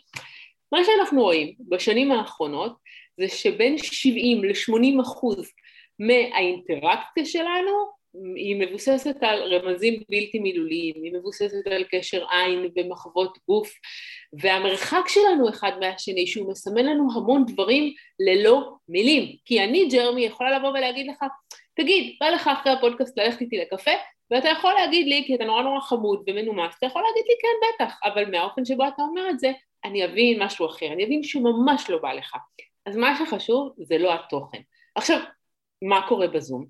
מה 0.72 0.78
שאנחנו 0.84 1.22
רואים 1.22 1.54
בשנים 1.68 2.12
האחרונות 2.12 2.76
זה 3.20 3.28
שבין 3.28 3.78
70 3.78 4.44
ל-80 4.44 5.02
אחוז 5.02 5.52
מהאינטראקציה 5.98 7.24
שלנו 7.24 7.95
היא 8.36 8.56
מבוססת 8.56 9.16
על 9.20 9.54
רמזים 9.54 10.02
בלתי 10.08 10.38
מילוליים, 10.38 10.94
היא 11.02 11.12
מבוססת 11.14 11.66
על 11.66 11.84
קשר 11.84 12.24
עין 12.30 12.70
ומחוות 12.76 13.38
גוף, 13.48 13.72
והמרחק 14.32 15.08
שלנו 15.08 15.48
אחד 15.48 15.72
מהשני 15.80 16.26
שהוא 16.26 16.50
מסמן 16.50 16.86
לנו 16.86 17.08
המון 17.14 17.44
דברים 17.46 17.92
ללא 18.20 18.72
מילים. 18.88 19.36
כי 19.44 19.64
אני, 19.64 19.88
ג'רמי, 19.88 20.24
יכולה 20.24 20.58
לבוא 20.58 20.68
ולהגיד 20.68 21.06
לך, 21.06 21.24
תגיד, 21.74 22.16
בא 22.20 22.28
לך 22.28 22.48
אחרי 22.48 22.72
הפודקאסט 22.72 23.18
ללכת 23.18 23.40
איתי 23.40 23.58
לקפה? 23.58 23.90
ואתה 24.30 24.48
יכול 24.48 24.72
להגיד 24.72 25.06
לי, 25.06 25.24
כי 25.26 25.34
אתה 25.34 25.44
נורא 25.44 25.62
נורא 25.62 25.80
חמוד 25.80 26.22
ומנומס, 26.26 26.74
אתה 26.78 26.86
יכול 26.86 27.02
להגיד 27.02 27.24
לי 27.28 27.34
כן 27.42 27.84
בטח, 27.84 28.00
אבל 28.04 28.30
מהאופן 28.30 28.64
שבו 28.64 28.88
אתה 28.88 29.02
אומר 29.02 29.30
את 29.30 29.38
זה, 29.38 29.52
אני 29.84 30.04
אבין 30.04 30.42
משהו 30.42 30.66
אחר, 30.66 30.86
אני 30.86 31.04
אבין 31.04 31.22
שממש 31.22 31.90
לא 31.90 31.98
בא 31.98 32.12
לך. 32.12 32.36
אז 32.86 32.96
מה 32.96 33.16
שחשוב 33.18 33.72
זה 33.78 33.98
לא 33.98 34.14
התוכן. 34.14 34.60
עכשיו, 34.94 35.20
מה 35.82 36.08
קורה 36.08 36.28
בזום? 36.28 36.66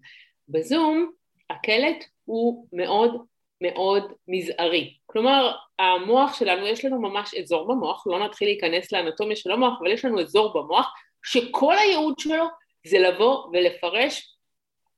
בזום 0.49 1.11
הקלט 1.51 2.05
הוא 2.25 2.67
מאוד 2.73 3.23
מאוד 3.61 4.13
מזערי. 4.29 4.95
כלומר, 5.07 5.53
המוח 5.79 6.39
שלנו, 6.39 6.67
יש 6.67 6.85
לנו 6.85 7.01
ממש 7.01 7.35
אזור 7.35 7.69
במוח, 7.69 8.07
לא 8.07 8.19
נתחיל 8.19 8.49
להיכנס 8.49 8.93
לאנטומיה 8.93 9.37
של 9.37 9.51
המוח, 9.51 9.79
אבל 9.81 9.93
יש 9.93 10.05
לנו 10.05 10.21
אזור 10.21 10.53
במוח 10.55 10.95
שכל 11.25 11.79
הייעוד 11.79 12.19
שלו 12.19 12.45
זה 12.87 12.99
לבוא 12.99 13.49
ולפרש 13.53 14.37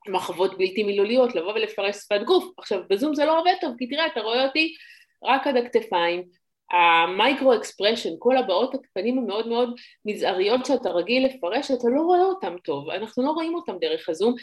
מחוות 0.07 0.57
בלתי 0.57 0.83
מילוליות, 0.83 1.35
לבוא 1.35 1.53
ולפרש 1.53 1.95
שפת 1.95 2.21
גוף. 2.25 2.53
עכשיו, 2.57 2.81
בזום 2.89 3.15
זה 3.15 3.25
לא 3.25 3.39
עובד 3.39 3.53
טוב, 3.61 3.73
כי 3.77 3.87
תראה, 3.87 4.07
אתה 4.07 4.21
רואה 4.21 4.45
אותי 4.45 4.75
רק 5.23 5.47
עד 5.47 5.57
הכתפיים, 5.57 6.23
ה 6.71 6.85
micro 6.85 7.55
expression, 7.55 8.09
כל 8.19 8.37
הבעות 8.37 8.75
הקטנים 8.75 9.17
המאוד 9.17 9.47
מאוד 9.47 9.75
מזעריות 10.05 10.65
שאתה 10.65 10.89
רגיל 10.89 11.25
לפרש, 11.25 11.71
אתה 11.71 11.87
לא 11.95 12.01
רואה 12.01 12.23
אותם 12.23 12.55
טוב, 12.63 12.89
אנחנו 12.89 13.23
לא 13.23 13.31
רואים 13.31 13.55
אותם 13.55 13.77
דרך 13.79 14.09
הזום, 14.09 14.35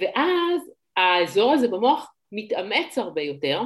ואז 0.00 0.70
האזור 0.96 1.52
הזה 1.52 1.68
במוח 1.68 2.12
מתאמץ 2.32 2.98
הרבה 2.98 3.22
יותר, 3.22 3.62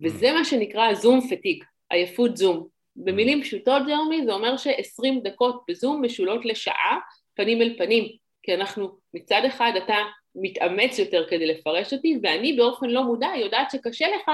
וזה 0.00 0.32
מה 0.32 0.44
שנקרא 0.44 0.94
Zoom 0.94 1.20
fatigue, 1.30 1.64
עייפות 1.90 2.36
זום. 2.36 2.66
במילים 2.96 3.42
פשוטות, 3.42 3.82
ג'רמי, 3.86 4.24
זה 4.24 4.32
אומר 4.32 4.56
ש-20 4.56 5.22
דקות 5.24 5.62
בזום 5.68 6.04
משולות 6.04 6.44
לשעה, 6.44 6.98
פנים 7.34 7.62
אל 7.62 7.74
פנים, 7.78 8.08
כי 8.42 8.54
אנחנו 8.54 8.98
מצד 9.14 9.42
אחד 9.46 9.72
אתה 9.84 9.96
מתאמץ 10.34 10.98
יותר 10.98 11.26
כדי 11.30 11.46
לפרש 11.46 11.92
אותי, 11.92 12.18
ואני 12.22 12.52
באופן 12.52 12.86
לא 12.86 13.04
מודע 13.04 13.30
יודעת 13.36 13.70
שקשה 13.70 14.06
לך, 14.08 14.30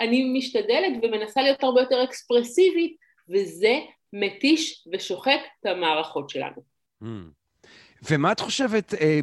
אני 0.00 0.32
משתדלת 0.38 0.92
ומנסה 1.02 1.42
להיות 1.42 1.62
הרבה 1.62 1.80
יותר 1.80 2.04
אקספרסיבית, 2.04 2.96
וזה 3.28 3.78
מתיש 4.12 4.86
ושוחק 4.92 5.40
את 5.60 5.66
המערכות 5.66 6.30
שלנו. 6.30 6.62
Mm. 7.02 7.06
ומה 8.10 8.32
את 8.32 8.40
חושבת, 8.40 8.94
אה, 8.94 9.20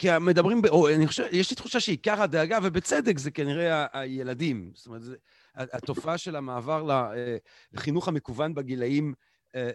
כי 0.00 0.08
מדברים, 0.20 0.62
או 0.68 0.88
אני 0.88 1.06
חושב, 1.06 1.24
יש 1.32 1.50
לי 1.50 1.56
תחושה 1.56 1.80
שעיקר 1.80 2.22
הדאגה, 2.22 2.58
ובצדק, 2.62 3.18
זה 3.18 3.30
כנראה 3.30 3.86
הילדים. 3.92 4.70
זאת 4.74 4.86
אומרת, 4.86 5.02
התופעה 5.54 6.18
של 6.18 6.36
המעבר 6.36 6.90
אה, 6.90 7.36
לחינוך 7.72 8.08
המקוון 8.08 8.54
בגילאים 8.54 9.14
אה, 9.54 9.70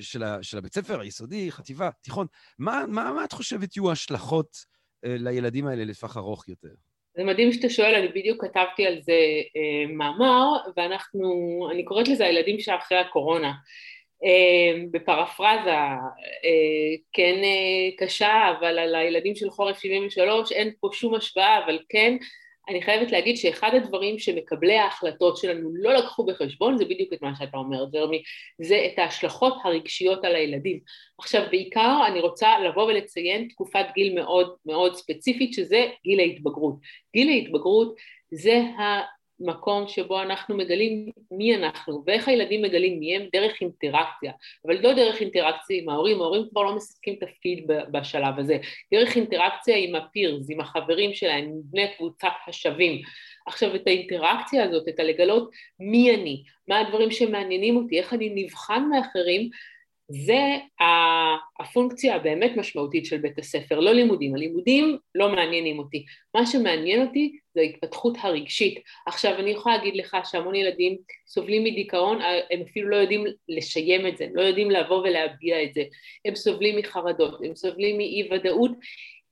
של, 0.00 0.22
של 0.42 0.58
הבית 0.58 0.74
ספר, 0.74 1.00
היסודי, 1.00 1.52
חטיבה, 1.52 1.90
תיכון, 2.02 2.26
מה, 2.58 2.84
מה, 2.88 3.12
מה 3.12 3.24
את 3.24 3.32
חושבת 3.32 3.76
יהיו 3.76 3.88
ההשלכות 3.90 4.56
לילדים 5.02 5.66
האלה 5.66 5.84
לטווח 5.84 6.16
ארוך 6.16 6.48
יותר? 6.48 6.74
זה 7.16 7.24
מדהים 7.24 7.52
שאתה 7.52 7.68
שואל, 7.68 7.94
אני 7.94 8.08
בדיוק 8.08 8.44
כתבתי 8.44 8.86
על 8.86 8.98
זה 9.02 9.20
אה, 9.56 9.94
מאמר, 9.94 10.56
ואנחנו, 10.76 11.28
אני 11.72 11.84
קוראת 11.84 12.08
לזה 12.08 12.24
הילדים 12.24 12.60
שאחרי 12.60 12.98
הקורונה. 12.98 13.52
אה, 14.24 14.82
בפרפרזה, 14.90 15.70
אה, 15.70 16.94
כן 17.12 17.40
אה, 17.44 18.06
קשה, 18.06 18.54
אבל 18.58 18.78
על 18.78 18.94
הילדים 18.94 19.34
של 19.34 19.50
חורף 19.50 19.78
73 19.78 20.52
אין 20.52 20.72
פה 20.80 20.88
שום 20.92 21.14
השוואה, 21.14 21.64
אבל 21.64 21.78
כן 21.88 22.16
אני 22.68 22.82
חייבת 22.82 23.12
להגיד 23.12 23.36
שאחד 23.36 23.70
הדברים 23.74 24.18
שמקבלי 24.18 24.78
ההחלטות 24.78 25.36
שלנו 25.36 25.70
לא 25.74 25.92
לקחו 25.92 26.26
בחשבון 26.26 26.78
זה 26.78 26.84
בדיוק 26.84 27.12
את 27.12 27.22
מה 27.22 27.32
שאתה 27.38 27.56
אומר, 27.56 27.86
ג'רמי, 27.92 28.22
זה 28.58 28.88
את 28.92 28.98
ההשלכות 28.98 29.54
הרגשיות 29.64 30.24
על 30.24 30.34
הילדים. 30.34 30.80
עכשיו 31.18 31.42
בעיקר 31.50 31.98
אני 32.06 32.20
רוצה 32.20 32.58
לבוא 32.58 32.82
ולציין 32.82 33.48
תקופת 33.48 33.86
גיל 33.94 34.14
מאוד 34.14 34.54
מאוד 34.66 34.94
ספציפית 34.94 35.52
שזה 35.52 35.86
גיל 36.04 36.20
ההתבגרות. 36.20 36.74
גיל 37.12 37.28
ההתבגרות 37.28 37.94
זה 38.30 38.62
מקום 39.40 39.88
שבו 39.88 40.22
אנחנו 40.22 40.56
מגלים 40.56 41.10
מי 41.30 41.56
אנחנו 41.56 42.02
ואיך 42.06 42.28
הילדים 42.28 42.62
מגלים 42.62 43.00
מי 43.00 43.16
הם 43.16 43.22
דרך 43.32 43.60
אינטראקציה, 43.60 44.32
אבל 44.66 44.80
לא 44.80 44.92
דרך 44.92 45.20
אינטראקציה 45.20 45.78
עם 45.82 45.88
ההורים, 45.88 46.20
ההורים 46.20 46.42
כבר 46.50 46.62
לא 46.62 46.76
משחקים 46.76 47.14
תפקיד 47.14 47.66
בשלב 47.90 48.38
הזה, 48.38 48.58
דרך 48.94 49.16
אינטראקציה 49.16 49.76
עם 49.76 49.94
הפירס, 49.94 50.50
עם 50.50 50.60
החברים 50.60 51.14
שלהם, 51.14 51.44
עם 51.44 51.60
בני 51.64 51.86
קבוצת 51.96 52.32
השווים. 52.48 53.02
עכשיו 53.46 53.74
את 53.74 53.86
האינטראקציה 53.86 54.64
הזאת, 54.64 54.88
את 54.88 55.00
הלגלות 55.00 55.50
מי 55.80 56.14
אני, 56.14 56.42
מה 56.68 56.78
הדברים 56.78 57.10
שמעניינים 57.10 57.76
אותי, 57.76 57.98
איך 57.98 58.14
אני 58.14 58.32
נבחן 58.34 58.88
מאחרים, 58.90 59.50
זה 60.08 60.56
הפונקציה 61.60 62.14
הבאמת 62.14 62.56
משמעותית 62.56 63.06
של 63.06 63.18
בית 63.18 63.38
הספר, 63.38 63.80
לא 63.80 63.92
לימודים, 63.92 64.34
הלימודים 64.34 64.98
לא 65.14 65.28
מעניינים 65.28 65.78
אותי, 65.78 66.04
מה 66.34 66.46
שמעניין 66.46 67.06
אותי 67.06 67.38
זה 67.54 67.60
ההתפתחות 67.60 68.16
הרגשית. 68.20 68.78
עכשיו 69.06 69.34
אני 69.38 69.50
יכולה 69.50 69.76
להגיד 69.76 69.96
לך 69.96 70.16
שהמון 70.24 70.54
ילדים 70.54 70.96
סובלים 71.26 71.64
מדיכאון, 71.64 72.18
הם 72.50 72.60
אפילו 72.70 72.88
לא 72.88 72.96
יודעים 72.96 73.24
לשיים 73.48 74.06
את 74.06 74.16
זה, 74.16 74.24
הם 74.24 74.36
לא 74.36 74.42
יודעים 74.42 74.70
לבוא 74.70 74.96
ולהביע 74.96 75.62
את 75.62 75.74
זה, 75.74 75.82
הם 76.24 76.34
סובלים 76.34 76.78
מחרדות, 76.78 77.40
הם 77.44 77.54
סובלים 77.54 77.96
מאי 77.96 78.28
ודאות, 78.30 78.70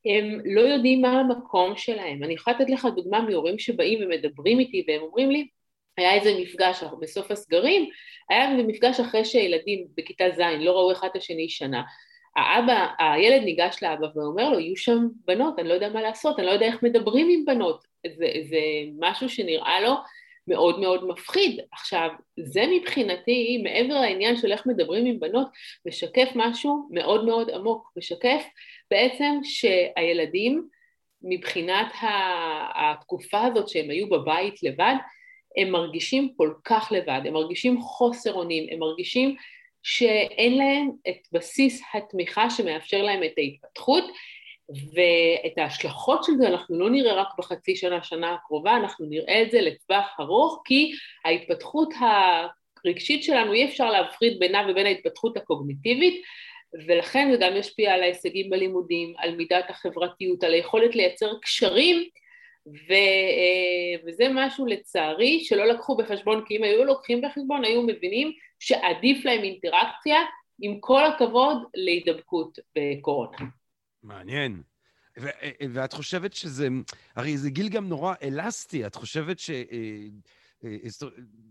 הם 0.07 0.41
לא 0.45 0.61
יודעים 0.61 1.03
מה 1.03 1.21
המקום 1.21 1.77
שלהם. 1.77 2.25
אני 2.25 2.35
יכולה 2.35 2.57
לתת 2.57 2.71
לך 2.71 2.89
דוגמה 2.97 3.21
מהורים 3.21 3.59
שבאים 3.59 3.99
ומדברים 4.03 4.59
איתי 4.59 4.85
והם 4.89 5.03
אומרים 5.03 5.31
לי 5.31 5.47
היה 5.97 6.15
איזה 6.15 6.35
מפגש 6.41 6.85
בסוף 7.01 7.31
הסגרים, 7.31 7.89
היה 8.31 8.51
איזה 8.51 8.63
מפגש 8.63 9.01
אחרי 9.01 9.25
שילדים 9.25 9.87
בכיתה 9.97 10.25
ז' 10.37 10.41
לא 10.61 10.73
ראו 10.73 10.93
אחד 10.93 11.09
את 11.11 11.17
השני 11.17 11.49
שנה. 11.49 11.83
האבא, 12.37 12.87
הילד 12.99 13.43
ניגש 13.43 13.79
לאבא 13.83 14.07
ואומר 14.15 14.51
לו, 14.51 14.61
יהיו 14.61 14.77
שם 14.77 15.07
בנות, 15.25 15.59
אני 15.59 15.69
לא 15.69 15.75
יודע 15.75 15.89
מה 15.89 16.03
לעשות, 16.03 16.39
אני 16.39 16.47
לא 16.47 16.53
יודע 16.53 16.67
איך 16.67 16.83
מדברים 16.83 17.29
עם 17.31 17.45
בנות. 17.45 17.85
זה, 18.07 18.27
זה 18.49 18.59
משהו 19.01 19.29
שנראה 19.29 19.81
לו 19.81 19.95
מאוד 20.49 20.81
מאוד 20.81 21.07
מפחיד. 21.07 21.61
עכשיו, 21.73 22.09
זה 22.37 22.65
מבחינתי, 22.71 23.61
מעבר 23.63 24.01
לעניין 24.01 24.37
של 24.37 24.53
איך 24.53 24.67
מדברים 24.67 25.07
עם 25.07 25.21
בנות, 25.21 25.49
משקף 25.87 26.29
משהו 26.35 26.89
מאוד 26.91 27.25
מאוד 27.25 27.51
עמוק, 27.51 27.93
משקף 27.97 28.45
בעצם 28.91 29.41
שהילדים, 29.43 30.69
מבחינת 31.23 31.87
התקופה 32.75 33.45
הזאת 33.45 33.69
שהם 33.69 33.91
היו 33.91 34.09
בבית 34.09 34.63
לבד, 34.63 34.95
הם 35.57 35.71
מרגישים 35.71 36.35
כל 36.37 36.53
כך 36.65 36.93
לבד, 36.93 37.21
הם 37.25 37.33
מרגישים 37.33 37.81
חוסר 37.81 38.33
אונים, 38.33 38.67
הם 38.71 38.79
מרגישים 38.79 39.37
שאין 39.83 40.59
להם 40.59 40.91
את 41.09 41.29
בסיס 41.33 41.83
התמיכה 41.95 42.51
שמאפשר 42.51 43.03
להם 43.03 43.23
את 43.25 43.33
ההתפתחות 43.37 44.05
ואת 44.69 45.59
ההשלכות 45.59 46.25
של 46.25 46.33
זה. 46.39 46.49
אנחנו 46.49 46.79
לא 46.79 46.91
נראה 46.91 47.15
רק 47.15 47.29
בחצי 47.39 47.77
שנה, 47.77 48.03
שנה 48.03 48.35
הקרובה, 48.35 48.77
אנחנו 48.77 49.07
נראה 49.07 49.43
את 49.43 49.51
זה 49.51 49.61
לטווח 49.61 50.17
ארוך 50.21 50.63
כי 50.65 50.93
ההתפתחות 51.25 51.95
הרגשית 52.85 53.23
שלנו 53.23 53.53
אי 53.53 53.65
אפשר 53.65 53.91
להפריד 53.91 54.39
בינה 54.39 54.67
ובין 54.69 54.87
ההתפתחות 54.87 55.37
הקוגניטיבית 55.37 56.23
ולכן 56.87 57.29
זה 57.33 57.37
גם 57.41 57.57
ישפיע 57.57 57.93
על 57.93 58.03
ההישגים 58.03 58.51
בלימודים, 58.51 59.15
על 59.19 59.37
מידת 59.37 59.71
החברתיות, 59.71 60.45
על 60.45 60.55
היכולת 60.55 60.97
לייצר 60.97 61.33
קשרים 61.43 62.09
ו, 62.67 62.93
אה, 62.93 64.07
וזה 64.07 64.25
משהו 64.35 64.67
לצערי 64.67 65.45
שלא 65.45 65.67
לקחו 65.67 65.97
בחשבון, 65.97 66.45
כי 66.47 66.57
אם 66.57 66.65
היו 66.65 66.85
לוקחים 66.85 67.21
בחשבון 67.21 67.65
היו 67.65 67.83
מבינים 67.83 68.33
שעדיף 68.59 69.25
להם 69.25 69.43
אינטראקציה 69.43 70.19
עם 70.61 70.81
כל 70.81 71.07
הכבוד 71.07 71.59
להידבקות 71.75 72.59
בקורונה. 72.77 73.37
מעניין. 74.03 74.63
ו- 75.19 75.29
אה, 75.29 75.51
אה, 75.61 75.67
ואת 75.73 75.93
חושבת 75.93 76.33
שזה, 76.33 76.69
הרי 77.17 77.39
זה 77.39 77.51
גיל 77.51 77.69
גם 77.69 77.89
נורא 77.89 78.15
אלסטי, 78.23 78.87
את 78.87 78.95
חושבת 78.95 79.39
ש... 79.39 79.51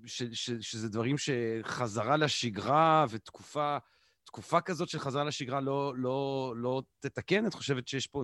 ש, 0.06 0.23
ש, 0.34 0.52
שזה 0.52 0.90
דברים 0.90 1.15
שחזרה 1.18 2.18
לשגרה 2.18 3.06
ותקופה 3.10 3.77
תקופה 4.25 4.61
כזאת 4.61 4.89
של 4.89 4.99
חזרה 4.99 5.23
לשגרה 5.23 5.61
לא, 5.61 5.93
לא, 5.95 6.53
לא 6.55 6.81
תתקן? 6.99 7.47
את 7.47 7.53
חושבת 7.53 7.87
שיש 7.87 8.07
פה 8.07 8.21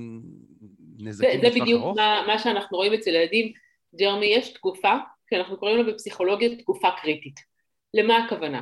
נזקים 0.98 1.42
זה, 1.42 1.50
זה 1.50 1.60
בדיוק 1.60 1.96
מה, 1.96 2.24
מה 2.28 2.40
שאנחנו 2.40 2.78
רואים 2.78 2.94
אצל 2.94 3.10
ילדים. 3.10 3.54
ג'רמי, 4.00 4.26
יש 4.26 4.54
תקופה, 4.54 4.94
שאנחנו 5.30 5.58
קוראים 5.58 5.78
לה 5.78 5.94
בפסיכולוגיה 5.94 6.56
תקופה 6.56 6.88
קריטית. 7.02 7.40
למה 7.94 8.18
הכוונה? 8.18 8.62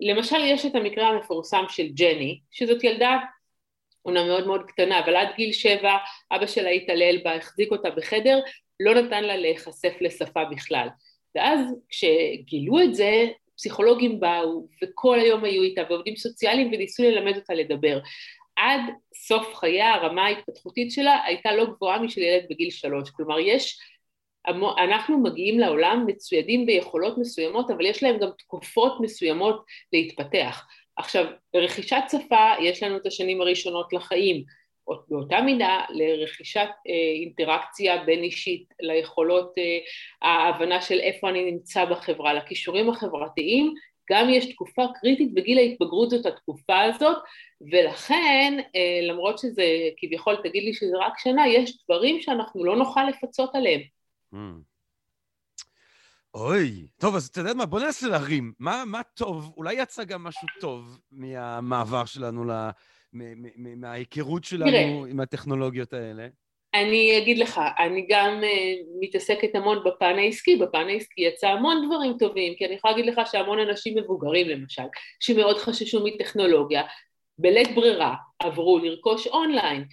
למשל, 0.00 0.36
יש 0.44 0.66
את 0.66 0.74
המקרה 0.74 1.08
המפורסם 1.08 1.64
של 1.68 1.88
ג'ני, 1.88 2.40
שזאת 2.50 2.84
ילדה 2.84 3.18
עונה 4.02 4.26
מאוד 4.26 4.46
מאוד 4.46 4.62
קטנה, 4.66 5.04
אבל 5.04 5.16
עד 5.16 5.28
גיל 5.36 5.52
שבע 5.52 5.96
אבא 6.32 6.46
שלה 6.46 6.70
התעלל 6.70 7.18
בה, 7.24 7.34
החזיק 7.34 7.70
אותה 7.72 7.90
בחדר, 7.90 8.40
לא 8.80 8.94
נתן 8.94 9.24
לה 9.24 9.36
להיחשף 9.36 9.92
לשפה 10.00 10.44
בכלל. 10.44 10.88
ואז 11.34 11.60
כשגילו 11.88 12.80
את 12.80 12.94
זה, 12.94 13.26
פסיכולוגים 13.60 14.20
באו 14.20 14.66
וכל 14.82 15.20
היום 15.20 15.44
היו 15.44 15.62
איתה 15.62 15.82
ועובדים 15.90 16.16
סוציאליים 16.16 16.68
וניסו 16.72 17.02
ללמד 17.02 17.36
אותה 17.36 17.54
לדבר. 17.54 17.98
עד 18.56 18.80
סוף 19.14 19.54
חייה 19.54 19.94
הרמה 19.94 20.26
ההתפתחותית 20.26 20.92
שלה 20.92 21.24
הייתה 21.24 21.52
לא 21.52 21.64
גבוהה 21.64 21.98
משל 22.02 22.20
ילד 22.20 22.44
בגיל 22.50 22.70
שלוש. 22.70 23.10
כלומר 23.10 23.38
יש, 23.38 23.78
אנחנו 24.84 25.22
מגיעים 25.22 25.58
לעולם 25.58 26.04
מצוידים 26.06 26.66
ביכולות 26.66 27.18
מסוימות 27.18 27.70
אבל 27.70 27.86
יש 27.86 28.02
להם 28.02 28.18
גם 28.18 28.28
תקופות 28.38 29.00
מסוימות 29.00 29.64
להתפתח. 29.92 30.66
עכשיו 30.96 31.24
ברכישת 31.54 32.02
שפה 32.10 32.50
יש 32.60 32.82
לנו 32.82 32.96
את 32.96 33.06
השנים 33.06 33.40
הראשונות 33.40 33.92
לחיים 33.92 34.44
באותה 35.08 35.40
מידה 35.40 35.80
לרכישת 35.90 36.68
אה, 36.88 37.22
אינטראקציה 37.22 38.04
בין 38.04 38.22
אישית, 38.22 38.64
ליכולות 38.80 39.54
אה, 39.58 39.78
ההבנה 40.28 40.80
של 40.80 41.00
איפה 41.00 41.28
אני 41.28 41.50
נמצא 41.50 41.84
בחברה, 41.84 42.34
לכישורים 42.34 42.90
החברתיים, 42.90 43.74
גם 44.10 44.30
יש 44.30 44.52
תקופה 44.52 44.82
קריטית 45.00 45.34
בגיל 45.34 45.58
ההתבגרות 45.58 46.10
זאת 46.10 46.26
התקופה 46.26 46.80
הזאת, 46.80 47.16
ולכן 47.72 48.58
אה, 48.76 49.08
למרות 49.08 49.38
שזה 49.38 49.64
כביכול 49.96 50.36
תגיד 50.42 50.64
לי 50.64 50.74
שזה 50.74 50.96
רק 51.00 51.18
שנה, 51.18 51.48
יש 51.48 51.78
דברים 51.84 52.20
שאנחנו 52.20 52.64
לא 52.64 52.76
נוכל 52.76 53.04
לפצות 53.04 53.54
עליהם. 53.54 53.80
Mm. 54.34 54.36
אוי, 56.34 56.86
טוב, 56.98 57.16
אז 57.16 57.26
אתה 57.26 57.40
יודע 57.40 57.54
מה, 57.54 57.66
בוא 57.66 57.80
ננסה 57.80 58.08
להרים. 58.08 58.52
מה, 58.58 58.84
מה 58.86 59.02
טוב, 59.02 59.52
אולי 59.56 59.74
יצא 59.74 60.04
גם 60.04 60.24
משהו 60.24 60.48
טוב 60.60 60.98
מהמעבר 61.12 62.04
שלנו, 62.04 62.44
לה, 62.44 62.70
מההיכרות 63.76 64.44
שלנו 64.44 64.70
תראה, 64.70 64.82
עם 65.10 65.20
הטכנולוגיות 65.20 65.92
האלה? 65.92 66.26
אני 66.74 67.18
אגיד 67.18 67.38
לך, 67.38 67.60
אני 67.78 68.06
גם 68.08 68.40
אה, 68.42 68.46
מתעסקת 69.00 69.54
המון 69.54 69.78
בפן 69.84 70.18
העסקי, 70.18 70.56
בפן 70.56 70.88
העסקי 70.88 71.20
יצא 71.20 71.48
המון 71.48 71.86
דברים 71.86 72.12
טובים, 72.18 72.54
כי 72.54 72.66
אני 72.66 72.74
יכולה 72.74 72.94
להגיד 72.94 73.12
לך 73.12 73.20
שהמון 73.32 73.58
אנשים 73.58 73.98
מבוגרים 73.98 74.48
למשל, 74.48 74.82
שמאוד 75.20 75.58
חששו 75.58 76.04
מטכנולוגיה, 76.04 76.82
בלית 77.38 77.74
ברירה 77.74 78.14
עברו 78.38 78.78
לרכוש 78.78 79.26
online. 79.26 79.84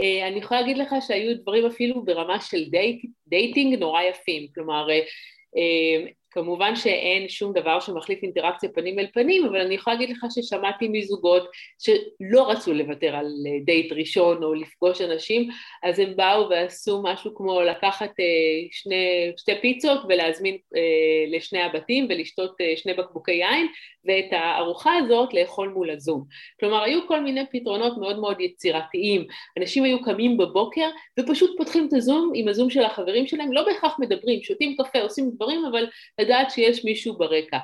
אה, 0.00 0.28
אני 0.28 0.38
יכולה 0.38 0.60
להגיד 0.60 0.78
לך 0.78 0.94
שהיו 1.06 1.38
דברים 1.38 1.66
אפילו 1.66 2.04
ברמה 2.04 2.40
של 2.40 2.64
דייט, 2.70 3.04
dating 3.26 3.78
נורא 3.78 4.02
יפים, 4.02 4.46
כלומר 4.54 4.88
אה, 4.88 6.10
כמובן 6.36 6.76
שאין 6.76 7.28
שום 7.28 7.52
דבר 7.52 7.80
שמחליף 7.80 8.22
אינטראקציה 8.22 8.68
פנים 8.68 8.98
אל 8.98 9.06
פנים, 9.12 9.44
אבל 9.44 9.60
אני 9.60 9.74
יכולה 9.74 9.96
להגיד 9.96 10.16
לך 10.16 10.26
ששמעתי 10.34 10.88
מזוגות 10.88 11.50
שלא 11.78 12.50
רצו 12.50 12.74
לוותר 12.74 13.16
על 13.16 13.26
דייט 13.64 13.92
ראשון 13.92 14.42
או 14.42 14.54
לפגוש 14.54 15.00
אנשים, 15.00 15.48
אז 15.82 15.98
הם 15.98 16.16
באו 16.16 16.50
ועשו 16.50 17.02
משהו 17.02 17.34
כמו 17.34 17.60
לקחת 17.60 18.10
אה, 18.20 18.24
שני, 18.70 19.32
שתי 19.36 19.52
פיצות 19.60 20.00
ולהזמין 20.08 20.56
אה, 20.76 21.36
לשני 21.36 21.62
הבתים 21.62 22.06
ולשתות 22.08 22.60
אה, 22.60 22.72
שני 22.76 22.94
בקבוקי 22.94 23.32
יין, 23.32 23.66
ואת 24.06 24.32
הארוחה 24.32 24.96
הזאת 24.96 25.34
לאכול 25.34 25.68
מול 25.68 25.90
הזום. 25.90 26.24
כלומר, 26.60 26.82
היו 26.82 27.08
כל 27.08 27.20
מיני 27.20 27.44
פתרונות 27.50 27.98
מאוד 27.98 28.18
מאוד 28.18 28.40
יצירתיים. 28.40 29.26
אנשים 29.58 29.84
היו 29.84 30.02
קמים 30.02 30.36
בבוקר 30.36 30.88
ופשוט 31.20 31.50
פותחים 31.56 31.88
את 31.88 31.92
הזום 31.92 32.32
עם 32.34 32.48
הזום 32.48 32.70
של 32.70 32.84
החברים 32.84 33.26
שלהם, 33.26 33.52
לא 33.52 33.64
בהכרח 33.64 33.96
מדברים, 33.98 34.42
שותים 34.42 34.76
קפה, 34.76 35.00
עושים 35.00 35.30
דברים, 35.34 35.64
אבל 35.64 35.86
לדעת 36.18 36.50
שיש 36.50 36.84
מישהו 36.84 37.18
ברקע. 37.18 37.58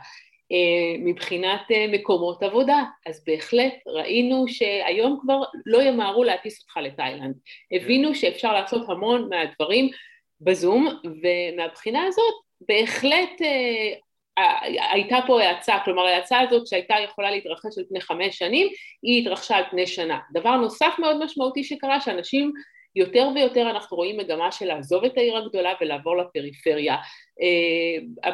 אה, 0.53 0.99
מבחינת 0.99 1.61
אה, 1.71 1.87
מקומות 1.89 2.43
עבודה, 2.43 2.85
אז 3.07 3.25
בהחלט 3.27 3.75
ראינו 3.87 4.49
שהיום 4.49 5.19
כבר 5.21 5.43
לא 5.67 5.83
ימהרו 5.83 6.25
להטיס 6.25 6.61
אותך 6.63 6.77
לתאילנד. 6.77 7.35
הבינו 7.73 8.15
שאפשר 8.15 8.53
לעשות 8.53 8.89
המון 8.89 9.29
מהדברים 9.29 9.91
בזום, 10.41 10.89
ומהבחינה 11.05 12.05
הזאת 12.05 12.35
בהחלט 12.69 13.43
אה, 13.43 13.93
הייתה 14.93 15.19
פה 15.27 15.43
האצה, 15.43 15.77
כלומר 15.85 16.03
ההאצה 16.03 16.41
הזאת 16.41 16.67
שהייתה 16.67 16.95
יכולה 17.05 17.31
להתרחש 17.31 17.79
על 17.79 17.85
פני 17.89 18.01
חמש 18.01 18.39
שנים, 18.39 18.69
היא 19.03 19.23
התרחשה 19.23 19.57
על 19.57 19.65
פני 19.71 19.87
שנה. 19.87 20.19
דבר 20.33 20.57
נוסף 20.57 20.95
מאוד 20.99 21.25
משמעותי 21.25 21.65
שקרה, 21.65 22.01
שאנשים 22.01 22.53
יותר 22.97 23.29
ויותר 23.35 23.71
אנחנו 23.71 23.97
רואים 23.97 24.17
מגמה 24.17 24.53
של 24.53 24.67
לעזוב 24.67 25.05
את 25.05 25.17
העיר 25.17 25.37
הגדולה 25.37 25.73
ולעבור 25.81 26.17
לפריפריה. 26.17 26.97
אה, 27.43 28.31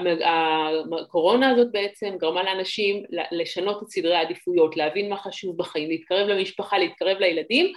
הקורונה 1.01 1.51
הזאת 1.51 1.73
בעצם 1.73 2.15
גרמה 2.19 2.43
לאנשים 2.43 3.05
לשנות 3.33 3.83
את 3.83 3.89
סדרי 3.89 4.15
העדיפויות, 4.15 4.77
להבין 4.77 5.11
מה 5.11 5.17
חשוב 5.17 5.57
בחיים, 5.57 5.89
להתקרב 5.89 6.29
למשפחה, 6.29 6.79
להתקרב 6.79 7.19
לילדים, 7.19 7.73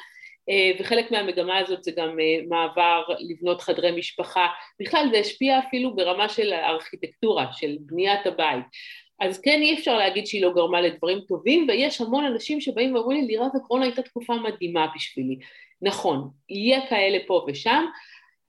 וחלק 0.80 1.12
מהמגמה 1.12 1.58
הזאת 1.58 1.84
זה 1.84 1.92
גם 1.92 2.20
אה, 2.20 2.40
מעבר 2.50 3.04
לבנות 3.20 3.62
חדרי 3.62 3.92
משפחה, 3.92 4.48
בכלל 4.80 5.08
זה 5.12 5.18
השפיע 5.18 5.60
אפילו 5.60 5.96
ברמה 5.96 6.30
של 6.30 6.54
הארכיטקטורה, 6.54 7.48
של 7.54 7.78
בניית 7.80 8.26
הבית. 8.26 8.66
אז 9.20 9.42
כן 9.42 9.62
אי 9.62 9.74
אפשר 9.74 9.98
להגיד 9.98 10.28
שהיא 10.28 10.42
לא 10.42 10.54
גרמה 10.54 10.82
לדברים 10.82 11.20
טובים 11.28 11.66
ויש 11.68 12.02
המון 12.02 12.26
אנשים 12.26 12.62
שבאים 12.62 12.96
ואומרים 12.96 13.22
לי 13.22 13.28
לירת 13.28 13.56
הקורונה 13.56 13.86
הייתה 13.86 14.02
תקופה 14.02 14.36
מדהימה 14.36 14.88
בשבילי 14.96 15.38
נכון, 15.82 16.30
יהיה 16.50 16.88
כאלה 16.90 17.18
פה 17.28 17.46
ושם, 17.48 17.86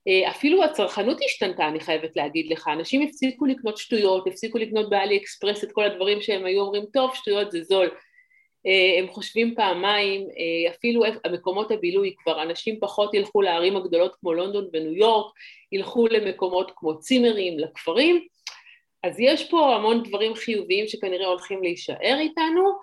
אה, 0.07 0.29
אפילו 0.29 0.63
הצרכנות 0.63 1.17
השתנתה, 1.25 1.67
אני 1.67 1.79
חייבת 1.79 2.15
להגיד 2.15 2.51
לך, 2.51 2.67
אנשים 2.67 3.01
הפסיקו 3.01 3.45
לקנות 3.45 3.77
שטויות, 3.77 4.27
הפסיקו 4.27 4.57
לקנות 4.57 4.89
באלי 4.89 5.17
אקספרס 5.17 5.63
את 5.63 5.71
כל 5.71 5.83
הדברים 5.83 6.21
שהם 6.21 6.45
היו 6.45 6.61
אומרים, 6.61 6.83
טוב, 6.93 7.15
שטויות 7.15 7.51
זה 7.51 7.63
זול. 7.63 7.89
אה, 8.65 8.99
הם 8.99 9.07
חושבים 9.11 9.55
פעמיים, 9.55 10.21
אה, 10.21 10.71
אפילו 10.71 11.03
המקומות 11.25 11.71
הבילוי 11.71 12.15
כבר, 12.17 12.43
אנשים 12.43 12.79
פחות 12.79 13.13
ילכו 13.13 13.41
לערים 13.41 13.75
הגדולות 13.75 14.15
כמו 14.19 14.33
לונדון 14.33 14.67
וניו 14.73 14.93
יורק, 14.93 15.33
ילכו 15.71 16.07
למקומות 16.07 16.71
כמו 16.75 16.99
צימרים, 16.99 17.59
לכפרים, 17.59 18.27
אז 19.03 19.19
יש 19.19 19.49
פה 19.49 19.75
המון 19.75 20.03
דברים 20.03 20.35
חיוביים 20.35 20.87
שכנראה 20.87 21.27
הולכים 21.27 21.63
להישאר 21.63 22.17
איתנו, 22.19 22.79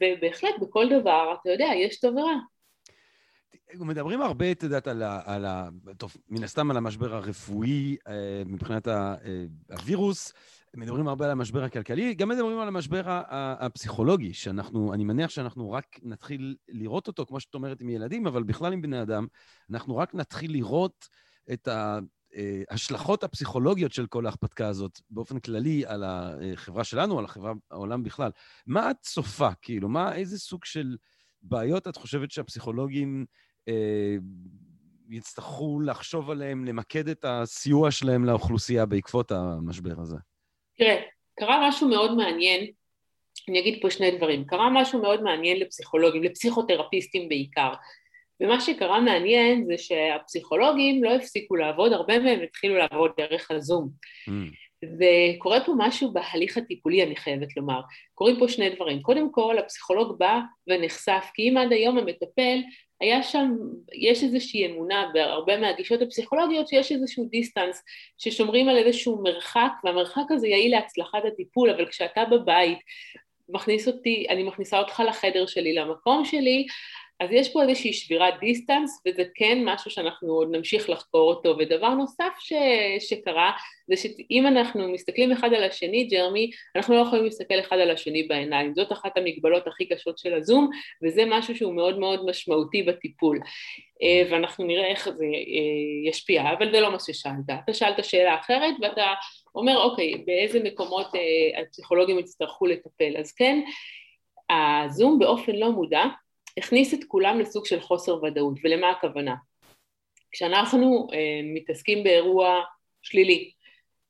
ובהחלט 0.00 0.54
בכל 0.60 0.88
דבר, 1.00 1.34
אתה 1.40 1.50
יודע, 1.50 1.70
יש 1.76 2.00
טוב 2.00 2.16
ורע. 2.16 2.34
מדברים 3.74 4.22
הרבה, 4.22 4.52
את 4.52 4.62
יודעת, 4.62 4.86
על 4.86 5.02
ה... 5.02 5.20
על 5.24 5.44
ה 5.44 5.68
טוב, 5.96 6.16
מן 6.28 6.44
הסתם 6.44 6.70
על 6.70 6.76
המשבר 6.76 7.14
הרפואי 7.14 7.96
אה, 8.08 8.42
מבחינת 8.46 8.88
אה, 8.88 9.14
הווירוס, 9.70 10.32
מדברים 10.78 11.08
הרבה 11.08 11.24
על 11.24 11.30
המשבר 11.30 11.64
הכלכלי, 11.64 12.14
גם 12.14 12.28
מדברים 12.28 12.58
על 12.58 12.68
המשבר 12.68 13.02
הפסיכולוגי, 13.30 14.34
שאנחנו, 14.34 14.94
אני 14.94 15.04
מניח 15.04 15.30
שאנחנו 15.30 15.70
רק 15.70 15.86
נתחיל 16.02 16.56
לראות 16.68 17.06
אותו, 17.06 17.26
כמו 17.26 17.40
שאת 17.40 17.54
אומרת, 17.54 17.80
עם 17.80 17.88
ילדים, 17.88 18.26
אבל 18.26 18.42
בכלל 18.42 18.72
עם 18.72 18.82
בני 18.82 19.02
אדם, 19.02 19.26
אנחנו 19.70 19.96
רק 19.96 20.14
נתחיל 20.14 20.52
לראות 20.52 21.08
את 21.52 21.68
ההשלכות 22.70 23.22
אה, 23.22 23.26
הפסיכולוגיות 23.26 23.92
של 23.92 24.06
כל 24.06 24.26
ההרפתקה 24.26 24.68
הזאת, 24.68 25.00
באופן 25.10 25.38
כללי, 25.40 25.86
על 25.86 26.04
החברה 26.06 26.84
שלנו, 26.84 27.18
על 27.18 27.24
החברה, 27.24 27.52
העולם 27.70 28.02
בכלל. 28.02 28.30
מה 28.66 28.90
את 28.90 28.96
צופה, 29.00 29.50
כאילו, 29.62 29.88
מה, 29.88 30.14
איזה 30.14 30.38
סוג 30.38 30.64
של 30.64 30.96
בעיות 31.42 31.88
את 31.88 31.96
חושבת 31.96 32.30
שהפסיכולוגים 32.30 33.26
אה, 33.68 34.16
יצטרכו 35.10 35.80
לחשוב 35.80 36.30
עליהם, 36.30 36.64
למקד 36.64 37.08
את 37.08 37.24
הסיוע 37.28 37.90
שלהם 37.90 38.24
לאוכלוסייה 38.24 38.86
בעקבות 38.86 39.32
המשבר 39.32 40.00
הזה? 40.00 40.16
תראה, 40.78 41.00
קרה 41.38 41.68
משהו 41.68 41.88
מאוד 41.88 42.16
מעניין, 42.16 42.66
אני 43.48 43.60
אגיד 43.60 43.78
פה 43.82 43.90
שני 43.90 44.10
דברים, 44.10 44.44
קרה 44.44 44.70
משהו 44.70 45.02
מאוד 45.02 45.22
מעניין 45.22 45.60
לפסיכולוגים, 45.60 46.22
לפסיכותרפיסטים 46.22 47.28
בעיקר, 47.28 47.72
ומה 48.40 48.60
שקרה 48.60 49.00
מעניין 49.00 49.64
זה 49.66 49.78
שהפסיכולוגים 49.78 51.04
לא 51.04 51.14
הפסיקו 51.14 51.56
לעבוד, 51.56 51.92
הרבה 51.92 52.18
מהם 52.18 52.40
התחילו 52.40 52.76
לעבוד 52.76 53.10
דרך 53.16 53.50
הזום. 53.50 53.88
Mm. 54.28 54.32
וקורה 54.84 55.64
פה 55.64 55.72
משהו 55.78 56.12
בהליך 56.12 56.56
הטיפולי, 56.56 57.02
אני 57.02 57.16
חייבת 57.16 57.56
לומר. 57.56 57.80
קורים 58.14 58.38
פה 58.38 58.48
שני 58.48 58.70
דברים. 58.70 59.02
קודם 59.02 59.32
כל, 59.32 59.58
הפסיכולוג 59.58 60.18
בא 60.18 60.40
ונחשף, 60.68 61.30
כי 61.34 61.48
אם 61.48 61.56
עד 61.56 61.72
היום 61.72 61.98
המטפל 61.98 62.58
היה 63.00 63.22
שם, 63.22 63.56
יש 63.92 64.24
איזושהי 64.24 64.66
אמונה 64.66 65.10
בהרבה 65.14 65.56
מהגישות 65.56 66.02
הפסיכולוגיות 66.02 66.68
שיש 66.68 66.92
איזשהו 66.92 67.24
distance, 67.24 67.82
ששומרים 68.18 68.68
על 68.68 68.76
איזשהו 68.76 69.22
מרחק, 69.22 69.72
והמרחק 69.84 70.30
הזה 70.30 70.48
יעיל 70.48 70.72
להצלחת 70.72 71.24
הטיפול, 71.24 71.70
אבל 71.70 71.86
כשאתה 71.86 72.24
בבית, 72.24 72.78
מכניס 73.48 73.88
אותי, 73.88 74.26
אני 74.28 74.42
מכניסה 74.42 74.78
אותך 74.78 75.02
לחדר 75.08 75.46
שלי, 75.46 75.74
למקום 75.74 76.24
שלי, 76.24 76.66
אז 77.20 77.30
יש 77.32 77.52
פה 77.52 77.62
איזושהי 77.62 77.92
שבירת 77.92 78.34
distance, 78.40 79.02
וזה 79.06 79.22
כן 79.34 79.58
משהו 79.64 79.90
שאנחנו 79.90 80.32
עוד 80.32 80.48
נמשיך 80.50 80.90
לחקור 80.90 81.30
אותו. 81.30 81.56
ודבר 81.58 81.88
נוסף 81.88 82.32
ש... 82.38 82.52
שקרה, 82.98 83.52
זה 83.88 83.96
שאם 83.96 84.46
אנחנו 84.46 84.88
מסתכלים 84.88 85.32
אחד 85.32 85.52
על 85.52 85.64
השני, 85.64 86.04
ג'רמי, 86.04 86.50
אנחנו 86.76 86.94
לא 86.94 87.00
יכולים 87.00 87.24
להסתכל 87.24 87.60
אחד 87.60 87.78
על 87.78 87.90
השני 87.90 88.22
בעיניים. 88.22 88.74
זאת 88.74 88.92
אחת 88.92 89.16
המגבלות 89.16 89.66
הכי 89.66 89.86
קשות 89.86 90.18
של 90.18 90.34
הזום, 90.34 90.70
וזה 91.02 91.22
משהו 91.26 91.56
שהוא 91.56 91.74
מאוד 91.74 91.98
מאוד 91.98 92.26
משמעותי 92.26 92.82
בטיפול. 92.82 93.40
אה, 94.02 94.22
ואנחנו 94.30 94.64
נראה 94.64 94.86
איך 94.86 95.08
זה 95.08 95.24
אה, 95.24 96.08
ישפיע, 96.10 96.52
אבל 96.52 96.72
זה 96.72 96.80
לא 96.80 96.92
מה 96.92 96.98
ששאלת. 96.98 97.50
אתה 97.64 97.74
שאלת 97.74 98.04
שאלה 98.04 98.34
אחרת, 98.40 98.74
ואתה 98.80 99.14
אומר, 99.54 99.78
אוקיי, 99.78 100.14
באיזה 100.26 100.60
מקומות 100.64 101.14
אה, 101.14 101.62
הפסיכולוגים 101.62 102.18
יצטרכו 102.18 102.66
לטפל. 102.66 103.16
אז 103.18 103.32
כן, 103.32 103.60
הזום 104.50 105.18
באופן 105.18 105.56
לא 105.56 105.72
מודע, 105.72 106.04
הכניס 106.58 106.94
את 106.94 107.04
כולם 107.04 107.40
לסוג 107.40 107.66
של 107.66 107.80
חוסר 107.80 108.22
ודאות, 108.22 108.58
ולמה 108.64 108.90
הכוונה? 108.90 109.34
כשאנחנו 110.32 111.06
אה, 111.12 111.40
מתעסקים 111.44 112.04
באירוע 112.04 112.62
שלילי, 113.02 113.52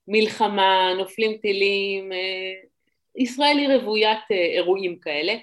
מלחמה, 0.09 0.95
נופלים 0.99 1.37
טילים, 1.37 2.13
אה, 2.13 2.53
ישראל 3.17 3.59
היא 3.59 3.69
רוויית 3.69 4.19
אה, 4.31 4.37
אירועים 4.37 4.99
כאלה, 4.99 5.35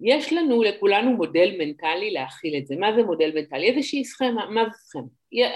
יש 0.00 0.32
לנו 0.32 0.62
לכולנו 0.62 1.10
מודל 1.10 1.54
מנטלי 1.58 2.10
להכיל 2.10 2.56
את 2.56 2.66
זה. 2.66 2.76
מה 2.76 2.92
זה 2.92 3.02
מודל 3.02 3.32
מנטלי? 3.34 3.70
איזושהי 3.70 4.04
סכמה, 4.04 4.46
מה 4.46 4.64
זה 4.64 4.78
סכמה? 4.78 5.02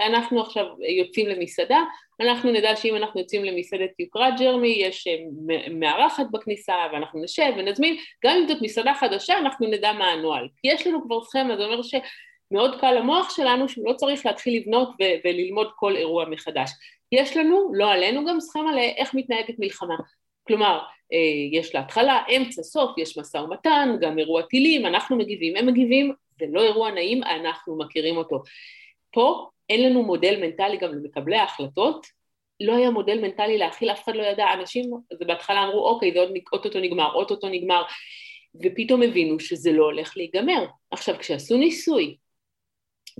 אנחנו 0.06 0.40
עכשיו 0.40 0.66
יוצאים 0.98 1.26
למסעדה, 1.26 1.80
אנחנו 2.20 2.52
נדע 2.52 2.76
שאם 2.76 2.96
אנחנו 2.96 3.20
יוצאים 3.20 3.44
למסעדת 3.44 3.90
יוקרת 3.98 4.34
ג'רמי, 4.38 4.68
יש 4.68 5.06
אה, 5.06 5.16
מארחת 5.70 6.26
בכניסה 6.32 6.74
ואנחנו 6.92 7.22
נשב 7.22 7.52
ונזמין, 7.56 7.96
גם 8.24 8.36
אם 8.36 8.48
זאת 8.48 8.62
מסעדה 8.62 8.94
חדשה 8.94 9.38
אנחנו 9.38 9.66
נדע 9.66 9.92
מה 9.92 10.04
הנוהל. 10.04 10.48
כי 10.56 10.68
יש 10.68 10.86
לנו 10.86 11.02
כבר 11.02 11.24
סכמה, 11.24 11.56
זה 11.56 11.64
אומר 11.64 11.80
שמאוד 11.82 12.80
קל 12.80 12.92
למוח 12.92 13.36
שלנו 13.36 13.68
שהוא 13.68 13.88
לא 13.88 13.92
צריך 13.92 14.26
להתחיל 14.26 14.60
לבנות 14.60 14.88
ו- 14.88 15.14
וללמוד 15.24 15.70
כל 15.76 15.96
אירוע 15.96 16.24
מחדש. 16.28 16.70
יש 17.12 17.36
לנו, 17.36 17.70
לא 17.74 17.90
עלינו, 17.92 18.26
גם 18.26 18.40
סכמה 18.40 18.74
לאיך 18.74 19.14
מתנהגת 19.14 19.54
מלחמה. 19.58 19.96
כלומר, 20.50 20.78
אה, 21.12 21.58
יש 21.58 21.74
לה 21.74 21.80
התחלה, 21.80 22.22
אמצע, 22.36 22.62
סוף, 22.62 22.98
יש 22.98 23.18
משא 23.18 23.36
ומתן, 23.36 23.96
גם 24.00 24.18
אירוע 24.18 24.42
טילים, 24.42 24.86
אנחנו 24.86 25.16
מגיבים, 25.16 25.56
הם 25.56 25.66
מגיבים, 25.66 26.12
זה 26.38 26.46
לא 26.48 26.62
אירוע 26.62 26.90
נעים, 26.90 27.22
אנחנו 27.22 27.78
מכירים 27.78 28.16
אותו. 28.16 28.42
פה 29.10 29.48
אין 29.68 29.90
לנו 29.90 30.02
מודל 30.02 30.40
מנטלי 30.40 30.76
גם 30.76 30.92
למקבלי 30.92 31.36
ההחלטות, 31.36 32.06
לא 32.60 32.76
היה 32.76 32.90
מודל 32.90 33.20
מנטלי 33.20 33.58
להכיל, 33.58 33.90
אף 33.90 34.04
אחד 34.04 34.16
לא 34.16 34.22
ידע, 34.22 34.46
אנשים, 34.54 34.90
אז 35.12 35.18
בהתחלה 35.26 35.64
אמרו, 35.64 35.88
אוקיי, 35.88 36.12
זה 36.12 36.20
עוד 36.20 36.30
אוטוטו 36.52 36.80
נגמר, 36.80 37.14
אוטוטו 37.14 37.48
נגמר, 37.48 37.82
ופתאום 38.64 39.02
הבינו 39.02 39.40
שזה 39.40 39.72
לא 39.72 39.84
הולך 39.84 40.16
להיגמר. 40.16 40.66
עכשיו, 40.90 41.18
כשעשו 41.18 41.56
ניסוי, 41.56 42.16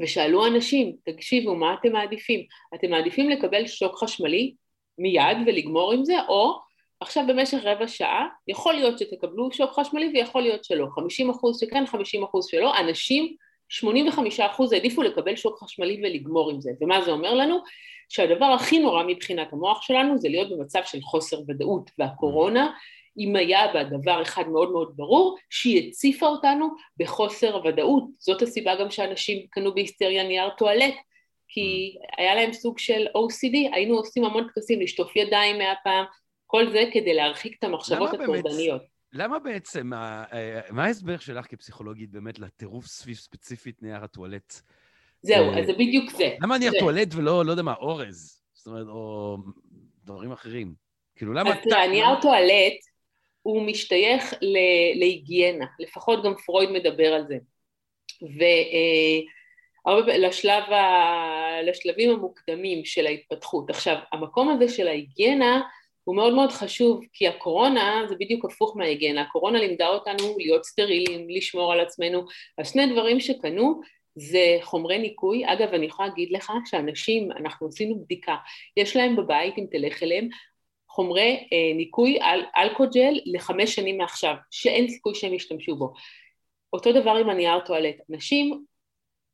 ושאלו 0.00 0.46
אנשים, 0.46 0.96
תקשיבו, 1.04 1.54
מה 1.54 1.74
אתם 1.74 1.92
מעדיפים? 1.92 2.40
אתם 2.74 2.90
מעדיפים 2.90 3.30
לקבל 3.30 3.66
שוק 3.66 3.98
חשמלי 3.98 4.54
מיד 4.98 5.36
ולגמור 5.46 5.92
עם 5.92 6.04
זה, 6.04 6.14
או 6.28 6.69
עכשיו 7.00 7.24
במשך 7.28 7.58
רבע 7.62 7.88
שעה, 7.88 8.26
יכול 8.48 8.74
להיות 8.74 8.98
שתקבלו 8.98 9.52
שוק 9.52 9.70
חשמלי 9.72 10.10
ויכול 10.14 10.42
להיות 10.42 10.64
שלא, 10.64 10.86
50 10.94 11.30
אחוז 11.30 11.60
שכן, 11.60 11.86
50 11.86 12.24
אחוז 12.24 12.46
שלא, 12.46 12.78
אנשים, 12.78 13.34
85 13.68 14.40
אחוז 14.40 14.72
העדיפו 14.72 15.02
לקבל 15.02 15.36
שוק 15.36 15.58
חשמלי 15.62 16.00
ולגמור 16.02 16.50
עם 16.50 16.60
זה, 16.60 16.70
ומה 16.80 17.02
זה 17.02 17.10
אומר 17.10 17.34
לנו? 17.34 17.58
שהדבר 18.08 18.44
הכי 18.44 18.78
נורא 18.78 19.02
מבחינת 19.02 19.52
המוח 19.52 19.82
שלנו 19.82 20.18
זה 20.18 20.28
להיות 20.28 20.50
במצב 20.50 20.80
של 20.84 21.00
חוסר 21.02 21.40
ודאות, 21.48 21.90
והקורונה 21.98 22.72
אם 23.18 23.36
היה 23.36 23.72
בה 23.72 23.84
דבר 23.84 24.22
אחד 24.22 24.48
מאוד 24.48 24.72
מאוד 24.72 24.92
ברור, 24.96 25.36
שהיא 25.50 25.88
הציפה 25.88 26.26
אותנו 26.26 26.68
בחוסר 26.96 27.60
ודאות. 27.64 28.04
זאת 28.18 28.42
הסיבה 28.42 28.74
גם 28.74 28.90
שאנשים 28.90 29.46
קנו 29.50 29.74
בהיסטריה 29.74 30.22
נייר 30.22 30.50
טואלט, 30.50 30.94
כי 31.48 31.96
היה 32.18 32.34
להם 32.34 32.52
סוג 32.52 32.78
של 32.78 33.06
OCD, 33.06 33.74
היינו 33.74 33.96
עושים 33.96 34.24
המון 34.24 34.46
טקסים, 34.54 34.80
לשטוף 34.80 35.16
ידיים 35.16 35.58
מאה 35.58 35.78
פעם, 35.78 36.04
כל 36.50 36.70
זה 36.72 36.82
כדי 36.92 37.14
להרחיק 37.14 37.56
את 37.58 37.64
המחשבות 37.64 38.14
הטורדניות. 38.14 38.82
למה 39.12 39.38
בעצם, 39.38 39.86
מה 40.70 40.84
ההסבר 40.84 41.18
שלך 41.18 41.46
כפסיכולוגית 41.46 42.10
באמת 42.10 42.38
לטירוף 42.38 42.86
סביב 42.86 43.16
ספציפית 43.16 43.82
נייר 43.82 44.04
הטואלט? 44.04 44.54
זהו, 45.22 45.58
אז 45.58 45.66
זה 45.66 45.72
בדיוק 45.72 46.10
זה. 46.10 46.36
למה 46.42 46.58
נייר 46.58 46.72
טואלט 46.78 47.14
ולא, 47.14 47.44
לא 47.44 47.50
יודע 47.50 47.62
מה, 47.62 47.74
אורז? 47.74 48.42
זאת 48.54 48.66
אומרת, 48.66 48.86
או 48.88 49.36
דברים 50.04 50.32
אחרים. 50.32 50.74
כאילו, 51.16 51.32
למה... 51.32 51.50
אז 51.50 51.56
תראה, 51.62 51.88
נייר 51.88 52.20
טואלט 52.22 52.76
הוא 53.42 53.66
משתייך 53.66 54.34
להיגיינה, 54.94 55.66
לפחות 55.80 56.24
גם 56.24 56.34
פרויד 56.46 56.70
מדבר 56.70 57.12
על 57.12 57.26
זה. 57.28 57.38
ולשלב 59.86 60.62
אה. 60.72 61.62
לשלבים 61.62 62.10
המוקדמים 62.10 62.84
של 62.84 63.06
ההתפתחות. 63.06 63.70
עכשיו, 63.70 63.96
המקום 64.12 64.48
הזה 64.48 64.68
של 64.68 64.88
ההיגיינה 64.88 65.62
הוא 66.10 66.16
מאוד 66.16 66.34
מאוד 66.34 66.50
חשוב, 66.50 67.00
כי 67.12 67.28
הקורונה 67.28 68.02
זה 68.08 68.14
בדיוק 68.20 68.44
הפוך 68.44 68.76
מההיגיינה. 68.76 69.22
הקורונה 69.22 69.58
לימדה 69.58 69.88
אותנו 69.88 70.34
להיות 70.38 70.64
סטרילים, 70.64 71.26
לשמור 71.28 71.72
על 71.72 71.80
עצמנו. 71.80 72.24
אז 72.58 72.72
שני 72.72 72.92
דברים 72.92 73.20
שקנו 73.20 73.80
זה 74.14 74.58
חומרי 74.62 74.98
ניקוי. 74.98 75.52
אגב, 75.52 75.68
אני 75.74 75.86
יכולה 75.86 76.08
להגיד 76.08 76.28
לך 76.32 76.52
שאנשים, 76.64 77.32
אנחנו 77.32 77.68
עשינו 77.68 78.04
בדיקה, 78.04 78.36
יש 78.76 78.96
להם 78.96 79.16
בבית, 79.16 79.54
אם 79.58 79.66
תלך 79.70 80.02
אליהם, 80.02 80.28
חומרי 80.88 81.48
אה, 81.52 81.76
ניקוי 81.76 82.18
על 82.20 82.40
אלכוג'ל 82.56 83.20
לחמש 83.26 83.74
שנים 83.74 83.98
מעכשיו, 83.98 84.34
שאין 84.50 84.88
סיכוי 84.88 85.14
שהם 85.14 85.34
ישתמשו 85.34 85.76
בו. 85.76 85.92
אותו 86.72 86.92
דבר 86.92 87.10
עם 87.10 87.30
הנייר 87.30 87.60
טואלט. 87.60 87.96
אנשים, 88.12 88.64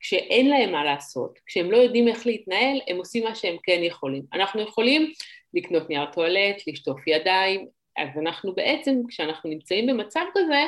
כשאין 0.00 0.50
להם 0.50 0.72
מה 0.72 0.84
לעשות, 0.84 1.38
כשהם 1.46 1.70
לא 1.70 1.76
יודעים 1.76 2.08
איך 2.08 2.26
להתנהל, 2.26 2.80
הם 2.88 2.96
עושים 2.96 3.24
מה 3.24 3.34
שהם 3.34 3.56
כן 3.62 3.80
יכולים. 3.82 4.22
אנחנו 4.32 4.60
יכולים 4.60 5.12
לקנות 5.56 5.90
נייר 5.90 6.06
טואלט, 6.06 6.56
לשטוף 6.66 7.06
ידיים, 7.06 7.66
אז 7.98 8.08
אנחנו 8.18 8.54
בעצם, 8.54 8.96
כשאנחנו 9.08 9.50
נמצאים 9.50 9.86
במצב 9.86 10.24
כזה, 10.34 10.66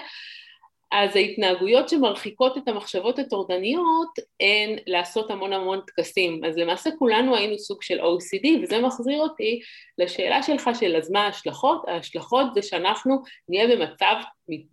אז 0.93 1.16
ההתנהגויות 1.16 1.89
שמרחיקות 1.89 2.59
את 2.59 2.69
המחשבות 2.69 3.19
הטורדניות 3.19 4.09
הן 4.40 4.77
לעשות 4.86 5.31
המון 5.31 5.52
המון 5.52 5.81
טקסים. 5.86 6.44
אז 6.44 6.56
למעשה 6.56 6.90
כולנו 6.98 7.36
היינו 7.36 7.59
סוג 7.59 7.82
של 7.82 8.01
OCD, 8.01 8.62
וזה 8.62 8.81
מחזיר 8.81 9.20
אותי 9.20 9.60
לשאלה 9.98 10.43
שלך 10.43 10.70
של 10.81 10.97
אז 10.97 11.10
מה 11.10 11.20
ההשלכות? 11.20 11.82
ההשלכות 11.89 12.55
זה 12.55 12.62
שאנחנו 12.62 13.23
נהיה 13.48 13.77
במצב 13.77 14.15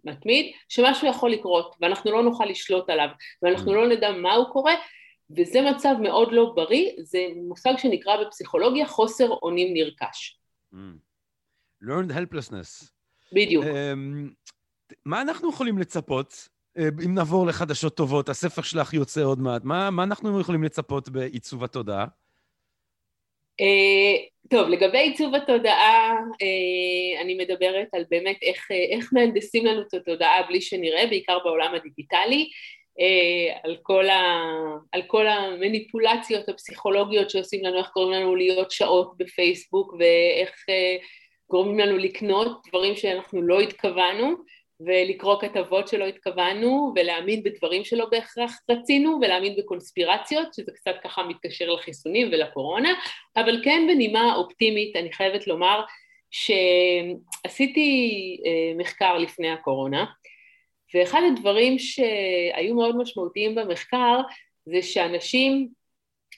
מתמיד 0.06 0.52
שמשהו 0.70 1.08
יכול 1.08 1.32
לקרות, 1.32 1.76
ואנחנו 1.82 2.12
לא 2.12 2.24
נוכל 2.24 2.46
לשלוט 2.46 2.90
עליו, 2.90 3.10
ואנחנו 3.42 3.74
לא 3.74 3.88
נדע 3.88 4.12
מה 4.12 4.34
הוא 4.34 4.46
קורה, 4.46 4.76
וזה 5.30 5.60
מצב 5.62 5.96
מאוד 6.02 6.32
לא 6.32 6.54
בריא, 6.56 6.92
זה 7.00 7.20
מושג 7.36 7.74
שנקרא 7.78 8.24
בפסיכולוגיה 8.24 8.88
חוסר 8.88 9.30
אונים 9.30 9.74
נרכש. 9.74 10.40
Mm. 10.74 10.78
learned 11.84 12.12
helplessness. 12.12 12.90
בדיוק. 13.34 13.66
Um, 13.66 13.70
מה 15.06 15.22
אנחנו 15.22 15.50
יכולים 15.50 15.78
לצפות, 15.78 16.50
אה, 16.78 16.88
אם 17.06 17.16
נעבור 17.16 17.48
לחדשות 17.48 17.98
טובות, 17.98 18.30
הספר 18.30 18.62
שלך 18.62 18.94
יוצא 18.94 19.24
עוד 19.24 19.40
מעט, 19.40 19.62
מה, 19.64 19.90
מה 19.90 20.04
אנחנו 20.04 20.40
יכולים 20.40 20.64
לצפות 20.64 21.10
בעיצוב 21.10 21.64
התודעה? 21.64 22.06
Uh, 23.62 24.50
טוב, 24.50 24.70
לגבי 24.70 24.98
עיצוב 24.98 25.36
התודעה, 25.36 26.16
uh, 26.18 27.22
אני 27.22 27.38
מדברת 27.38 27.88
על 27.94 28.04
באמת 28.10 28.38
איך, 28.42 28.68
איך 28.92 29.10
מהנדסים 29.14 29.66
לנו 29.66 29.82
את 29.82 29.94
התודעה 29.94 30.44
בלי 30.48 30.62
שנראה, 30.62 31.08
בעיקר 31.08 31.40
בעולם 31.44 31.76
הדיגיטלי, 31.76 32.50
על, 33.64 33.78
כל 33.84 34.10
ה, 34.10 34.44
על 34.92 35.02
כל 35.08 35.28
המניפולציות 35.28 36.50
הפסיכולוגיות 36.50 37.30
שעושים 37.30 37.66
לנו, 37.66 37.78
איך 37.78 37.88
קוראים 37.88 38.12
לנו 38.12 38.36
להיות 38.36 38.72
שעות 38.72 39.18
בפייסבוק 39.18 39.94
ואיך 40.00 40.52
uh, 40.52 41.06
גורמים 41.50 41.80
לנו 41.80 41.98
לקנות 41.98 42.62
דברים 42.68 42.96
שאנחנו 42.96 43.42
לא 43.42 43.60
התכוונו. 43.60 44.36
ולקרוא 44.80 45.42
כתבות 45.42 45.88
שלא 45.88 46.06
התכוונו, 46.06 46.94
ולהאמין 46.96 47.44
בדברים 47.44 47.84
שלא 47.84 48.06
בהכרח 48.12 48.60
רצינו, 48.72 49.20
ולהאמין 49.22 49.56
בקונספירציות, 49.58 50.54
שזה 50.54 50.72
קצת 50.72 50.96
ככה 51.04 51.24
מתקשר 51.24 51.70
לחיסונים 51.70 52.28
ולקורונה, 52.32 52.94
אבל 53.38 53.62
כן 53.64 53.88
בנימה 53.88 54.36
אופטימית, 54.36 54.96
אני 54.96 55.14
חייבת 55.14 55.48
לומר 55.48 55.82
שעשיתי 56.32 57.90
אה, 58.46 58.74
מחקר 58.78 59.18
לפני 59.18 59.52
הקורונה, 59.52 60.06
ואחד 60.96 61.22
הדברים 61.32 61.80
שהיו 61.80 62.76
מאוד 62.76 62.98
משמעותיים 62.98 63.56
במחקר 63.56 64.22
זה 64.66 64.82
שאנשים 64.82 65.68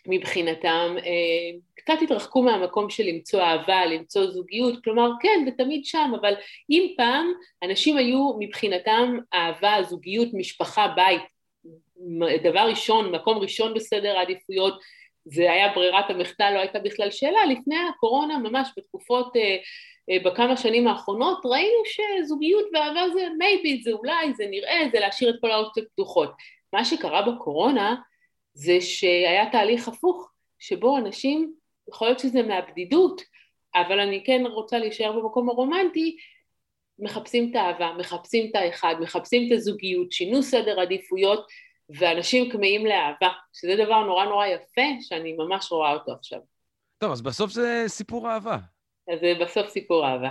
מבחינתם 0.07 0.95
אה, 1.05 1.59
קצת 1.75 1.93
התרחקו 2.01 2.43
מהמקום 2.43 2.89
של 2.89 3.03
למצוא 3.03 3.41
אהבה, 3.41 3.85
למצוא 3.85 4.27
זוגיות, 4.31 4.83
כלומר 4.83 5.09
כן 5.21 5.41
זה 5.45 5.51
תמיד 5.51 5.85
שם, 5.85 6.11
אבל 6.21 6.33
אם 6.69 6.93
פעם 6.97 7.31
אנשים 7.63 7.97
היו 7.97 8.33
מבחינתם 8.39 9.17
אהבה, 9.33 9.83
זוגיות, 9.83 10.27
משפחה, 10.33 10.87
בית, 10.95 11.21
דבר 12.43 12.67
ראשון, 12.69 13.15
מקום 13.15 13.37
ראשון 13.37 13.73
בסדר 13.73 14.17
העדיפויות, 14.17 14.79
זה 15.25 15.51
היה 15.51 15.73
ברירת 15.75 16.09
המחדל, 16.09 16.51
לא 16.53 16.59
הייתה 16.59 16.79
בכלל 16.79 17.11
שאלה, 17.11 17.45
לפני 17.45 17.75
הקורונה 17.89 18.37
ממש 18.37 18.69
בתקופות, 18.77 19.35
אה, 19.35 19.57
בכמה 20.25 20.57
שנים 20.57 20.87
האחרונות, 20.87 21.41
ראינו 21.45 21.79
שזוגיות 21.85 22.65
ואהבה 22.73 23.09
זה 23.13 23.27
מייבי, 23.37 23.81
זה 23.83 23.91
אולי, 23.91 24.33
זה 24.33 24.45
נראה, 24.49 24.81
זה 24.91 24.99
להשאיר 24.99 25.29
את 25.29 25.35
כל 25.41 25.51
האופציות 25.51 25.87
פתוחות. 25.93 26.31
מה 26.73 26.85
שקרה 26.85 27.21
בקורונה 27.21 27.95
זה 28.53 28.81
שהיה 28.81 29.49
תהליך 29.51 29.87
הפוך, 29.87 30.31
שבו 30.59 30.97
אנשים, 30.97 31.53
יכול 31.89 32.07
להיות 32.07 32.19
שזה 32.19 32.43
מהבדידות, 32.43 33.21
אבל 33.75 33.99
אני 33.99 34.23
כן 34.25 34.43
רוצה 34.45 34.79
להישאר 34.79 35.11
במקום 35.11 35.49
הרומנטי, 35.49 36.17
מחפשים 36.99 37.51
את 37.51 37.55
האהבה, 37.55 37.93
מחפשים 37.97 38.49
את 38.49 38.55
האחד, 38.55 38.95
מחפשים 38.99 39.47
את 39.47 39.57
הזוגיות, 39.57 40.11
שינו 40.11 40.43
סדר 40.43 40.79
עדיפויות, 40.79 41.47
ואנשים 41.89 42.51
כמהים 42.51 42.85
לאהבה, 42.85 43.29
שזה 43.53 43.75
דבר 43.75 44.03
נורא 44.03 44.25
נורא 44.25 44.45
יפה, 44.45 44.81
שאני 45.01 45.33
ממש 45.33 45.71
רואה 45.71 45.93
אותו 45.93 46.11
עכשיו. 46.11 46.39
טוב, 46.97 47.11
אז 47.11 47.21
בסוף 47.21 47.51
זה 47.51 47.83
סיפור 47.87 48.29
אהבה. 48.29 48.57
אז 49.13 49.19
זה 49.19 49.33
בסוף 49.41 49.69
סיפור 49.69 50.07
אהבה. 50.07 50.29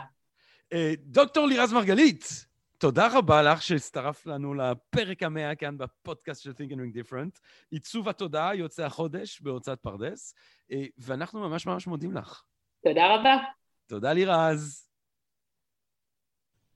אה, 0.72 0.92
דוקטור 0.98 1.46
לירז 1.46 1.72
מרגלית, 1.72 2.46
תודה 2.78 3.18
רבה 3.18 3.42
לך 3.42 3.62
שהצטרפת 3.62 4.26
לנו 4.26 4.54
לפרק 4.54 5.22
המאה 5.22 5.54
כאן 5.54 5.78
בפודקאסט 5.78 6.42
של 6.42 6.50
Think 6.50 6.70
and 6.72 6.76
Ring 6.76 7.10
Different. 7.10 7.40
עיצוב 7.70 8.08
התודעה 8.08 8.54
יוצא 8.54 8.84
החודש 8.84 9.40
בהוצאת 9.40 9.80
פרדס, 9.80 10.34
אה, 10.72 10.84
ואנחנו 10.98 11.40
ממש 11.40 11.66
ממש 11.66 11.86
מודים 11.86 12.12
לך. 12.12 12.42
תודה 12.84 13.14
רבה. 13.14 13.36
תודה 13.86 14.12
לירז. 14.12 14.86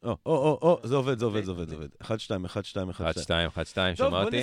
או, 0.02 0.16
או, 0.26 0.32
או, 0.36 0.58
או, 0.62 0.88
זה 0.88 0.96
עובד, 0.96 1.18
זה 1.18 1.24
עובד, 1.24 1.44
זה 1.44 1.50
עובד, 1.50 1.68
זה 1.68 1.74
עובד. 1.74 1.88
1, 2.02 2.20
2, 2.20 2.44
1, 2.44 2.64
2, 2.64 2.88
1, 2.88 3.18
2. 3.18 3.46
1, 3.46 3.66
2, 3.66 3.94
2, 3.94 3.96
שומע 3.96 4.22
אותי? 4.22 4.42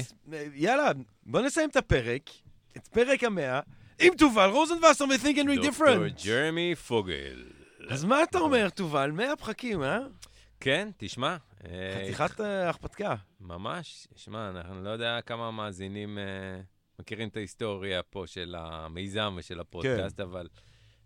יאללה, 0.54 0.92
בוא 1.24 1.42
נסיים 1.42 1.70
את 1.70 1.76
הפרק, 1.76 2.30
את 2.78 2.88
פרק 2.88 3.24
המאה, 3.24 3.60
עם 4.00 4.14
תובל 4.18 4.50
רוזנבסר 4.50 5.06
ו-Think 5.06 5.36
and 5.36 5.48
Ring 5.48 5.64
Different. 5.64 5.64
דוקטור 5.64 6.26
ג'רמי 6.26 6.76
פוגל. 6.76 7.44
אז 7.90 8.04
מה 8.04 8.24
אתה 8.24 8.40
אומר, 8.40 8.70
תובל? 8.70 9.12
100 9.12 9.36
פחקים, 9.36 9.84
אה? 9.84 10.00
כן, 10.60 10.90
תשמע. 10.98 11.38
חתיכת 11.96 12.42
אה, 12.42 12.70
הכפתקה. 12.70 13.16
ממש. 13.42 14.08
שמע, 14.16 14.50
אני 14.50 14.84
לא 14.84 14.90
יודע 14.90 15.20
כמה 15.26 15.52
מאזינים 15.52 16.18
אה, 16.18 16.24
מכירים 17.00 17.28
את 17.28 17.38
ההיסטוריה 17.38 18.04
פה 18.04 18.24
של 18.28 18.56
המיזם 18.58 19.36
ושל 19.38 19.60
הפודקאסט, 19.60 20.18
כן. 20.18 20.24
אבל 20.24 20.48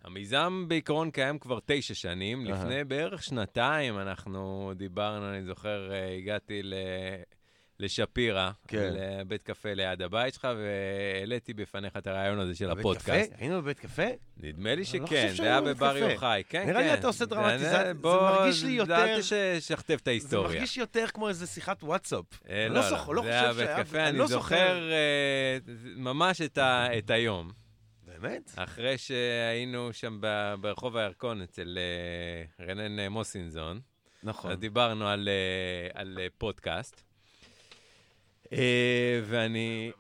המיזם 0.04 0.66
בעיקרון 0.68 1.12
קיים 1.12 1.40
כבר 1.40 1.60
תשע 1.66 1.94
שנים. 1.94 2.46
לפני 2.46 2.84
בערך 2.84 3.24
שנתיים 3.24 4.00
אנחנו 4.00 4.72
דיברנו, 4.76 5.30
אני 5.30 5.44
זוכר, 5.44 5.92
אה, 5.92 6.16
הגעתי 6.18 6.64
ל... 6.64 6.74
לשפירא, 7.82 8.52
כן. 8.68 8.94
לבית 8.94 9.44
קפה 9.44 9.74
ליד 9.74 10.02
הבית 10.02 10.34
שלך, 10.34 10.48
והעליתי 10.58 11.54
בפניך 11.54 11.98
את 11.98 12.08
הרעיון 12.08 12.40
הזה 12.40 12.56
של 12.56 12.72
הפודקאסט. 12.72 13.32
היינו 13.38 13.62
בבית 13.62 13.80
קפה? 13.80 14.04
נדמה 14.38 14.76
לי 14.76 14.82
לא 14.82 14.84
שכן, 14.84 15.34
זה 15.36 15.44
היה 15.44 15.62
בבר 15.62 15.98
יוחאי, 15.98 16.44
כן, 16.50 16.64
כן. 16.64 16.70
נראה 16.70 16.82
לי 16.82 16.94
אתה 16.94 17.08
עושה 17.08 17.26
דרמטיזציה, 17.26 17.84
זה 17.84 17.94
מרגיש 18.04 18.64
לי 18.64 18.72
יותר... 18.72 18.96
אל 18.96 19.20
תשכתב 19.58 19.98
את 20.02 20.08
ההיסטוריה. 20.08 20.50
זה 20.50 20.56
מרגיש 20.56 20.78
יותר 20.78 21.06
כמו 21.14 21.30
איזה 21.30 21.48
שיחת 21.48 21.84
וואטסאפ. 21.84 22.26
אה, 22.50 22.68
לא, 22.70 22.82
לא, 23.08 23.16
לא, 23.16 23.22
זה 23.24 23.30
היה 23.30 23.54
בית 23.54 23.70
קפה, 23.70 24.08
אני 24.08 24.28
זוכר 24.28 24.92
אה, 24.92 25.58
ממש 25.96 26.42
את 26.42 27.10
היום. 27.10 27.52
באמת? 28.06 28.52
אחרי 28.56 28.98
שהיינו 28.98 29.94
שם 29.94 30.22
ברחוב 30.62 30.98
הירקון 30.98 31.42
אצל 31.42 31.78
אה, 31.78 32.66
רנן 32.66 33.08
מוסינזון. 33.08 33.80
נכון. 34.24 34.52
אז 34.52 34.58
דיברנו 34.58 35.08
על, 35.08 35.30
על 35.94 36.20
פודקאסט. 36.38 37.11
ואני... 39.24 39.92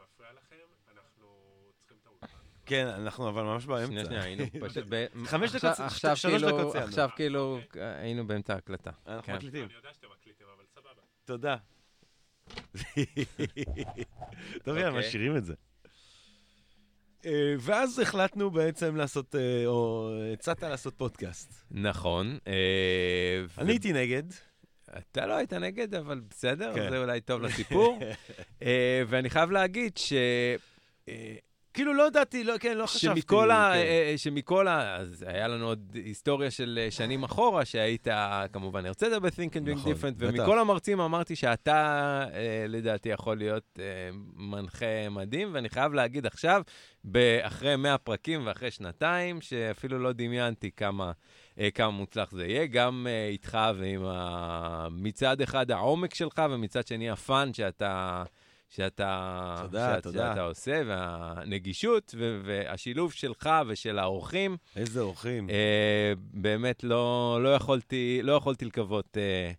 כן, 2.65 2.87
אנחנו 2.87 3.29
אבל 3.29 3.43
ממש 3.43 3.65
באמצע. 3.65 3.87
שנייה, 3.87 4.05
שנייה, 4.05 4.23
היינו 4.23 4.43
פשוט 4.69 4.83
ב... 4.89 5.05
חמש 5.25 5.55
דקות, 5.55 5.75
שלוש 6.15 6.25
כאילו- 6.25 6.47
דקות 6.47 6.71
ציינו. 6.71 6.87
עכשיו 6.87 7.09
כאילו 7.15 7.59
היינו 7.75 8.27
באמצע 8.27 8.53
ההקלטה. 8.53 8.91
אנחנו 9.07 9.23
כן. 9.23 9.35
מקליטים. 9.35 9.65
אני 9.65 9.73
יודע 9.73 9.89
שאתם 9.93 10.07
מקליטים, 10.19 10.47
אבל 10.55 10.63
סבבה. 10.75 11.01
תודה. 11.25 11.55
טוב, 14.63 14.77
יאללה, 14.77 14.87
אוקיי. 14.89 14.99
משאירים 15.07 15.37
את 15.37 15.45
זה. 15.45 15.53
אה, 17.25 17.55
ואז 17.59 17.99
החלטנו 17.99 18.51
בעצם 18.51 18.95
לעשות, 18.95 19.35
אה, 19.35 19.63
או 19.65 20.09
הצעת 20.33 20.63
לעשות 20.63 20.93
פודקאסט. 20.97 21.53
נכון. 21.71 22.37
אה, 22.47 22.53
אני 23.57 23.71
הייתי 23.71 23.93
נגד. 23.93 24.23
אתה 24.97 25.25
לא 25.25 25.33
היית 25.33 25.53
נגד, 25.53 25.95
אבל 25.95 26.21
בסדר, 26.29 26.73
כן. 26.75 26.89
זה 26.89 26.97
אולי 26.97 27.21
טוב 27.21 27.41
לסיפור. 27.41 27.99
ואני 29.09 29.29
חייב 29.29 29.51
להגיד 29.51 29.97
ש... 29.97 30.13
כאילו 31.73 31.93
לא 31.93 32.07
ידעתי, 32.07 32.43
לא, 32.43 32.53
כן, 32.59 32.77
לא 32.77 32.85
חשבתי. 32.85 33.21
שמכל 33.21 33.51
ה... 33.51 33.71
כן. 33.73 33.79
אה, 33.79 34.11
אה, 34.11 34.17
שמכל 34.17 34.67
ה... 34.67 34.95
אז 34.95 35.25
היה 35.27 35.47
לנו 35.47 35.65
עוד 35.65 35.97
היסטוריה 36.05 36.51
של 36.51 36.79
אה, 36.81 36.91
שנים 36.91 37.23
אחורה, 37.23 37.65
שהיית 37.65 38.07
כמובן 38.53 38.85
הרצדת 38.85 39.21
ב-Think 39.21 39.53
and 39.53 39.67
Drink 39.67 39.71
נכון, 39.71 39.91
Different, 39.93 40.15
ומכל 40.17 40.59
המרצים 40.59 40.99
אמרתי 41.01 41.35
שאתה, 41.35 42.25
לדעתי, 42.67 43.09
יכול 43.09 43.37
להיות 43.37 43.79
מנחה 44.35 45.09
מדהים, 45.11 45.49
ואני 45.53 45.69
חייב 45.69 45.93
להגיד 45.93 46.25
עכשיו, 46.25 46.61
אחרי 47.41 47.75
100 47.75 47.97
פרקים 47.97 48.47
ואחרי 48.47 48.71
שנתיים, 48.71 49.41
שאפילו 49.41 49.99
לא 49.99 50.11
דמיינתי 50.11 50.71
כמה... 50.77 51.11
כמה 51.73 51.91
מוצלח 51.91 52.31
זה 52.31 52.47
יהיה, 52.47 52.65
גם 52.65 53.07
uh, 53.09 53.31
איתך 53.31 53.57
ועם 53.77 54.05
ה... 54.05 54.87
מצד 54.91 55.41
אחד 55.41 55.71
העומק 55.71 56.15
שלך, 56.15 56.41
ומצד 56.51 56.87
שני 56.87 57.09
הפאן 57.09 57.53
שאתה 57.53 58.23
שאתה, 58.71 59.55
תודה, 59.61 59.93
שאת, 59.95 60.03
תודה. 60.03 60.29
שאתה 60.29 60.41
עושה, 60.41 60.81
והנגישות 60.87 62.15
והשילוב 62.43 63.13
שלך 63.13 63.49
ושל 63.67 63.99
האורחים. 63.99 64.57
איזה 64.75 65.01
אורחים. 65.01 65.49
אה, 65.49 66.13
באמת 66.17 66.83
לא, 66.83 67.39
לא, 67.43 67.55
יכולתי, 67.55 68.19
לא 68.23 68.33
יכולתי 68.33 68.65
לקוות 68.65 69.17
אה, 69.17 69.51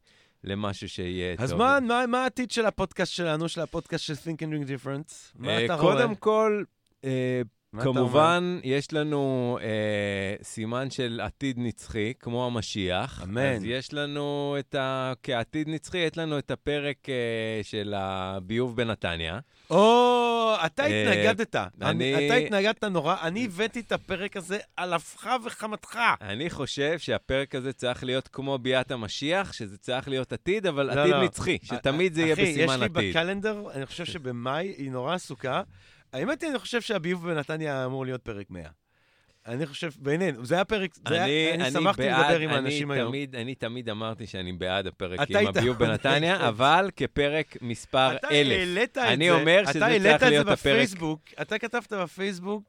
למשהו 0.45 0.89
שיהיה 0.89 1.33
אז 1.39 1.51
טוב. 1.51 1.63
אז 1.63 1.81
מה, 1.83 2.07
מה 2.07 2.23
העתיד 2.23 2.51
של 2.51 2.67
הפודקאסט 2.67 3.13
שלנו, 3.13 3.49
של 3.49 3.61
הפודקאסט 3.61 4.05
של 4.05 4.13
Think 4.13 4.37
and 4.37 4.43
Doing 4.43 4.69
Difference? 4.69 5.13
מה 5.35 5.49
אה, 5.49 5.65
אתה 5.65 5.75
רואה? 5.75 5.95
קודם 5.95 6.15
כל, 6.15 6.65
אה, 7.05 7.43
כמובן, 7.81 8.61
יש 8.65 8.93
לנו 8.93 9.59
אה, 9.63 10.35
סימן 10.43 10.91
של 10.91 11.21
עתיד 11.23 11.59
נצחי, 11.59 12.13
כמו 12.21 12.47
המשיח. 12.47 13.23
אמן. 13.23 13.41
אז 13.41 13.65
יש 13.65 13.95
לנו 13.95 14.57
את 14.59 14.75
ה... 14.75 15.13
כעתיד 15.23 15.69
נצחי, 15.69 15.99
יש 15.99 16.19
לנו 16.19 16.39
את 16.39 16.51
הפרק 16.51 17.09
אה, 17.09 17.61
של 17.63 17.95
הביוב 17.97 18.77
בנתניה. 18.77 19.39
או, 19.71 20.55
אתה 20.67 20.87
אה, 20.87 21.03
התנגדת. 21.03 21.57
אני... 21.83 22.27
אתה 22.27 22.35
התנגדת 22.35 22.85
נורא. 22.85 23.17
אני 23.23 23.45
הבאתי 23.45 23.81
את 23.81 23.93
הפרק 23.93 24.37
הזה 24.37 24.59
על 24.77 24.97
אפך 24.97 25.31
וחמתך. 25.45 25.99
אני 26.21 26.51
חושב 26.51 26.99
שהפרק 26.99 27.55
הזה 27.55 27.73
צריך 27.73 28.05
להיות 28.05 28.29
כמו 28.29 28.59
ביאת 28.59 28.91
המשיח, 28.91 29.53
שזה 29.53 29.79
צריך 29.79 30.09
להיות 30.09 30.33
עתיד, 30.33 30.67
אבל 30.67 30.87
לא, 30.87 31.01
עתיד 31.01 31.15
לא. 31.15 31.25
נצחי, 31.25 31.59
שתמיד 31.63 32.15
זה 32.15 32.23
יהיה 32.23 32.35
בסימן 32.37 32.83
עתיד. 32.83 32.97
אחי, 32.97 33.05
יש 33.05 33.17
לי 33.17 33.23
בקלנדר, 33.23 33.65
אני 33.75 33.87
חושב 33.87 34.05
שבמאי 34.05 34.67
היא 34.67 34.91
נורא 34.91 35.15
עסוקה. 35.15 35.63
האמת 36.13 36.43
היא, 36.43 36.51
אני 36.51 36.59
חושב 36.59 36.81
שהביוב 36.81 37.29
בנתניה 37.31 37.85
אמור 37.87 38.05
להיות 38.05 38.23
פרק 38.23 38.51
100. 38.51 38.69
אני 39.47 39.67
חושב, 39.67 39.91
בינינו, 39.99 40.45
זה 40.45 40.55
היה 40.55 40.65
פרק, 40.65 40.95
זה 40.95 41.01
אני, 41.07 41.19
היה, 41.19 41.55
אני, 41.55 41.63
אני 41.65 41.71
שמחתי 41.73 42.03
בעד, 42.03 42.25
לדבר 42.25 42.41
עם 42.41 42.51
האנשים 42.51 42.91
היום. 42.91 43.09
תמיד, 43.09 43.37
אני 43.37 43.55
תמיד 43.55 43.89
אמרתי 43.89 44.27
שאני 44.27 44.53
בעד 44.53 44.87
הפרק 44.87 45.21
עם 45.31 45.47
הביוב 45.47 45.79
בנתניה, 45.79 46.37
אבל 46.49 46.91
כפרק 46.97 47.57
מספר 47.61 48.17
אתה 48.17 48.29
אלף. 48.31 48.59
העלית 48.59 48.91
את 48.93 48.99
אני 48.99 49.25
זה, 49.25 49.33
אומר 49.33 49.63
שזה 49.67 49.81
צריך 49.81 50.23
להיות 50.23 50.49
הפרק... 50.49 50.89
אתה 51.43 51.59
כתבת 51.59 51.93
בפייסבוק, 51.93 52.65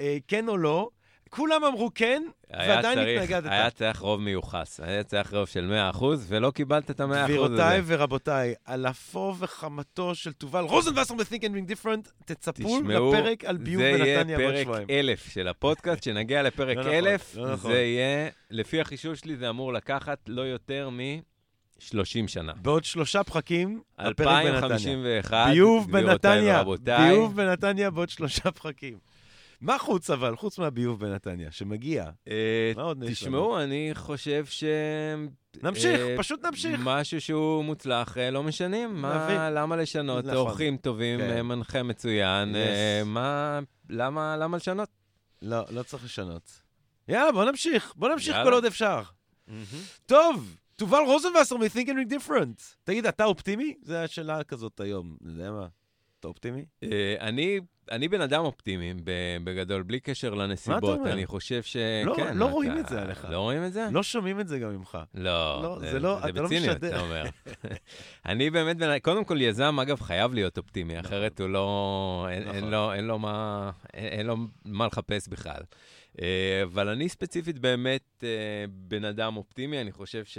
אה, 0.00 0.16
כן 0.28 0.48
או 0.48 0.56
לא, 0.56 0.90
כולם 1.36 1.64
אמרו 1.64 1.90
כן, 1.94 2.22
ועדיין 2.50 2.98
התנגדת. 2.98 3.50
היה 3.52 3.70
צריך 3.70 3.98
רוב 3.98 4.20
מיוחס, 4.20 4.80
היה 4.80 5.04
צריך 5.04 5.34
רוב 5.34 5.48
של 5.48 5.72
100%, 5.94 6.04
ולא 6.28 6.50
קיבלת 6.50 6.90
את 6.90 7.00
ה-100% 7.00 7.06
הזה. 7.10 7.24
גבירותיי 7.24 7.82
ורבותיי, 7.86 8.54
על 8.64 8.86
אפו 8.86 9.34
וחמתו 9.38 10.14
של 10.14 10.32
תובל 10.32 10.60
רוזנבסר 10.60 11.14
ב-Think 11.14 11.42
and 11.42 11.44
Being 11.44 11.70
Different, 11.70 12.10
תצפו 12.24 12.80
לפרק 12.82 13.44
על 13.44 13.56
ביוב 13.56 13.82
בנתניה 13.82 14.38
בעוד 14.38 14.54
שבועיים. 14.56 14.86
זה 14.86 14.92
יהיה 14.92 15.02
פרק 15.04 15.10
אלף 15.10 15.28
של 15.28 15.48
הפודקאסט, 15.48 16.00
כשנגיע 16.02 16.42
לפרק 16.42 16.76
לא 16.76 16.92
אלף, 16.92 17.30
נכון, 17.32 17.48
לא 17.48 17.54
נכון. 17.54 17.72
זה 17.72 17.78
יהיה, 17.78 18.28
לפי 18.50 18.80
החישוב 18.80 19.14
שלי, 19.14 19.36
זה 19.36 19.50
אמור 19.50 19.72
לקחת 19.72 20.18
לא 20.28 20.42
יותר 20.42 20.90
מ... 20.90 21.00
30 21.78 22.28
שנה. 22.28 22.52
בעוד 22.62 22.84
שלושה 22.84 23.24
פרקים, 23.24 23.80
הפרק 23.98 24.16
בנתניה. 24.16 24.54
2051, 24.54 25.46
ביוב 25.50 25.92
בנתניה, 25.92 26.62
ביוב 26.84 27.36
בנתניה 27.36 27.90
בעוד 27.90 28.08
שלושה 28.08 28.50
פרקים. 28.50 28.98
מה 29.64 29.78
חוץ 29.78 30.10
אבל, 30.10 30.36
חוץ 30.36 30.58
מהביוב 30.58 31.00
בנתניה, 31.00 31.50
שמגיע? 31.50 32.10
אה, 32.28 32.72
מה 32.76 32.82
עוד 32.82 32.98
נשמע? 32.98 33.12
תשמעו, 33.12 33.60
אני 33.60 33.90
חושב 33.94 34.46
ש... 34.46 34.64
נמשיך, 35.62 36.00
אה, 36.00 36.14
פשוט 36.18 36.44
נמשיך. 36.44 36.80
משהו 36.84 37.20
שהוא 37.20 37.64
מוצלח, 37.64 38.18
אה, 38.18 38.30
לא 38.30 38.42
משנים. 38.42 39.02
מה, 39.02 39.50
למה 39.50 39.76
לשנות? 39.76 40.24
נכון. 40.24 40.36
אורחים 40.36 40.76
טובים, 40.76 41.20
כן. 41.20 41.42
מנחה 41.42 41.82
מצוין. 41.82 42.54
מה, 43.04 43.60
למה, 43.90 44.36
למה 44.36 44.56
לשנות? 44.56 44.88
לא, 45.42 45.64
לא 45.70 45.82
צריך 45.82 46.04
לשנות. 46.04 46.60
יאללה, 47.08 47.32
בוא 47.32 47.44
נמשיך. 47.44 47.92
בוא 47.96 48.08
נמשיך 48.08 48.36
כל 48.44 48.52
עוד 48.52 48.64
אפשר. 48.64 49.02
טוב, 50.06 50.56
תובל 50.76 51.02
רוזנבסר 51.06 51.56
מ-Think 51.56 51.88
and 51.88 52.12
Different. 52.12 52.62
תגיד, 52.84 53.06
אתה 53.06 53.24
אופטימי? 53.24 53.74
זו 53.82 53.94
השאלה 53.94 54.44
כזאת 54.44 54.80
היום, 54.80 55.16
אתה 55.22 55.30
יודע 55.30 55.50
מה? 55.50 55.66
אתה 56.24 56.28
אופטימי? 56.28 56.64
אני 57.20 57.60
אני 57.90 58.08
בן 58.08 58.20
אדם 58.20 58.44
אופטימי, 58.44 58.94
בגדול, 59.44 59.82
בלי 59.82 60.00
קשר 60.00 60.34
לנסיבות. 60.34 60.82
מה 60.82 60.88
אתה 60.88 61.00
אומר? 61.00 61.12
אני 61.12 61.26
חושב 61.26 61.62
ש... 61.62 61.76
לא, 62.04 62.14
כן, 62.16 62.36
לא 62.36 62.44
אתה... 62.44 62.52
רואים 62.52 62.78
את 62.78 62.88
זה 62.88 63.02
עליך. 63.02 63.26
לא 63.30 63.38
רואים 63.38 63.64
את 63.64 63.72
זה? 63.72 63.86
לא 63.92 64.02
שומעים 64.02 64.40
את 64.40 64.48
זה 64.48 64.58
גם 64.58 64.70
ממך. 64.70 64.98
לא, 65.14 65.62
לא 65.62 65.78
זה, 65.80 65.90
זה 65.90 65.98
לא, 65.98 66.20
זה 66.22 66.28
אתה 66.28 66.40
לא 66.40 66.46
בציניות, 66.46 66.66
לא 66.66 66.74
משדר. 66.74 66.88
אתה 66.88 67.00
אומר. 67.00 67.24
אני 68.26 68.50
באמת. 68.50 68.76
קודם 69.02 69.24
כל, 69.24 69.40
יזם, 69.40 69.80
אגב, 69.80 70.00
חייב 70.00 70.34
להיות 70.34 70.58
אופטימי, 70.58 70.94
נכון. 70.94 71.06
אחרת 71.06 71.40
הוא 71.40 71.48
לא... 71.48 72.26
אין, 72.30 72.42
נכון. 72.42 72.54
אין, 72.54 72.70
לו, 72.70 72.92
אין, 72.92 73.04
לו 73.04 73.18
מה, 73.18 73.70
אין, 73.94 74.06
אין 74.06 74.26
לו 74.26 74.36
מה 74.64 74.86
לחפש 74.86 75.28
בכלל. 75.28 75.62
אה, 76.22 76.62
אבל 76.62 76.88
אני 76.88 77.08
ספציפית 77.08 77.58
באמת 77.58 78.24
אה, 78.24 78.64
בן 78.68 79.04
אדם 79.04 79.36
אופטימי, 79.36 79.80
אני 79.80 79.92
חושב 79.92 80.24
ש... 80.24 80.38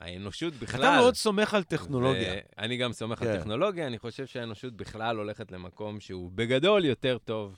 האנושות 0.00 0.54
בכלל... 0.54 0.80
אתה 0.80 0.96
מאוד 1.00 1.14
סומך 1.14 1.54
על 1.54 1.64
טכנולוגיה. 1.64 2.34
אני 2.58 2.76
גם 2.76 2.92
סומך 2.92 3.18
כן. 3.18 3.26
על 3.26 3.38
טכנולוגיה, 3.38 3.86
אני 3.86 3.98
חושב 3.98 4.26
שהאנושות 4.26 4.76
בכלל 4.76 5.16
הולכת 5.16 5.52
למקום 5.52 6.00
שהוא 6.00 6.30
בגדול 6.34 6.84
יותר 6.84 7.18
טוב. 7.18 7.56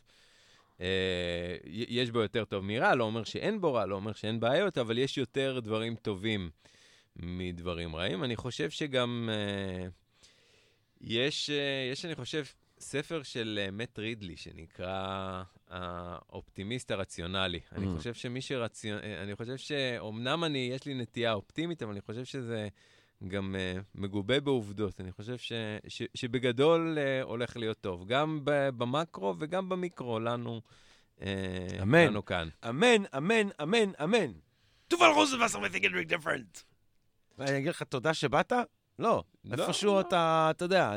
אה, 0.81 1.57
יש 1.67 2.11
בו 2.11 2.19
יותר 2.19 2.45
טוב 2.45 2.65
מרע, 2.65 2.95
לא 2.95 3.05
אומר 3.05 3.25
שאין 3.25 3.61
בו 3.61 3.75
רע, 3.75 3.87
לא 3.87 3.95
אומר 3.95 4.13
שאין 4.13 4.41
בעיות, 4.41 4.79
אבל 4.79 4.99
יש 4.99 5.19
יותר 5.19 5.61
דברים 5.63 5.95
טובים 5.97 6.51
מדברים 7.17 7.97
רעים. 7.97 8.25
אני 8.25 8.37
חושב 8.37 8.71
שגם 8.71 9.29
אה, 9.33 9.89
יש, 11.01 11.51
אה, 11.51 11.89
יש, 11.93 12.05
אני 12.05 12.15
חושב, 12.15 12.45
ספר 12.79 13.23
של 13.23 13.69
מט 13.73 13.99
רידלי 13.99 14.37
שנקרא 14.37 15.43
האופטימיסט 15.73 16.91
הרציונלי. 16.91 17.61
Mm. 17.65 17.77
אני 17.77 17.97
חושב 17.97 18.15
שמי 18.15 18.41
שרציונ... 18.41 18.99
אני 19.23 19.37
חושב 19.37 19.57
שאומנם 19.57 20.45
אני, 20.45 20.71
יש 20.73 20.87
לי 20.87 20.95
נטייה 20.95 21.33
אופטימית, 21.33 21.83
אבל 21.83 21.93
אני 21.93 22.01
חושב 22.01 22.25
שזה 22.25 22.69
גם 23.29 23.55
uh, 23.55 23.83
מגובה 23.95 24.41
בעובדות. 24.41 25.01
אני 25.01 25.13
חושב 25.13 25.39
ש... 25.39 25.53
ש... 25.89 26.03
שבגדול 26.15 26.99
uh, 26.99 27.25
הולך 27.25 27.57
להיות 27.57 27.81
טוב, 27.81 28.07
גם 28.07 28.41
במקרו 28.45 29.35
וגם 29.39 29.69
במיקרו, 29.69 30.21
לנו, 30.21 30.61
uh, 31.19 31.23
אמן. 31.83 32.07
לנו 32.07 32.25
כאן. 32.25 32.49
אמן, 32.69 33.03
אמן, 33.17 33.49
אמן, 33.63 33.91
אמן. 34.03 34.33
תובל 34.89 35.11
רוזנבסר 35.15 35.61
מתיקן 35.61 35.93
ביג 35.93 36.09
דיפרנט. 36.09 36.59
ואני 37.39 37.59
אגיד 37.59 37.69
לך 37.69 37.83
תודה 37.83 38.15
שבאת, 38.15 38.53
לא. 39.03 39.23
לא 39.45 39.63
איפשהו 39.65 39.95
לא. 39.95 40.01
אתה, 40.01 40.49
אתה 40.51 40.65
יודע, 40.65 40.97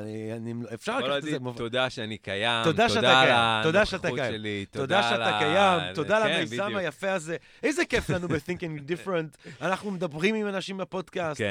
אפשר 0.74 1.00
לקחת 1.00 1.18
את 1.18 1.24
זה. 1.24 1.38
תודה 1.56 1.90
שאני 1.90 2.18
קיים, 2.18 2.64
תודה 2.64 2.90
שאתה 2.90 3.02
קיים, 3.26 3.64
תודה 3.64 3.86
שאתה 3.86 4.12
קיים. 4.12 4.66
תודה 4.72 5.04
שאתה 5.04 5.38
קיים, 5.40 5.94
תודה 5.94 6.24
כן, 6.24 6.38
למיזם 6.38 6.76
היפה 6.76 7.12
הזה. 7.12 7.38
איזה 7.64 7.86
כיף 7.86 8.10
לנו 8.10 8.28
ב-Thinking 8.28 8.90
Different. 8.90 9.52
אנחנו 9.62 9.92
מדברים 9.92 10.36
עם 10.36 10.48
אנשים 10.48 10.78
בפודקאסט. 10.78 11.42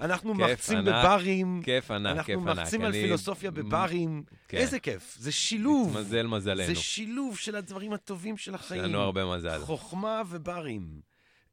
אנחנו 0.00 0.34
מרצים 0.34 0.84
בברים. 0.84 1.62
אנחנו 1.90 2.40
מרצים 2.40 2.82
על 2.82 2.92
פילוסופיה 2.92 3.50
בברים. 3.50 4.22
כן. 4.48 4.56
איזה 4.56 4.78
כיף. 4.78 5.16
זה 5.18 5.32
שילוב. 5.32 5.96
התמזל 5.96 6.26
מזלנו. 6.26 6.66
זה 6.66 6.74
שילוב 6.74 7.38
של 7.38 7.56
הדברים 7.56 7.92
הטובים 7.92 8.36
של 8.36 8.54
החיים. 8.54 8.82
יש 8.84 8.88
לנו 8.88 9.00
הרבה 9.00 9.36
מזל. 9.36 9.58
חוכמה 9.58 10.22
וברים. 10.28 11.00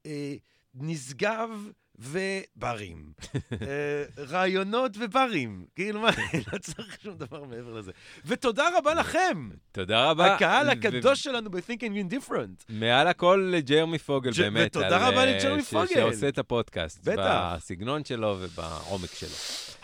אה, 0.06 0.34
נשגב. 0.76 1.50
וברים. 2.00 3.14
אה, 3.62 4.04
רעיונות 4.18 4.92
וברים. 5.00 5.66
כאילו, 5.76 6.02
מה, 6.02 6.10
לא 6.54 6.58
צריך 6.58 6.98
שום 7.04 7.18
דבר 7.18 7.44
מעבר 7.44 7.74
לזה. 7.74 7.92
ותודה 8.26 8.70
רבה 8.78 8.94
לכם. 8.94 9.50
תודה 9.72 10.10
רבה. 10.10 10.36
הקהל 10.36 10.70
הקדוש 10.70 11.24
שלנו 11.24 11.52
ב-Thinking 11.52 12.12
in 12.12 12.14
Different. 12.14 12.64
מעל 12.70 13.08
הכל 13.08 13.50
לג'רמי 13.54 14.00
פוגל, 14.00 14.32
באמת. 14.38 14.76
ותודה 14.76 15.08
רבה 15.08 15.18
אה, 15.18 15.26
לג'רמי 15.26 15.64
פוגל. 15.64 15.88
שעושה 15.94 16.28
את 16.28 16.38
הפודקאסט. 16.38 17.04
בטח. 17.04 17.54
בסגנון 17.58 18.06
שלו 18.06 18.38
ובעומק 18.40 19.14
שלו. 19.14 19.30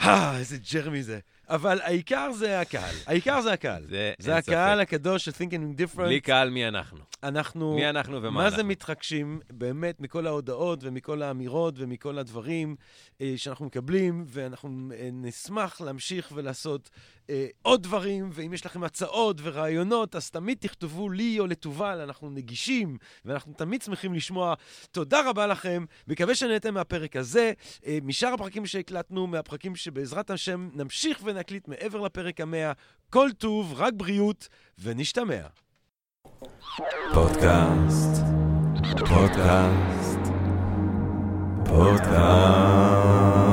אה, 0.02 0.38
איזה 0.38 0.57
ג'רמי 0.73 1.03
זה. 1.03 1.19
אבל 1.49 1.80
העיקר 1.81 2.31
זה 2.31 2.59
הקהל. 2.59 2.95
העיקר 3.07 3.41
זה 3.41 3.53
הקהל. 3.53 3.84
זה, 3.89 4.13
זה 4.19 4.35
הקהל 4.38 4.77
ספק. 4.77 4.93
הקדוש 4.93 5.26
של 5.26 5.31
Thinking 5.31 5.80
Different. 5.80 5.97
בלי 5.97 6.21
קהל, 6.21 6.49
מי 6.49 6.67
אנחנו? 6.67 6.97
אנחנו... 7.23 7.76
מי 7.76 7.89
אנחנו 7.89 8.17
ומה 8.17 8.31
מה 8.31 8.45
אנחנו? 8.45 8.57
זה 8.57 8.63
מתחגשים, 8.63 9.39
באמת, 9.51 10.01
מכל 10.01 10.27
ההודעות 10.27 10.80
ומכל 10.84 11.21
האמירות 11.21 11.73
ומכל 11.77 12.17
הדברים 12.17 12.76
אה, 13.21 13.34
שאנחנו 13.38 13.65
מקבלים, 13.65 14.23
ואנחנו 14.27 14.89
אה, 14.93 15.09
נשמח 15.11 15.81
להמשיך 15.81 16.31
ולעשות 16.35 16.89
אה, 17.30 17.47
עוד 17.61 17.84
דברים, 17.84 18.30
ואם 18.34 18.53
יש 18.53 18.65
לכם 18.65 18.84
הצעות 18.84 19.38
ורעיונות, 19.43 20.15
אז 20.15 20.30
תמיד 20.30 20.57
תכתבו 20.57 21.09
לי 21.09 21.39
או 21.39 21.47
לתובל, 21.47 21.99
אנחנו 22.01 22.30
נגישים, 22.30 22.97
ואנחנו 23.26 23.53
תמיד 23.53 23.81
שמחים 23.81 24.13
לשמוע. 24.13 24.53
תודה 24.91 25.30
רבה 25.30 25.47
לכם, 25.47 25.85
מקווה 26.07 26.35
שנהנתם 26.35 26.73
מהפרק 26.73 27.15
הזה, 27.15 27.51
אה, 27.85 27.97
משאר 28.03 28.34
הפרקים 28.34 28.65
שהקלטנו, 28.65 29.27
מהפרקים 29.27 29.76
שבעזרת 29.76 30.30
השם 30.30 30.69
נמשיך 30.73 31.19
ונקליט 31.40 31.68
מעבר 31.68 32.02
לפרק 32.02 32.41
המאה. 32.41 32.72
כל 33.10 33.30
טוב, 33.38 33.74
רק 33.78 33.94
בריאות, 33.98 34.48
ונשתמע. 34.80 35.41
פודקאסט, 37.14 38.24
פודקאסט, 39.07 40.20
פודקאסט. 41.66 43.48